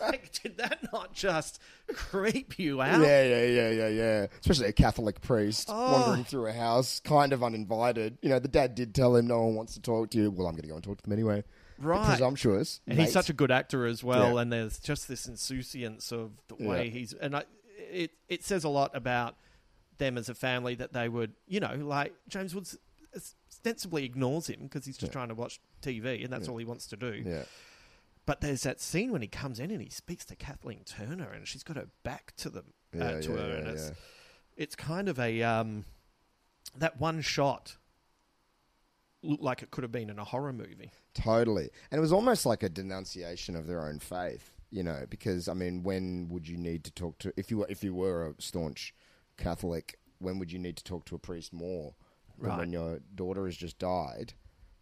Like, 0.00 0.30
did 0.42 0.58
that 0.58 0.78
not 0.92 1.12
just 1.14 1.60
creep 1.94 2.58
you 2.58 2.80
out? 2.80 3.00
Yeah, 3.00 3.24
yeah, 3.24 3.44
yeah, 3.44 3.70
yeah, 3.70 3.88
yeah. 3.88 4.26
Especially 4.40 4.68
a 4.68 4.72
Catholic 4.72 5.20
priest 5.20 5.68
Oh. 5.70 5.92
wandering 5.92 6.24
through 6.24 6.46
a 6.46 6.52
house, 6.52 7.00
kind 7.00 7.32
of 7.32 7.42
uninvited. 7.42 8.18
You 8.22 8.28
know, 8.28 8.38
the 8.38 8.48
dad 8.48 8.74
did 8.76 8.94
tell 8.94 9.16
him 9.16 9.26
no 9.26 9.42
one 9.44 9.56
wants 9.56 9.74
to 9.74 9.80
talk 9.80 10.10
to 10.10 10.18
you. 10.18 10.30
Well, 10.30 10.46
I'm 10.46 10.52
going 10.54 10.62
to 10.62 10.68
go 10.68 10.74
and 10.76 10.84
talk 10.84 10.98
to 10.98 11.02
them 11.02 11.12
anyway. 11.12 11.42
Right. 11.78 12.06
Presumptuous. 12.08 12.80
And 12.86 12.98
he's 12.98 13.12
such 13.12 13.28
a 13.30 13.32
good 13.32 13.50
actor 13.50 13.86
as 13.86 14.02
well. 14.04 14.34
Yeah. 14.36 14.40
And 14.42 14.52
there's 14.52 14.78
just 14.78 15.08
this 15.08 15.26
insouciance 15.26 16.12
of 16.12 16.32
the 16.48 16.56
Yeah. 16.58 16.68
way 16.68 16.90
he's. 16.90 17.12
And 17.14 17.36
I, 17.36 17.44
it 17.90 18.12
it 18.28 18.44
says 18.44 18.64
a 18.64 18.68
lot 18.68 18.94
about 18.94 19.36
them 19.98 20.16
as 20.18 20.28
a 20.28 20.34
family 20.34 20.74
that 20.76 20.92
they 20.92 21.08
would, 21.08 21.32
you 21.46 21.60
know, 21.60 21.74
like 21.76 22.12
James 22.28 22.54
Woods 22.54 22.76
ostensibly 23.16 24.04
ignores 24.04 24.48
him 24.48 24.60
because 24.62 24.84
he's 24.84 24.96
just 24.96 25.12
trying 25.12 25.28
to 25.28 25.34
watch 25.34 25.60
TV 25.82 26.24
and 26.24 26.32
that's 26.32 26.46
Yeah. 26.46 26.52
all 26.52 26.58
he 26.58 26.64
wants 26.64 26.86
to 26.88 26.96
do. 26.96 27.22
Yeah. 27.24 27.44
But 28.26 28.40
there's 28.40 28.62
that 28.62 28.80
scene 28.80 29.12
when 29.12 29.22
he 29.22 29.28
comes 29.28 29.60
in 29.60 29.70
and 29.70 29.82
he 29.82 29.90
speaks 29.90 30.24
to 30.26 30.36
Kathleen 30.36 30.82
Turner 30.84 31.30
and 31.30 31.46
she's 31.46 31.62
got 31.62 31.76
her 31.76 31.88
back 32.02 32.34
to 32.38 32.48
them 32.50 32.72
Yeah, 32.92 33.04
uh, 33.04 33.20
to 33.22 33.30
yeah, 33.30 33.36
her, 33.36 33.48
yeah, 33.48 33.54
and 33.56 33.66
it's 33.68 33.88
yeah. 33.88 33.94
it's 34.56 34.74
kind 34.76 35.08
of 35.08 35.18
a 35.20 35.42
um, 35.42 35.84
that 36.76 36.98
one 37.00 37.20
shot 37.20 37.76
looked 39.24 39.42
like 39.42 39.62
it 39.62 39.70
could 39.70 39.82
have 39.84 39.92
been 39.92 40.10
in 40.10 40.18
a 40.18 40.24
horror 40.24 40.52
movie. 40.52 40.90
Totally. 41.14 41.70
And 41.90 41.98
it 41.98 42.00
was 42.02 42.12
almost 42.12 42.44
like 42.46 42.62
a 42.62 42.68
denunciation 42.68 43.56
of 43.56 43.66
their 43.66 43.84
own 43.86 43.98
faith, 43.98 44.50
you 44.70 44.82
know, 44.82 45.04
because 45.08 45.48
I 45.48 45.54
mean, 45.54 45.82
when 45.82 46.28
would 46.28 46.46
you 46.48 46.56
need 46.56 46.84
to 46.84 46.90
talk 46.92 47.18
to 47.20 47.32
if 47.36 47.50
you 47.50 47.58
were 47.58 47.66
if 47.68 47.82
you 47.84 47.94
were 47.94 48.28
a 48.28 48.34
staunch 48.42 48.94
Catholic, 49.36 49.98
when 50.18 50.38
would 50.38 50.52
you 50.52 50.58
need 50.58 50.76
to 50.76 50.84
talk 50.84 51.04
to 51.06 51.14
a 51.14 51.18
priest 51.18 51.52
more 51.52 51.94
than 52.38 52.50
Right. 52.50 52.58
when 52.58 52.72
your 52.72 53.00
daughter 53.14 53.44
has 53.46 53.56
just 53.56 53.78
died, 53.78 54.34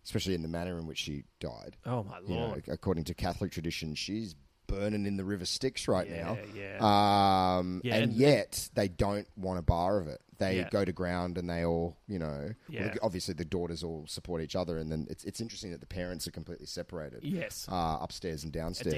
especially 0.05 0.34
in 0.34 0.43
the 0.43 0.49
manner 0.49 0.78
in 0.78 0.86
which 0.86 0.99
she 0.99 1.24
died? 1.40 1.76
Oh, 1.86 2.03
my 2.05 2.18
You 2.20 2.34
know, 2.36 2.47
Lord. 2.49 2.64
according 2.68 3.05
to 3.05 3.14
Catholic 3.14 3.51
tradition, 3.53 3.95
she's 3.95 4.34
burning 4.73 5.07
in 5.07 5.16
the 5.16 5.25
river 5.25 5.45
Styx 5.45 5.87
right 5.89 6.09
Yeah, 6.09 6.23
now. 6.25 6.39
yeah. 6.55 7.57
Um, 7.59 7.81
Yeah, 7.85 7.95
and 7.97 8.05
and- 8.05 8.12
yet 8.14 8.70
they 8.75 8.89
don't 8.89 9.29
want 9.37 9.59
a 9.59 9.62
bar 9.62 9.99
of 10.01 10.09
it. 10.09 10.20
They 10.39 10.57
Yeah. 10.57 10.70
go 10.70 10.85
to 10.85 10.93
ground 10.93 11.39
and 11.39 11.49
they 11.49 11.64
all, 11.64 11.97
you 12.09 12.18
know, 12.18 12.53
well, 12.73 12.91
obviously 13.03 13.35
the 13.35 13.45
daughters 13.45 13.85
all 13.85 14.07
support 14.09 14.43
each 14.43 14.57
other, 14.57 14.77
and 14.79 14.91
then 14.91 15.07
it's 15.09 15.23
it's 15.25 15.41
interesting 15.41 15.70
that 15.70 15.81
the 15.81 15.87
parents 15.87 16.27
are 16.27 16.33
completely 16.33 16.66
separated. 16.66 17.23
Yes. 17.23 17.66
uh, 17.70 17.99
upstairs 18.01 18.43
and 18.43 18.53
downstairs. 18.53 18.95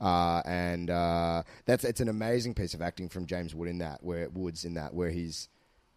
Yeah. 0.00 0.06
Uh, 0.06 0.42
and 0.44 0.90
uh, 0.90 1.44
that's 1.64 1.84
it's 1.84 2.00
an 2.00 2.08
amazing 2.08 2.52
piece 2.54 2.74
of 2.74 2.82
acting 2.82 3.08
from 3.08 3.24
James 3.26 3.54
Wood 3.54 3.68
in 3.68 3.78
that 3.78 4.02
where 4.02 4.28
Woods 4.28 4.64
in 4.66 4.74
that 4.74 4.92
where 4.92 5.10
he's 5.10 5.48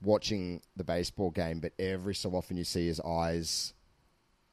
watching 0.01 0.61
the 0.77 0.83
baseball 0.83 1.31
game, 1.31 1.59
but 1.59 1.73
every 1.79 2.15
so 2.15 2.33
often 2.35 2.55
you 2.57 2.63
see 2.63 2.87
his 2.87 2.99
eyes 3.01 3.73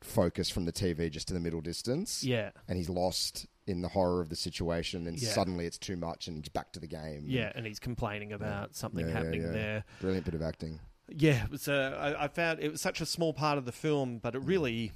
focus 0.05 0.51
from 0.51 0.65
the 0.65 0.73
TV 0.73 1.11
just 1.11 1.29
to 1.29 1.35
the 1.35 1.41
middle 1.41 1.61
distance. 1.61 2.23
Yeah. 2.25 2.51
and 2.69 2.77
he's 2.79 2.89
lost 2.89 3.47
in 3.67 3.81
the 3.83 3.89
horror 3.89 4.21
of 4.21 4.29
the 4.29 4.37
situation, 4.37 5.07
and 5.07 5.17
Yeah. 5.21 5.31
suddenly 5.31 5.67
it's 5.67 5.79
too 5.79 5.97
much, 5.97 6.27
and 6.27 6.37
he's 6.39 6.49
back 6.49 6.73
to 6.73 6.81
the 6.81 6.89
game. 6.89 7.25
Yeah, 7.29 7.53
and 7.55 7.65
he's 7.65 7.79
complaining 7.79 8.33
about 8.33 8.75
something 8.75 9.07
Yeah, 9.07 9.13
yeah, 9.13 9.19
happening 9.19 9.43
yeah. 9.43 9.53
there. 9.53 9.85
Brilliant 10.01 10.25
bit 10.25 10.35
of 10.35 10.43
acting. 10.43 10.81
Yeah, 11.09 11.45
it 11.45 11.51
was. 11.51 11.69
Uh, 11.69 11.97
I, 12.19 12.25
I 12.25 12.29
found 12.29 12.59
it 12.61 12.71
was 12.73 12.81
such 12.81 13.01
a 13.01 13.07
small 13.07 13.33
part 13.33 13.59
of 13.59 13.65
the 13.65 13.73
film, 13.73 14.19
but 14.19 14.35
it 14.35 14.41
really 14.41 14.93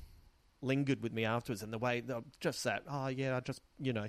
lingered 0.63 1.03
with 1.03 1.13
me 1.13 1.25
afterwards. 1.25 1.63
And 1.63 1.73
the 1.73 1.79
way 1.79 2.01
that 2.01 2.25
just 2.41 2.65
that, 2.65 2.83
oh 2.89 3.07
yeah, 3.09 3.37
I 3.37 3.41
just 3.41 3.61
you 3.79 3.93
know, 3.93 4.09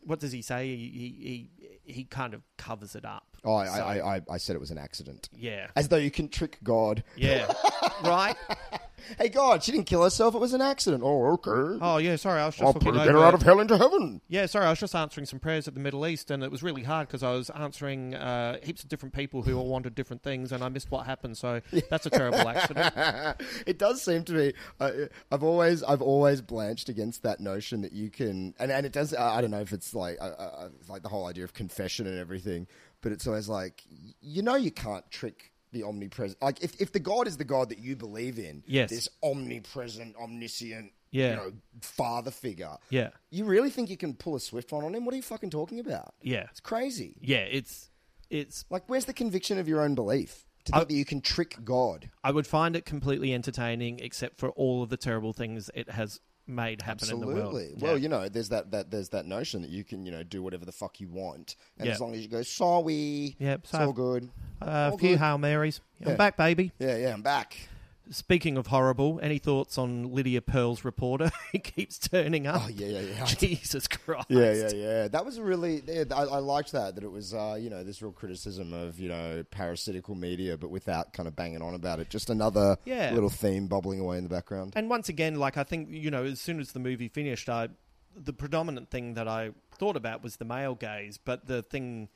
what 0.00 0.20
does 0.20 0.32
he 0.32 0.42
say? 0.42 0.66
He 0.76 1.50
he, 1.84 1.90
he 1.92 2.04
kind 2.04 2.34
of 2.34 2.42
covers 2.58 2.94
it 2.94 3.04
up. 3.06 3.33
Oh, 3.44 3.54
I, 3.54 3.66
So, 3.66 3.72
I, 3.72 4.16
I, 4.16 4.20
I 4.30 4.36
said 4.38 4.56
it 4.56 4.60
was 4.60 4.70
an 4.70 4.78
accident. 4.78 5.28
Yeah. 5.36 5.68
As 5.76 5.88
though 5.88 5.96
you 5.96 6.10
can 6.10 6.28
trick 6.28 6.58
God. 6.62 7.04
Yeah. 7.16 7.52
right. 8.04 8.36
Hey, 9.18 9.28
God, 9.28 9.62
she 9.62 9.72
didn't 9.72 9.86
kill 9.86 10.02
herself. 10.02 10.34
It 10.34 10.38
was 10.38 10.54
an 10.54 10.60
accident. 10.62 11.02
Oh, 11.04 11.32
okay. 11.32 11.78
Oh 11.82 11.98
yeah, 11.98 12.16
sorry, 12.16 12.40
I 12.40 12.46
was 12.46 12.56
just 12.56 12.64
I'll 12.64 12.72
put 12.72 12.94
her, 12.94 13.04
get 13.04 13.14
her 13.14 13.24
out 13.24 13.34
of 13.34 13.42
hell 13.42 13.60
into 13.60 13.76
heaven. 13.76 14.20
Yeah, 14.28 14.46
sorry, 14.46 14.66
I 14.66 14.70
was 14.70 14.80
just 14.80 14.94
answering 14.94 15.26
some 15.26 15.38
prayers 15.38 15.68
at 15.68 15.74
the 15.74 15.80
Middle 15.80 16.06
East, 16.06 16.30
and 16.30 16.42
it 16.42 16.50
was 16.50 16.62
really 16.62 16.82
hard 16.82 17.08
because 17.08 17.22
I 17.22 17.32
was 17.32 17.50
answering 17.50 18.14
uh, 18.14 18.58
heaps 18.62 18.82
of 18.82 18.88
different 18.88 19.14
people 19.14 19.42
who 19.42 19.58
all 19.58 19.68
wanted 19.68 19.94
different 19.94 20.22
things, 20.22 20.52
and 20.52 20.64
I 20.64 20.68
missed 20.68 20.90
what 20.90 21.06
happened. 21.06 21.36
So 21.36 21.60
that's 21.90 22.06
a 22.06 22.10
terrible 22.10 22.48
accident. 22.48 22.94
it 23.66 23.78
does 23.78 24.02
seem 24.02 24.24
to 24.24 24.32
be. 24.32 24.54
Uh, 24.80 24.92
I've 25.30 25.42
always, 25.42 25.82
I've 25.82 26.02
always 26.02 26.40
blanched 26.40 26.88
against 26.88 27.22
that 27.24 27.40
notion 27.40 27.82
that 27.82 27.92
you 27.92 28.10
can, 28.10 28.54
and, 28.58 28.70
and 28.72 28.86
it 28.86 28.92
does. 28.92 29.14
I 29.14 29.40
don't 29.40 29.50
know 29.50 29.60
if 29.60 29.72
it's 29.72 29.94
like, 29.94 30.16
uh, 30.20 30.24
uh, 30.24 30.68
it's 30.80 30.88
like 30.88 31.02
the 31.02 31.08
whole 31.08 31.26
idea 31.26 31.44
of 31.44 31.52
confession 31.52 32.06
and 32.06 32.18
everything, 32.18 32.66
but 33.04 33.12
it's 33.12 33.26
always 33.28 33.48
like, 33.48 33.82
you 34.20 34.42
know, 34.42 34.56
you 34.56 34.72
can't 34.72 35.08
trick 35.12 35.52
the 35.72 35.82
omnipresent. 35.84 36.40
Like, 36.42 36.62
if 36.64 36.80
if 36.80 36.90
the 36.90 36.98
God 37.00 37.28
is 37.28 37.36
the 37.36 37.44
God 37.44 37.68
that 37.68 37.78
you 37.78 37.94
believe 37.94 38.38
in, 38.38 38.64
Yes. 38.66 38.90
this 38.90 39.08
omnipresent, 39.22 40.16
omniscient, 40.16 40.92
Yeah. 41.10 41.30
you 41.30 41.36
know, 41.36 41.52
father 41.82 42.30
figure, 42.30 42.76
Yeah. 42.90 43.10
you 43.30 43.44
really 43.44 43.70
think 43.70 43.90
you 43.90 43.96
can 43.96 44.14
pull 44.14 44.34
a 44.36 44.40
swift 44.40 44.72
one 44.72 44.84
on 44.84 44.94
him? 44.94 45.04
What 45.04 45.12
are 45.14 45.16
you 45.16 45.22
fucking 45.22 45.50
talking 45.50 45.78
about? 45.80 46.14
Yeah. 46.22 46.46
It's 46.50 46.60
crazy. 46.60 47.16
Yeah, 47.20 47.38
it's 47.58 47.90
it's 48.30 48.64
Like, 48.70 48.88
where's 48.88 49.04
the 49.04 49.12
conviction 49.12 49.58
of 49.58 49.68
your 49.68 49.82
own 49.82 49.94
belief 49.94 50.46
to 50.64 50.72
think 50.72 50.88
that 50.88 50.94
you 50.94 51.04
can 51.04 51.20
trick 51.20 51.58
God? 51.64 52.10
I 52.24 52.30
would 52.32 52.46
find 52.46 52.74
it 52.74 52.84
completely 52.86 53.34
entertaining, 53.34 54.00
except 54.00 54.38
for 54.38 54.48
all 54.52 54.82
of 54.82 54.88
the 54.88 54.96
terrible 54.96 55.32
things 55.34 55.70
it 55.74 55.90
has 55.90 56.20
made 56.46 56.82
happen 56.82 57.10
in 57.10 57.20
the 57.20 57.26
world. 57.26 57.38
Absolutely. 57.54 57.74
Well, 57.82 57.96
you 57.98 58.08
know, 58.08 58.28
there's 58.28 58.48
that, 58.50 58.70
that 58.72 58.90
there's 58.90 59.08
that 59.10 59.26
notion 59.26 59.62
that 59.62 59.70
you 59.70 59.84
can, 59.84 60.04
you 60.04 60.12
know, 60.12 60.22
do 60.22 60.42
whatever 60.42 60.64
the 60.64 60.72
fuck 60.72 61.00
you 61.00 61.08
want, 61.08 61.56
and 61.78 61.86
Yeah. 61.86 61.94
as 61.94 62.00
long 62.00 62.14
as 62.14 62.20
you 62.20 62.28
go 62.28 62.42
sorry, 62.42 63.36
Yep, 63.38 63.60
it's 63.62 63.70
so 63.70 63.78
all 63.86 63.92
good. 63.92 64.30
Uh, 64.60 64.88
All 64.90 64.94
a 64.94 64.98
few 64.98 65.10
good. 65.10 65.18
Hail 65.20 65.38
Marys. 65.38 65.80
I'm 66.02 66.10
Yeah. 66.12 66.16
back, 66.16 66.36
baby. 66.36 66.72
Yeah, 66.78 66.96
yeah, 66.96 67.12
I'm 67.12 67.22
back. 67.22 67.56
Speaking 68.10 68.58
of 68.58 68.66
horrible, 68.66 69.18
any 69.22 69.38
thoughts 69.38 69.78
on 69.78 70.12
Lydia 70.12 70.42
Perl's 70.42 70.84
reporter 70.84 71.30
who 71.52 71.58
keeps 71.58 71.98
turning 71.98 72.46
up? 72.46 72.62
Oh 72.64 72.68
yeah, 72.68 72.86
yeah, 72.86 73.00
yeah. 73.00 73.24
Jesus 73.24 73.88
Christ. 73.88 74.26
Yeah, 74.28 74.52
yeah, 74.52 74.70
yeah. 74.74 75.08
That 75.08 75.24
was 75.24 75.40
really. 75.40 75.82
Yeah, 75.86 76.04
I, 76.14 76.22
I 76.24 76.38
liked 76.38 76.72
that. 76.72 76.94
That 76.96 77.04
it 77.04 77.10
was, 77.10 77.32
uh, 77.32 77.56
you 77.58 77.70
know, 77.70 77.82
this 77.82 78.02
real 78.02 78.12
criticism 78.12 78.72
of 78.74 79.00
you 79.00 79.08
know 79.08 79.42
parasitical 79.50 80.14
media, 80.14 80.56
but 80.58 80.70
without 80.70 81.12
kind 81.14 81.26
of 81.26 81.34
banging 81.34 81.62
on 81.62 81.74
about 81.74 81.98
it. 81.98 82.10
Just 82.10 82.28
another 82.28 82.76
Yeah. 82.84 83.12
little 83.12 83.30
theme 83.30 83.68
bubbling 83.68 84.00
away 84.00 84.18
in 84.18 84.24
the 84.24 84.30
background. 84.30 84.74
And 84.76 84.90
once 84.90 85.08
again, 85.08 85.36
like 85.36 85.56
I 85.56 85.64
think 85.64 85.88
you 85.90 86.10
know, 86.10 86.24
as 86.24 86.40
soon 86.40 86.60
as 86.60 86.72
the 86.72 86.80
movie 86.80 87.08
finished, 87.08 87.48
I 87.48 87.68
the 88.16 88.32
predominant 88.32 88.90
thing 88.90 89.14
that 89.14 89.26
I 89.26 89.52
thought 89.78 89.96
about 89.96 90.22
was 90.22 90.36
the 90.36 90.44
male 90.44 90.74
gaze, 90.74 91.18
but 91.18 91.46
the 91.46 91.62
thing 91.62 92.08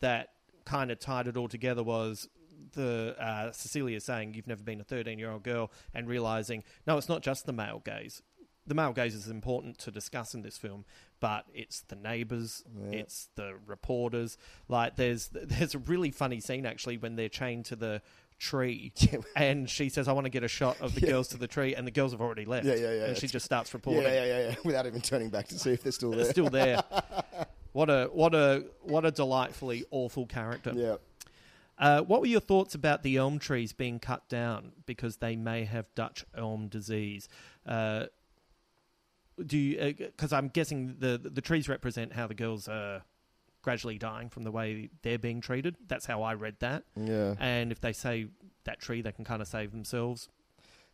that 0.00 0.30
kind 0.64 0.90
of 0.90 0.98
tied 0.98 1.28
it 1.28 1.36
all 1.36 1.48
together 1.48 1.82
was 1.82 2.28
the 2.74 3.16
uh, 3.18 3.50
Cecilia 3.52 4.00
saying 4.00 4.34
you've 4.34 4.46
never 4.46 4.62
been 4.62 4.80
a 4.80 4.84
13 4.84 5.18
year 5.18 5.30
old 5.30 5.42
girl 5.42 5.70
and 5.94 6.08
realizing 6.08 6.62
no, 6.86 6.96
it's 6.98 7.08
not 7.08 7.22
just 7.22 7.46
the 7.46 7.52
male 7.52 7.82
gaze. 7.84 8.22
The 8.66 8.74
male 8.74 8.92
gaze 8.94 9.14
is 9.14 9.28
important 9.28 9.78
to 9.80 9.90
discuss 9.90 10.32
in 10.34 10.40
this 10.40 10.56
film, 10.56 10.86
but 11.20 11.44
it's 11.52 11.82
the 11.82 11.96
neighbors, 11.96 12.62
Yeah. 12.74 12.98
it's 13.00 13.28
the 13.36 13.54
reporters. 13.66 14.38
Like 14.68 14.96
there's 14.96 15.28
there's 15.32 15.74
a 15.74 15.78
really 15.78 16.10
funny 16.10 16.40
scene 16.40 16.64
actually 16.66 16.96
when 16.98 17.16
they're 17.16 17.28
chained 17.28 17.66
to 17.66 17.76
the 17.76 18.00
tree 18.38 18.92
and 19.36 19.70
she 19.70 19.88
says 19.88 20.08
I 20.08 20.12
want 20.12 20.24
to 20.24 20.30
get 20.30 20.42
a 20.42 20.48
shot 20.48 20.80
of 20.80 20.94
the 20.94 21.02
Yeah. 21.02 21.10
girls 21.10 21.28
to 21.28 21.36
the 21.36 21.46
tree 21.46 21.74
and 21.74 21.86
the 21.86 21.90
girls 21.92 22.12
have 22.12 22.20
already 22.20 22.44
left. 22.44 22.66
Yeah, 22.66 22.74
yeah, 22.74 22.92
yeah. 22.92 23.04
And 23.04 23.16
she 23.16 23.26
just 23.28 23.44
starts 23.46 23.72
reporting. 23.74 24.02
Yeah, 24.02 24.24
yeah, 24.24 24.38
yeah, 24.38 24.48
yeah. 24.48 24.54
Without 24.64 24.86
even 24.86 25.00
turning 25.00 25.28
back 25.30 25.46
to 25.48 25.58
see 25.58 25.70
if 25.72 25.82
they're 25.82 25.92
still 25.92 26.10
there. 26.10 26.22
They're 26.24 26.32
still 26.32 26.48
there. 26.50 26.82
What 27.72 27.90
a 27.90 28.08
what 28.12 28.34
a 28.34 28.64
what 28.82 29.04
a 29.04 29.10
delightfully 29.10 29.84
awful 29.90 30.26
character. 30.26 30.72
Yeah. 30.74 30.96
Uh, 31.76 32.02
what 32.02 32.20
were 32.20 32.26
your 32.26 32.40
thoughts 32.40 32.74
about 32.74 33.02
the 33.02 33.16
elm 33.16 33.38
trees 33.38 33.72
being 33.72 33.98
cut 33.98 34.28
down 34.28 34.72
because 34.86 35.16
they 35.16 35.34
may 35.36 35.64
have 35.64 35.92
Dutch 35.94 36.24
elm 36.36 36.68
disease? 36.68 37.28
Uh, 37.66 38.06
do 39.44 39.58
you? 39.58 39.94
Because 39.94 40.32
I'm 40.32 40.48
guessing 40.48 40.96
the 40.98 41.18
the 41.18 41.40
trees 41.40 41.68
represent 41.68 42.12
how 42.12 42.26
the 42.26 42.34
girls 42.34 42.68
are 42.68 43.02
gradually 43.62 43.98
dying 43.98 44.28
from 44.28 44.44
the 44.44 44.52
way 44.52 44.90
they're 45.02 45.18
being 45.18 45.40
treated. 45.40 45.74
That's 45.88 46.06
how 46.06 46.22
I 46.22 46.34
read 46.34 46.56
that. 46.60 46.84
Yeah. 46.96 47.34
And 47.40 47.72
if 47.72 47.80
they 47.80 47.92
say 47.92 48.26
that 48.64 48.78
tree, 48.78 49.02
they 49.02 49.10
can 49.10 49.24
kind 49.24 49.42
of 49.42 49.48
save 49.48 49.72
themselves. 49.72 50.28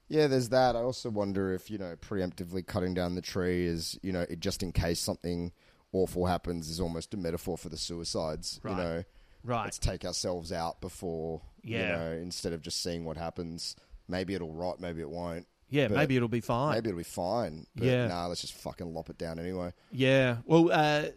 Yeah, 0.08 0.26
there's 0.26 0.48
that. 0.48 0.76
I 0.76 0.80
also 0.80 1.10
wonder 1.10 1.52
if 1.52 1.70
you 1.70 1.78
know 1.78 1.94
preemptively 1.96 2.66
cutting 2.66 2.94
down 2.94 3.14
the 3.14 3.22
tree 3.22 3.66
is 3.66 3.98
you 4.02 4.12
know 4.12 4.22
it, 4.22 4.40
just 4.40 4.62
in 4.62 4.72
case 4.72 4.98
something 4.98 5.52
awful 5.92 6.26
happens 6.26 6.68
is 6.68 6.80
almost 6.80 7.12
a 7.14 7.16
metaphor 7.16 7.58
for 7.58 7.68
the 7.68 7.76
suicides. 7.76 8.60
Right. 8.62 8.70
You 8.70 8.76
know, 8.76 9.02
Right. 9.42 9.64
Let's 9.64 9.78
take 9.78 10.04
ourselves 10.04 10.52
out 10.52 10.80
before 10.80 11.42
you 11.62 11.78
know 11.78 12.12
instead 12.12 12.52
of 12.52 12.62
just 12.62 12.82
seeing 12.82 13.04
what 13.04 13.16
happens. 13.16 13.76
Maybe 14.08 14.34
it'll 14.34 14.52
rot, 14.52 14.80
maybe 14.80 15.00
it 15.00 15.08
won't. 15.10 15.46
Yeah, 15.68 15.86
But 15.86 15.98
maybe 15.98 16.16
it'll 16.16 16.26
be 16.28 16.40
fine. 16.40 16.74
Maybe 16.74 16.88
it'll 16.88 16.98
be 16.98 17.04
fine. 17.04 17.64
But 17.76 17.84
Yeah. 17.86 18.08
nah, 18.08 18.26
let's 18.26 18.40
just 18.40 18.54
fucking 18.54 18.92
lop 18.92 19.08
it 19.08 19.18
down 19.18 19.38
anyway. 19.38 19.72
Yeah. 19.92 20.38
Well, 20.44 20.70
uh, 20.72 21.10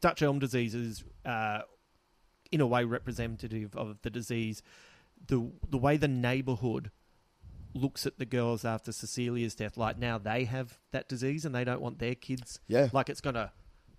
Dutch 0.00 0.22
elm 0.22 0.38
disease 0.38 0.74
is, 0.74 1.04
uh, 1.26 1.60
in 2.50 2.62
a 2.62 2.66
way, 2.66 2.84
representative 2.84 3.76
of 3.76 4.00
the 4.02 4.08
disease. 4.08 4.62
The 5.26 5.50
the 5.68 5.76
way 5.76 5.98
the 5.98 6.08
neighbourhood 6.08 6.90
looks 7.74 8.06
at 8.06 8.18
the 8.18 8.24
girls 8.24 8.64
after 8.64 8.92
Cecilia's 8.92 9.54
death, 9.54 9.76
like 9.76 9.98
now 9.98 10.16
they 10.16 10.44
have 10.44 10.78
that 10.92 11.08
disease 11.08 11.44
and 11.44 11.54
they 11.54 11.62
don't 11.64 11.82
want 11.82 11.98
their 11.98 12.14
kids. 12.14 12.60
Yeah. 12.66 12.88
Like 12.94 13.10
it's 13.10 13.20
gonna 13.20 13.52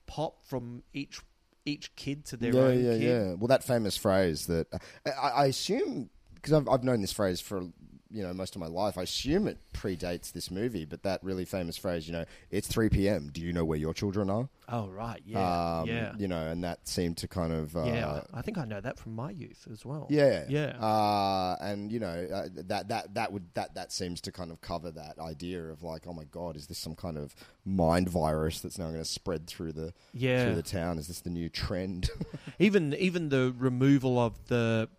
pop 0.07 0.43
from 0.43 0.81
each 0.91 1.21
each 1.65 1.95
kid 1.95 2.25
to 2.25 2.37
their 2.37 2.53
yeah, 2.53 2.61
own 2.61 2.83
yeah, 2.83 2.91
kid. 2.91 3.01
yeah. 3.01 3.33
Well, 3.33 3.47
that 3.47 3.63
famous 3.63 3.97
phrase 3.97 4.47
that 4.47 4.67
uh, 4.73 4.77
I, 5.05 5.29
I 5.29 5.45
assume 5.45 6.09
because 6.35 6.53
I've 6.53 6.67
I've 6.67 6.83
known 6.83 7.01
this 7.01 7.13
phrase 7.13 7.41
for 7.41 7.63
you 8.11 8.23
know 8.23 8.33
most 8.33 8.55
of 8.55 8.59
my 8.59 8.67
life. 8.67 8.97
I 8.97 9.03
assume 9.03 9.47
it 9.47 9.57
predates 9.73 10.31
this 10.31 10.51
movie, 10.51 10.85
but 10.85 11.03
that 11.03 11.23
really 11.23 11.45
famous 11.45 11.77
phrase, 11.77 12.07
you 12.07 12.13
know, 12.13 12.25
it's 12.49 12.67
three 12.67 12.89
p.m. 12.89 13.29
Do 13.33 13.41
you 13.41 13.53
know 13.53 13.65
where 13.65 13.77
your 13.77 13.93
children 13.93 14.29
are? 14.29 14.49
Oh 14.69 14.87
right, 14.87 15.21
yeah, 15.25 15.79
Um, 15.81 15.89
yeah, 15.89 16.13
You 16.17 16.27
know, 16.29 16.47
and 16.47 16.63
that 16.63 16.87
seemed 16.87 17.17
to 17.17 17.27
kind 17.27 17.51
of 17.51 17.75
uh, 17.75 17.83
yeah. 17.85 18.21
I 18.33 18.41
think 18.41 18.57
I 18.57 18.65
know 18.65 18.79
that 18.79 18.97
from 18.97 19.15
my 19.15 19.31
youth 19.31 19.67
as 19.71 19.85
well. 19.85 20.07
Yeah, 20.09 20.45
yeah. 20.47 20.77
uh, 20.79 21.57
and 21.61 21.91
you 21.91 21.99
know 21.99 22.27
uh, 22.33 22.47
that 22.67 22.87
that 22.89 23.13
that 23.15 23.31
would 23.33 23.47
that 23.55 23.75
that 23.75 23.91
seems 23.91 24.21
to 24.21 24.31
kind 24.31 24.51
of 24.51 24.61
cover 24.61 24.91
that 24.91 25.19
idea 25.19 25.63
of 25.63 25.83
like, 25.83 26.03
oh 26.07 26.13
my 26.13 26.23
god, 26.25 26.55
is 26.55 26.67
this 26.67 26.77
some 26.77 26.95
kind 26.95 27.17
of 27.17 27.35
mind 27.65 28.09
virus 28.09 28.61
that's 28.61 28.77
now 28.77 28.87
going 28.87 28.97
to 28.99 29.05
spread 29.05 29.47
through 29.47 29.73
the 29.73 29.93
Yeah. 30.13 30.43
through 30.43 30.55
the 30.55 30.63
town? 30.63 30.97
Is 30.99 31.07
this 31.07 31.21
the 31.21 31.29
new 31.29 31.49
trend? 31.49 32.09
even 32.59 32.93
even 32.95 33.29
the 33.29 33.53
removal 33.57 34.17
of 34.19 34.47
the 34.47 34.89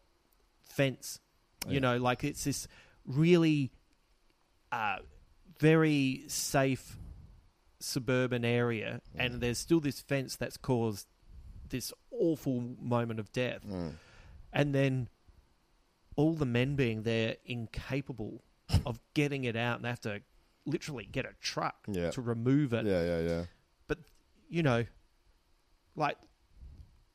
fence 0.65 1.21
you 1.69 1.75
Yeah. 1.75 1.81
know 1.81 1.97
like 1.99 2.25
it's 2.25 2.45
this 2.45 2.67
really 3.07 3.73
uh, 4.71 4.97
very 5.59 6.25
safe 6.29 6.97
suburban 7.81 8.45
area 8.45 9.01
and 9.17 9.41
there's 9.41 9.59
still 9.59 9.81
this 9.81 10.01
fence 10.01 10.37
that's 10.37 10.57
caused 10.57 11.07
this 11.69 11.93
awful 12.13 12.63
moment 12.81 13.19
of 13.19 13.33
death 13.33 13.63
Mm. 13.67 13.95
and 14.53 14.75
then 14.75 15.09
all 16.15 16.35
the 16.35 16.47
men 16.47 16.77
being 16.77 17.03
there 17.03 17.37
incapable 17.45 18.43
of 18.87 19.01
getting 19.15 19.45
it 19.45 19.57
out 19.57 19.77
and 19.77 19.85
they 19.85 19.89
have 19.89 20.01
to 20.01 20.23
literally 20.65 21.09
get 21.11 21.25
a 21.25 21.33
truck 21.41 21.75
Yeah. 21.89 22.11
to 22.13 22.21
remove 22.23 22.73
it 22.73 22.87
yeah, 22.87 23.03
yeah, 23.05 23.21
yeah. 23.21 23.45
but 23.89 23.99
you 24.49 24.63
know, 24.63 24.85
like 25.97 26.17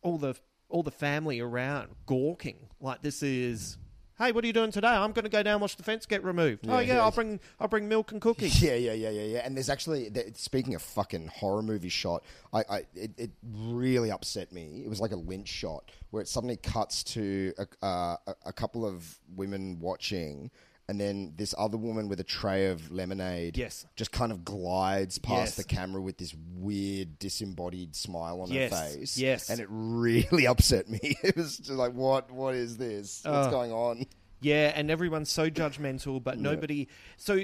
all 0.01 0.17
the 0.17 0.35
all 0.69 0.83
the 0.83 0.91
family 0.91 1.39
around 1.39 1.89
gawking. 2.05 2.57
Like 2.81 3.01
this 3.01 3.23
is, 3.23 3.77
hey, 4.17 4.31
what 4.31 4.43
are 4.43 4.47
you 4.47 4.53
doing 4.53 4.71
today? 4.71 4.87
I'm 4.87 5.11
going 5.11 5.23
to 5.23 5.29
go 5.29 5.43
down 5.43 5.53
and 5.53 5.61
watch 5.61 5.75
the 5.75 5.83
fence 5.83 6.05
get 6.05 6.23
removed. 6.23 6.65
oh 6.67 6.73
Yeah, 6.73 6.79
yeah, 6.79 6.93
yeah. 6.95 7.01
I'll 7.01 7.11
bring 7.11 7.39
I'll 7.59 7.67
bring 7.67 7.87
milk 7.87 8.11
and 8.11 8.21
cookies. 8.21 8.61
Yeah, 8.67 8.75
yeah, 8.75 8.93
yeah, 8.93 9.09
yeah, 9.09 9.23
yeah. 9.23 9.41
And 9.45 9.55
there's 9.55 9.69
actually, 9.69 10.11
speaking 10.33 10.75
of 10.75 10.81
fucking 10.81 11.27
horror 11.27 11.61
movie 11.61 11.89
shot, 11.89 12.23
I, 12.51 12.63
I 12.69 12.77
it, 12.95 13.11
it 13.17 13.31
really 13.43 14.11
upset 14.11 14.51
me. 14.51 14.81
It 14.83 14.89
was 14.89 14.99
like 14.99 15.11
a 15.11 15.15
Lynch 15.15 15.47
shot 15.47 15.91
where 16.09 16.21
it 16.21 16.27
suddenly 16.27 16.57
cuts 16.57 17.03
to 17.03 17.53
a, 17.57 17.85
uh, 17.85 18.17
a, 18.27 18.35
a 18.47 18.53
couple 18.53 18.85
of 18.85 19.19
women 19.35 19.79
watching. 19.79 20.49
And 20.89 21.01
then 21.01 21.33
this 21.35 21.53
other 21.57 21.75
woman 21.75 22.07
with 22.07 22.21
a 22.21 22.23
tray 22.23 22.67
of 22.67 22.89
lemonade, 22.91 23.57
Yes. 23.57 23.85
just 23.97 24.13
kind 24.13 24.31
of 24.31 24.45
glides 24.45 25.17
past 25.17 25.39
Yes. 25.39 25.55
the 25.55 25.63
camera 25.65 26.01
with 26.01 26.17
this 26.17 26.33
weird 26.55 27.19
disembodied 27.19 27.93
smile 27.93 28.39
on 28.41 28.49
Yes, 28.51 28.71
her 28.71 28.89
face. 28.99 29.17
yes. 29.17 29.49
and 29.49 29.59
it 29.59 29.67
really 29.69 30.47
upset 30.47 30.87
me. 30.89 30.99
It 31.23 31.35
was 31.35 31.57
just 31.57 31.71
like, 31.71 31.91
what? 31.93 32.31
What 32.31 32.55
is 32.55 32.77
this? 32.77 33.21
What's 33.25 33.49
going 33.49 33.73
on? 33.73 34.05
Yeah, 34.39 34.71
and 34.75 34.89
everyone's 34.89 35.29
so 35.29 35.49
judgmental, 35.49 36.23
but 36.23 36.37
nobody. 36.39 36.87
So, 37.17 37.41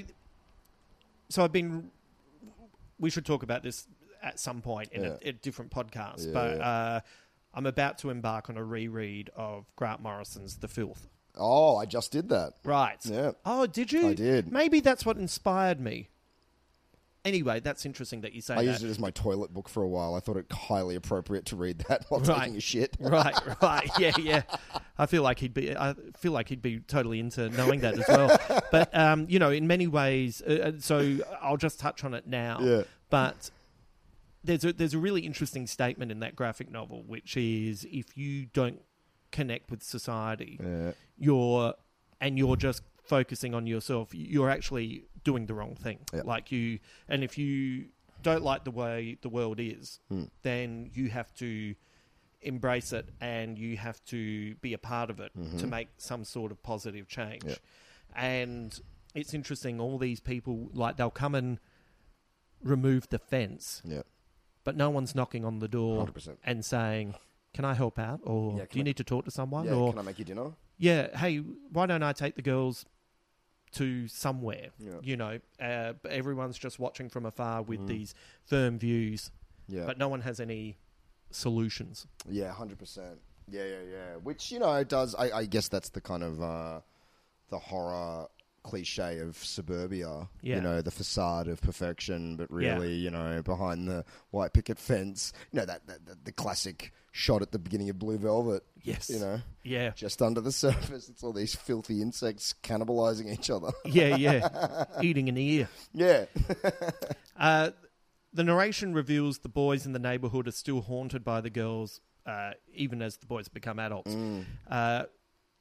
so 1.29 1.43
I've 1.43 1.51
been. 1.51 1.91
We 2.99 3.09
should 3.09 3.25
talk 3.25 3.43
about 3.43 3.63
this 3.63 3.87
at 4.21 4.39
some 4.39 4.61
point 4.61 4.93
in 4.93 5.03
a, 5.03 5.17
a 5.21 5.31
different 5.33 5.71
podcast, 5.71 6.31
but. 6.33 6.61
Uh, 6.61 6.99
I'm 7.55 7.67
about 7.67 7.99
to 7.99 8.09
embark 8.09 8.49
on 8.49 8.57
a 8.57 8.63
reread 8.63 9.29
of 9.35 9.65
Grant 9.75 10.01
Morrison's 10.01 10.55
*The 10.57 10.67
Filth*. 10.67 11.07
Oh, 11.35 11.77
I 11.77 11.85
just 11.85 12.11
did 12.11 12.29
that. 12.29 12.53
Right. 12.63 12.97
Yeah. 13.03 13.31
Oh, 13.45 13.65
did 13.65 13.91
you? 13.91 14.09
I 14.09 14.13
did. 14.13 14.51
Maybe 14.51 14.79
that's 14.79 15.05
what 15.05 15.17
inspired 15.17 15.79
me. 15.79 16.09
Anyway, 17.25 17.61
that's 17.61 17.85
interesting 17.85 18.19
that 18.21 18.33
you 18.33 18.41
say 18.41 18.53
I 18.53 18.65
that. 18.65 18.71
used 18.71 18.83
it 18.83 18.89
as 18.89 18.99
my 18.99 19.09
toilet 19.11 19.53
book 19.53 19.69
for 19.69 19.81
a 19.81 19.87
while. 19.87 20.13
I 20.13 20.19
thought 20.19 20.35
it 20.35 20.51
highly 20.51 20.95
appropriate 20.95 21.45
to 21.47 21.55
read 21.55 21.79
that 21.87 22.03
while 22.09 22.19
Right. 22.19 22.39
taking 22.41 22.57
a 22.57 22.59
shit. 22.59 22.97
right, 22.99 23.33
right, 23.61 23.89
yeah, 23.97 24.11
yeah. 24.19 24.41
I 24.97 25.05
feel 25.05 25.23
like 25.23 25.39
he'd 25.39 25.53
be. 25.53 25.75
I 25.75 25.95
feel 26.17 26.33
like 26.33 26.49
he'd 26.49 26.61
be 26.61 26.79
totally 26.81 27.21
into 27.21 27.49
knowing 27.51 27.79
that 27.79 27.97
as 27.97 28.05
well. 28.09 28.37
But 28.71 28.93
um, 28.97 29.27
you 29.29 29.39
know, 29.39 29.51
in 29.51 29.67
many 29.67 29.87
ways, 29.87 30.41
uh, 30.45 30.51
uh, 30.51 30.71
so 30.79 31.19
I'll 31.41 31.57
just 31.57 31.79
touch 31.79 32.03
on 32.03 32.13
it 32.13 32.27
now. 32.27 32.57
Yeah. 32.61 32.83
But 33.09 33.51
there's 34.43 34.65
a 34.65 34.73
there's 34.73 34.93
a 34.93 34.99
really 34.99 35.21
interesting 35.21 35.65
statement 35.65 36.11
in 36.11 36.19
that 36.19 36.35
graphic 36.35 36.69
novel, 36.69 37.03
which 37.03 37.37
is 37.37 37.85
if 37.89 38.17
you 38.17 38.47
don't 38.47 38.81
connect 39.39 39.69
with 39.71 39.81
society, 39.83 40.53
Yeah. 40.63 40.91
you're 41.17 41.73
and 42.21 42.37
you're 42.37 42.55
just 42.55 42.81
focusing 43.03 43.53
on 43.53 43.67
yourself, 43.67 44.13
you're 44.13 44.49
actually 44.49 45.03
doing 45.25 45.45
the 45.47 45.53
wrong 45.53 45.75
thing. 45.75 45.99
Yeah. 46.13 46.21
Like 46.23 46.51
you, 46.53 46.79
and 47.09 47.21
if 47.23 47.37
you 47.37 47.89
don't 48.21 48.43
like 48.43 48.63
the 48.63 48.71
way 48.71 49.17
the 49.21 49.27
world 49.37 49.59
is, 49.59 49.99
Hmm. 50.07 50.25
then 50.43 50.89
you 50.93 51.09
have 51.09 51.33
to 51.35 51.75
embrace 52.41 52.93
it 52.93 53.09
and 53.19 53.57
you 53.57 53.75
have 53.77 53.99
to 54.05 54.55
be 54.55 54.71
a 54.73 54.77
part 54.77 55.09
of 55.09 55.19
it 55.19 55.33
to 55.33 55.65
Mhm. 55.65 55.69
make 55.69 55.89
some 55.97 56.23
sort 56.23 56.51
of 56.53 56.63
positive 56.63 57.07
change. 57.09 57.43
Yeah. 57.45 57.55
And 58.15 58.79
it's 59.13 59.33
interesting, 59.33 59.79
all 59.81 59.97
these 59.97 60.21
people, 60.21 60.69
like, 60.73 60.95
they'll 60.97 61.09
come 61.25 61.35
and 61.35 61.59
remove 62.61 63.09
the 63.09 63.19
fence, 63.19 63.81
Yeah. 63.85 64.03
but 64.63 64.75
no 64.77 64.89
one's 64.89 65.13
knocking 65.15 65.43
on 65.43 65.59
the 65.59 65.67
door 65.67 65.97
100%. 65.97 66.39
and 66.45 66.63
saying, 66.63 67.15
Can 67.53 67.65
I 67.65 67.73
help 67.73 67.99
out? 67.99 68.19
Or 68.23 68.57
Yeah, 68.57 68.65
do 68.69 68.79
you 68.79 68.81
I- 68.81 68.85
need 68.85 68.97
to 68.97 69.03
talk 69.03 69.25
to 69.25 69.31
someone? 69.31 69.65
Yeah, 69.65 69.73
or 69.75 69.91
can 69.91 69.99
I 69.99 70.03
make 70.03 70.19
you 70.19 70.25
dinner? 70.25 70.51
yeah, 70.77 71.15
hey, 71.17 71.37
why 71.37 71.85
don't 71.85 72.03
I 72.03 72.13
take 72.13 72.35
the 72.35 72.41
girls 72.41 72.85
to 73.73 74.07
somewhere? 74.07 74.69
Yeah. 74.79 74.93
You 75.01 75.17
know, 75.17 75.39
uh, 75.59 75.93
everyone's 76.09 76.57
just 76.57 76.79
watching 76.79 77.09
from 77.09 77.25
afar 77.25 77.61
with 77.61 77.81
Mm. 77.81 77.87
these 77.87 78.15
firm 78.45 78.77
views, 78.79 79.31
Yeah. 79.67 79.85
but 79.85 79.97
no 79.97 80.07
one 80.07 80.21
has 80.21 80.39
any 80.39 80.77
solutions. 81.31 82.07
Yeah, 82.29 82.51
hundred 82.53 82.79
percent. 82.79 83.19
Yeah, 83.49 83.65
yeah, 83.65 83.81
yeah. 83.91 84.15
Which 84.17 84.51
you 84.51 84.59
know 84.59 84.83
does. 84.83 85.15
I, 85.15 85.31
I 85.39 85.45
guess 85.45 85.67
that's 85.67 85.89
the 85.89 86.01
kind 86.01 86.23
of 86.23 86.41
uh, 86.41 86.81
the 87.49 87.59
horror 87.59 88.27
cliche 88.63 89.19
of 89.19 89.35
suburbia. 89.37 90.29
Yeah. 90.41 90.55
You 90.55 90.61
know, 90.61 90.81
the 90.81 90.91
facade 90.91 91.47
of 91.49 91.61
perfection, 91.61 92.37
but 92.37 92.49
Yeah. 92.51 92.75
really, 92.75 92.93
you 92.95 93.11
know, 93.11 93.41
behind 93.43 93.87
the 93.89 94.05
white 94.31 94.53
picket 94.53 94.79
fence. 94.79 95.33
You 95.51 95.59
know 95.59 95.65
that, 95.65 95.85
that, 95.87 96.05
that 96.05 96.25
the 96.25 96.31
classic 96.31 96.93
shot 97.15 97.43
at 97.43 97.51
the 97.51 97.59
beginning 97.59 97.89
of 97.91 97.99
Blue 97.99 98.17
Velvet. 98.17 98.63
Yes. 98.81 99.09
You 99.09 99.19
know. 99.19 99.39
Yeah. 99.63 99.91
Just 99.91 100.21
under 100.21 100.41
the 100.41 100.51
surface, 100.51 101.07
it's 101.07 101.23
all 101.23 101.31
these 101.31 101.55
filthy 101.55 102.01
insects 102.01 102.55
cannibalizing 102.63 103.31
each 103.31 103.49
other. 103.49 103.71
Yeah, 103.85 104.17
yeah. 104.17 104.85
Eating 105.01 105.29
an 105.29 105.37
ear. 105.37 105.69
Yeah. 105.93 106.25
Uh, 107.35 107.71
the 108.31 108.43
narration 108.43 108.93
reveals 108.93 109.39
the 109.39 109.49
boys 109.49 109.87
in 109.87 109.91
the 109.91 109.99
neighborhood 109.99 110.47
are 110.47 110.51
still 110.51 110.81
haunted 110.81 111.23
by 111.23 111.41
the 111.41 111.49
girls, 111.49 111.99
uh, 112.27 112.51
even 112.71 113.01
as 113.01 113.17
the 113.17 113.25
boys 113.25 113.47
become 113.47 113.79
adults. 113.79 114.13
Mm. 114.13 114.45
Uh, 114.69 115.05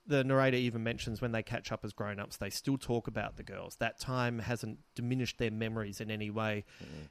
the 0.06 0.22
narrator 0.22 0.58
even 0.58 0.82
mentions 0.84 1.22
when 1.22 1.32
they 1.32 1.42
catch 1.42 1.72
up 1.72 1.82
as 1.82 1.94
grown 1.94 2.20
ups, 2.20 2.36
they 2.36 2.50
still 2.50 2.76
talk 2.76 3.08
about 3.08 3.38
the 3.38 3.42
girls. 3.42 3.76
That 3.76 3.98
time 3.98 4.38
hasn't 4.38 4.80
diminished 4.94 5.38
their 5.38 5.50
memories 5.50 5.98
in 6.02 6.10
any 6.10 6.28
way. 6.28 6.66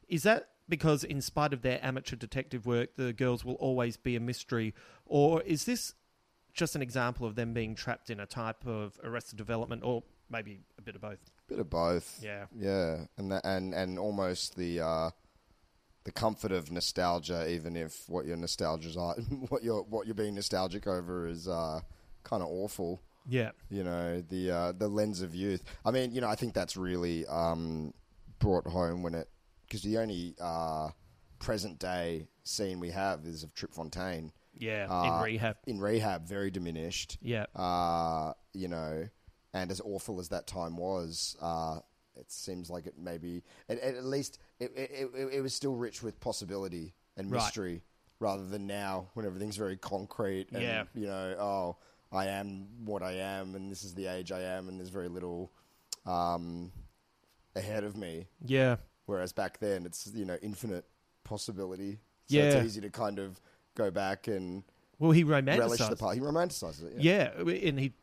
Is 0.07 0.23
that 0.23 0.49
because, 0.69 1.03
in 1.03 1.21
spite 1.21 1.53
of 1.53 1.61
their 1.61 1.79
amateur 1.83 2.15
detective 2.15 2.65
work, 2.65 2.95
the 2.95 3.13
girls 3.13 3.43
will 3.43 3.55
always 3.55 3.97
be 3.97 4.15
a 4.15 4.19
mystery? 4.19 4.73
Or 5.05 5.41
is 5.41 5.65
this 5.65 5.93
just 6.53 6.75
an 6.75 6.81
example 6.81 7.25
of 7.25 7.35
them 7.35 7.53
being 7.53 7.75
trapped 7.75 8.09
in 8.09 8.19
a 8.19 8.25
type 8.25 8.65
of 8.65 8.99
arrested 9.03 9.37
development, 9.37 9.83
or 9.83 10.03
maybe 10.29 10.61
a 10.77 10.81
bit 10.81 10.95
of 10.95 11.01
both? 11.01 11.19
Bit 11.47 11.59
of 11.59 11.69
both. 11.69 12.19
Yeah. 12.23 12.45
Yeah, 12.55 13.05
and 13.17 13.31
that, 13.31 13.45
and 13.45 13.73
and 13.73 13.99
almost 13.99 14.55
the 14.55 14.81
uh, 14.81 15.09
the 16.03 16.11
comfort 16.11 16.51
of 16.51 16.71
nostalgia, 16.71 17.49
even 17.49 17.75
if 17.75 18.07
what 18.07 18.25
your 18.25 18.37
nostalgia's 18.37 18.97
are, 18.97 19.15
what 19.49 19.63
you're 19.63 19.83
what 19.83 20.05
you're 20.07 20.15
being 20.15 20.35
nostalgic 20.35 20.87
over 20.87 21.27
is 21.27 21.47
uh, 21.47 21.81
kind 22.23 22.41
of 22.41 22.49
awful. 22.49 23.01
Yeah. 23.27 23.51
You 23.69 23.83
know 23.83 24.21
the 24.21 24.51
uh, 24.51 24.71
the 24.71 24.87
lens 24.87 25.21
of 25.21 25.35
youth. 25.35 25.63
I 25.85 25.91
mean, 25.91 26.11
you 26.11 26.21
know, 26.21 26.27
I 26.27 26.35
think 26.35 26.53
that's 26.53 26.75
really 26.75 27.25
um, 27.27 27.93
brought 28.39 28.67
home 28.67 29.03
when 29.03 29.13
it 29.13 29.29
because 29.71 29.83
the 29.83 29.97
only 29.99 30.35
uh, 30.41 30.89
present 31.39 31.79
day 31.79 32.27
scene 32.43 32.77
we 32.81 32.89
have 32.89 33.25
is 33.25 33.41
of 33.43 33.53
Trip 33.53 33.73
Fontaine. 33.73 34.33
Yeah, 34.53 34.87
Uh, 34.89 35.03
in 35.19 35.23
rehab. 35.23 35.55
In 35.65 35.79
rehab, 35.79 36.27
very 36.27 36.51
diminished. 36.51 37.17
Yeah. 37.21 37.45
Uh, 37.55 38.33
you 38.53 38.67
know, 38.67 39.07
and 39.53 39.71
as 39.71 39.79
awful 39.79 40.19
as 40.19 40.27
that 40.29 40.45
time 40.45 40.75
was, 40.75 41.37
uh, 41.41 41.79
it 42.17 42.29
seems 42.29 42.69
like 42.69 42.85
it 42.85 42.95
maybe 42.97 43.43
at, 43.69 43.79
at 43.79 44.03
least 44.03 44.39
it, 44.59 44.73
it, 44.75 45.09
it, 45.15 45.33
it 45.35 45.41
was 45.41 45.53
still 45.53 45.73
rich 45.75 46.03
with 46.03 46.19
possibility 46.19 46.93
and 47.15 47.31
Right. 47.31 47.41
mystery 47.41 47.83
rather 48.19 48.45
than 48.45 48.67
now 48.67 49.07
when 49.13 49.25
everything's 49.25 49.55
very 49.55 49.77
concrete 49.77 50.47
and 50.51 50.61
Yeah. 50.61 50.83
you 50.93 51.07
know 51.07 51.35
oh 51.39 51.77
I 52.11 52.27
am 52.27 52.67
what 52.85 53.01
I 53.01 53.13
am 53.13 53.55
and 53.55 53.71
this 53.71 53.83
is 53.85 53.93
the 53.95 54.07
age 54.07 54.31
I 54.33 54.41
am 54.41 54.67
and 54.67 54.77
there's 54.77 54.89
very 54.89 55.07
little 55.07 55.51
um, 56.05 56.71
ahead 57.55 57.83
of 57.85 57.95
me 57.95 58.27
Yeah. 58.45 58.75
Whereas 59.05 59.33
back 59.33 59.59
then 59.59 59.85
it's 59.85 60.09
you 60.13 60.25
know 60.25 60.37
infinite 60.41 60.85
possibility 61.23 61.99
so 62.27 62.37
Yeah. 62.37 62.43
it's 62.43 62.65
easy 62.65 62.81
to 62.81 62.89
kind 62.89 63.19
of 63.19 63.39
go 63.75 63.89
back 63.91 64.27
and 64.27 64.63
Well, 64.99 65.11
he 65.11 65.23
romanticized 65.23 65.89
the 65.89 65.95
part 65.95 66.15
he 66.15 66.21
romanticizes 66.21 66.83
it 66.83 66.93
yeah. 67.01 67.31
Yeah, 67.37 67.67
and 67.69 67.79
he 67.79 67.93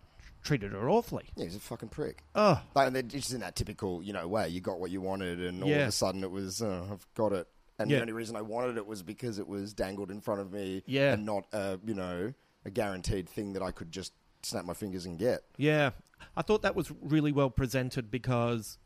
treated 0.43 0.73
her 0.73 0.89
awfully. 0.89 1.25
Yeah, 1.35 1.45
he's 1.45 1.57
a 1.57 1.61
fucking 1.61 1.89
prick. 1.89 2.23
Oh. 2.35 2.63
Like, 2.75 2.95
and 2.95 3.11
just 3.11 3.33
in 3.33 3.41
that 3.41 3.57
typical, 3.57 4.03
you 4.05 4.13
know, 4.13 4.27
way, 4.29 4.49
you 4.49 4.61
got 4.61 4.79
what 4.79 4.91
you 4.91 5.01
wanted, 5.01 5.41
and 5.41 5.63
all 5.65 5.69
Yeah. 5.69 5.83
of 5.83 5.89
a 5.89 5.93
sudden 5.93 6.23
it 6.23 6.31
was, 6.31 6.63
oh, 6.63 6.89
I've 6.93 7.07
got 7.15 7.33
it. 7.33 7.49
And 7.81 7.91
Yeah. 7.91 7.97
the 7.97 8.03
only 8.03 8.13
reason 8.13 8.37
I 8.37 8.41
wanted 8.43 8.77
it 8.77 8.87
was 8.87 9.03
because 9.03 9.39
it 9.41 9.49
was 9.49 9.75
dangled 9.75 10.11
in 10.13 10.21
front 10.21 10.41
of 10.41 10.53
me, 10.53 10.85
Yeah. 10.87 11.13
and 11.15 11.27
not 11.27 11.47
a, 11.53 11.81
you 11.85 11.93
know, 11.93 12.33
a 12.65 12.71
guaranteed 12.71 13.29
thing 13.29 13.53
that 13.55 13.63
I 13.63 13.73
could 13.73 13.91
just 13.91 14.13
snap 14.45 14.65
my 14.65 14.75
fingers 14.75 15.07
and 15.07 15.19
get. 15.19 15.43
Yeah, 15.57 15.91
I 16.37 16.43
thought 16.43 16.63
that 16.63 16.77
was 16.77 16.93
really 17.03 17.33
well 17.33 17.51
presented 17.51 18.09
because 18.11 18.79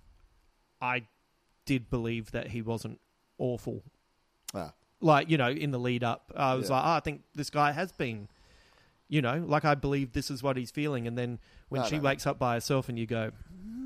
I 0.80 1.06
did 1.64 1.88
believe 1.90 2.30
that 2.32 2.48
he 2.48 2.62
wasn't 2.62 3.00
awful. 3.38 3.82
Ah. 4.54 4.72
Like 5.00 5.28
you 5.30 5.36
know, 5.38 5.48
in 5.50 5.70
the 5.70 5.78
lead 5.78 6.04
up, 6.04 6.32
I 6.36 6.54
was 6.54 6.68
Yeah. 6.68 6.76
like, 6.76 6.84
oh, 6.84 6.90
I 6.90 7.00
think 7.00 7.22
this 7.34 7.50
guy 7.50 7.72
has 7.72 7.90
been, 7.92 8.28
you 9.08 9.20
know, 9.22 9.44
like 9.46 9.64
I 9.64 9.74
believe 9.74 10.12
this 10.12 10.30
is 10.30 10.42
what 10.42 10.56
he's 10.56 10.70
feeling, 10.70 11.06
and 11.06 11.16
then 11.18 11.38
when 11.68 11.80
No, 11.82 11.86
she 11.88 11.96
no. 11.96 12.02
wakes 12.02 12.26
up 12.26 12.38
by 12.38 12.54
herself, 12.54 12.88
and 12.88 12.98
you 12.98 13.06
go, 13.06 13.32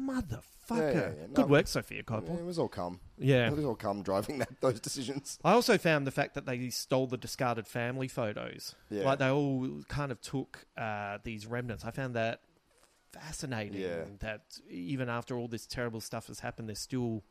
motherfucker, 0.06 0.32
Yeah, 0.70 0.90
yeah, 0.92 1.10
yeah. 1.20 1.26
good 1.32 1.48
work, 1.48 1.66
Sofia 1.66 2.02
Coppola. 2.02 2.38
it 2.38 2.44
was 2.44 2.58
all 2.58 2.68
cum. 2.68 3.00
Yeah. 3.18 3.48
It 3.48 3.56
was 3.56 3.64
all 3.64 3.74
cum 3.76 4.02
driving 4.02 4.38
that, 4.40 4.60
those 4.60 4.80
decisions. 4.80 5.38
I 5.44 5.52
also 5.52 5.78
found 5.78 6.06
the 6.06 6.10
fact 6.10 6.34
that 6.34 6.46
they 6.46 6.68
stole 6.70 7.06
the 7.06 7.16
discarded 7.16 7.66
family 7.66 8.08
photos. 8.08 8.74
Yeah. 8.90 9.04
Like 9.04 9.18
they 9.18 9.28
all 9.30 9.82
kind 9.88 10.12
of 10.12 10.20
took 10.20 10.66
uh, 10.76 11.18
these 11.24 11.46
remnants. 11.46 11.84
I 11.84 11.90
found 11.92 12.14
that 12.14 12.40
fascinating. 13.12 13.80
Yeah. 13.80 14.04
That 14.20 14.42
even 14.68 15.08
after 15.08 15.36
all 15.36 15.48
this 15.48 15.66
terrible 15.66 16.00
stuff 16.00 16.26
has 16.28 16.40
happened, 16.40 16.68
they're 16.68 16.74
still 16.76 17.22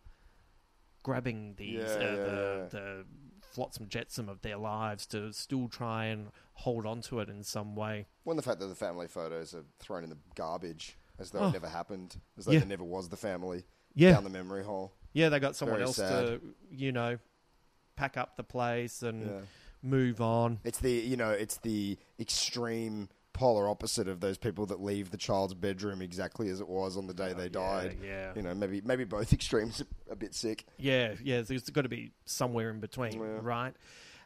grabbing 1.05 1.53
these 1.55 1.73
Yeah, 1.75 1.85
uh, 1.85 1.99
yeah, 1.99 2.15
the, 2.15 2.59
yeah. 2.63 2.65
the 2.71 3.05
flotsam 3.51 3.87
jetsam 3.87 4.27
of 4.27 4.41
their 4.41 4.57
lives 4.57 5.05
to 5.05 5.31
still 5.31 5.67
try 5.69 6.05
and 6.05 6.31
hold 6.55 6.87
on 6.87 7.01
to 7.01 7.19
it 7.19 7.29
in 7.29 7.43
some 7.43 7.75
way. 7.75 8.07
When 8.23 8.37
the 8.37 8.41
fact 8.43 8.59
that 8.59 8.65
the 8.67 8.75
family 8.75 9.07
photos 9.07 9.53
are 9.53 9.63
thrown 9.77 10.03
in 10.03 10.09
the 10.09 10.17
garbage 10.33 10.97
as 11.19 11.29
though 11.29 11.39
Oh. 11.41 11.47
it 11.49 11.53
never 11.53 11.69
happened, 11.69 12.19
as 12.39 12.45
though 12.45 12.53
Yeah. 12.53 12.59
there 12.59 12.67
never 12.67 12.83
was 12.83 13.09
the 13.09 13.17
family 13.17 13.65
Yeah. 13.93 14.13
down 14.13 14.23
the 14.23 14.31
memory 14.31 14.63
hole. 14.63 14.93
Yeah, 15.13 15.29
they 15.29 15.39
got 15.39 15.55
someone 15.55 15.77
Very 15.77 15.85
else 15.87 15.97
sad. 15.97 16.25
to 16.41 16.55
you 16.71 16.91
know 16.91 17.19
pack 17.95 18.17
up 18.17 18.35
the 18.35 18.43
place 18.43 19.03
and 19.03 19.25
Yeah. 19.29 19.41
move 19.83 20.19
on. 20.21 20.59
It's 20.63 20.79
the 20.79 20.91
you 20.91 21.15
know 21.17 21.29
it's 21.29 21.57
the 21.57 21.97
extreme 22.19 23.09
polar 23.35 23.69
opposite 23.69 24.07
of 24.07 24.19
those 24.21 24.37
people 24.37 24.65
that 24.65 24.81
leave 24.81 25.11
the 25.11 25.17
child's 25.17 25.53
bedroom 25.53 26.01
exactly 26.01 26.49
as 26.49 26.59
it 26.61 26.67
was 26.67 26.97
on 26.97 27.05
the 27.05 27.13
day 27.13 27.33
they 27.33 27.49
died. 27.49 27.97
Oh, 28.01 28.05
yeah. 28.05 28.31
You 28.35 28.41
know, 28.41 28.55
maybe 28.55 28.81
maybe 28.83 29.03
both 29.03 29.31
extremes 29.39 29.81
are 29.81 29.85
a 30.13 30.15
bit 30.15 30.33
sick. 30.33 30.65
Yeah, 30.77 31.13
yeah. 31.23 31.41
There's 31.41 31.69
got 31.69 31.83
to 31.83 31.89
be 31.89 32.11
somewhere 32.25 32.69
in 32.71 32.79
between, 32.79 33.13
Yeah. 33.19 33.39
right? 33.41 33.73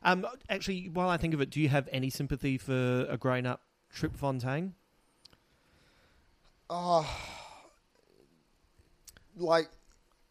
Um, 0.04 0.26
actually, 0.50 0.88
while 0.88 1.10
I 1.10 1.18
think 1.18 1.34
of 1.34 1.42
it, 1.42 1.50
do 1.50 1.60
you 1.60 1.68
have 1.70 1.90
any 1.92 2.10
sympathy 2.10 2.58
for 2.58 3.06
a 3.10 3.18
grown-up 3.18 3.62
Trip 3.92 4.16
Fontaine? 4.16 4.76
Oh, 6.70 7.06
like 9.36 9.70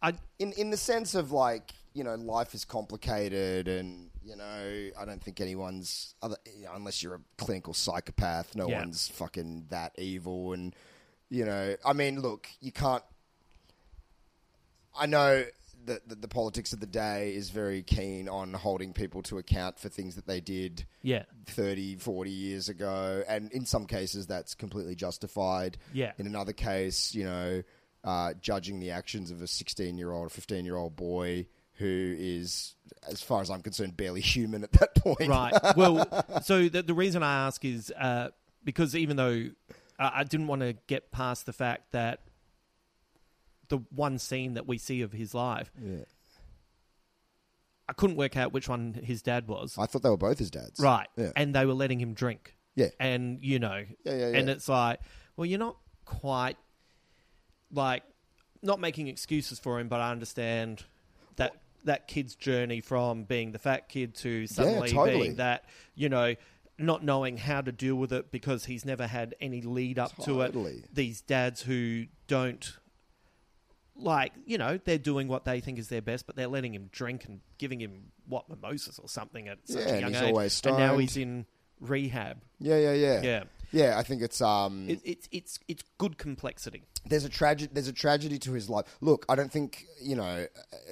I 0.01 0.15
in 0.39 0.53
in 0.53 0.71
the 0.71 0.77
sense 0.77 1.15
of 1.15 1.33
like 1.33 1.73
you 1.99 2.05
know 2.05 2.15
life 2.15 2.55
is 2.55 2.65
complicated 2.65 3.67
and 3.69 4.11
you 4.25 4.37
know 4.37 4.91
I 4.99 5.05
don't 5.05 5.23
think 5.23 5.41
anyone's 5.41 6.15
other 6.23 6.37
you 6.57 6.65
know, 6.67 6.73
unless 6.75 7.03
you're 7.03 7.17
a 7.17 7.21
clinical 7.37 7.75
psychopath, 7.75 8.55
no 8.57 8.69
Yeah. 8.69 8.79
one's 8.79 9.09
fucking 9.09 9.67
that 9.71 9.93
evil 9.99 10.53
and 10.53 10.75
you 11.29 11.45
know 11.45 11.75
I 11.85 11.93
mean 11.93 12.21
look 12.21 12.47
you 12.61 12.73
can't. 12.73 13.03
I 14.99 15.07
know 15.07 15.45
that 15.87 16.09
the, 16.09 16.17
the 16.17 16.29
politics 16.29 16.73
of 16.73 16.81
the 16.81 16.87
day 16.87 17.35
is 17.35 17.51
very 17.51 17.83
keen 17.83 18.29
on 18.29 18.53
holding 18.53 18.93
people 18.93 19.23
to 19.23 19.39
account 19.39 19.79
for 19.79 19.89
things 19.89 20.17
that 20.17 20.27
they 20.27 20.41
did 20.41 20.85
Yeah. 21.03 21.23
30, 21.47 21.97
40 21.97 22.31
years 22.31 22.69
ago. 22.69 23.23
And 23.29 23.51
in 23.53 23.65
some 23.65 23.87
cases, 23.87 24.27
that's 24.27 24.55
completely 24.55 24.95
justified. 24.97 25.79
Yeah. 25.95 26.13
In 26.19 26.27
another 26.27 26.53
case, 26.53 27.15
you 27.15 27.25
know, 27.25 27.63
uh, 28.05 28.35
judging 28.41 28.81
the 28.81 28.91
actions 28.91 29.31
of 29.31 29.41
a 29.41 29.47
16 29.47 29.97
year 29.97 30.11
old 30.13 30.27
or 30.27 30.29
15 30.29 30.65
year 30.65 30.77
old 30.77 30.95
boy 30.97 31.47
who 31.79 32.15
is, 32.19 32.75
as 33.09 33.23
far 33.23 33.41
as 33.41 33.51
I'm 33.51 33.63
concerned, 33.63 33.97
barely 33.97 34.21
human 34.21 34.65
at 34.65 34.73
that 34.73 34.95
point. 34.97 35.29
Right. 35.29 35.53
Well, 35.77 36.07
so 36.43 36.69
the, 36.69 36.83
the 36.83 36.95
reason 36.95 37.23
I 37.23 37.47
ask 37.47 37.65
is 37.65 37.93
uh, 37.99 38.29
because 38.65 38.97
even 38.97 39.17
though 39.17 39.49
uh, 39.99 40.11
I 40.13 40.25
didn't 40.25 40.47
want 40.49 40.63
to 40.63 40.75
get 40.87 41.11
past 41.13 41.47
the 41.47 41.53
fact 41.53 41.93
that 41.93 42.21
the 43.69 43.79
one 43.95 44.19
scene 44.19 44.55
that 44.55 44.67
we 44.67 44.79
see 44.79 45.03
of 45.03 45.13
his 45.13 45.35
life, 45.35 45.71
Yeah. 45.81 46.05
I 47.89 47.95
couldn't 47.95 48.17
work 48.17 48.37
out 48.37 48.53
which 48.53 48.69
one 48.69 48.93
his 48.95 49.23
dad 49.23 49.49
was. 49.49 49.77
I 49.79 49.87
thought 49.87 50.03
they 50.03 50.11
were 50.11 50.17
both 50.19 50.39
his 50.39 50.51
dads. 50.51 50.79
Right. 50.79 51.09
Yeah. 51.17 51.33
And 51.37 51.55
they 51.55 51.65
were 51.65 51.73
letting 51.75 51.99
him 52.01 52.13
drink. 52.13 52.55
Yeah. 52.75 52.89
And, 53.01 53.39
you 53.43 53.59
know, 53.59 53.85
Yeah, 54.05 54.15
yeah, 54.15 54.39
and 54.39 54.51
it's 54.51 54.69
like, 54.69 55.01
well, 55.37 55.47
you're 55.47 55.59
not 55.59 55.77
quite 56.05 56.57
like 57.73 58.03
not 58.63 58.81
making 58.81 59.09
excuses 59.09 59.59
for 59.59 59.79
him, 59.81 59.89
but 59.89 60.01
I 60.01 60.11
understand 60.11 60.85
that 61.37 61.55
that 61.89 62.07
kid's 62.09 62.35
journey 62.35 62.81
from 62.81 63.25
being 63.25 63.53
the 63.53 63.59
fat 63.59 63.89
kid 63.89 64.15
to 64.15 64.47
suddenly 64.47 64.91
totally. 64.91 65.21
being 65.21 65.37
that, 65.37 65.65
you 65.95 66.09
know, 66.09 66.35
not 66.79 67.03
knowing 67.03 67.37
how 67.37 67.61
to 67.61 67.73
deal 67.73 67.97
with 67.97 68.13
it 68.13 68.31
because 68.31 68.65
he's 68.67 68.85
never 68.85 69.07
had 69.07 69.35
any 69.41 69.61
lead 69.63 69.99
up 69.99 70.17
to 70.25 70.43
it. 70.43 70.55
These 70.95 71.21
dads 71.23 71.63
who 71.63 72.07
don't 72.29 72.79
like, 73.97 74.33
you 74.47 74.59
know, 74.59 74.79
they're 74.85 74.97
doing 74.99 75.27
what 75.29 75.45
they 75.45 75.61
think 75.61 75.79
is 75.79 75.89
their 75.89 76.03
best, 76.03 76.27
but 76.27 76.37
they're 76.37 76.47
letting 76.47 76.73
him 76.73 76.89
drink 76.93 77.25
and 77.25 77.41
giving 77.59 77.81
him 77.81 78.13
what 78.27 78.49
mimosas 78.49 78.99
or 78.99 79.09
something 79.09 79.49
at 79.49 79.59
such 79.65 79.87
Yeah, 79.87 79.95
a 79.95 80.01
young 80.01 80.15
age. 80.15 80.61
and 80.65 80.79
now 80.79 80.99
he's 80.99 81.17
in 81.17 81.47
rehab. 81.81 82.43
Yeah, 82.61 82.79
yeah, 82.79 82.93
yeah. 82.93 83.23
Yeah. 83.23 83.43
Yeah, 83.71 83.99
I 83.99 84.03
think 84.03 84.23
it's. 84.23 84.41
um. 84.41 84.89
It, 84.89 85.01
it's 85.05 85.29
it's 85.31 85.59
it's 85.69 85.83
good 85.99 86.17
complexity. 86.19 86.85
there's 87.07 87.25
a 87.25 87.29
tragedy. 87.29 87.71
There's 87.73 87.89
a 87.89 87.93
tragedy 87.93 88.39
to 88.41 88.53
his 88.53 88.69
life. 88.71 88.87
Look, 89.01 89.27
I 89.29 89.35
don't 89.35 89.53
think 89.53 89.85
you 90.03 90.17
know. 90.17 90.47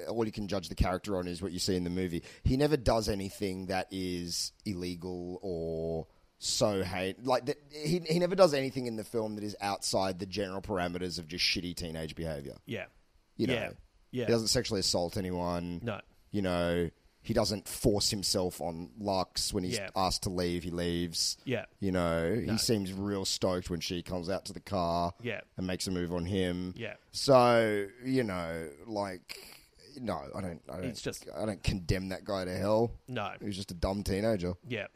uh, 0.07 0.11
All 0.11 0.24
you 0.27 0.32
can 0.32 0.47
judge 0.48 0.69
the 0.69 0.74
character 0.74 1.16
on 1.16 1.27
is 1.28 1.40
what 1.43 1.53
you 1.53 1.59
see 1.59 1.77
in 1.77 1.85
the 1.85 1.90
movie. 1.90 2.23
He 2.44 2.57
never 2.57 2.77
does 2.77 3.09
anything 3.09 3.66
that 3.66 3.89
is 3.90 4.53
illegal 4.65 5.39
or 5.43 6.07
so 6.39 6.82
hate. 6.82 7.24
Like 7.24 7.47
th- 7.47 7.59
he 7.70 8.01
he 8.01 8.19
never 8.19 8.35
does 8.35 8.53
anything 8.53 8.86
in 8.86 8.97
the 8.97 9.05
film 9.05 9.36
that 9.36 9.44
is 9.44 9.57
outside 9.61 10.19
the 10.19 10.27
general 10.27 10.61
parameters 10.61 11.19
of 11.19 11.28
just 11.28 11.44
shitty 11.44 11.74
teenage 11.77 12.15
behavior. 12.15 12.57
Yeah. 12.66 12.85
You 13.36 13.47
know, 13.47 13.55
Yeah. 13.55 13.70
Yeah. 14.11 14.27
He 14.27 14.32
doesn't 14.32 14.48
sexually 14.48 14.81
assault 14.81 15.16
anyone. 15.16 15.81
No. 15.82 16.01
You 16.31 16.43
know, 16.43 16.90
he 17.27 17.35
doesn't 17.35 17.66
force 17.69 18.11
himself 18.11 18.61
on 18.61 18.90
Lux 18.98 19.53
when 19.53 19.65
he's 19.65 19.77
Yeah. 19.77 19.90
asked 19.97 20.23
to 20.23 20.31
leave. 20.31 20.62
He 20.62 20.70
leaves. 20.70 21.36
Yeah. 21.44 21.65
You 21.81 21.93
know, 21.93 22.35
No. 22.35 22.53
he 22.53 22.59
seems 22.59 22.93
real 22.93 23.24
stoked 23.24 23.69
when 23.69 23.81
she 23.81 24.03
comes 24.03 24.28
out 24.31 24.44
to 24.47 24.53
the 24.53 24.61
car. 24.61 25.12
Yeah. 25.23 25.40
And 25.57 25.66
makes 25.66 25.86
a 25.86 25.90
move 25.90 26.12
on 26.12 26.24
him. 26.27 26.73
Yeah. 26.77 26.94
So 27.12 27.86
you 28.05 28.23
know, 28.23 28.69
like, 28.86 29.36
no, 30.01 30.20
I 30.35 30.40
don't. 30.40 30.62
I 30.69 30.77
don't. 30.77 30.85
It's 30.85 31.01
just- 31.03 31.27
I 31.35 31.47
don't 31.47 31.62
condemn 31.62 32.11
that 32.11 32.24
guy 32.24 32.44
to 32.44 32.57
hell. 32.57 32.93
No. 33.09 33.32
he 33.40 33.47
was 33.47 33.57
just 33.57 33.70
a 33.70 33.74
dumb 33.74 34.03
teenager. 34.03 34.55
Yeah. 34.69 34.86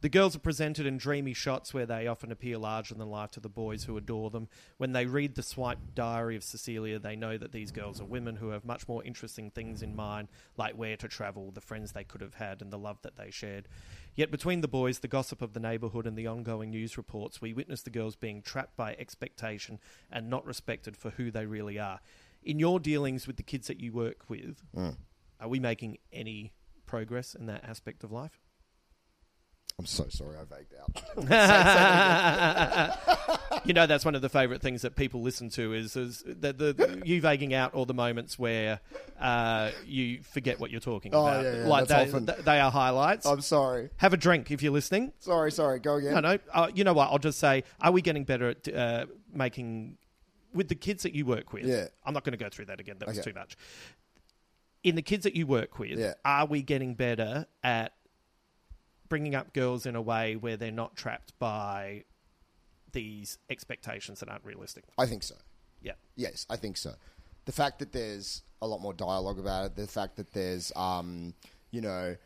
The 0.00 0.08
girls 0.08 0.36
are 0.36 0.40
presented 0.40 0.86
in 0.86 0.96
dreamy 0.96 1.34
shots 1.34 1.74
where 1.74 1.84
they 1.84 2.06
often 2.06 2.30
appear 2.30 2.56
larger 2.56 2.94
than 2.94 3.10
life 3.10 3.32
to 3.32 3.40
the 3.40 3.48
boys 3.48 3.84
who 3.84 3.96
adore 3.96 4.30
them. 4.30 4.48
When 4.76 4.92
they 4.92 5.06
read 5.06 5.34
the 5.34 5.42
swiped 5.42 5.96
diary 5.96 6.36
of 6.36 6.44
Cecilia, 6.44 7.00
they 7.00 7.16
know 7.16 7.36
that 7.36 7.50
these 7.50 7.72
girls 7.72 8.00
are 8.00 8.04
women 8.04 8.36
who 8.36 8.50
have 8.50 8.64
much 8.64 8.86
more 8.86 9.02
interesting 9.02 9.50
things 9.50 9.82
in 9.82 9.96
mind, 9.96 10.28
like 10.56 10.74
where 10.74 10.96
to 10.96 11.08
travel, 11.08 11.50
the 11.50 11.60
friends 11.60 11.92
they 11.92 12.04
could 12.04 12.20
have 12.20 12.34
had, 12.34 12.62
and 12.62 12.72
the 12.72 12.78
love 12.78 13.02
that 13.02 13.16
they 13.16 13.32
shared. 13.32 13.66
Yet 14.14 14.30
between 14.30 14.60
the 14.60 14.68
boys, 14.68 15.00
the 15.00 15.08
gossip 15.08 15.42
of 15.42 15.52
the 15.52 15.58
neighbourhood, 15.60 16.06
and 16.06 16.16
the 16.16 16.28
ongoing 16.28 16.70
news 16.70 16.96
reports, 16.96 17.40
we 17.40 17.52
witness 17.52 17.82
the 17.82 17.90
girls 17.90 18.14
being 18.14 18.40
trapped 18.40 18.76
by 18.76 18.94
expectation 19.00 19.80
and 20.12 20.30
not 20.30 20.46
respected 20.46 20.96
for 20.96 21.10
who 21.10 21.32
they 21.32 21.44
really 21.46 21.76
are. 21.76 21.98
In 22.44 22.60
your 22.60 22.78
dealings 22.78 23.26
with 23.26 23.36
the 23.36 23.42
kids 23.42 23.66
that 23.66 23.80
you 23.80 23.92
work 23.92 24.30
with, 24.30 24.62
Mm. 24.76 24.96
are 25.40 25.48
we 25.48 25.58
making 25.58 25.98
any 26.12 26.52
progress 26.86 27.34
in 27.34 27.46
that 27.46 27.64
aspect 27.64 28.04
of 28.04 28.12
life? 28.12 28.40
I'm 29.78 29.86
so 29.86 30.08
sorry, 30.08 30.34
I 30.36 30.42
vagued 30.42 30.74
out. 30.74 30.88
you 33.64 33.72
know 33.74 33.86
that's 33.86 34.04
one 34.04 34.16
of 34.16 34.22
the 34.22 34.28
favourite 34.28 34.60
things 34.60 34.82
that 34.82 34.96
people 34.96 35.22
listen 35.22 35.50
to 35.50 35.72
is, 35.72 35.94
is 35.94 36.24
the, 36.26 36.52
the 36.52 37.02
you 37.04 37.20
vaguing 37.20 37.54
out 37.54 37.74
all 37.74 37.84
the 37.86 37.94
moments 37.94 38.36
where 38.40 38.80
uh, 39.20 39.70
you 39.86 40.20
forget 40.24 40.58
what 40.58 40.72
you're 40.72 40.80
talking 40.80 41.14
Oh, 41.14 41.24
about. 41.26 41.44
yeah, 41.44 41.56
yeah, 41.58 41.66
like 41.68 41.86
that's 41.86 42.10
they, 42.10 42.16
often- 42.16 42.26
th- 42.26 42.38
they 42.44 42.58
are 42.58 42.72
highlights. 42.72 43.24
I'm 43.24 43.40
sorry. 43.40 43.90
Have 43.98 44.12
a 44.12 44.16
drink 44.16 44.50
if 44.50 44.64
you're 44.64 44.72
listening. 44.72 45.12
Sorry, 45.20 45.52
sorry. 45.52 45.78
Go 45.78 45.94
again. 45.94 46.14
No, 46.14 46.20
no. 46.20 46.38
Uh, 46.52 46.70
you 46.74 46.82
know 46.82 46.92
what? 46.92 47.10
I'll 47.12 47.18
just 47.18 47.38
say, 47.38 47.62
are 47.80 47.92
we 47.92 48.02
getting 48.02 48.24
better 48.24 48.48
at 48.48 48.74
uh, 48.74 49.06
making 49.32 49.96
with 50.52 50.66
the 50.68 50.74
kids 50.74 51.04
that 51.04 51.14
you 51.14 51.24
work 51.24 51.52
with? 51.52 51.66
Yeah. 51.66 51.84
I'm 52.04 52.14
not 52.14 52.24
going 52.24 52.36
to 52.36 52.42
go 52.42 52.48
through 52.48 52.64
that 52.66 52.80
again. 52.80 52.96
That 52.98 53.06
was 53.10 53.20
too 53.20 53.32
much. 53.32 53.56
In 54.82 54.96
the 54.96 55.02
kids 55.02 55.22
that 55.22 55.36
you 55.36 55.46
work 55.46 55.78
with, 55.78 55.98
Yeah. 56.00 56.14
are 56.24 56.46
we 56.46 56.62
getting 56.62 56.94
better 56.94 57.46
at 57.62 57.92
bringing 59.08 59.34
up 59.34 59.52
girls 59.52 59.86
in 59.86 59.96
a 59.96 60.02
way 60.02 60.36
where 60.36 60.56
they're 60.56 60.70
not 60.70 60.96
trapped 60.96 61.38
by 61.38 62.04
these 62.92 63.38
expectations 63.50 64.20
that 64.20 64.28
aren't 64.28 64.44
realistic? 64.44 64.84
I 64.96 65.06
think 65.06 65.22
so. 65.22 65.34
Yeah. 65.82 65.92
Yes, 66.16 66.46
I 66.50 66.56
think 66.56 66.76
so. 66.76 66.94
The 67.44 67.52
fact 67.52 67.78
that 67.78 67.92
there's 67.92 68.42
a 68.60 68.66
lot 68.66 68.80
more 68.80 68.92
dialogue 68.92 69.38
about 69.38 69.66
it, 69.66 69.76
the 69.76 69.86
fact 69.86 70.16
that 70.16 70.32
there's, 70.32 70.72
um, 70.76 71.34
you 71.70 71.80
know, 71.80 72.16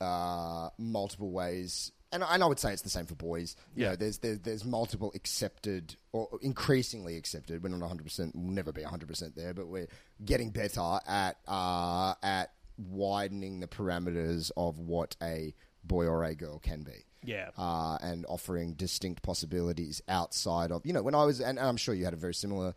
uh, 0.00 0.68
multiple 0.78 1.30
ways, 1.30 1.92
and, 2.12 2.22
and 2.22 2.42
I 2.42 2.46
would 2.46 2.58
say 2.58 2.72
it's 2.72 2.82
the 2.82 2.88
same 2.90 3.06
for 3.06 3.14
boys. 3.14 3.56
You 3.76 3.84
Yeah. 3.84 3.90
know, 3.90 3.96
there's, 3.96 4.18
there's 4.18 4.38
there's 4.40 4.64
multiple 4.64 5.12
accepted 5.14 5.96
or 6.12 6.28
increasingly 6.42 7.16
accepted. 7.16 7.62
We're 7.62 7.68
not 7.68 7.80
100. 7.80 8.02
percent 8.04 8.34
We'll 8.34 8.50
never 8.52 8.72
be 8.72 8.82
100 8.82 9.06
percent 9.08 9.36
there, 9.36 9.52
but 9.54 9.68
we're 9.68 9.88
getting 10.24 10.50
better 10.50 10.98
at 11.06 11.36
uh, 11.46 12.14
at 12.22 12.52
widening 12.78 13.60
the 13.60 13.66
parameters 13.68 14.50
of 14.56 14.78
what 14.78 15.14
a 15.22 15.54
boy 15.84 16.06
or 16.06 16.22
a 16.24 16.34
girl 16.34 16.58
can 16.58 16.82
be 16.82 17.04
Yeah. 17.24 17.50
uh, 17.58 17.96
and 18.02 18.26
offering 18.28 18.74
distinct 18.74 19.22
possibilities 19.22 20.02
outside 20.08 20.70
of 20.72 20.84
you 20.84 20.92
know 20.92 21.02
when 21.02 21.14
I 21.14 21.24
was 21.24 21.40
and, 21.40 21.58
and 21.58 21.66
I'm 21.68 21.76
sure 21.76 21.94
you 21.94 22.04
had 22.04 22.14
a 22.14 22.18
very 22.18 22.34
similar 22.34 22.74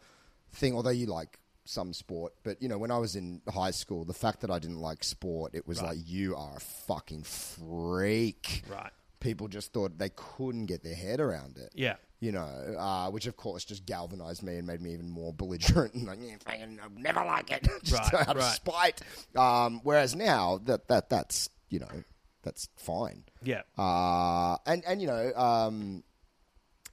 thing 0.51 0.75
although 0.75 0.89
you 0.89 1.05
like 1.07 1.39
some 1.65 1.93
sport 1.93 2.34
but 2.43 2.61
you 2.61 2.67
know 2.69 2.77
when 2.77 2.91
I 2.91 2.97
was 2.97 3.15
in 3.15 3.41
high 3.47 3.71
school 3.71 4.03
the 4.05 4.13
fact 4.13 4.41
that 4.41 4.51
I 4.51 4.59
didn't 4.59 4.80
like 4.80 5.03
sport 5.03 5.53
it 5.55 5.67
was 5.67 5.81
Right. 5.81 5.89
like 5.95 5.99
you 6.05 6.35
are 6.35 6.57
a 6.57 6.59
fucking 6.59 7.23
freak 7.23 8.63
Right. 8.69 8.91
people 9.19 9.47
just 9.47 9.73
thought 9.73 9.97
they 9.97 10.09
couldn't 10.15 10.65
get 10.67 10.84
their 10.84 10.95
head 10.95 11.19
around 11.19 11.57
it 11.57 11.71
Yeah. 11.73 11.95
you 12.19 12.31
know 12.31 12.41
uh, 12.77 13.09
which 13.11 13.27
of 13.27 13.38
course 13.38 13.63
just 13.65 13.85
galvanized 13.85 14.43
me 14.43 14.57
and 14.57 14.67
made 14.67 14.81
me 14.81 14.93
even 14.93 15.09
more 15.09 15.34
belligerent 15.34 15.93
and 15.95 16.05
like 16.07 16.19
yeah, 16.21 16.35
fucking, 16.45 16.80
I'll 16.84 16.89
never 17.01 17.23
like 17.25 17.51
it 17.51 17.67
just 17.84 18.11
Right, 18.13 18.27
out 18.27 18.38
of 18.38 18.43
spite 18.43 19.01
um, 19.35 19.80
whereas 19.84 20.15
now 20.15 20.59
that 20.65 20.88
that 20.89 21.09
that's 21.09 21.49
you 21.69 21.80
know 21.80 22.03
that's 22.43 22.69
fine 22.77 23.23
Yeah. 23.43 23.61
uh, 23.77 24.57
and 24.65 24.83
and 24.85 25.01
you 25.01 25.07
know, 25.07 25.33
um, 25.35 26.03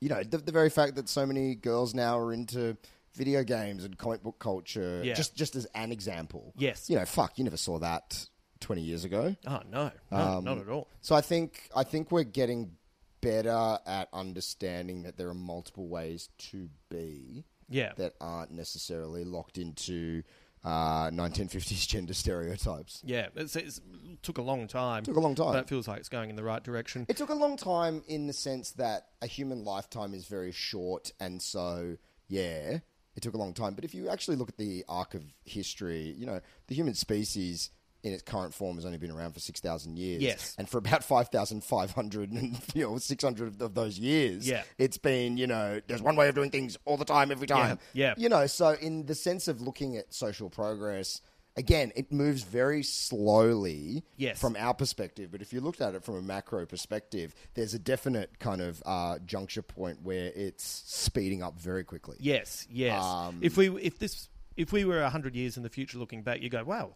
you 0.01 0.09
know, 0.09 0.22
the, 0.22 0.39
the 0.39 0.52
very 0.52 0.70
fact 0.70 0.94
that 0.97 1.09
so 1.09 1.27
many 1.27 1.55
girls 1.55 1.94
now 1.94 2.18
are 2.18 2.32
into 2.32 2.77
video 3.14 3.43
games 3.44 3.85
and 3.85 3.98
comic 3.98 4.22
book 4.22 4.39
culture, 4.39 5.02
Yeah. 5.05 5.14
just 5.14 5.35
just 5.36 5.56
as 5.56 5.66
an 5.74 5.93
example. 5.93 6.52
Yes. 6.56 6.89
you 6.89 6.97
know, 6.97 7.05
fuck, 7.05 7.36
you 7.39 7.44
never 7.44 7.56
saw 7.59 7.78
that 7.81 8.27
twenty 8.60 8.82
years 8.82 9.05
ago. 9.05 9.36
Oh 9.47 9.60
no, 9.70 9.90
no, 10.10 10.16
Um, 10.16 10.44
not 10.44 10.59
at 10.59 10.68
all. 10.68 10.89
So 11.02 11.14
I 11.14 11.20
think 11.20 11.68
I 11.77 11.85
think 11.85 12.10
we're 12.10 12.22
getting 12.24 12.77
better 13.20 13.78
at 13.86 14.09
understanding 14.14 15.02
that 15.02 15.18
there 15.18 15.28
are 15.28 15.35
multiple 15.35 15.89
ways 15.89 16.28
to 16.51 16.68
be. 16.89 17.44
Yeah. 17.72 17.93
that 17.98 18.14
aren't 18.20 18.51
necessarily 18.51 19.22
locked 19.24 19.56
into 19.56 20.24
uh, 20.65 21.11
1950s 21.11 21.87
gender 21.89 22.15
stereotypes. 22.15 23.03
Yeah, 23.05 23.28
it's, 23.35 23.57
it's 23.57 23.81
took 24.23 24.39
a 24.39 24.43
long 24.43 24.69
time. 24.69 25.05
Took 25.05 25.16
a 25.16 25.20
long 25.20 25.35
time. 25.35 25.53
but 25.53 25.61
it 25.61 25.69
feels 25.69 25.89
like 25.89 25.99
it's 25.99 26.09
going 26.09 26.31
in 26.31 26.37
the 26.37 26.45
right 26.45 26.62
direction. 26.62 27.07
It 27.09 27.16
took 27.16 27.31
a 27.31 27.35
long 27.35 27.57
time 27.57 28.03
in 28.09 28.27
the 28.27 28.32
sense 28.32 28.73
that 28.73 29.09
a 29.23 29.27
human 29.27 29.65
lifetime 29.65 30.15
is 30.15 30.27
very 30.27 30.53
short, 30.53 31.12
and 31.19 31.41
so 31.41 31.97
yeah, 32.28 32.78
it 33.16 33.23
took 33.23 33.35
a 33.35 33.39
long 33.39 33.55
time. 33.55 33.74
But 33.74 33.85
if 33.85 33.95
you 33.95 34.09
actually 34.09 34.37
look 34.37 34.49
at 34.49 34.57
the 34.59 34.85
arc 34.89 35.15
of 35.15 35.24
history, 35.45 36.15
you 36.16 36.27
know, 36.27 36.41
the 36.69 36.74
human 36.74 36.95
species 36.95 37.70
in 38.02 38.12
its 38.12 38.22
current 38.22 38.55
form 38.55 38.77
has 38.77 38.85
only 38.86 38.98
been 38.98 39.10
around 39.10 39.32
for 39.32 39.40
six 39.40 39.60
thousand 39.60 39.98
years. 39.98 40.22
Yes. 40.22 40.55
and 40.59 40.68
for 40.68 40.78
about 40.78 41.05
five 41.14 41.28
thousand 41.28 41.62
five 41.64 41.90
hundred 41.93 42.31
and 42.32 42.59
you 42.74 42.82
know 42.82 42.98
six 42.98 43.22
hundred 43.24 43.60
of 43.60 43.74
those 43.74 43.98
years, 43.98 44.48
Yeah. 44.48 44.62
it's 44.78 44.98
been 44.98 45.36
you 45.36 45.47
know 45.47 45.81
there's 45.86 46.02
one 46.02 46.16
way 46.16 46.28
of 46.28 46.35
doing 46.35 46.51
things 46.51 46.77
all 46.85 46.97
the 46.97 47.05
time, 47.05 47.31
every 47.31 47.47
time. 47.47 47.78
yeah. 47.93 48.14
you 48.16 48.28
know. 48.28 48.47
So 48.47 48.70
in 48.70 49.06
the 49.06 49.14
sense 49.14 49.48
of 49.48 49.60
looking 49.60 49.97
at 49.97 50.12
social 50.14 50.51
progress. 50.51 51.20
Again, 51.56 51.90
it 51.97 52.12
moves 52.12 52.44
very 52.44 52.85
slowly 52.85 54.05
Yes. 54.16 54.39
from 54.40 54.56
our 54.59 54.72
perspective, 54.72 55.31
but 55.32 55.43
if 55.43 55.52
you 55.52 55.60
looked 55.60 55.81
at 55.81 55.94
it 55.94 56.05
from 56.05 56.14
a 56.16 56.22
macro 56.22 56.64
perspective, 56.64 57.35
there's 57.55 57.74
a 57.74 57.78
definite 57.78 58.39
kind 58.39 58.60
of 58.60 58.82
uh, 58.86 59.18
juncture 59.27 59.60
point 59.62 59.98
where 60.02 60.31
it's 60.35 60.64
speeding 60.86 61.43
up 61.43 61.59
very 61.59 61.85
quickly. 61.85 62.16
Yes, 62.20 62.66
yes. 62.70 63.02
Um, 63.02 63.39
if 63.43 63.56
we 63.56 63.68
if 63.82 63.98
this 63.98 64.28
if 64.56 64.72
we 64.72 64.85
were 64.85 65.02
hundred 65.09 65.35
years 65.35 65.56
in 65.56 65.62
the 65.62 65.68
future, 65.68 65.98
looking 65.98 66.22
back, 66.22 66.40
you 66.40 66.48
go, 66.48 66.62
wow, 66.64 66.94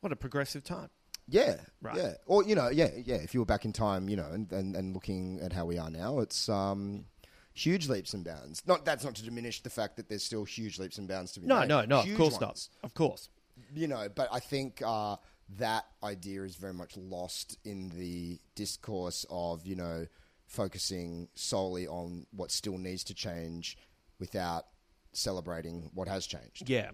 what 0.00 0.12
a 0.12 0.16
progressive 0.16 0.64
time. 0.64 0.88
Yeah, 1.28 1.56
Right. 1.82 1.96
yeah, 1.96 2.12
or 2.26 2.44
you 2.44 2.54
know, 2.54 2.68
yeah, 2.68 2.90
yeah. 3.04 3.16
If 3.16 3.34
you 3.34 3.40
were 3.40 3.46
back 3.46 3.64
in 3.64 3.72
time, 3.72 4.08
you 4.08 4.16
know, 4.16 4.28
and, 4.32 4.50
and, 4.52 4.76
and 4.76 4.94
looking 4.94 5.40
at 5.40 5.52
how 5.52 5.64
we 5.64 5.76
are 5.76 5.90
now, 5.90 6.20
it's 6.20 6.48
um, 6.48 7.04
huge 7.52 7.88
leaps 7.88 8.14
and 8.14 8.24
bounds. 8.24 8.62
Not 8.66 8.84
that's 8.84 9.02
not 9.04 9.16
to 9.16 9.24
diminish 9.24 9.60
the 9.62 9.70
fact 9.70 9.96
that 9.96 10.08
there's 10.08 10.22
still 10.22 10.44
huge 10.44 10.78
leaps 10.78 10.98
and 10.98 11.08
bounds 11.08 11.32
to 11.32 11.40
be 11.40 11.46
No, 11.48 11.60
made. 11.60 11.68
no, 11.68 11.80
no. 11.80 12.02
no. 12.04 12.12
of 12.12 12.16
course 12.16 12.32
ones. 12.40 12.40
not. 12.40 12.68
Of 12.84 12.94
course. 12.94 13.28
you 13.74 13.88
know, 13.88 14.08
but 14.14 14.28
I 14.30 14.38
think 14.38 14.80
uh, 14.86 15.16
that 15.56 15.86
idea 16.04 16.42
is 16.44 16.54
very 16.54 16.74
much 16.74 16.96
lost 16.96 17.58
in 17.64 17.88
the 17.88 18.38
discourse 18.54 19.26
of, 19.28 19.66
you 19.66 19.74
know, 19.74 20.06
focusing 20.46 21.26
solely 21.34 21.88
on 21.88 22.26
what 22.30 22.52
still 22.52 22.78
needs 22.78 23.02
to 23.02 23.14
change 23.14 23.76
without 24.20 24.66
celebrating 25.12 25.90
what 25.92 26.06
has 26.06 26.24
changed. 26.26 26.68
Yeah. 26.68 26.90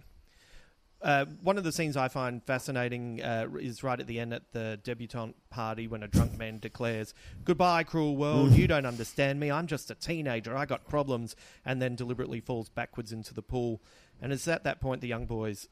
Uh, 1.03 1.25
one 1.41 1.57
of 1.57 1.65
the 1.65 1.71
scenes 1.73 1.97
I 1.97 2.07
find 2.07 2.41
fascinating 2.41 3.21
uh, 3.21 3.47
is 3.59 3.83
right 3.83 3.99
at 3.99 4.07
the 4.07 4.19
end 4.21 4.33
at 4.33 4.53
the 4.53 4.79
debutante 4.83 5.35
party 5.49 5.85
when 5.85 6.01
a 6.01 6.07
drunk 6.07 6.37
man 6.37 6.59
declares, 6.59 7.13
Goodbye, 7.43 7.83
cruel 7.83 8.15
world. 8.15 8.53
You 8.53 8.67
don't 8.67 8.85
understand 8.85 9.37
me. 9.37 9.51
I'm 9.51 9.67
just 9.67 9.91
a 9.91 9.95
teenager. 9.95 10.55
I 10.55 10.65
got 10.65 10.87
problems. 10.87 11.35
And 11.65 11.81
then 11.81 11.95
deliberately 11.95 12.39
falls 12.39 12.69
backwards 12.69 13.11
into 13.11 13.33
the 13.33 13.41
pool. 13.41 13.81
And 14.21 14.31
it's 14.31 14.47
at 14.47 14.63
that 14.63 14.79
point 14.79 15.01
the 15.01 15.09
young 15.09 15.25
boys. 15.25 15.67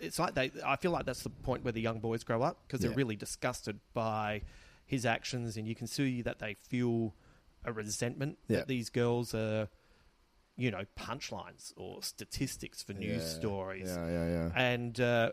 It's 0.00 0.18
like 0.18 0.34
they. 0.34 0.50
I 0.66 0.74
feel 0.74 0.90
like 0.90 1.06
that's 1.06 1.22
the 1.22 1.30
point 1.30 1.62
where 1.62 1.72
the 1.72 1.80
young 1.80 2.00
boys 2.00 2.24
grow 2.24 2.42
up 2.42 2.64
because 2.66 2.80
they're 2.80 2.90
really 2.90 3.14
disgusted 3.14 3.78
by 3.94 4.42
his 4.84 5.06
actions, 5.06 5.56
and 5.56 5.68
you 5.68 5.76
can 5.76 5.86
see 5.86 6.20
that 6.22 6.40
they 6.40 6.54
feel 6.54 7.14
a 7.64 7.72
resentment 7.72 8.38
Yeah. 8.48 8.58
that 8.58 8.66
these 8.66 8.90
girls 8.90 9.32
are 9.32 9.68
you 10.56 10.70
know, 10.70 10.84
punchlines 10.98 11.72
or 11.76 12.02
statistics 12.02 12.82
for 12.82 12.92
news 12.92 13.22
Yeah, 13.22 13.28
stories. 13.28 13.88
yeah, 13.88 14.08
yeah, 14.08 14.28
yeah. 14.28 14.50
And, 14.54 15.00
uh, 15.00 15.32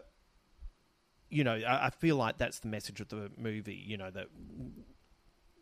you 1.29 1.43
know, 1.43 1.53
I, 1.55 1.87
I 1.87 1.89
feel 1.89 2.15
like 2.15 2.37
that's 2.37 2.59
the 2.59 2.67
message 2.69 3.01
of 3.01 3.09
the 3.09 3.29
movie, 3.37 3.75
you 3.75 3.97
know, 3.97 4.09
that 4.11 4.27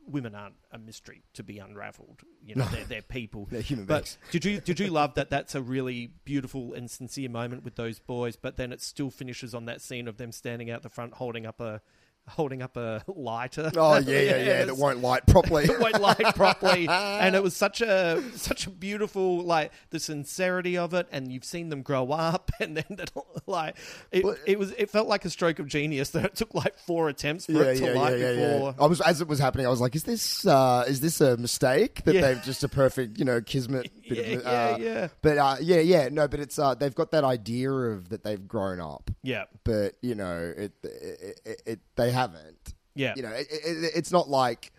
women 0.07 0.33
aren't 0.35 0.55
a 0.71 0.77
mystery 0.77 1.23
to 1.33 1.43
be 1.43 1.59
unraveled. 1.59 2.21
You 2.45 2.55
know, 2.55 2.63
No. 2.65 2.71
they're, 2.71 2.85
they're 2.85 3.01
people. 3.01 3.45
They're 3.51 3.59
human 3.61 3.85
but 3.85 4.03
beings. 4.03 4.17
did 4.31 4.45
you, 4.45 4.61
did 4.61 4.79
you 4.79 4.87
love 4.87 5.15
that 5.15 5.29
that's 5.29 5.53
a 5.55 5.61
really 5.61 6.11
beautiful 6.23 6.73
and 6.73 6.89
sincere 6.89 7.29
moment 7.29 7.65
with 7.65 7.75
those 7.75 7.99
boys, 7.99 8.37
but 8.37 8.55
then 8.55 8.71
it 8.71 8.81
still 8.81 9.09
finishes 9.09 9.53
on 9.53 9.65
that 9.65 9.81
scene 9.81 10.07
of 10.07 10.15
them 10.17 10.31
standing 10.31 10.69
out 10.71 10.81
the 10.83 10.89
front 10.89 11.15
holding 11.15 11.45
up 11.45 11.59
a 11.59 11.81
holding 12.27 12.61
up 12.61 12.77
a 12.77 13.03
lighter. 13.07 13.71
Oh 13.75 13.97
yeah, 13.97 14.19
yeah, 14.19 14.37
yeah. 14.37 14.65
that 14.65 14.77
won't 14.77 15.01
light 15.01 15.25
properly. 15.27 15.65
it 15.65 15.79
won't 15.79 16.01
light 16.01 16.17
properly, 16.35 16.87
and 16.87 17.35
it 17.35 17.43
was 17.43 17.55
such 17.55 17.81
a 17.81 18.21
such 18.35 18.67
a 18.67 18.69
beautiful 18.69 19.43
like 19.43 19.71
the 19.89 19.99
sincerity 19.99 20.77
of 20.77 20.93
it, 20.93 21.07
and 21.11 21.31
you've 21.31 21.45
seen 21.45 21.69
them 21.69 21.81
grow 21.81 22.11
up, 22.11 22.51
and 22.59 22.77
then 22.77 22.85
that, 22.89 23.11
like 23.45 23.75
it, 24.11 24.25
it 24.45 24.59
was 24.59 24.71
it 24.71 24.89
felt 24.89 25.07
like 25.07 25.25
a 25.25 25.29
stroke 25.29 25.59
of 25.59 25.67
genius 25.67 26.09
that 26.11 26.25
it 26.25 26.35
took 26.35 26.53
like 26.53 26.77
four 26.77 27.09
attempts 27.09 27.45
for 27.45 27.53
yeah, 27.53 27.61
it 27.61 27.77
to 27.77 27.85
yeah, 27.85 27.91
light 27.91 28.17
yeah, 28.17 28.31
yeah, 28.31 28.53
before. 28.53 28.75
I 28.79 28.85
was 28.85 29.01
as 29.01 29.21
it 29.21 29.27
was 29.27 29.39
happening. 29.39 29.65
I 29.65 29.69
was 29.69 29.81
like, 29.81 29.95
"Is 29.95 30.03
this 30.03 30.45
uh, 30.45 30.85
is 30.87 30.99
this 31.01 31.21
a 31.21 31.37
mistake 31.37 32.03
that 32.03 32.13
they've 32.13 32.43
just 32.43 32.63
a 32.63 32.69
perfect, 32.69 33.17
you 33.17 33.25
know, 33.25 33.41
kismet?" 33.41 33.91
Bit 34.09 34.17
Yeah, 34.17 34.35
of, 34.37 34.43
yeah, 34.43 34.49
uh, 34.49 34.77
yeah. 34.77 35.07
But 35.21 35.37
uh, 35.37 35.55
yeah, 35.61 35.79
yeah, 35.79 36.09
no, 36.11 36.27
but 36.27 36.39
it's 36.39 36.57
uh, 36.59 36.75
they've 36.75 36.95
got 36.95 37.11
that 37.11 37.23
idea 37.23 37.71
of 37.71 38.09
that 38.09 38.23
they've 38.23 38.47
grown 38.47 38.79
up. 38.79 39.09
Yeah. 39.23 39.45
but 39.63 39.95
you 40.01 40.15
know, 40.15 40.53
it, 40.55 40.73
it, 40.83 41.39
it, 41.45 41.61
it 41.65 41.79
they 41.95 42.11
haven't. 42.11 42.73
Yeah. 42.95 43.13
you 43.15 43.23
know, 43.23 43.29
it, 43.31 43.47
it, 43.51 43.91
it's 43.95 44.11
not 44.11 44.29
like 44.29 44.71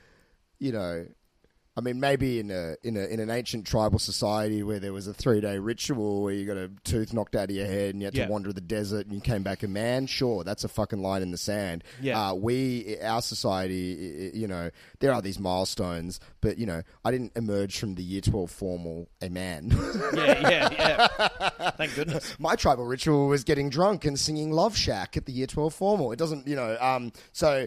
you 0.59 0.73
know. 0.73 1.07
I 1.79 1.81
mean, 1.81 2.01
maybe 2.01 2.41
in 2.41 2.51
a 2.51 2.75
in 2.83 2.97
a 2.97 3.05
in 3.05 3.21
an 3.21 3.31
ancient 3.31 3.65
tribal 3.65 4.01
society 4.01 4.65
where 4.65 4.81
there 4.81 4.93
was 4.93 5.07
a 5.07 5.15
three 5.15 5.41
day 5.41 5.61
ritual 5.61 6.23
where 6.25 6.35
you 6.35 6.45
got 6.45 6.57
a 6.57 6.69
tooth 6.83 7.13
knocked 7.13 7.37
out 7.37 7.51
of 7.51 7.55
your 7.55 7.67
head 7.67 7.91
and 7.95 8.03
you 8.03 8.07
had 8.07 8.17
Yeah. 8.17 8.27
to 8.27 8.33
wander 8.33 8.53
the 8.53 8.61
desert 8.61 9.07
and 9.07 9.15
you 9.15 9.21
came 9.21 9.45
back 9.45 9.63
a 9.63 9.69
man. 9.69 10.09
Sure, 10.09 10.43
that's 10.43 10.65
a 10.65 10.69
fucking 10.69 11.01
line 11.01 11.23
in 11.23 11.31
the 11.31 11.39
sand. 11.39 11.85
Yeah. 12.03 12.31
Uh, 12.31 12.35
we, 12.35 12.99
our 13.01 13.23
society, 13.23 14.33
you 14.35 14.49
know, 14.49 14.71
there 14.99 15.13
are 15.13 15.23
these 15.23 15.39
milestones, 15.39 16.19
but 16.41 16.59
you 16.59 16.67
know, 16.67 16.83
I 17.05 17.13
didn't 17.13 17.33
emerge 17.37 17.79
from 17.79 17.95
the 17.95 18.03
year 18.03 18.23
twelve 18.23 18.51
formal 18.51 19.09
a 19.23 19.29
man. 19.29 19.71
Yeah, 20.15 20.41
yeah, 20.51 20.69
yeah. 20.73 21.71
Thank 21.77 21.95
goodness. 21.95 22.35
My 22.41 22.57
tribal 22.57 22.87
ritual 22.87 23.29
was 23.29 23.45
getting 23.45 23.71
drunk 23.71 24.05
and 24.05 24.19
singing 24.19 24.51
Love 24.51 24.77
Shack 24.77 25.17
at 25.17 25.27
the 25.27 25.33
year 25.33 25.47
12 25.47 25.73
formal. 25.75 26.11
It 26.11 26.19
doesn't, 26.19 26.49
you 26.49 26.57
know, 26.57 26.77
um, 26.81 27.13
so 27.33 27.67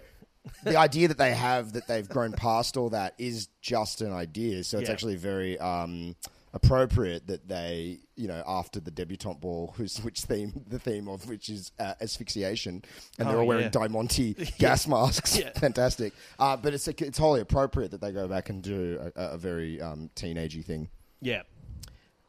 the 0.63 0.77
idea 0.77 1.07
that 1.07 1.17
they 1.17 1.33
have 1.33 1.73
that 1.73 1.87
they've 1.87 2.07
grown 2.07 2.31
past 2.31 2.77
all 2.77 2.89
that 2.89 3.13
is 3.17 3.47
just 3.61 4.01
an 4.01 4.11
idea. 4.13 4.63
So 4.63 4.79
it's 4.79 4.87
Yeah. 4.89 4.93
actually 4.93 5.15
very, 5.15 5.59
um, 5.59 6.15
appropriate 6.53 7.27
that 7.27 7.47
they, 7.47 7.97
you 8.17 8.27
know, 8.27 8.43
after 8.45 8.81
the 8.81 8.91
debutante 8.91 9.39
ball, 9.39 9.73
whose 9.77 9.99
which 10.03 10.21
theme 10.21 10.65
the 10.67 10.79
theme 10.79 11.07
of 11.07 11.25
which 11.29 11.47
is 11.49 11.71
uh, 11.79 11.93
asphyxiation, 12.01 12.83
and 13.17 13.29
they're 13.29 13.37
Oh, 13.37 13.41
all 13.41 13.47
wearing 13.47 13.63
yeah. 13.65 13.69
Diamante 13.69 14.33
gas 14.59 14.85
masks. 14.87 15.37
Yeah. 15.37 15.51
Fantastic. 15.55 16.13
Uh, 16.37 16.57
but 16.57 16.73
it's 16.73 16.87
it's 16.89 17.17
wholly 17.17 17.39
appropriate 17.39 17.91
that 17.91 18.01
they 18.01 18.11
go 18.11 18.27
back 18.27 18.49
and 18.49 18.61
do 18.61 18.99
a, 19.15 19.21
a 19.33 19.37
very 19.37 19.79
um, 19.81 20.09
teenagey 20.15 20.63
thing. 20.65 20.89
Yeah. 21.21 21.43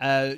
Uh, 0.01 0.37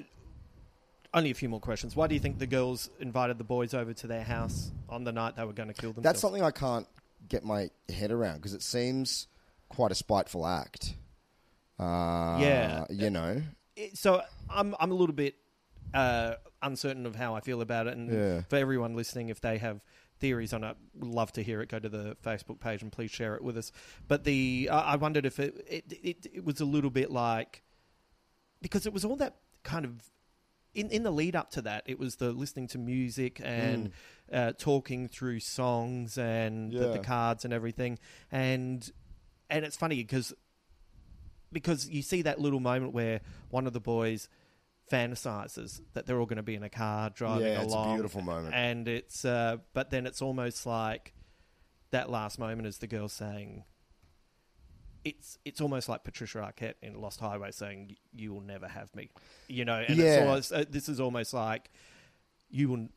only 1.13 1.31
a 1.31 1.35
few 1.35 1.49
more 1.49 1.61
questions. 1.61 1.95
Why 1.95 2.07
do 2.07 2.15
you 2.15 2.21
think 2.21 2.39
the 2.39 2.47
girls 2.47 2.89
invited 3.01 3.37
the 3.39 3.45
boys 3.45 3.75
over 3.75 3.93
to 3.93 4.07
their 4.07 4.25
house 4.25 4.71
on 4.89 5.05
the 5.05 5.13
night 5.13 5.37
they 5.37 5.45
were 5.45 5.53
going 5.53 5.69
to 5.69 5.75
kill 5.75 5.91
themselves? 5.93 6.05
That's 6.05 6.21
something 6.21 6.43
I 6.43 6.51
can't 6.51 6.87
get 7.29 7.45
my 7.45 7.71
head 7.89 8.11
around 8.11 8.37
because 8.37 8.55
it 8.55 8.63
seems 8.63 9.27
quite 9.69 9.91
a 9.93 9.95
spiteful 9.95 10.47
act. 10.47 10.95
Uh, 11.79 12.39
Yeah. 12.41 12.85
you 12.91 13.11
know. 13.11 13.43
So 13.95 14.23
I'm 14.49 14.75
I'm 14.79 14.91
a 14.91 14.95
little 14.95 15.15
bit 15.15 15.35
uh, 15.93 16.35
uncertain 16.63 17.07
of 17.07 17.15
how 17.17 17.35
I 17.35 17.41
feel 17.41 17.61
about 17.61 17.87
it, 17.87 17.97
and 17.97 18.11
Yeah. 18.13 18.41
for 18.49 18.57
everyone 18.57 18.95
listening, 18.95 19.29
if 19.29 19.41
they 19.41 19.59
have 19.59 19.81
theories 20.21 20.53
on 20.53 20.63
it, 20.65 20.77
would 20.95 21.09
love 21.11 21.33
to 21.33 21.43
hear 21.43 21.61
it. 21.61 21.69
Go 21.69 21.79
to 21.79 21.89
the 21.89 22.17
Facebook 22.25 22.61
page 22.61 22.83
and 22.83 22.91
please 22.93 23.11
share 23.11 23.35
it 23.35 23.43
with 23.43 23.57
us. 23.59 23.73
But 24.09 24.25
the 24.25 24.69
I 24.71 24.93
I 24.93 24.97
wondered 24.97 25.27
if 25.27 25.39
it 25.41 25.55
it, 25.69 25.85
it 26.03 26.27
it 26.35 26.45
was 26.45 26.61
a 26.61 26.65
little 26.65 26.91
bit 26.91 27.11
like 27.11 27.63
because 28.63 28.87
it 28.87 28.93
was 28.93 29.05
all 29.05 29.17
that 29.17 29.37
kind 29.65 29.85
of 29.85 30.11
in 30.75 30.91
in 30.91 31.03
the 31.03 31.11
lead 31.11 31.37
up 31.37 31.51
to 31.53 31.63
that, 31.63 31.85
it 31.87 31.99
was 31.99 32.17
the 32.17 32.33
listening 32.33 32.67
to 32.69 32.79
music 32.79 33.41
and 33.43 33.91
uh, 34.33 34.53
talking 34.59 35.09
through 35.09 35.41
songs 35.41 36.19
and 36.19 36.73
the, 36.73 36.89
the 36.93 36.99
cards 36.99 37.45
and 37.45 37.53
everything, 37.55 37.99
and 38.33 38.91
and 39.51 39.65
it's 39.65 39.77
funny 39.77 39.97
because 39.97 40.33
because 41.53 41.89
you 41.89 42.03
see 42.03 42.23
that 42.23 42.41
little 42.41 42.61
moment 42.61 42.93
where 42.93 43.21
one 43.51 43.67
of 43.67 43.73
the 43.73 43.81
boys 43.81 44.29
fantasizes 44.91 45.81
that 45.95 46.05
they're 46.07 46.19
all 46.19 46.27
going 46.27 46.37
to 46.37 46.43
be 46.43 46.55
in 46.55 46.63
a 46.63 46.69
car 46.69 47.11
driving 47.11 47.47
Yeah, 47.47 47.63
it's 47.63 47.73
a 47.73 47.77
along. 47.77 47.95
beautiful 47.97 48.23
moment. 48.23 48.55
and 48.55 48.87
it's 48.89 49.25
uh, 49.25 49.59
but 49.73 49.91
then 49.91 50.07
it's 50.07 50.21
almost 50.21 50.67
like 50.67 51.15
that 51.91 52.11
last 52.11 52.39
moment 52.39 52.67
is 52.67 52.79
the 52.79 52.87
girl 52.87 53.09
saying. 53.09 53.65
It's 55.05 55.39
it's 55.45 55.61
almost 55.61 55.89
like 55.89 56.03
Patricia 56.05 56.39
Arquette 56.39 56.75
in 56.83 57.01
Lost 57.01 57.21
Highway 57.21 57.51
saying, 57.51 57.97
"You 58.13 58.33
will 58.33 58.41
never 58.41 58.67
have 58.67 58.95
me," 58.95 59.11
you 59.49 59.65
know. 59.65 59.77
And 59.77 59.99
Yeah. 59.99 60.05
it's 60.07 60.19
almost, 60.19 60.53
uh, 60.53 60.65
this 60.69 60.89
is 60.89 60.99
almost 61.01 61.35
like 61.35 61.71
you 62.51 62.69
will, 62.69 62.89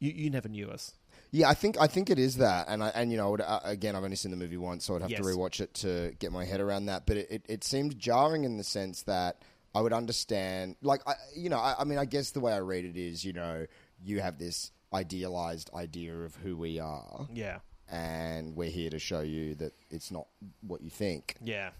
you 0.00 0.10
you 0.12 0.30
never 0.30 0.48
knew 0.48 0.68
us. 0.70 0.94
Yeah, 1.30 1.48
I 1.48 1.54
think 1.54 1.78
I 1.80 1.86
think 1.86 2.10
it 2.10 2.18
is 2.18 2.36
that, 2.38 2.66
and 2.68 2.82
I, 2.82 2.88
and 2.88 3.10
you 3.10 3.16
know, 3.18 3.26
I 3.26 3.30
would, 3.30 3.40
uh, 3.40 3.60
again, 3.64 3.94
I've 3.96 4.04
only 4.04 4.16
seen 4.16 4.30
the 4.30 4.36
movie 4.36 4.56
once, 4.56 4.84
so 4.84 4.94
I'd 4.96 5.02
have 5.02 5.10
Yes. 5.10 5.20
to 5.20 5.24
rewatch 5.26 5.60
it 5.60 5.74
to 5.74 6.14
get 6.18 6.32
my 6.32 6.44
head 6.44 6.60
around 6.60 6.86
that. 6.86 7.06
But 7.06 7.16
it, 7.18 7.30
it, 7.30 7.42
it 7.48 7.64
seemed 7.64 7.98
jarring 7.98 8.44
in 8.44 8.56
the 8.56 8.64
sense 8.64 9.02
that 9.02 9.42
I 9.74 9.80
would 9.82 9.92
understand, 9.92 10.76
like, 10.82 11.02
I, 11.06 11.14
you 11.36 11.50
know, 11.50 11.58
I, 11.58 11.74
I 11.80 11.84
mean, 11.84 11.98
I 11.98 12.04
guess 12.06 12.30
the 12.30 12.40
way 12.40 12.52
I 12.52 12.58
read 12.60 12.84
it 12.84 12.96
is, 12.96 13.24
you 13.24 13.32
know, 13.32 13.66
you 14.02 14.20
have 14.20 14.38
this 14.38 14.70
idealized 14.94 15.68
idea 15.74 16.16
of 16.16 16.36
who 16.36 16.56
we 16.56 16.78
are, 16.78 17.26
Yeah, 17.32 17.58
and 17.90 18.56
we're 18.56 18.70
here 18.70 18.90
to 18.90 18.98
show 18.98 19.20
you 19.20 19.54
that 19.56 19.72
it's 19.90 20.10
not 20.10 20.26
what 20.60 20.80
you 20.82 20.90
think. 20.90 21.36
yeah, 21.42 21.70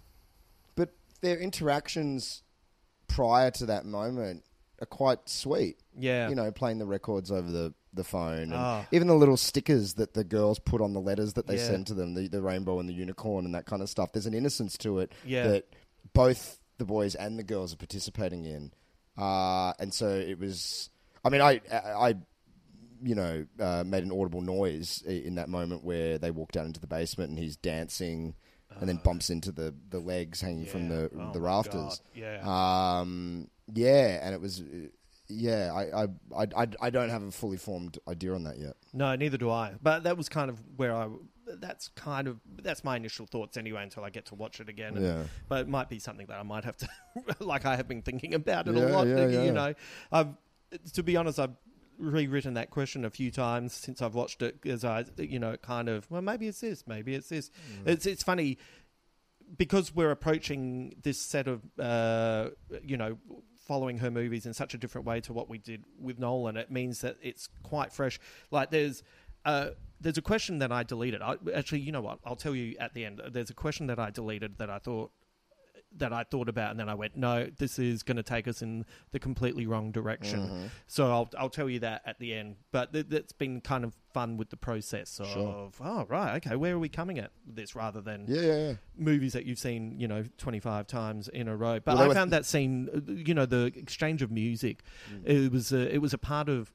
But 0.74 0.90
their 1.20 1.38
interactions 1.38 2.42
prior 3.08 3.50
to 3.52 3.66
that 3.66 3.84
moment 3.86 4.44
are 4.80 4.86
quite 4.86 5.28
sweet. 5.28 5.78
Yeah. 5.98 6.28
You 6.28 6.34
know, 6.34 6.50
playing 6.52 6.78
the 6.78 6.86
records 6.86 7.30
over 7.30 7.50
the, 7.50 7.72
the 7.94 8.04
phone. 8.04 8.52
And 8.52 8.54
Ah. 8.54 8.86
even 8.92 9.08
the 9.08 9.14
little 9.14 9.36
stickers 9.38 9.94
that 9.94 10.12
the 10.14 10.22
girls 10.24 10.58
put 10.58 10.80
on 10.80 10.92
the 10.92 11.00
letters 11.00 11.32
that 11.34 11.46
they 11.46 11.56
Yeah. 11.56 11.66
send 11.66 11.86
to 11.88 11.94
them, 11.94 12.14
the, 12.14 12.28
the 12.28 12.42
rainbow 12.42 12.78
and 12.78 12.88
the 12.88 12.92
unicorn 12.92 13.44
and 13.46 13.54
that 13.54 13.64
kind 13.66 13.80
of 13.82 13.88
stuff. 13.88 14.12
There's 14.12 14.26
an 14.26 14.34
innocence 14.34 14.76
to 14.78 14.98
it 14.98 15.12
Yeah. 15.24 15.46
that 15.48 15.74
both 16.12 16.60
the 16.78 16.84
boys 16.84 17.14
and 17.14 17.38
the 17.38 17.42
girls 17.42 17.72
are 17.72 17.76
participating 17.78 18.44
in. 18.44 18.72
Uh, 19.16 19.72
and 19.78 19.94
so 19.94 20.08
it 20.10 20.38
was. 20.38 20.90
I 21.24 21.30
mean, 21.30 21.40
I, 21.40 21.60
I, 21.72 22.14
you 23.02 23.14
know, 23.14 23.47
uh, 23.60 23.85
made 23.86 24.05
an 24.05 24.12
audible 24.12 24.40
noise 24.40 25.02
in 25.02 25.35
that 25.36 25.48
moment 25.48 25.85
where 25.85 26.18
they 26.18 26.31
walk 26.31 26.52
down 26.52 26.66
into 26.66 26.81
the 26.81 26.86
basement 26.86 27.31
and 27.31 27.39
he's 27.39 27.56
dancing, 27.56 28.35
and 28.78 28.89
then 28.89 29.01
bumps 29.02 29.31
into 29.31 29.52
the, 29.52 29.74
the 29.90 29.98
legs 29.98 30.40
hanging 30.40 30.66
from 30.66 30.89
the 30.89 31.10
Oh 31.18 31.32
the 31.32 31.40
rafters. 31.40 32.01
Yeah. 32.14 32.40
Um, 32.44 33.48
yeah, 33.73 34.20
and 34.23 34.35
it 34.35 34.40
was. 34.40 34.60
uh, 34.60 34.89
Yeah, 35.28 35.73
I, 35.74 36.02
I, 36.05 36.47
I, 36.56 36.66
I, 36.81 36.90
don't 36.90 37.09
have 37.10 37.23
a 37.23 37.31
fully 37.32 37.56
formed 37.56 37.98
idea 38.06 38.32
on 38.35 38.44
that 38.44 38.59
yet. 38.59 38.74
No, 38.93 39.16
neither 39.16 39.36
do 39.39 39.51
I. 39.51 39.73
But 39.82 40.05
that 40.05 40.16
was 40.16 40.28
kind 40.28 40.51
of 40.51 40.62
where 40.77 40.94
I. 40.94 41.09
That's 41.48 41.89
kind 41.89 42.28
of 42.28 42.40
that's 42.62 42.82
my 42.85 42.97
initial 42.97 43.24
thoughts 43.27 43.56
anyway. 43.56 43.82
Until 43.82 44.05
I 44.05 44.10
get 44.10 44.27
to 44.27 44.35
watch 44.35 44.60
it 44.60 44.68
again. 44.68 44.97
And- 44.97 45.05
Yeah. 45.06 45.23
But 45.48 45.60
it 45.62 45.68
might 45.68 45.89
be 45.89 45.98
something 45.98 46.27
that 46.27 46.39
I 46.39 46.43
might 46.43 46.64
have 46.64 46.77
to, 46.78 46.89
like 47.40 47.64
I 47.64 47.77
have 47.77 47.89
been 47.89 48.02
thinking 48.02 48.35
about 48.35 48.68
it 48.68 48.74
Yeah, 48.77 48.82
a 48.86 48.90
lot. 48.90 49.06
yeah, 49.06 49.27
You 49.28 49.40
yeah. 49.43 49.52
know, 49.52 49.74
I've 50.12 50.28
to 50.94 51.02
be 51.02 51.16
honest, 51.16 51.39
I've 51.39 51.55
rewritten 51.98 52.55
that 52.55 52.70
question 52.70 53.05
a 53.05 53.10
few 53.10 53.31
times 53.31 53.73
since 53.73 54.02
I've 54.02 54.14
watched 54.14 54.43
it. 54.43 54.59
As 54.66 54.85
I, 54.85 55.05
you 55.18 55.39
know, 55.39 55.56
kind 55.56 55.89
of 55.89 56.10
well, 56.10 56.23
maybe 56.23 56.48
it's 56.48 56.60
this, 56.60 56.86
maybe 56.86 57.14
it's 57.14 57.28
this. 57.28 57.51
Mm. 57.51 57.89
It's 57.89 58.06
it's 58.06 58.23
funny 58.23 58.59
because 59.56 59.94
we're 59.94 60.10
approaching 60.10 60.97
this 61.02 61.20
set 61.20 61.48
of 61.48 61.62
uh, 61.78 62.51
you 62.82 62.97
know 62.97 63.18
following 63.66 63.98
her 63.98 64.10
movies 64.10 64.47
in 64.47 64.55
such 64.55 64.74
a 64.74 64.78
different 64.78 65.06
way 65.06 65.20
to 65.20 65.32
what 65.32 65.48
we 65.48 65.59
did 65.59 65.85
with 66.01 66.18
Nolan. 66.18 66.56
It 66.56 66.70
means 66.70 67.01
that 67.01 67.16
it's 67.20 67.48
quite 67.62 67.93
fresh. 67.93 68.18
Like 68.51 68.70
there's 68.70 69.02
uh, 69.44 69.70
there's 70.01 70.18
a 70.18 70.23
question 70.23 70.59
that 70.59 70.73
I 70.73 70.82
deleted. 70.82 71.23
I, 71.23 71.36
actually, 71.55 71.81
you 71.81 71.93
know 71.93 72.01
what? 72.01 72.18
I'll 72.24 72.36
tell 72.36 72.55
you 72.55 72.77
at 72.78 72.94
the 72.94 73.05
end. 73.05 73.20
There's 73.31 73.51
a 73.51 73.55
question 73.55 73.86
that 73.86 73.98
I 73.98 74.10
deleted 74.10 74.59
that 74.59 74.70
I 74.70 74.78
thought 74.78 75.10
that 75.96 76.12
I 76.12 76.24
thought 76.24 76.48
about, 76.48 76.72
and 76.72 76.78
then 76.80 76.88
I 76.88 76.94
went, 76.94 77.16
no, 77.16 77.48
this 77.58 77.78
is 77.78 78.02
going 78.02 78.16
to 78.18 78.22
take 78.22 78.46
us 78.46 78.60
in 78.60 78.84
the 79.12 79.18
completely 79.18 79.66
wrong 79.66 79.92
direction. 79.92 80.40
Mhm. 80.40 80.70
So 80.86 81.10
I'll 81.10 81.30
I'll 81.38 81.48
tell 81.50 81.70
you 81.70 81.78
that 81.80 82.02
at 82.04 82.18
the 82.18 82.34
end. 82.34 82.56
But 82.70 82.92
th- 82.92 83.06
that's 83.08 83.32
been 83.32 83.60
kind 83.60 83.84
of 83.84 83.94
fun 84.12 84.36
with 84.36 84.50
the 84.50 84.56
process 84.56 85.18
of 85.20 85.26
Sure. 85.28 85.70
oh 85.80 86.04
right, 86.08 86.36
okay, 86.36 86.56
where 86.56 86.74
are 86.74 86.78
we 86.78 86.88
coming 86.88 87.18
at 87.18 87.30
this 87.46 87.74
rather 87.74 88.00
than 88.00 88.26
Yeah, 88.28 88.40
yeah, 88.42 88.56
yeah. 88.68 88.74
movies 88.96 89.32
that 89.32 89.46
you've 89.46 89.58
seen 89.58 89.98
you 90.00 90.06
know 90.08 90.24
twenty 90.38 90.60
five 90.60 90.86
times 90.86 91.28
in 91.28 91.48
a 91.48 91.56
row. 91.56 91.80
But 91.80 91.96
Well, 91.96 92.10
I 92.10 92.14
found 92.14 92.30
that 92.32 92.44
scene, 92.44 93.22
you 93.26 93.32
know, 93.34 93.46
the 93.46 93.72
exchange 93.76 94.20
of 94.22 94.30
music, 94.30 94.82
Mm. 95.10 95.26
it 95.26 95.52
was 95.52 95.72
a, 95.72 95.94
it 95.94 95.98
was 95.98 96.12
a 96.12 96.18
part 96.18 96.48
of 96.48 96.72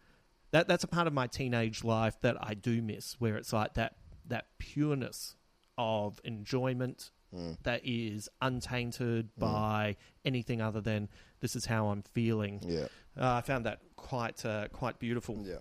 that. 0.51 0.67
That's 0.67 0.83
a 0.83 0.87
part 0.87 1.05
of 1.07 1.13
my 1.13 1.27
teenage 1.27 1.83
life 1.83 2.19
that 2.21 2.37
I 2.41 2.53
do 2.55 2.81
miss, 2.81 3.19
where 3.19 3.35
it's 3.37 3.53
like 3.53 3.75
that 3.75 3.97
that 4.27 4.45
pureness 4.57 5.35
of 5.77 6.19
enjoyment 6.23 7.11
Mm. 7.33 7.57
that 7.63 7.81
is 7.85 8.27
untainted 8.41 9.29
by 9.37 9.95
anything 10.25 10.61
other 10.61 10.81
than 10.81 11.07
this 11.39 11.55
is 11.55 11.65
how 11.65 11.87
I'm 11.87 12.01
feeling. 12.01 12.59
Yeah. 12.61 12.87
Uh, 13.17 13.35
I 13.35 13.41
found 13.41 13.65
that 13.65 13.79
quite 13.95 14.45
uh, 14.45 14.67
quite 14.67 14.99
beautiful. 14.99 15.41
Yeah. 15.45 15.59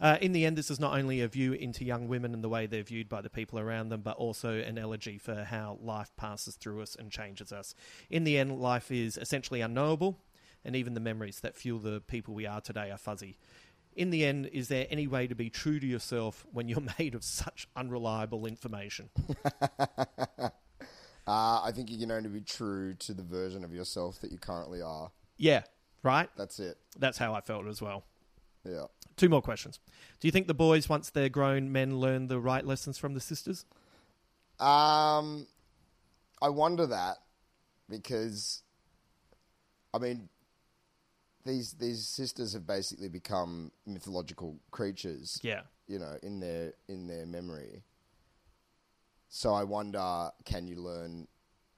Uh, 0.00 0.16
in 0.20 0.32
the 0.32 0.44
end, 0.44 0.56
this 0.56 0.70
is 0.70 0.78
not 0.78 0.96
only 0.96 1.20
a 1.22 1.28
view 1.28 1.52
into 1.54 1.84
young 1.84 2.06
women 2.06 2.32
and 2.32 2.44
the 2.44 2.48
way 2.48 2.66
they're 2.66 2.82
viewed 2.82 3.08
by 3.08 3.20
the 3.20 3.30
people 3.30 3.58
around 3.58 3.88
them, 3.88 4.00
but 4.00 4.16
also 4.16 4.60
an 4.60 4.78
elegy 4.78 5.18
for 5.18 5.42
how 5.44 5.78
life 5.82 6.12
passes 6.16 6.54
through 6.54 6.80
us 6.82 6.94
and 6.94 7.10
changes 7.10 7.52
us. 7.52 7.74
In 8.08 8.24
the 8.24 8.38
end, 8.38 8.60
life 8.60 8.92
is 8.92 9.16
essentially 9.16 9.60
unknowable, 9.60 10.20
and 10.64 10.76
even 10.76 10.94
the 10.94 11.00
memories 11.00 11.40
that 11.40 11.56
fuel 11.56 11.80
the 11.80 12.00
people 12.00 12.32
we 12.34 12.46
are 12.46 12.60
today 12.60 12.90
are 12.90 12.98
fuzzy. 12.98 13.38
In 13.98 14.10
the 14.10 14.24
end, 14.24 14.46
is 14.52 14.68
there 14.68 14.86
any 14.90 15.08
way 15.08 15.26
to 15.26 15.34
be 15.34 15.50
true 15.50 15.80
to 15.80 15.86
yourself 15.86 16.46
when 16.52 16.68
you're 16.68 16.84
made 16.98 17.16
of 17.16 17.24
such 17.24 17.66
unreliable 17.76 18.46
information? 18.46 19.10
Uh, 21.26 21.60
I 21.62 21.72
think 21.72 21.90
you 21.90 21.98
can 21.98 22.10
only 22.10 22.30
be 22.30 22.40
true 22.40 22.94
to 22.94 23.12
the 23.12 23.22
version 23.22 23.62
of 23.62 23.70
yourself 23.70 24.18
that 24.22 24.32
you 24.32 24.38
currently 24.38 24.80
are. 24.80 25.10
yeah, 25.36 25.60
right? 26.02 26.30
That's 26.38 26.58
it. 26.58 26.78
That's 26.98 27.18
how 27.18 27.34
I 27.34 27.42
felt 27.42 27.66
as 27.66 27.82
well. 27.82 28.04
Yeah. 28.64 28.86
Two 29.18 29.28
more 29.28 29.42
questions. 29.42 29.78
Do 30.20 30.26
you 30.26 30.32
think 30.32 30.46
the 30.46 30.54
boys, 30.54 30.88
once 30.88 31.10
they're 31.10 31.28
grown 31.28 31.70
men, 31.70 31.98
learn 32.00 32.28
the 32.28 32.40
right 32.40 32.64
lessons 32.64 32.96
from 32.96 33.12
the 33.12 33.20
sisters? 33.20 33.66
Um, 34.58 35.46
I 36.40 36.48
wonder 36.48 36.86
that 36.86 37.18
because, 37.90 38.62
I 39.92 39.98
mean, 39.98 40.30
these 41.48 41.72
these 41.72 42.06
sisters 42.06 42.52
have 42.52 42.66
basically 42.66 43.08
become 43.08 43.72
mythological 43.86 44.58
creatures. 44.70 45.40
Yeah. 45.42 45.62
you 45.86 45.98
know, 45.98 46.16
in 46.22 46.38
their 46.40 46.74
in 46.88 47.06
their 47.06 47.26
memory. 47.26 47.82
So 49.30 49.52
I 49.54 49.64
wonder, 49.64 50.30
can 50.44 50.66
you 50.66 50.76
learn 50.76 51.26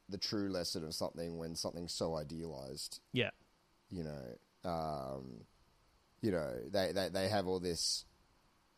the 0.09 0.19
true 0.19 0.51
lesson 0.51 0.85
of 0.85 0.95
something 0.95 1.39
when 1.39 1.55
something's 1.55 1.93
so 1.93 2.17
idealized? 2.17 3.01
Yeah. 3.13 3.31
You 3.91 4.05
know, 4.05 4.71
um, 4.71 5.45
you 6.21 6.31
know, 6.33 6.53
they, 6.71 6.93
they 6.93 7.09
they 7.09 7.29
have 7.29 7.47
all 7.47 7.61
this 7.61 8.05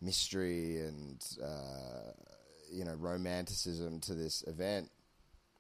mystery 0.01 0.81
and 0.81 1.25
uh, 1.43 2.13
you 2.71 2.85
know 2.85 2.95
romanticism 2.95 4.01
to 4.01 4.15
this 4.15 4.45
event, 4.47 4.91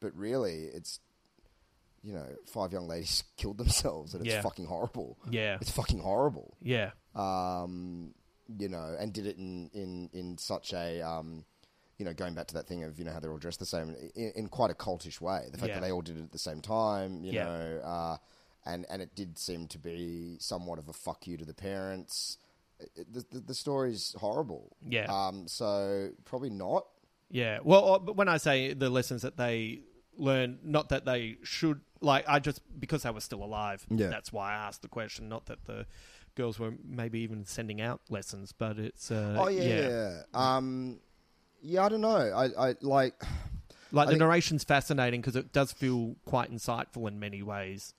but 0.00 0.14
really, 0.14 0.64
it's 0.74 1.00
you 2.02 2.12
know, 2.14 2.26
five 2.46 2.72
young 2.72 2.88
ladies 2.88 3.22
killed 3.36 3.58
themselves, 3.58 4.14
and 4.14 4.24
it's 4.24 4.34
Yeah. 4.34 4.42
fucking 4.42 4.66
horrible. 4.66 5.18
Yeah. 5.30 5.58
it's 5.60 5.70
fucking 5.70 6.00
horrible. 6.00 6.56
Yeah. 6.60 6.90
Um, 7.14 8.14
you 8.58 8.68
know, 8.68 8.96
and 8.98 9.12
did 9.12 9.26
it 9.26 9.36
in 9.38 9.70
in 9.72 10.10
in 10.12 10.38
such 10.38 10.72
a 10.72 11.00
um, 11.00 11.44
you 11.98 12.04
know, 12.04 12.12
going 12.12 12.34
back 12.34 12.48
to 12.48 12.54
that 12.54 12.66
thing 12.66 12.82
of 12.84 12.98
you 12.98 13.04
know 13.04 13.12
how 13.12 13.20
they're 13.20 13.30
all 13.30 13.38
dressed 13.38 13.60
the 13.60 13.66
same 13.66 13.94
in, 14.14 14.32
in 14.34 14.46
quite 14.48 14.70
a 14.70 14.74
cultish 14.74 15.20
way. 15.20 15.46
The 15.50 15.58
fact 15.58 15.68
Yeah. 15.68 15.74
that 15.76 15.86
they 15.86 15.92
all 15.92 16.02
did 16.02 16.18
it 16.18 16.22
at 16.24 16.32
the 16.32 16.38
same 16.38 16.60
time, 16.60 17.22
you 17.24 17.32
Yeah. 17.32 17.44
know, 17.44 17.80
uh, 17.84 18.16
and 18.66 18.84
and 18.90 19.00
it 19.00 19.14
did 19.14 19.38
seem 19.38 19.68
to 19.68 19.78
be 19.78 20.36
somewhat 20.40 20.78
of 20.78 20.88
a 20.88 20.92
fuck 20.92 21.26
you 21.26 21.36
to 21.36 21.44
the 21.44 21.54
parents. 21.54 22.38
It- 22.96 23.12
the, 23.12 23.24
the, 23.30 23.40
the 23.40 23.54
story's 23.54 24.14
horrible. 24.18 24.76
Yeah. 24.86 25.06
Um. 25.08 25.46
So 25.48 26.10
probably 26.24 26.50
not. 26.50 26.86
Yeah. 27.30 27.60
Well, 27.62 27.94
uh, 27.94 27.98
but 28.00 28.16
when 28.16 28.28
I 28.28 28.36
say 28.38 28.74
the 28.74 28.90
lessons 28.90 29.22
that 29.22 29.36
they 29.36 29.82
learn, 30.16 30.58
not 30.62 30.88
that 30.90 31.04
they 31.04 31.38
should, 31.42 31.80
like, 32.00 32.24
I 32.28 32.38
just, 32.38 32.60
because 32.78 33.02
they 33.02 33.10
were 33.10 33.20
still 33.20 33.42
alive, 33.42 33.86
Yeah. 33.90 34.08
that's 34.08 34.32
why 34.32 34.52
I 34.52 34.54
asked 34.66 34.82
the 34.82 34.88
question. 34.88 35.28
Not 35.28 35.46
that 35.46 35.64
the 35.64 35.86
girls 36.34 36.58
were 36.58 36.74
maybe 36.84 37.20
even 37.20 37.44
sending 37.44 37.80
out 37.80 38.00
lessons, 38.08 38.52
but 38.52 38.78
it's, 38.78 39.10
uh, 39.10 39.36
oh 39.38 39.48
yeah, 39.48 39.62
yeah. 39.62 39.88
yeah. 39.88 40.22
Um. 40.34 41.00
Yeah, 41.64 41.84
I 41.84 41.88
don't 41.90 42.00
know. 42.00 42.16
I 42.16 42.70
I 42.70 42.74
like. 42.80 43.14
Like, 43.94 44.08
I 44.08 44.12
the 44.12 44.16
narration's 44.20 44.64
fascinating 44.64 45.20
because 45.20 45.36
it 45.36 45.52
does 45.52 45.70
feel 45.70 46.16
quite 46.24 46.50
insightful 46.50 47.06
in 47.08 47.20
many 47.20 47.42
ways. 47.42 47.92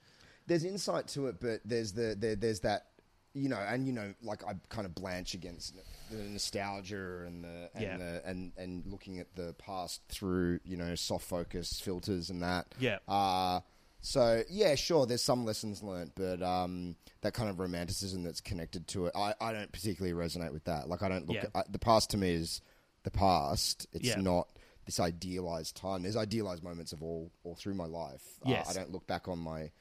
there's 0.48 0.64
insight 0.65 1.07
to 1.10 1.27
it, 1.27 1.35
but 1.40 1.60
there's 1.64 1.94
the 1.94 2.15
there, 2.18 2.35
there's 2.35 2.61
that 2.61 2.88
you 3.35 3.48
know, 3.48 3.57
and 3.60 3.85
you 3.85 3.94
know, 3.94 4.11
like 4.23 4.44
I 4.44 4.56
kind 4.69 4.88
of 4.88 4.95
blanch 4.95 5.35
against 5.35 5.76
the 6.18 6.23
nostalgia 6.30 7.23
and 7.26 7.44
the 7.44 7.69
and 7.73 7.84
Yeah. 7.84 7.98
the, 7.98 8.22
and 8.26 8.52
and 8.57 8.84
looking 8.85 9.19
at 9.19 9.35
the 9.35 9.53
past 9.53 10.02
through 10.10 10.60
you 10.64 10.77
know 10.77 10.95
soft 10.95 11.26
focus 11.26 11.80
filters 11.80 12.30
and 12.30 12.41
that. 12.44 12.73
Yeah. 12.80 12.99
Uh 13.07 13.61
so 14.02 14.44
yeah, 14.49 14.76
sure. 14.76 15.06
There's 15.06 15.23
some 15.23 15.45
lessons 15.45 15.81
learnt, 15.81 16.11
but 16.15 16.41
um, 16.44 16.98
that 17.22 17.34
kind 17.34 17.49
of 17.49 17.57
romanticism 17.60 18.22
that's 18.22 18.41
connected 18.41 18.85
to 18.90 19.06
it, 19.06 19.14
I, 19.15 19.34
I 19.40 19.53
don't 19.53 19.72
particularly 19.72 20.14
resonate 20.14 20.52
with 20.52 20.65
that. 20.65 20.90
Like 20.90 21.02
I 21.03 21.07
don't 21.07 21.26
look. 21.26 21.38
Yeah. 21.38 21.44
At, 21.56 21.56
I, 21.56 21.64
the 21.69 21.80
past 21.80 22.10
to 22.10 22.18
me 22.18 22.34
is 22.34 22.60
the 23.03 23.11
past. 23.11 23.88
It's 23.94 24.06
Yeah. 24.10 24.19
not 24.19 24.49
this 24.85 24.99
idealized 24.99 25.77
time. 25.77 26.03
There's 26.03 26.18
idealized 26.18 26.64
moments 26.64 26.91
of 26.91 27.02
all 27.02 27.31
all 27.45 27.56
through 27.56 27.76
my 27.76 27.85
life. 27.85 28.23
Uh, 28.45 28.49
Yes. 28.49 28.69
I 28.69 28.73
don't 28.73 28.91
look 28.91 29.07
back 29.07 29.30
on 29.30 29.40
my 29.40 29.72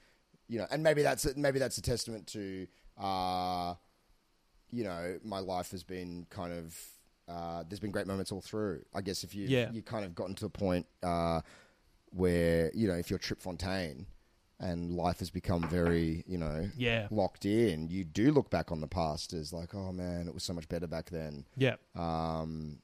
you 0.47 0.59
know, 0.59 0.67
and 0.71 0.85
maybe 0.85 1.03
that's 1.03 1.25
a, 1.25 1.37
maybe 1.37 1.59
that's 1.59 1.79
a 1.79 1.83
testament 1.83 2.27
to, 2.29 2.67
uh, 2.99 3.75
you 4.73 4.85
know, 4.85 5.19
my 5.23 5.39
life 5.39 5.71
has 5.73 5.85
been 5.85 6.27
kind 6.31 6.53
of. 6.53 6.77
Uh, 7.29 7.63
there's 7.69 7.79
been 7.81 7.93
great 7.93 8.07
moments 8.09 8.33
all 8.33 8.41
through. 8.41 8.83
I 8.95 9.01
guess 9.01 9.23
if 9.23 9.35
you 9.35 9.47
Yeah. 9.47 9.71
you 9.71 9.81
kind 9.83 10.05
of 10.05 10.15
gotten 10.15 10.35
to 10.37 10.47
a 10.47 10.51
point 10.51 10.87
uh, 11.03 11.41
where 12.11 12.71
you 12.75 12.89
know 12.89 12.95
if 12.95 13.11
you're 13.11 13.19
Trip 13.19 13.41
Fontaine 13.41 14.07
and 14.61 14.93
life 14.93 15.19
has 15.21 15.31
become 15.31 15.69
very 15.69 16.25
you 16.27 16.37
know 16.39 16.69
Yeah. 16.77 17.07
locked 17.11 17.45
in, 17.45 17.89
you 17.89 18.05
do 18.05 18.33
look 18.33 18.51
back 18.51 18.73
on 18.73 18.81
the 18.81 18.89
past 18.89 19.33
as 19.33 19.53
like, 19.53 19.75
oh 19.75 19.93
man, 19.93 20.27
it 20.29 20.35
was 20.35 20.43
so 20.43 20.53
much 20.53 20.69
better 20.69 20.87
back 20.87 21.11
then. 21.11 21.45
Yeah. 21.57 21.77
Um, 21.95 22.79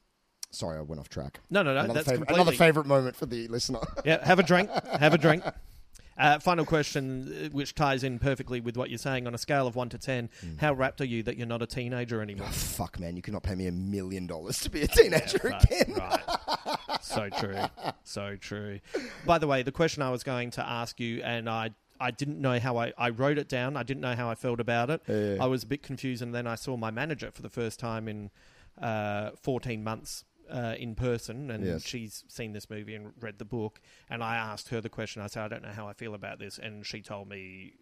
sorry, 0.51 0.77
I 0.77 0.81
went 0.81 0.99
off 0.99 1.09
track. 1.09 1.41
No, 1.49 1.61
no, 1.61 1.73
no, 1.73 1.81
Another 1.81 1.93
that's 1.95 2.07
favorite, 2.07 2.27
completely- 2.27 2.41
another 2.41 2.57
favorite 2.57 2.85
moment 2.87 3.15
for 3.17 3.25
the 3.25 3.47
listener. 3.49 3.79
Yeah, 4.05 4.25
have 4.25 4.39
a 4.39 4.43
drink. 4.43 4.69
Have 4.99 5.13
a 5.13 5.17
drink. 5.17 5.43
Uh, 6.19 6.37
final 6.37 6.65
question, 6.65 7.45
uh, 7.45 7.49
which 7.51 7.73
ties 7.73 8.03
in 8.03 8.19
perfectly 8.19 8.59
with 8.59 8.75
what 8.75 8.89
you're 8.89 8.97
saying. 8.97 9.25
On 9.25 9.33
a 9.33 9.37
scale 9.37 9.65
of 9.67 9.75
one 9.75 9.87
to 9.89 9.97
ten, 9.97 10.29
how 10.57 10.73
wrapped 10.73 10.99
are 10.99 11.05
you 11.05 11.23
that 11.23 11.37
you're 11.37 11.47
not 11.47 11.61
a 11.61 11.65
teenager 11.65 12.21
anymore? 12.21 12.47
Oh, 12.49 12.51
fuck, 12.51 12.99
man, 12.99 13.15
you 13.15 13.21
cannot 13.21 13.43
pay 13.43 13.55
me 13.55 13.67
a 13.67 13.71
million 13.71 14.27
dollars 14.27 14.59
to 14.59 14.69
be 14.69 14.81
a 14.81 14.87
teenager 14.87 15.39
right, 15.43 15.63
again. 15.63 15.95
right. 15.97 16.19
So 17.01 17.29
true. 17.29 17.55
So 18.03 18.35
true. 18.35 18.81
By 19.25 19.37
the 19.37 19.47
way, 19.47 19.63
the 19.63 19.71
question 19.71 20.03
I 20.03 20.11
was 20.11 20.21
going 20.23 20.51
to 20.51 20.67
ask 20.67 20.99
you, 20.99 21.21
and 21.23 21.49
I. 21.49 21.71
I 22.01 22.11
didn't 22.11 22.39
know 22.39 22.57
how 22.59 22.77
I, 22.77 22.93
I 22.97 23.09
wrote 23.09 23.37
it 23.37 23.49
down. 23.49 23.75
I 23.75 23.83
didn't 23.83 23.99
know 23.99 24.15
how 24.15 24.29
I 24.29 24.35
felt 24.35 24.61
about 24.61 24.89
it. 24.89 25.01
Yeah. 25.05 25.35
I 25.43 25.47
was 25.47 25.63
a 25.63 25.65
bit 25.65 25.83
confused, 25.83 26.21
and 26.21 26.33
then 26.33 26.47
I 26.47 26.55
saw 26.55 26.77
my 26.77 26.91
manager 26.91 27.29
for 27.29 27.41
the 27.41 27.49
first 27.49 27.77
time 27.77 28.07
in 28.07 28.31
uh, 28.81 29.31
14 29.43 29.83
months 29.83 30.23
uh, 30.51 30.75
in 30.77 30.95
person, 30.95 31.51
and 31.51 31.65
Yes. 31.65 31.83
she's 31.85 32.23
seen 32.27 32.53
this 32.53 32.69
movie 32.69 32.95
and 32.95 33.11
read 33.19 33.37
the 33.39 33.45
book. 33.45 33.79
And 34.09 34.23
I 34.23 34.35
asked 34.35 34.69
her 34.69 34.81
the 34.81 34.89
question. 34.89 35.21
I 35.21 35.27
said, 35.27 35.43
I 35.43 35.47
don't 35.47 35.63
know 35.63 35.69
how 35.73 35.87
I 35.87 35.93
feel 35.93 36.13
about 36.13 36.39
this, 36.39 36.57
and 36.57 36.85
she 36.85 37.01
told 37.01 37.29
me. 37.29 37.73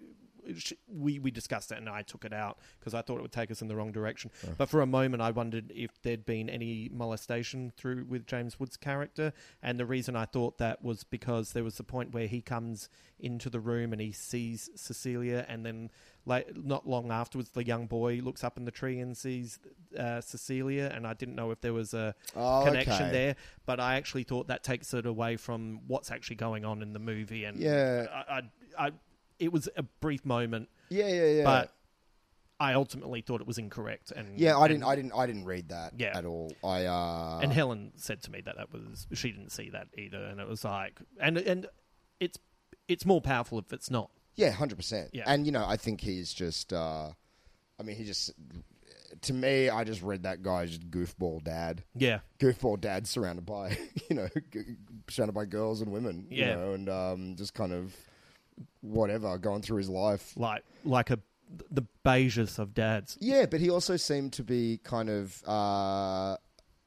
She, 0.55 0.77
we 0.87 1.19
we 1.19 1.29
discussed 1.29 1.73
it, 1.73 1.77
and 1.77 1.89
I 1.89 2.03
took 2.03 2.23
it 2.23 2.31
out 2.31 2.59
because 2.79 2.93
I 2.93 3.01
thought 3.01 3.17
it 3.17 3.21
would 3.21 3.33
take 3.33 3.51
us 3.51 3.61
in 3.61 3.67
the 3.67 3.75
wrong 3.75 3.91
direction. 3.91 4.31
But 4.57 4.69
for 4.69 4.79
a 4.81 4.85
moment, 4.85 5.21
I 5.21 5.31
wondered 5.31 5.73
if 5.75 6.01
there'd 6.03 6.25
been 6.25 6.49
any 6.49 6.89
molestation 6.89 7.73
through 7.75 8.05
with 8.07 8.25
James 8.25 8.57
Wood's 8.57 8.77
character, 8.77 9.33
and 9.61 9.77
the 9.77 9.85
reason 9.85 10.15
I 10.15 10.23
thought 10.23 10.57
that 10.59 10.81
was 10.81 11.03
because 11.03 11.51
there 11.51 11.65
was 11.65 11.75
the 11.75 11.83
point 11.83 12.13
where 12.13 12.27
he 12.27 12.39
comes 12.41 12.87
into 13.19 13.49
the 13.49 13.59
room 13.59 13.91
and 13.91 14.01
he 14.01 14.13
sees 14.13 14.69
Cecilia, 14.75 15.45
and 15.49 15.65
then 15.65 15.89
like 16.27 16.55
not 16.55 16.87
long 16.87 17.09
afterwards, 17.11 17.49
the 17.51 17.63
young 17.65 17.87
boy 17.87 18.19
looks 18.21 18.43
up 18.43 18.57
in 18.57 18.65
the 18.65 18.71
tree 18.71 18.99
and 18.99 19.15
sees 19.17 19.57
uh, 19.97 20.19
Cecilia, 20.21 20.91
and 20.93 21.07
I 21.07 21.13
didn't 21.13 21.35
know 21.35 21.51
if 21.51 21.61
there 21.61 21.73
was 21.73 21.93
a 21.93 22.13
Oh, 22.35 22.63
connection 22.65 22.93
okay. 23.07 23.11
there, 23.11 23.35
but 23.65 23.79
I 23.79 23.95
actually 23.95 24.23
thought 24.23 24.47
that 24.49 24.63
takes 24.63 24.93
it 24.93 25.05
away 25.05 25.37
from 25.37 25.79
what's 25.87 26.11
actually 26.11 26.35
going 26.35 26.65
on 26.65 26.81
in 26.81 26.91
the 26.93 26.99
movie, 26.99 27.45
and 27.45 27.57
Yeah. 27.57 28.05
I, 28.11 28.33
I, 28.77 28.87
I 28.87 28.91
it 29.39 29.51
was 29.53 29.69
a 29.77 29.83
brief 29.83 30.25
moment, 30.25 30.67
Yeah, 30.89 31.07
yeah, 31.07 31.25
yeah. 31.27 31.43
but 31.45 31.73
I 32.59 32.73
ultimately 32.73 33.21
thought 33.21 33.39
it 33.39 33.47
was 33.47 33.57
incorrect, 33.59 34.11
and 34.11 34.37
yeah, 34.37 34.57
I 34.57 34.65
and- 34.65 34.69
didn't, 34.73 34.83
I 34.83 34.95
didn't, 34.95 35.13
I 35.15 35.25
didn't 35.27 35.45
read 35.45 35.69
that 35.69 35.93
Yeah. 35.97 36.17
at 36.17 36.25
all. 36.25 36.51
I 36.63 36.85
uh, 36.85 37.39
and 37.41 37.53
Helen 37.53 37.93
said 37.95 38.21
to 38.23 38.31
me 38.31 38.41
that 38.41 38.57
that 38.57 38.73
was 38.73 39.07
she 39.13 39.31
didn't 39.31 39.51
see 39.51 39.69
that 39.69 39.87
either, 39.97 40.17
and 40.25 40.39
it 40.41 40.47
was 40.47 40.65
like, 40.65 40.99
and 41.21 41.37
and 41.37 41.67
it's 42.19 42.37
it's 42.89 43.05
more 43.05 43.21
powerful 43.21 43.59
if 43.59 43.71
it's 43.71 43.89
not. 43.89 44.09
Yeah, 44.37 44.51
hundred 44.51 44.75
percent. 44.77 45.09
Yeah. 45.13 45.23
and 45.27 45.45
you 45.45 45.51
know, 45.51 45.65
I 45.67 45.75
think 45.77 45.99
he's 45.99 46.31
just. 46.33 46.71
Uh, 46.71 47.09
I 47.79 47.83
mean, 47.83 47.95
he 47.97 48.05
just. 48.05 48.31
To 49.21 49.33
me, 49.33 49.69
I 49.69 49.83
just 49.83 50.01
read 50.03 50.23
that 50.23 50.43
guy's 50.43 50.77
goofball 50.77 51.43
dad. 51.43 51.83
Yeah. 51.95 52.19
goofball 52.39 52.79
dad 52.79 53.07
surrounded 53.07 53.45
by 53.45 53.77
you 54.09 54.15
know 54.15 54.27
surrounded 55.09 55.33
by 55.33 55.45
girls 55.45 55.81
and 55.81 55.91
women. 55.91 56.27
Yeah. 56.29 56.49
you 56.49 56.55
know, 56.55 56.73
and 56.73 56.89
um, 56.89 57.35
just 57.35 57.53
kind 57.53 57.73
of 57.73 57.95
whatever 58.81 59.37
going 59.37 59.61
through 59.61 59.77
his 59.77 59.89
life. 59.89 60.33
like 60.35 60.63
like 60.85 61.09
a 61.09 61.19
the 61.71 61.83
beigest 62.05 62.59
of 62.59 62.73
dads. 62.73 63.17
Yeah, 63.21 63.45
but 63.45 63.59
he 63.59 63.69
also 63.69 63.97
seemed 63.97 64.33
to 64.33 64.43
be 64.43 64.79
kind 64.83 65.09
of. 65.09 65.41
Uh, 65.47 66.37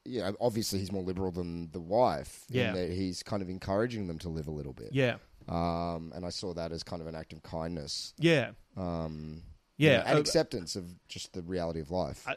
you 0.03 0.19
know, 0.19 0.35
obviously 0.41 0.79
he's 0.79 0.91
more 0.91 1.03
liberal 1.03 1.31
than 1.31 1.69
the 1.71 1.79
wife. 1.79 2.45
Yeah. 2.49 2.73
that 2.73 2.89
he's 2.89 3.21
kind 3.21 3.43
of 3.43 3.49
encouraging 3.49 4.07
them 4.07 4.17
to 4.19 4.29
live 4.29 4.47
a 4.47 4.51
little 4.51 4.73
bit. 4.73 4.89
Yeah. 4.93 5.17
Um, 5.49 6.11
and 6.15 6.25
I 6.25 6.29
saw 6.29 6.53
that 6.53 6.71
as 6.71 6.83
kind 6.83 7.01
of 7.01 7.07
an 7.07 7.15
act 7.15 7.33
of 7.33 7.43
kindness. 7.43 8.13
Yeah. 8.17 8.51
um, 8.77 9.43
Yeah, 9.77 9.91
you 9.91 9.97
know, 9.97 10.03
and 10.05 10.17
uh, 10.17 10.21
acceptance 10.21 10.75
of 10.75 10.85
just 11.07 11.33
the 11.33 11.41
reality 11.41 11.79
of 11.79 11.91
life. 11.91 12.25
A, 12.27 12.35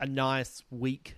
a 0.00 0.06
nice 0.06 0.62
weak 0.70 1.16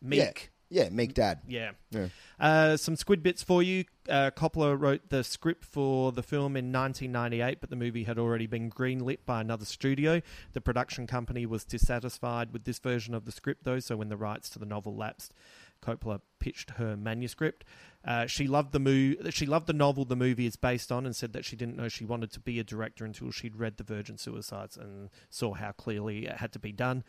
meek. 0.00 0.50
Yeah, 0.68 0.84
yeah, 0.84 0.88
meek 0.88 1.14
dad. 1.14 1.40
Yeah. 1.46 1.72
Yeah. 1.90 2.08
Uh, 2.40 2.76
some 2.76 2.96
squid 2.96 3.22
bits 3.22 3.42
for 3.42 3.62
you. 3.62 3.84
Uh, 4.08 4.30
Coppola 4.34 4.78
wrote 4.80 5.10
the 5.10 5.22
script 5.22 5.64
for 5.64 6.10
the 6.12 6.22
film 6.22 6.56
in 6.56 6.72
1998, 6.72 7.60
but 7.60 7.70
the 7.70 7.76
movie 7.76 8.04
had 8.04 8.18
already 8.18 8.46
been 8.46 8.70
greenlit 8.70 9.18
by 9.26 9.40
another 9.40 9.66
studio. 9.66 10.22
The 10.54 10.60
production 10.60 11.06
company 11.06 11.46
was 11.46 11.64
dissatisfied 11.64 12.52
with 12.52 12.64
this 12.64 12.78
version 12.78 13.14
of 13.14 13.26
the 13.26 13.32
script, 13.32 13.64
though, 13.64 13.78
so 13.78 13.96
when 13.96 14.08
the 14.08 14.16
rights 14.16 14.48
to 14.50 14.58
the 14.58 14.66
novel 14.66 14.96
lapsed, 14.96 15.34
Coppola 15.82 16.20
pitched 16.38 16.70
her 16.72 16.96
manuscript. 16.96 17.64
Uh, 18.04 18.26
she 18.26 18.46
loved 18.46 18.72
the 18.72 18.80
mo- 18.80 19.30
She 19.30 19.46
loved 19.46 19.66
the 19.66 19.72
novel 19.72 20.04
the 20.04 20.16
movie 20.16 20.46
is 20.46 20.56
based 20.56 20.90
on, 20.90 21.04
and 21.06 21.14
said 21.14 21.32
that 21.34 21.44
she 21.44 21.56
didn't 21.56 21.76
know 21.76 21.88
she 21.88 22.04
wanted 22.04 22.32
to 22.32 22.40
be 22.40 22.58
a 22.58 22.64
director 22.64 23.04
until 23.04 23.30
she'd 23.30 23.56
read 23.56 23.76
The 23.76 23.84
Virgin 23.84 24.18
Suicides 24.18 24.76
and 24.76 25.10
saw 25.30 25.54
how 25.54 25.72
clearly 25.72 26.26
it 26.26 26.36
had 26.38 26.52
to 26.52 26.58
be 26.58 26.72
done. 26.72 27.04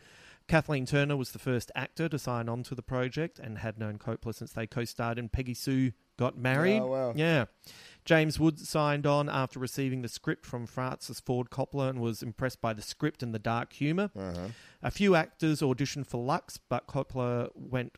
Kathleen 0.46 0.84
Turner 0.84 1.16
was 1.16 1.30
the 1.30 1.38
first 1.38 1.72
actor 1.74 2.06
to 2.08 2.18
sign 2.18 2.50
on 2.50 2.62
to 2.64 2.74
the 2.74 2.82
project 2.82 3.38
and 3.38 3.58
had 3.58 3.78
known 3.78 3.98
Coppola 3.98 4.34
since 4.34 4.52
they 4.52 4.66
co-starred 4.66 5.18
in 5.18 5.30
Peggy 5.30 5.54
Sue 5.54 5.92
Got 6.18 6.36
Married. 6.36 6.80
Oh, 6.82 6.88
wow. 6.88 7.12
Yeah. 7.16 7.46
James 8.04 8.38
Woods 8.38 8.68
signed 8.68 9.06
on 9.06 9.30
after 9.30 9.58
receiving 9.58 10.02
the 10.02 10.08
script 10.08 10.44
from 10.44 10.66
Francis 10.66 11.18
Ford 11.18 11.48
Coppola 11.48 11.88
and 11.88 11.98
was 11.98 12.22
impressed 12.22 12.60
by 12.60 12.74
the 12.74 12.82
script 12.82 13.22
and 13.22 13.34
the 13.34 13.38
dark 13.38 13.72
humor. 13.72 14.10
Uh-huh. 14.14 14.48
A 14.82 14.90
few 14.90 15.14
actors 15.14 15.62
auditioned 15.62 16.06
for 16.06 16.22
Lux, 16.22 16.58
but 16.58 16.86
Coppola 16.86 17.48
went. 17.54 17.96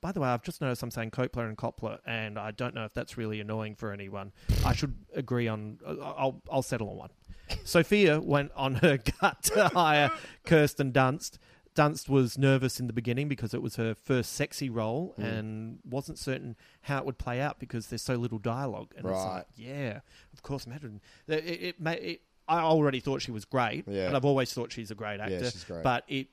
By 0.00 0.12
the 0.12 0.20
way, 0.20 0.28
I've 0.28 0.42
just 0.42 0.60
noticed 0.60 0.82
I'm 0.82 0.90
saying 0.90 1.10
Coppola 1.10 1.48
and 1.48 1.56
Coppola, 1.56 1.98
and 2.06 2.38
I 2.38 2.50
don't 2.50 2.74
know 2.74 2.84
if 2.84 2.94
that's 2.94 3.16
really 3.16 3.40
annoying 3.40 3.74
for 3.74 3.92
anyone. 3.92 4.32
I 4.64 4.72
should 4.72 4.94
agree 5.14 5.48
on. 5.48 5.78
I'll 5.86 6.42
I'll 6.50 6.62
settle 6.62 6.90
on 6.90 6.96
one. 6.96 7.10
Sofia 7.64 8.20
went 8.20 8.52
on 8.56 8.76
her 8.76 8.98
gut 9.20 9.42
to 9.44 9.68
hire 9.68 10.10
Kirsten 10.44 10.92
Dunst. 10.92 11.38
Dunst 11.74 12.08
was 12.08 12.36
nervous 12.36 12.80
in 12.80 12.88
the 12.88 12.92
beginning 12.92 13.28
because 13.28 13.54
it 13.54 13.62
was 13.62 13.76
her 13.76 13.94
first 13.94 14.32
sexy 14.32 14.68
role 14.68 15.14
Mm. 15.18 15.24
and 15.38 15.78
wasn't 15.88 16.18
certain 16.18 16.56
how 16.82 16.98
it 16.98 17.06
would 17.06 17.18
play 17.18 17.40
out 17.40 17.60
because 17.60 17.86
there's 17.86 18.02
so 18.02 18.14
little 18.16 18.38
dialogue. 18.38 18.92
And 18.96 19.06
it's 19.06 19.12
Right. 19.14 19.34
like, 19.36 19.46
yeah, 19.56 20.00
of 20.32 20.42
course, 20.42 20.66
imagine 20.66 21.00
it. 21.28 21.44
it, 21.44 21.76
it, 21.80 21.86
it 22.02 22.20
I 22.48 22.60
already 22.60 22.98
thought 23.00 23.22
she 23.22 23.30
was 23.30 23.44
great, 23.44 23.84
Yeah. 23.86 24.06
and 24.08 24.16
I've 24.16 24.24
always 24.24 24.52
thought 24.52 24.72
she's 24.72 24.90
a 24.90 24.94
great 24.96 25.18
Yeah, 25.18 25.24
actor. 25.26 25.50
she's 25.50 25.64
great. 25.64 25.84
But 25.84 26.04
it, 26.08 26.28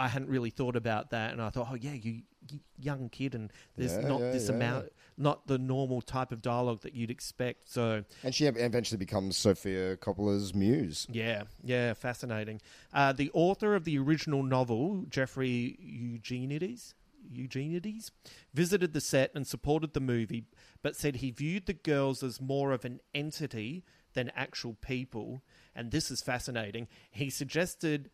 I 0.00 0.08
hadn't 0.08 0.28
really 0.30 0.50
thought 0.50 0.76
about 0.76 1.10
that, 1.10 1.32
and 1.32 1.42
I 1.42 1.50
thought, 1.50 1.68
oh 1.70 1.74
yeah, 1.74 1.92
you, 1.92 2.22
you 2.50 2.60
young 2.78 3.08
kid, 3.10 3.34
and 3.34 3.52
there's 3.76 3.96
Yeah, 3.96 4.08
not 4.08 4.20
yeah, 4.20 4.30
this 4.32 4.48
yeah. 4.48 4.54
amount, 4.54 4.86
not 5.18 5.46
the 5.46 5.58
normal 5.58 6.00
type 6.00 6.32
of 6.32 6.40
dialogue 6.40 6.80
that 6.82 6.94
you'd 6.94 7.10
expect. 7.10 7.68
So 7.70 8.04
And 8.24 8.34
she 8.34 8.46
eventually 8.46 8.98
becomes 8.98 9.36
Sofia 9.36 9.96
Coppola's 9.98 10.54
muse. 10.54 11.06
yeah, 11.10 11.42
yeah, 11.62 11.92
fascinating. 11.94 12.60
Uh, 12.94 13.12
the 13.12 13.30
author 13.34 13.74
of 13.74 13.84
the 13.84 13.98
original 13.98 14.42
novel, 14.42 15.04
Jeffrey 15.10 15.76
Eugenides, 15.80 16.94
Eugenides, 17.30 18.10
visited 18.54 18.92
the 18.92 19.00
set 19.00 19.30
and 19.34 19.46
supported 19.46 19.92
the 19.92 20.00
movie, 20.00 20.44
but 20.82 20.96
said 20.96 21.16
he 21.16 21.30
viewed 21.30 21.66
the 21.66 21.74
girls 21.74 22.22
as 22.22 22.40
more 22.40 22.72
of 22.72 22.84
an 22.84 23.00
entity 23.14 23.84
than 24.14 24.30
actual 24.34 24.74
people. 24.80 25.42
And 25.74 25.90
this 25.90 26.10
is 26.10 26.20
fascinating. 26.22 26.88
He 27.10 27.30
suggested 27.30 28.10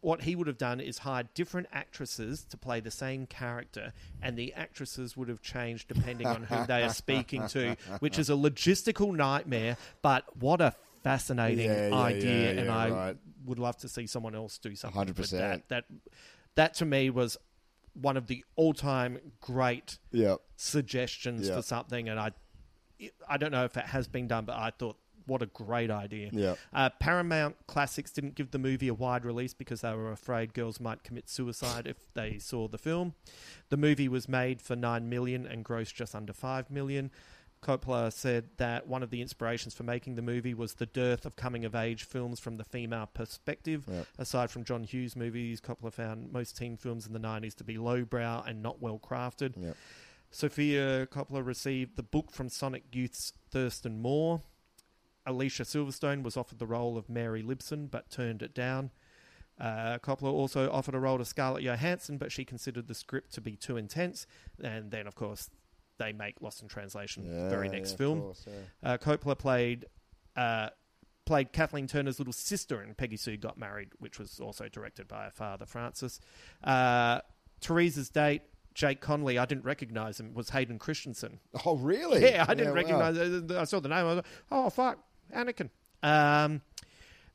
what 0.00 0.22
he 0.22 0.36
would 0.36 0.46
have 0.46 0.58
done 0.58 0.80
is 0.80 0.98
hired 0.98 1.32
different 1.34 1.66
actresses 1.72 2.44
to 2.44 2.56
play 2.56 2.80
the 2.80 2.90
same 2.90 3.26
character, 3.26 3.92
and 4.22 4.36
the 4.36 4.52
actresses 4.54 5.16
would 5.16 5.28
have 5.28 5.42
changed 5.42 5.88
depending 5.88 6.26
on 6.28 6.44
who 6.44 6.64
they 6.66 6.82
are 6.84 6.92
speaking 6.94 7.46
to, 7.48 7.76
which 7.98 8.18
is 8.18 8.30
a 8.30 8.34
logistical 8.34 9.14
nightmare. 9.14 9.76
But 10.02 10.24
what 10.36 10.60
a 10.60 10.74
fascinating 11.02 11.66
Yeah, 11.66 11.88
yeah, 11.88 11.94
idea, 11.94 12.52
yeah, 12.54 12.60
and 12.60 12.70
I 12.70 12.90
right. 12.90 13.16
would 13.44 13.58
love 13.58 13.76
to 13.78 13.88
see 13.88 14.06
someone 14.06 14.34
else 14.34 14.58
do 14.58 14.74
something 14.76 15.00
with 15.06 15.16
100%. 15.16 15.30
that. 15.38 15.68
That 15.68 15.84
that 16.54 16.74
to 16.74 16.84
me 16.84 17.10
was 17.10 17.36
one 17.94 18.16
of 18.16 18.26
the 18.28 18.44
all-time 18.56 19.18
great 19.40 19.98
Yep. 20.12 20.40
suggestions 20.56 21.46
Yep. 21.46 21.56
for 21.56 21.62
something, 21.62 22.08
and 22.08 22.18
I 22.20 22.32
I 23.28 23.36
don't 23.36 23.52
know 23.52 23.64
if 23.64 23.76
it 23.76 23.86
has 23.86 24.08
been 24.08 24.26
done, 24.26 24.44
but 24.44 24.56
I 24.56 24.70
thought 24.70 24.96
what 25.28 25.42
a 25.42 25.46
great 25.46 25.90
idea. 25.90 26.30
Yeah. 26.32 26.54
Uh, 26.72 26.90
Paramount 26.90 27.56
Classics 27.66 28.10
didn't 28.10 28.34
give 28.34 28.50
the 28.50 28.58
movie 28.58 28.88
a 28.88 28.94
wide 28.94 29.24
release 29.24 29.54
because 29.54 29.82
they 29.82 29.94
were 29.94 30.10
afraid 30.10 30.54
girls 30.54 30.80
might 30.80 31.04
commit 31.04 31.28
suicide 31.28 31.86
if 31.86 32.12
they 32.14 32.38
saw 32.38 32.66
the 32.66 32.78
film. 32.78 33.14
The 33.68 33.76
movie 33.76 34.08
was 34.08 34.28
made 34.28 34.60
for 34.60 34.74
nine 34.74 35.08
million 35.08 35.46
and 35.46 35.64
grossed 35.64 35.94
just 35.94 36.14
under 36.14 36.32
five 36.32 36.70
million. 36.70 37.10
Coppola 37.62 38.12
said 38.12 38.50
that 38.58 38.86
one 38.86 39.02
of 39.02 39.10
the 39.10 39.20
inspirations 39.20 39.74
for 39.74 39.82
making 39.82 40.14
the 40.14 40.22
movie 40.22 40.54
was 40.54 40.74
the 40.74 40.86
dearth 40.86 41.26
of 41.26 41.36
coming 41.36 41.64
of 41.64 41.74
age 41.74 42.04
films 42.04 42.38
from 42.38 42.56
the 42.56 42.64
female 42.64 43.08
perspective. 43.12 43.84
Yep. 43.88 44.06
Aside 44.18 44.50
from 44.50 44.64
John 44.64 44.84
Hughes 44.84 45.16
movies, 45.16 45.60
Coppola 45.60 45.92
found 45.92 46.32
most 46.32 46.56
teen 46.56 46.76
films 46.76 47.06
in 47.06 47.12
the 47.12 47.18
90s 47.18 47.54
to 47.56 47.64
be 47.64 47.76
lowbrow 47.76 48.44
and 48.46 48.62
not 48.62 48.80
well 48.80 48.98
crafted. 48.98 49.54
Yep. 49.60 49.76
Sofia 50.30 51.06
Coppola 51.06 51.44
received 51.44 51.96
the 51.96 52.02
book 52.02 52.30
from 52.30 52.48
Sonic 52.48 52.84
Youth's 52.92 53.32
Thurston 53.50 54.00
Moore. 54.00 54.42
Alicia 55.28 55.64
Silverstone 55.64 56.22
was 56.22 56.36
offered 56.36 56.58
the 56.58 56.66
role 56.66 56.96
of 56.96 57.08
Mary 57.08 57.42
Libson 57.42 57.90
but 57.90 58.10
turned 58.10 58.42
it 58.42 58.54
down. 58.54 58.90
Uh, 59.60 59.98
Coppola 59.98 60.32
also 60.32 60.70
offered 60.70 60.94
a 60.94 61.00
role 61.00 61.18
to 61.18 61.24
Scarlett 61.24 61.62
Johansson, 61.62 62.16
but 62.16 62.32
she 62.32 62.44
considered 62.44 62.86
the 62.86 62.94
script 62.94 63.34
to 63.34 63.40
be 63.40 63.56
too 63.56 63.76
intense. 63.76 64.26
And 64.62 64.90
then, 64.90 65.06
of 65.06 65.14
course, 65.14 65.50
they 65.98 66.12
make 66.12 66.40
Lost 66.40 66.62
in 66.62 66.68
Translation 66.68 67.26
the 67.26 67.50
very 67.50 67.68
next 67.68 67.92
yeah, 67.92 67.96
film. 67.96 68.20
course, 68.20 68.46
yeah. 68.46 68.92
uh, 68.92 68.98
Coppola 68.98 69.36
played 69.36 69.86
uh, 70.36 70.70
played 71.26 71.52
Kathleen 71.52 71.86
Turner's 71.86 72.18
little 72.18 72.32
sister 72.32 72.82
in 72.82 72.94
Peggy 72.94 73.16
Sue 73.16 73.36
Got 73.36 73.58
Married, 73.58 73.90
which 73.98 74.18
was 74.18 74.40
also 74.40 74.68
directed 74.68 75.08
by 75.08 75.24
her 75.24 75.30
father, 75.30 75.66
Francis. 75.66 76.20
Uh, 76.64 77.20
Teresa's 77.60 78.08
date, 78.08 78.42
Jake 78.74 79.00
Conley, 79.00 79.38
I 79.38 79.44
didn't 79.44 79.64
recognize 79.64 80.20
him, 80.20 80.32
was 80.34 80.50
Hayden 80.50 80.78
Christensen. 80.78 81.40
Oh, 81.66 81.76
really? 81.76 82.22
Yeah, 82.22 82.46
I 82.48 82.54
didn't 82.54 82.74
wow. 82.74 82.76
recognize 82.76 83.50
I 83.50 83.64
saw 83.64 83.80
the 83.80 83.88
name. 83.88 83.98
I 83.98 84.04
was 84.04 84.16
like, 84.16 84.26
oh, 84.52 84.70
fuck, 84.70 84.98
Anakin. 85.34 85.70
Um, 86.02 86.62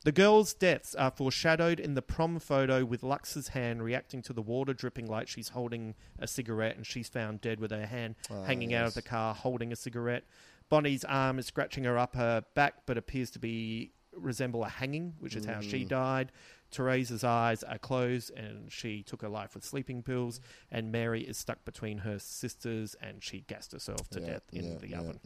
the 0.04 0.12
girls' 0.12 0.54
deaths 0.54 0.96
are 0.96 1.12
foreshadowed 1.12 1.80
in 1.80 1.94
the 1.94 2.02
prom 2.02 2.40
photo 2.40 2.84
with 2.84 3.04
Lux's 3.04 3.50
hand 3.50 3.84
reacting 3.84 4.22
to 4.24 4.34
the 4.34 4.42
water 4.42 4.74
dripping 4.74 5.08
like 5.08 5.28
she's 5.28 5.50
holding 5.50 5.96
a 6.20 6.28
cigarette 6.28 6.76
and 6.76 6.86
she's 6.86 7.08
found 7.08 7.40
dead 7.42 7.60
with 7.60 7.72
her 7.72 7.86
hand 7.86 8.16
Ah, 8.30 8.44
hanging 8.44 8.74
out 8.74 8.86
of 8.88 8.94
the 8.96 9.02
car 9.02 9.34
holding 9.34 9.72
a 9.72 9.76
cigarette. 9.76 10.24
Bonnie's 10.70 11.04
arm 11.06 11.40
is 11.40 11.46
scratching 11.46 11.84
her 11.86 11.98
upper 11.98 12.44
back 12.54 12.86
but 12.86 12.98
appears 12.98 13.30
to 13.32 13.40
be 13.40 13.92
resemble 14.16 14.64
a 14.64 14.70
hanging, 14.70 15.14
which 15.20 15.36
is 15.36 15.46
how 15.46 15.60
she 15.62 15.86
Mm. 15.86 15.90
died. 15.90 16.32
Teresa's 16.74 17.24
eyes 17.24 17.64
are 17.64 17.78
closed 17.78 18.32
and 18.36 18.72
she 18.72 19.04
took 19.04 19.22
her 19.22 19.30
life 19.30 19.56
with 19.56 19.64
sleeping 19.64 20.04
pills. 20.04 20.42
And 20.72 20.92
Mary 20.92 21.22
is 21.22 21.38
stuck 21.38 21.64
between 21.64 22.00
her 22.00 22.20
sisters 22.20 22.96
and 23.02 23.24
she 23.24 23.42
gassed 23.48 23.72
herself 23.72 24.10
to 24.10 24.20
Yeah, 24.20 24.26
death 24.26 24.44
in 24.52 24.74
yeah, 24.74 24.78
the 24.80 24.90
yeah, 24.90 25.00
oven. 25.00 25.20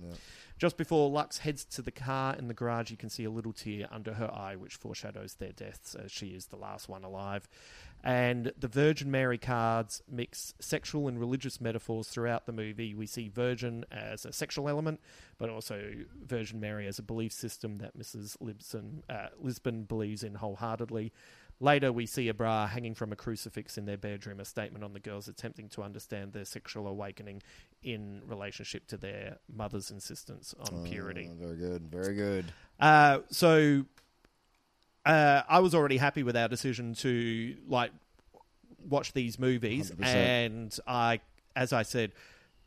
Just 0.58 0.78
before 0.78 1.10
Lux 1.10 1.40
heads 1.40 1.64
to 1.66 1.82
the 1.82 1.92
car 1.92 2.36
in 2.36 2.48
the 2.48 2.54
garage, 2.54 2.92
you 2.92 2.98
can 2.98 3.10
see 3.10 3.24
a 3.24 3.30
little 3.30 3.54
tear 3.54 3.88
under 3.92 4.14
her 4.14 4.32
eye, 4.34 4.56
which 4.56 4.76
foreshadows 4.76 5.36
their 5.36 5.52
deaths, 5.52 5.96
as 5.96 6.12
she 6.12 6.28
is 6.28 6.48
the 6.48 6.56
last 6.56 6.90
one 6.90 7.04
alive. 7.04 7.48
And 8.08 8.54
the 8.58 8.70
Virgin 8.70 9.12
Mary 9.12 9.38
cards 9.38 10.02
mix 10.10 10.54
sexual 10.62 11.10
and 11.10 11.20
religious 11.20 11.60
metaphors 11.60 12.08
throughout 12.08 12.46
the 12.46 12.54
movie. 12.54 12.96
We 12.96 13.06
see 13.06 13.28
Virgin 13.28 13.84
as 13.92 14.24
a 14.24 14.32
sexual 14.32 14.70
element, 14.70 15.02
but 15.38 15.50
also 15.50 15.92
Virgin 16.26 16.62
Mary 16.62 16.88
as 16.88 17.00
a 17.00 17.04
belief 17.04 17.34
system 17.34 17.80
that 17.80 18.00
Mrs. 18.00 18.38
Libson, 18.38 19.02
uh, 19.10 19.28
Lisbon 19.38 19.84
believes 19.84 20.24
in 20.24 20.36
wholeheartedly. 20.36 21.12
Later, 21.60 21.92
we 21.92 22.06
see 22.06 22.30
a 22.30 22.34
bra 22.34 22.66
hanging 22.66 22.96
from 22.96 23.12
a 23.12 23.18
crucifix 23.18 23.78
in 23.78 23.84
their 23.84 23.98
bedroom, 23.98 24.40
a 24.40 24.46
statement 24.46 24.86
on 24.86 24.94
the 24.94 25.02
girls 25.02 25.28
attempting 25.28 25.68
to 25.70 25.84
understand 25.84 26.32
their 26.32 26.46
sexual 26.46 26.88
awakening 26.88 27.42
in 27.84 28.22
relationship 28.26 28.88
to 28.88 28.96
their 28.96 29.40
mother's 29.54 29.92
insistence 29.92 30.56
on 30.58 30.86
purity. 30.86 31.30
Oh, 31.30 31.36
very 31.36 31.58
good. 31.58 31.92
Very 31.92 32.16
good. 32.16 32.46
Uh, 32.80 33.20
so 33.32 33.84
uh, 35.08 35.44
I 35.48 35.60
was 35.60 35.74
already 35.74 35.98
happy 35.98 36.24
with 36.24 36.36
our 36.36 36.48
decision 36.48 36.94
to 36.96 37.56
like 37.68 37.92
watch 38.88 39.14
these 39.14 39.40
movies, 39.40 39.92
100%. 39.92 40.06
and 40.06 40.80
I, 40.88 41.20
as 41.56 41.74
I 41.74 41.84
said, 41.84 42.12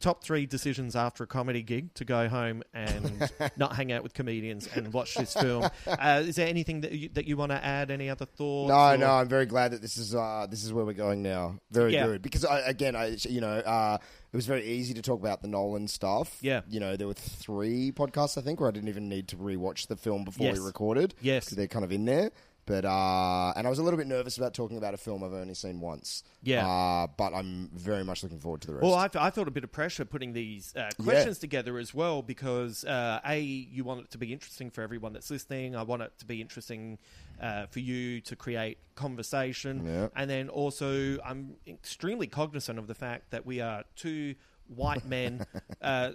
top 0.01 0.25
three 0.25 0.47
decisions 0.47 0.97
after 0.97 1.25
a 1.25 1.27
comedy 1.27 1.63
gig 1.63 1.93
to 1.95 2.05
go 2.07 2.27
home 2.29 2.63
and 2.73 3.31
not 3.57 3.77
hang 3.77 3.93
out 3.93 4.03
with 4.03 4.15
comedians 4.15 4.67
and 4.75 4.93
watch 4.93 5.15
this 5.15 5.35
film. 5.35 5.69
Uh, 5.87 6.23
is 6.25 6.37
there 6.37 6.49
anything 6.49 6.81
that 6.81 6.93
you, 6.93 7.09
that 7.11 7.27
you 7.27 7.37
want 7.37 7.51
to 7.53 7.63
add? 7.63 7.91
Any 7.91 8.09
other 8.09 8.25
thoughts? 8.25 8.69
No, 8.71 8.93
or- 8.93 8.97
no, 8.97 9.11
I'm 9.13 9.29
very 9.29 9.45
glad 9.47 9.73
that 9.73 9.83
this 9.83 9.97
is 9.99 10.15
uh, 10.15 10.47
this 10.51 10.65
is 10.65 10.73
where 10.73 10.85
we're 10.85 10.93
going 10.95 11.23
now. 11.23 11.57
Very 11.71 11.93
Yeah. 11.95 12.07
good 12.07 12.23
because 12.23 12.45
I, 12.45 12.61
again, 12.61 12.97
I 12.97 13.17
you 13.29 13.41
know 13.43 13.59
uh, 13.59 13.99
it 14.33 14.37
was 14.37 14.47
very 14.47 14.65
easy 14.65 14.95
to 14.95 15.03
talk 15.03 15.19
about 15.21 15.43
the 15.43 15.49
Nolan 15.49 15.89
stuff. 15.89 16.39
Yeah. 16.41 16.61
you 16.69 16.81
know 16.81 16.97
there 16.97 17.07
were 17.07 17.15
three 17.15 17.93
podcasts 17.93 18.39
I 18.39 18.43
think 18.43 18.61
where 18.61 18.69
I 18.69 18.73
didn't 18.73 18.89
even 18.89 19.09
need 19.09 19.29
to 19.29 19.37
rewatch 19.37 19.87
the 19.89 19.97
film 19.97 20.25
before 20.25 20.47
Yes. 20.47 20.59
we 20.59 20.65
recorded. 20.65 21.15
Yes. 21.21 21.49
'cause 21.49 21.57
they're 21.57 21.67
kind 21.67 21.85
of 21.85 21.93
in 21.93 22.05
there. 22.05 22.31
But 22.67 22.85
uh, 22.85 23.53
and 23.57 23.67
I 23.67 23.71
was 23.71 23.79
a 23.79 23.83
little 23.83 23.99
bit 23.99 24.07
nervous 24.07 24.37
about 24.37 24.55
talking 24.55 24.77
about 24.77 24.95
a 24.95 24.97
film 24.97 25.25
I've 25.25 25.33
only 25.33 25.55
seen 25.55 25.81
once. 25.81 26.23
Yeah. 26.43 26.67
uh, 26.69 27.07
but 27.17 27.35
I'm 27.35 27.69
very 27.75 28.05
much 28.05 28.23
looking 28.23 28.39
forward 28.39 28.61
to 28.63 28.67
the 28.69 28.75
rest. 28.75 28.85
Well, 28.85 28.95
I, 28.95 29.09
I 29.19 29.31
felt 29.31 29.49
a 29.49 29.51
bit 29.51 29.65
of 29.65 29.73
pressure 29.73 30.05
putting 30.05 30.33
these 30.33 30.75
uh, 30.77 30.91
questions 31.03 31.39
together 31.39 31.79
as 31.79 31.93
well 31.95 32.23
because 32.23 32.85
uh, 32.85 33.21
a 33.27 33.41
you 33.41 33.83
want 33.83 34.01
it 34.05 34.11
to 34.13 34.19
be 34.19 34.33
interesting 34.33 34.71
for 34.71 34.83
everyone 34.83 35.13
that's 35.13 35.31
listening. 35.31 35.75
I 35.75 35.83
want 35.83 36.03
it 36.03 36.13
to 36.19 36.25
be 36.27 36.41
interesting 36.41 36.99
uh, 37.41 37.67
for 37.67 37.81
you 37.81 38.21
to 38.21 38.37
create 38.37 38.79
conversation, 38.95 39.85
Yeah. 39.87 40.09
and 40.15 40.31
then 40.31 40.49
also 40.49 41.19
I'm 41.25 41.55
extremely 41.67 42.27
cognizant 42.27 42.79
of 42.79 42.87
the 42.87 42.95
fact 42.95 43.31
that 43.31 43.45
we 43.47 43.61
are 43.61 43.85
two 43.97 44.35
white 44.69 45.05
men. 45.07 45.45
uh, 45.83 46.13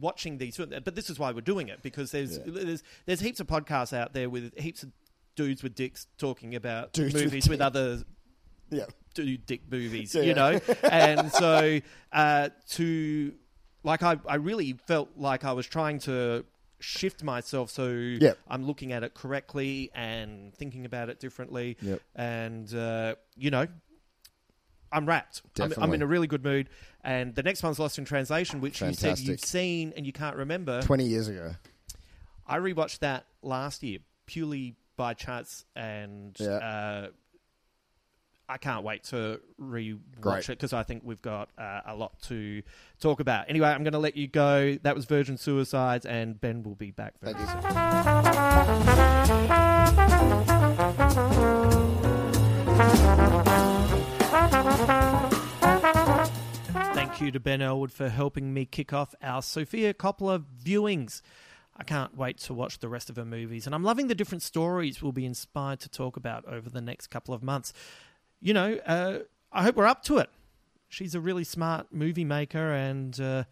Watching 0.00 0.38
these, 0.38 0.56
but 0.56 0.94
this 0.94 1.10
is 1.10 1.18
why 1.18 1.32
we're 1.32 1.42
doing 1.42 1.68
it 1.68 1.82
because 1.82 2.12
there's 2.12 2.38
Yeah. 2.38 2.44
there's 2.46 2.82
there's 3.04 3.20
heaps 3.20 3.40
of 3.40 3.46
podcasts 3.46 3.92
out 3.94 4.14
there 4.14 4.30
with 4.30 4.58
heaps 4.58 4.82
of 4.82 4.90
dudes 5.34 5.62
with 5.62 5.74
dicks 5.74 6.06
talking 6.18 6.54
about 6.54 6.92
Dudes 6.92 7.14
movies 7.14 7.48
with, 7.48 7.58
dicks. 7.58 7.66
other 7.66 8.02
yeah. 8.70 8.84
do 9.14 9.36
dick 9.36 9.62
movies, 9.70 10.14
Yeah. 10.14 10.22
you 10.22 10.34
know? 10.34 10.60
and 10.90 11.30
so 11.32 11.80
uh, 12.12 12.48
to, 12.70 13.32
like, 13.82 14.02
I, 14.02 14.18
I 14.28 14.36
really 14.36 14.72
felt 14.86 15.10
like 15.16 15.44
I 15.44 15.52
was 15.52 15.66
trying 15.66 15.98
to 16.00 16.44
shift 16.80 17.22
myself 17.22 17.70
so 17.70 17.88
Yep. 17.88 18.38
I'm 18.48 18.64
looking 18.66 18.92
at 18.92 19.02
it 19.04 19.14
correctly 19.14 19.90
and 19.94 20.54
thinking 20.54 20.84
about 20.84 21.08
it 21.08 21.20
differently. 21.20 21.76
Yep. 21.80 22.00
And, 22.16 22.74
uh, 22.74 23.14
you 23.36 23.50
know, 23.50 23.66
I'm 24.90 25.06
wrapped. 25.06 25.42
I'm, 25.58 25.72
I'm 25.78 25.94
in 25.94 26.02
a 26.02 26.06
really 26.06 26.26
good 26.26 26.44
mood. 26.44 26.68
And 27.02 27.34
the 27.34 27.42
next 27.42 27.62
one's 27.62 27.78
Lost 27.78 27.98
in 27.98 28.04
Translation, 28.04 28.60
which 28.60 28.80
you 28.82 28.92
said 28.92 29.18
you've 29.18 29.40
seen 29.40 29.92
and 29.96 30.04
you 30.04 30.12
can't 30.12 30.36
remember. 30.36 30.82
Twenty 30.82 31.04
years 31.06 31.28
ago. 31.28 31.54
I 32.46 32.58
rewatched 32.58 32.98
that 32.98 33.24
last 33.42 33.82
year 33.82 33.98
purely 34.26 34.76
by 34.96 35.14
chance, 35.14 35.64
and 35.74 36.36
Yeah. 36.38 36.48
uh, 36.56 37.08
I 38.48 38.58
can't 38.58 38.84
wait 38.84 39.04
to 39.04 39.40
rewatch 39.58 40.00
Great. 40.20 40.44
it 40.50 40.58
because 40.58 40.72
I 40.74 40.82
think 40.82 41.02
we've 41.04 41.22
got 41.22 41.48
uh, 41.56 41.80
a 41.86 41.94
lot 41.96 42.20
to 42.24 42.62
talk 43.00 43.20
about. 43.20 43.48
Anyway, 43.48 43.68
I'm 43.68 43.82
going 43.82 43.92
to 43.94 43.98
let 43.98 44.16
you 44.16 44.26
go. 44.28 44.76
That 44.82 44.94
was 44.94 45.06
Virgin 45.06 45.38
Suicides, 45.38 46.04
and 46.04 46.38
Ben 46.40 46.62
will 46.62 46.74
be 46.74 46.90
back 46.90 47.14
very 47.20 47.34
Thank 47.34 47.46
you. 47.46 47.62
soon. 47.62 48.92
Thank 56.94 57.20
you 57.20 57.30
to 57.32 57.40
Ben 57.40 57.60
Elwood 57.62 57.92
for 57.92 58.08
helping 58.08 58.54
me 58.54 58.64
kick 58.64 58.92
off 58.92 59.14
our 59.22 59.42
Sofia 59.42 59.92
Coppola 59.94 60.44
viewings. 60.64 61.22
I 61.76 61.84
can't 61.84 62.16
wait 62.16 62.38
to 62.38 62.54
watch 62.54 62.78
the 62.78 62.88
rest 62.88 63.08
of 63.08 63.16
her 63.16 63.24
movies, 63.24 63.66
and 63.66 63.74
I'm 63.74 63.84
loving 63.84 64.08
the 64.08 64.14
different 64.14 64.42
stories 64.42 65.02
we'll 65.02 65.12
be 65.12 65.24
inspired 65.24 65.80
to 65.80 65.88
talk 65.88 66.16
about 66.16 66.44
over 66.46 66.68
the 66.68 66.82
next 66.82 67.08
couple 67.08 67.34
of 67.34 67.42
months. 67.42 67.72
You 68.40 68.54
know, 68.54 68.78
uh, 68.86 69.20
I 69.52 69.62
hope 69.62 69.76
we're 69.76 69.86
up 69.86 70.02
to 70.04 70.18
it. 70.18 70.30
She's 70.88 71.14
a 71.14 71.20
really 71.20 71.44
smart 71.44 71.86
movie 71.90 72.24
maker, 72.24 72.72
and 72.72 73.18
uh, 73.18 73.44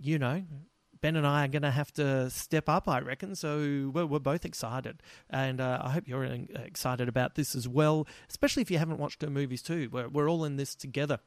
you 0.00 0.18
know, 0.18 0.42
Ben 1.00 1.16
and 1.16 1.26
I 1.26 1.44
are 1.44 1.48
going 1.48 1.62
to 1.62 1.70
have 1.70 1.92
to 1.94 2.30
step 2.30 2.68
up, 2.68 2.88
I 2.88 3.00
reckon. 3.00 3.34
So 3.34 3.90
we're, 3.92 4.06
we're 4.06 4.18
both 4.18 4.44
excited. 4.44 5.02
And 5.30 5.60
uh, 5.60 5.80
I 5.82 5.90
hope 5.90 6.08
you're 6.08 6.24
excited 6.24 7.08
about 7.08 7.34
this 7.34 7.54
as 7.54 7.68
well, 7.68 8.06
especially 8.28 8.62
if 8.62 8.70
you 8.70 8.78
haven't 8.78 8.98
watched 8.98 9.22
her 9.22 9.30
movies 9.30 9.62
too. 9.62 9.88
We're, 9.92 10.08
we're 10.08 10.28
all 10.28 10.44
in 10.44 10.56
this 10.56 10.74
together. 10.74 11.20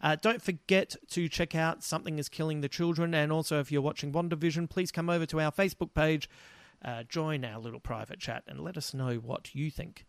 Uh, 0.00 0.16
don't 0.20 0.42
forget 0.42 0.96
to 1.10 1.28
check 1.28 1.54
out 1.54 1.82
Something 1.82 2.18
is 2.18 2.28
Killing 2.28 2.60
the 2.60 2.68
Children. 2.68 3.14
And 3.14 3.32
also, 3.32 3.60
if 3.60 3.72
you're 3.72 3.82
watching 3.82 4.12
WandaVision, 4.12 4.68
please 4.68 4.92
come 4.92 5.08
over 5.08 5.26
to 5.26 5.40
our 5.40 5.50
Facebook 5.50 5.94
page, 5.94 6.28
uh, 6.84 7.04
join 7.04 7.44
our 7.44 7.58
little 7.58 7.80
private 7.80 8.18
chat, 8.18 8.44
and 8.46 8.60
let 8.60 8.76
us 8.76 8.92
know 8.92 9.16
what 9.16 9.54
you 9.54 9.70
think. 9.70 10.04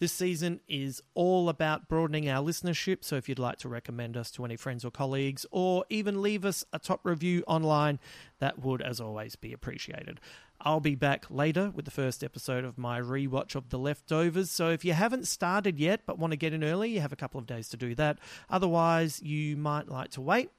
This 0.00 0.12
season 0.12 0.58
is 0.66 1.00
all 1.14 1.48
about 1.48 1.88
broadening 1.88 2.28
our 2.28 2.42
listenership, 2.44 3.04
so 3.04 3.14
if 3.14 3.28
you'd 3.28 3.38
like 3.38 3.58
to 3.58 3.68
recommend 3.68 4.16
us 4.16 4.32
to 4.32 4.44
any 4.44 4.56
friends 4.56 4.84
or 4.84 4.90
colleagues, 4.90 5.46
or 5.52 5.84
even 5.90 6.20
leave 6.20 6.44
us 6.44 6.64
a 6.72 6.80
top 6.80 7.02
review 7.04 7.44
online, 7.46 8.00
that 8.40 8.58
would, 8.58 8.82
as 8.82 9.00
always, 9.00 9.36
be 9.36 9.52
appreciated. 9.52 10.18
I'll 10.64 10.78
be 10.78 10.94
back 10.94 11.26
later 11.28 11.72
with 11.74 11.86
the 11.86 11.90
first 11.90 12.22
episode 12.22 12.64
of 12.64 12.78
my 12.78 13.00
rewatch 13.00 13.56
of 13.56 13.70
The 13.70 13.80
Leftovers, 13.80 14.48
so 14.48 14.70
if 14.70 14.84
you 14.84 14.92
haven't 14.92 15.26
started 15.26 15.80
yet 15.80 16.02
but 16.06 16.20
want 16.20 16.30
to 16.30 16.36
get 16.36 16.52
in 16.52 16.62
early, 16.62 16.90
you 16.90 17.00
have 17.00 17.12
a 17.12 17.16
couple 17.16 17.40
of 17.40 17.48
days 17.48 17.68
to 17.70 17.76
do 17.76 17.96
that. 17.96 18.20
Otherwise, 18.48 19.20
you 19.22 19.56
might 19.56 19.88
like 19.88 20.12
to 20.12 20.20
wait 20.20 20.50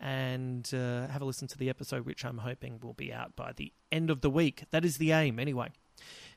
and 0.00 0.68
uh, 0.74 1.06
have 1.06 1.22
a 1.22 1.24
listen 1.24 1.46
to 1.46 1.56
the 1.56 1.70
episode, 1.70 2.04
which 2.04 2.24
I'm 2.24 2.38
hoping 2.38 2.80
will 2.82 2.94
be 2.94 3.12
out 3.12 3.36
by 3.36 3.52
the 3.54 3.72
end 3.92 4.10
of 4.10 4.22
the 4.22 4.30
week. 4.30 4.64
That 4.72 4.84
is 4.84 4.96
the 4.96 5.12
aim, 5.12 5.38
anyway. 5.38 5.68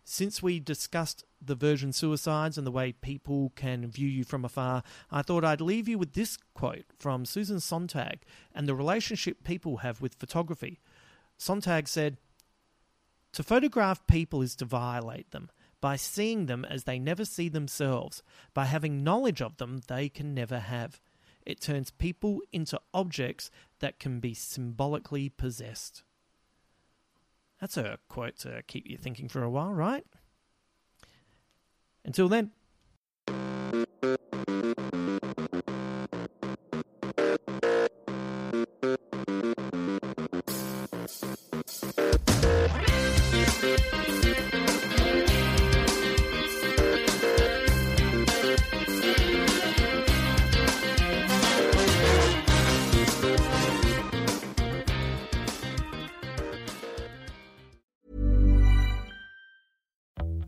Since 0.04 0.44
we 0.44 0.60
discussed 0.60 1.26
the 1.42 1.56
virgin 1.56 1.94
suicides 1.94 2.56
and 2.56 2.68
the 2.68 2.72
way 2.72 2.92
people 2.92 3.52
can 3.56 3.90
view 3.90 4.08
you 4.08 4.26
from 4.26 4.46
afar, 4.46 4.84
I 5.12 5.24
thought 5.24 5.44
I'd 5.44 5.60
leave 5.60 5.88
you 5.88 5.98
with 5.98 6.14
this 6.14 6.38
quote 6.54 6.86
from 7.00 7.26
Susan 7.26 7.60
Sontag 7.60 8.20
and 8.54 8.68
the 8.68 8.76
relationship 8.76 9.44
people 9.44 9.78
have 9.78 10.02
with 10.02 10.14
photography. 10.14 10.80
Sontag 11.40 11.88
said, 11.88 12.18
To 13.38 13.44
photograph 13.44 14.08
people 14.08 14.42
is 14.42 14.56
to 14.56 14.66
violate 14.66 15.30
them 15.30 15.52
by 15.80 15.96
seeing 15.96 16.48
them 16.48 16.66
as 16.66 16.86
they 16.86 16.98
never 16.98 17.24
see 17.24 17.50
themselves, 17.50 18.24
by 18.56 18.66
having 18.66 19.04
knowledge 19.04 19.44
of 19.44 19.58
them 19.58 19.82
they 19.86 20.10
can 20.10 20.34
never 20.34 20.58
have. 20.58 21.00
It 21.46 21.62
turns 21.62 21.92
people 21.92 22.42
into 22.52 22.82
objects 22.96 23.52
that 23.78 24.00
can 24.00 24.20
be 24.20 24.34
symbolically 24.34 25.30
possessed. 25.30 26.02
That's 27.62 27.78
a 27.78 28.00
quote 28.10 28.40
to 28.40 28.64
keep 28.66 28.90
you 28.90 28.98
thinking 28.98 29.30
for 29.30 29.44
a 29.44 29.52
while, 29.52 29.72
right? 29.72 30.04
Until 32.04 32.30
then. 32.30 32.50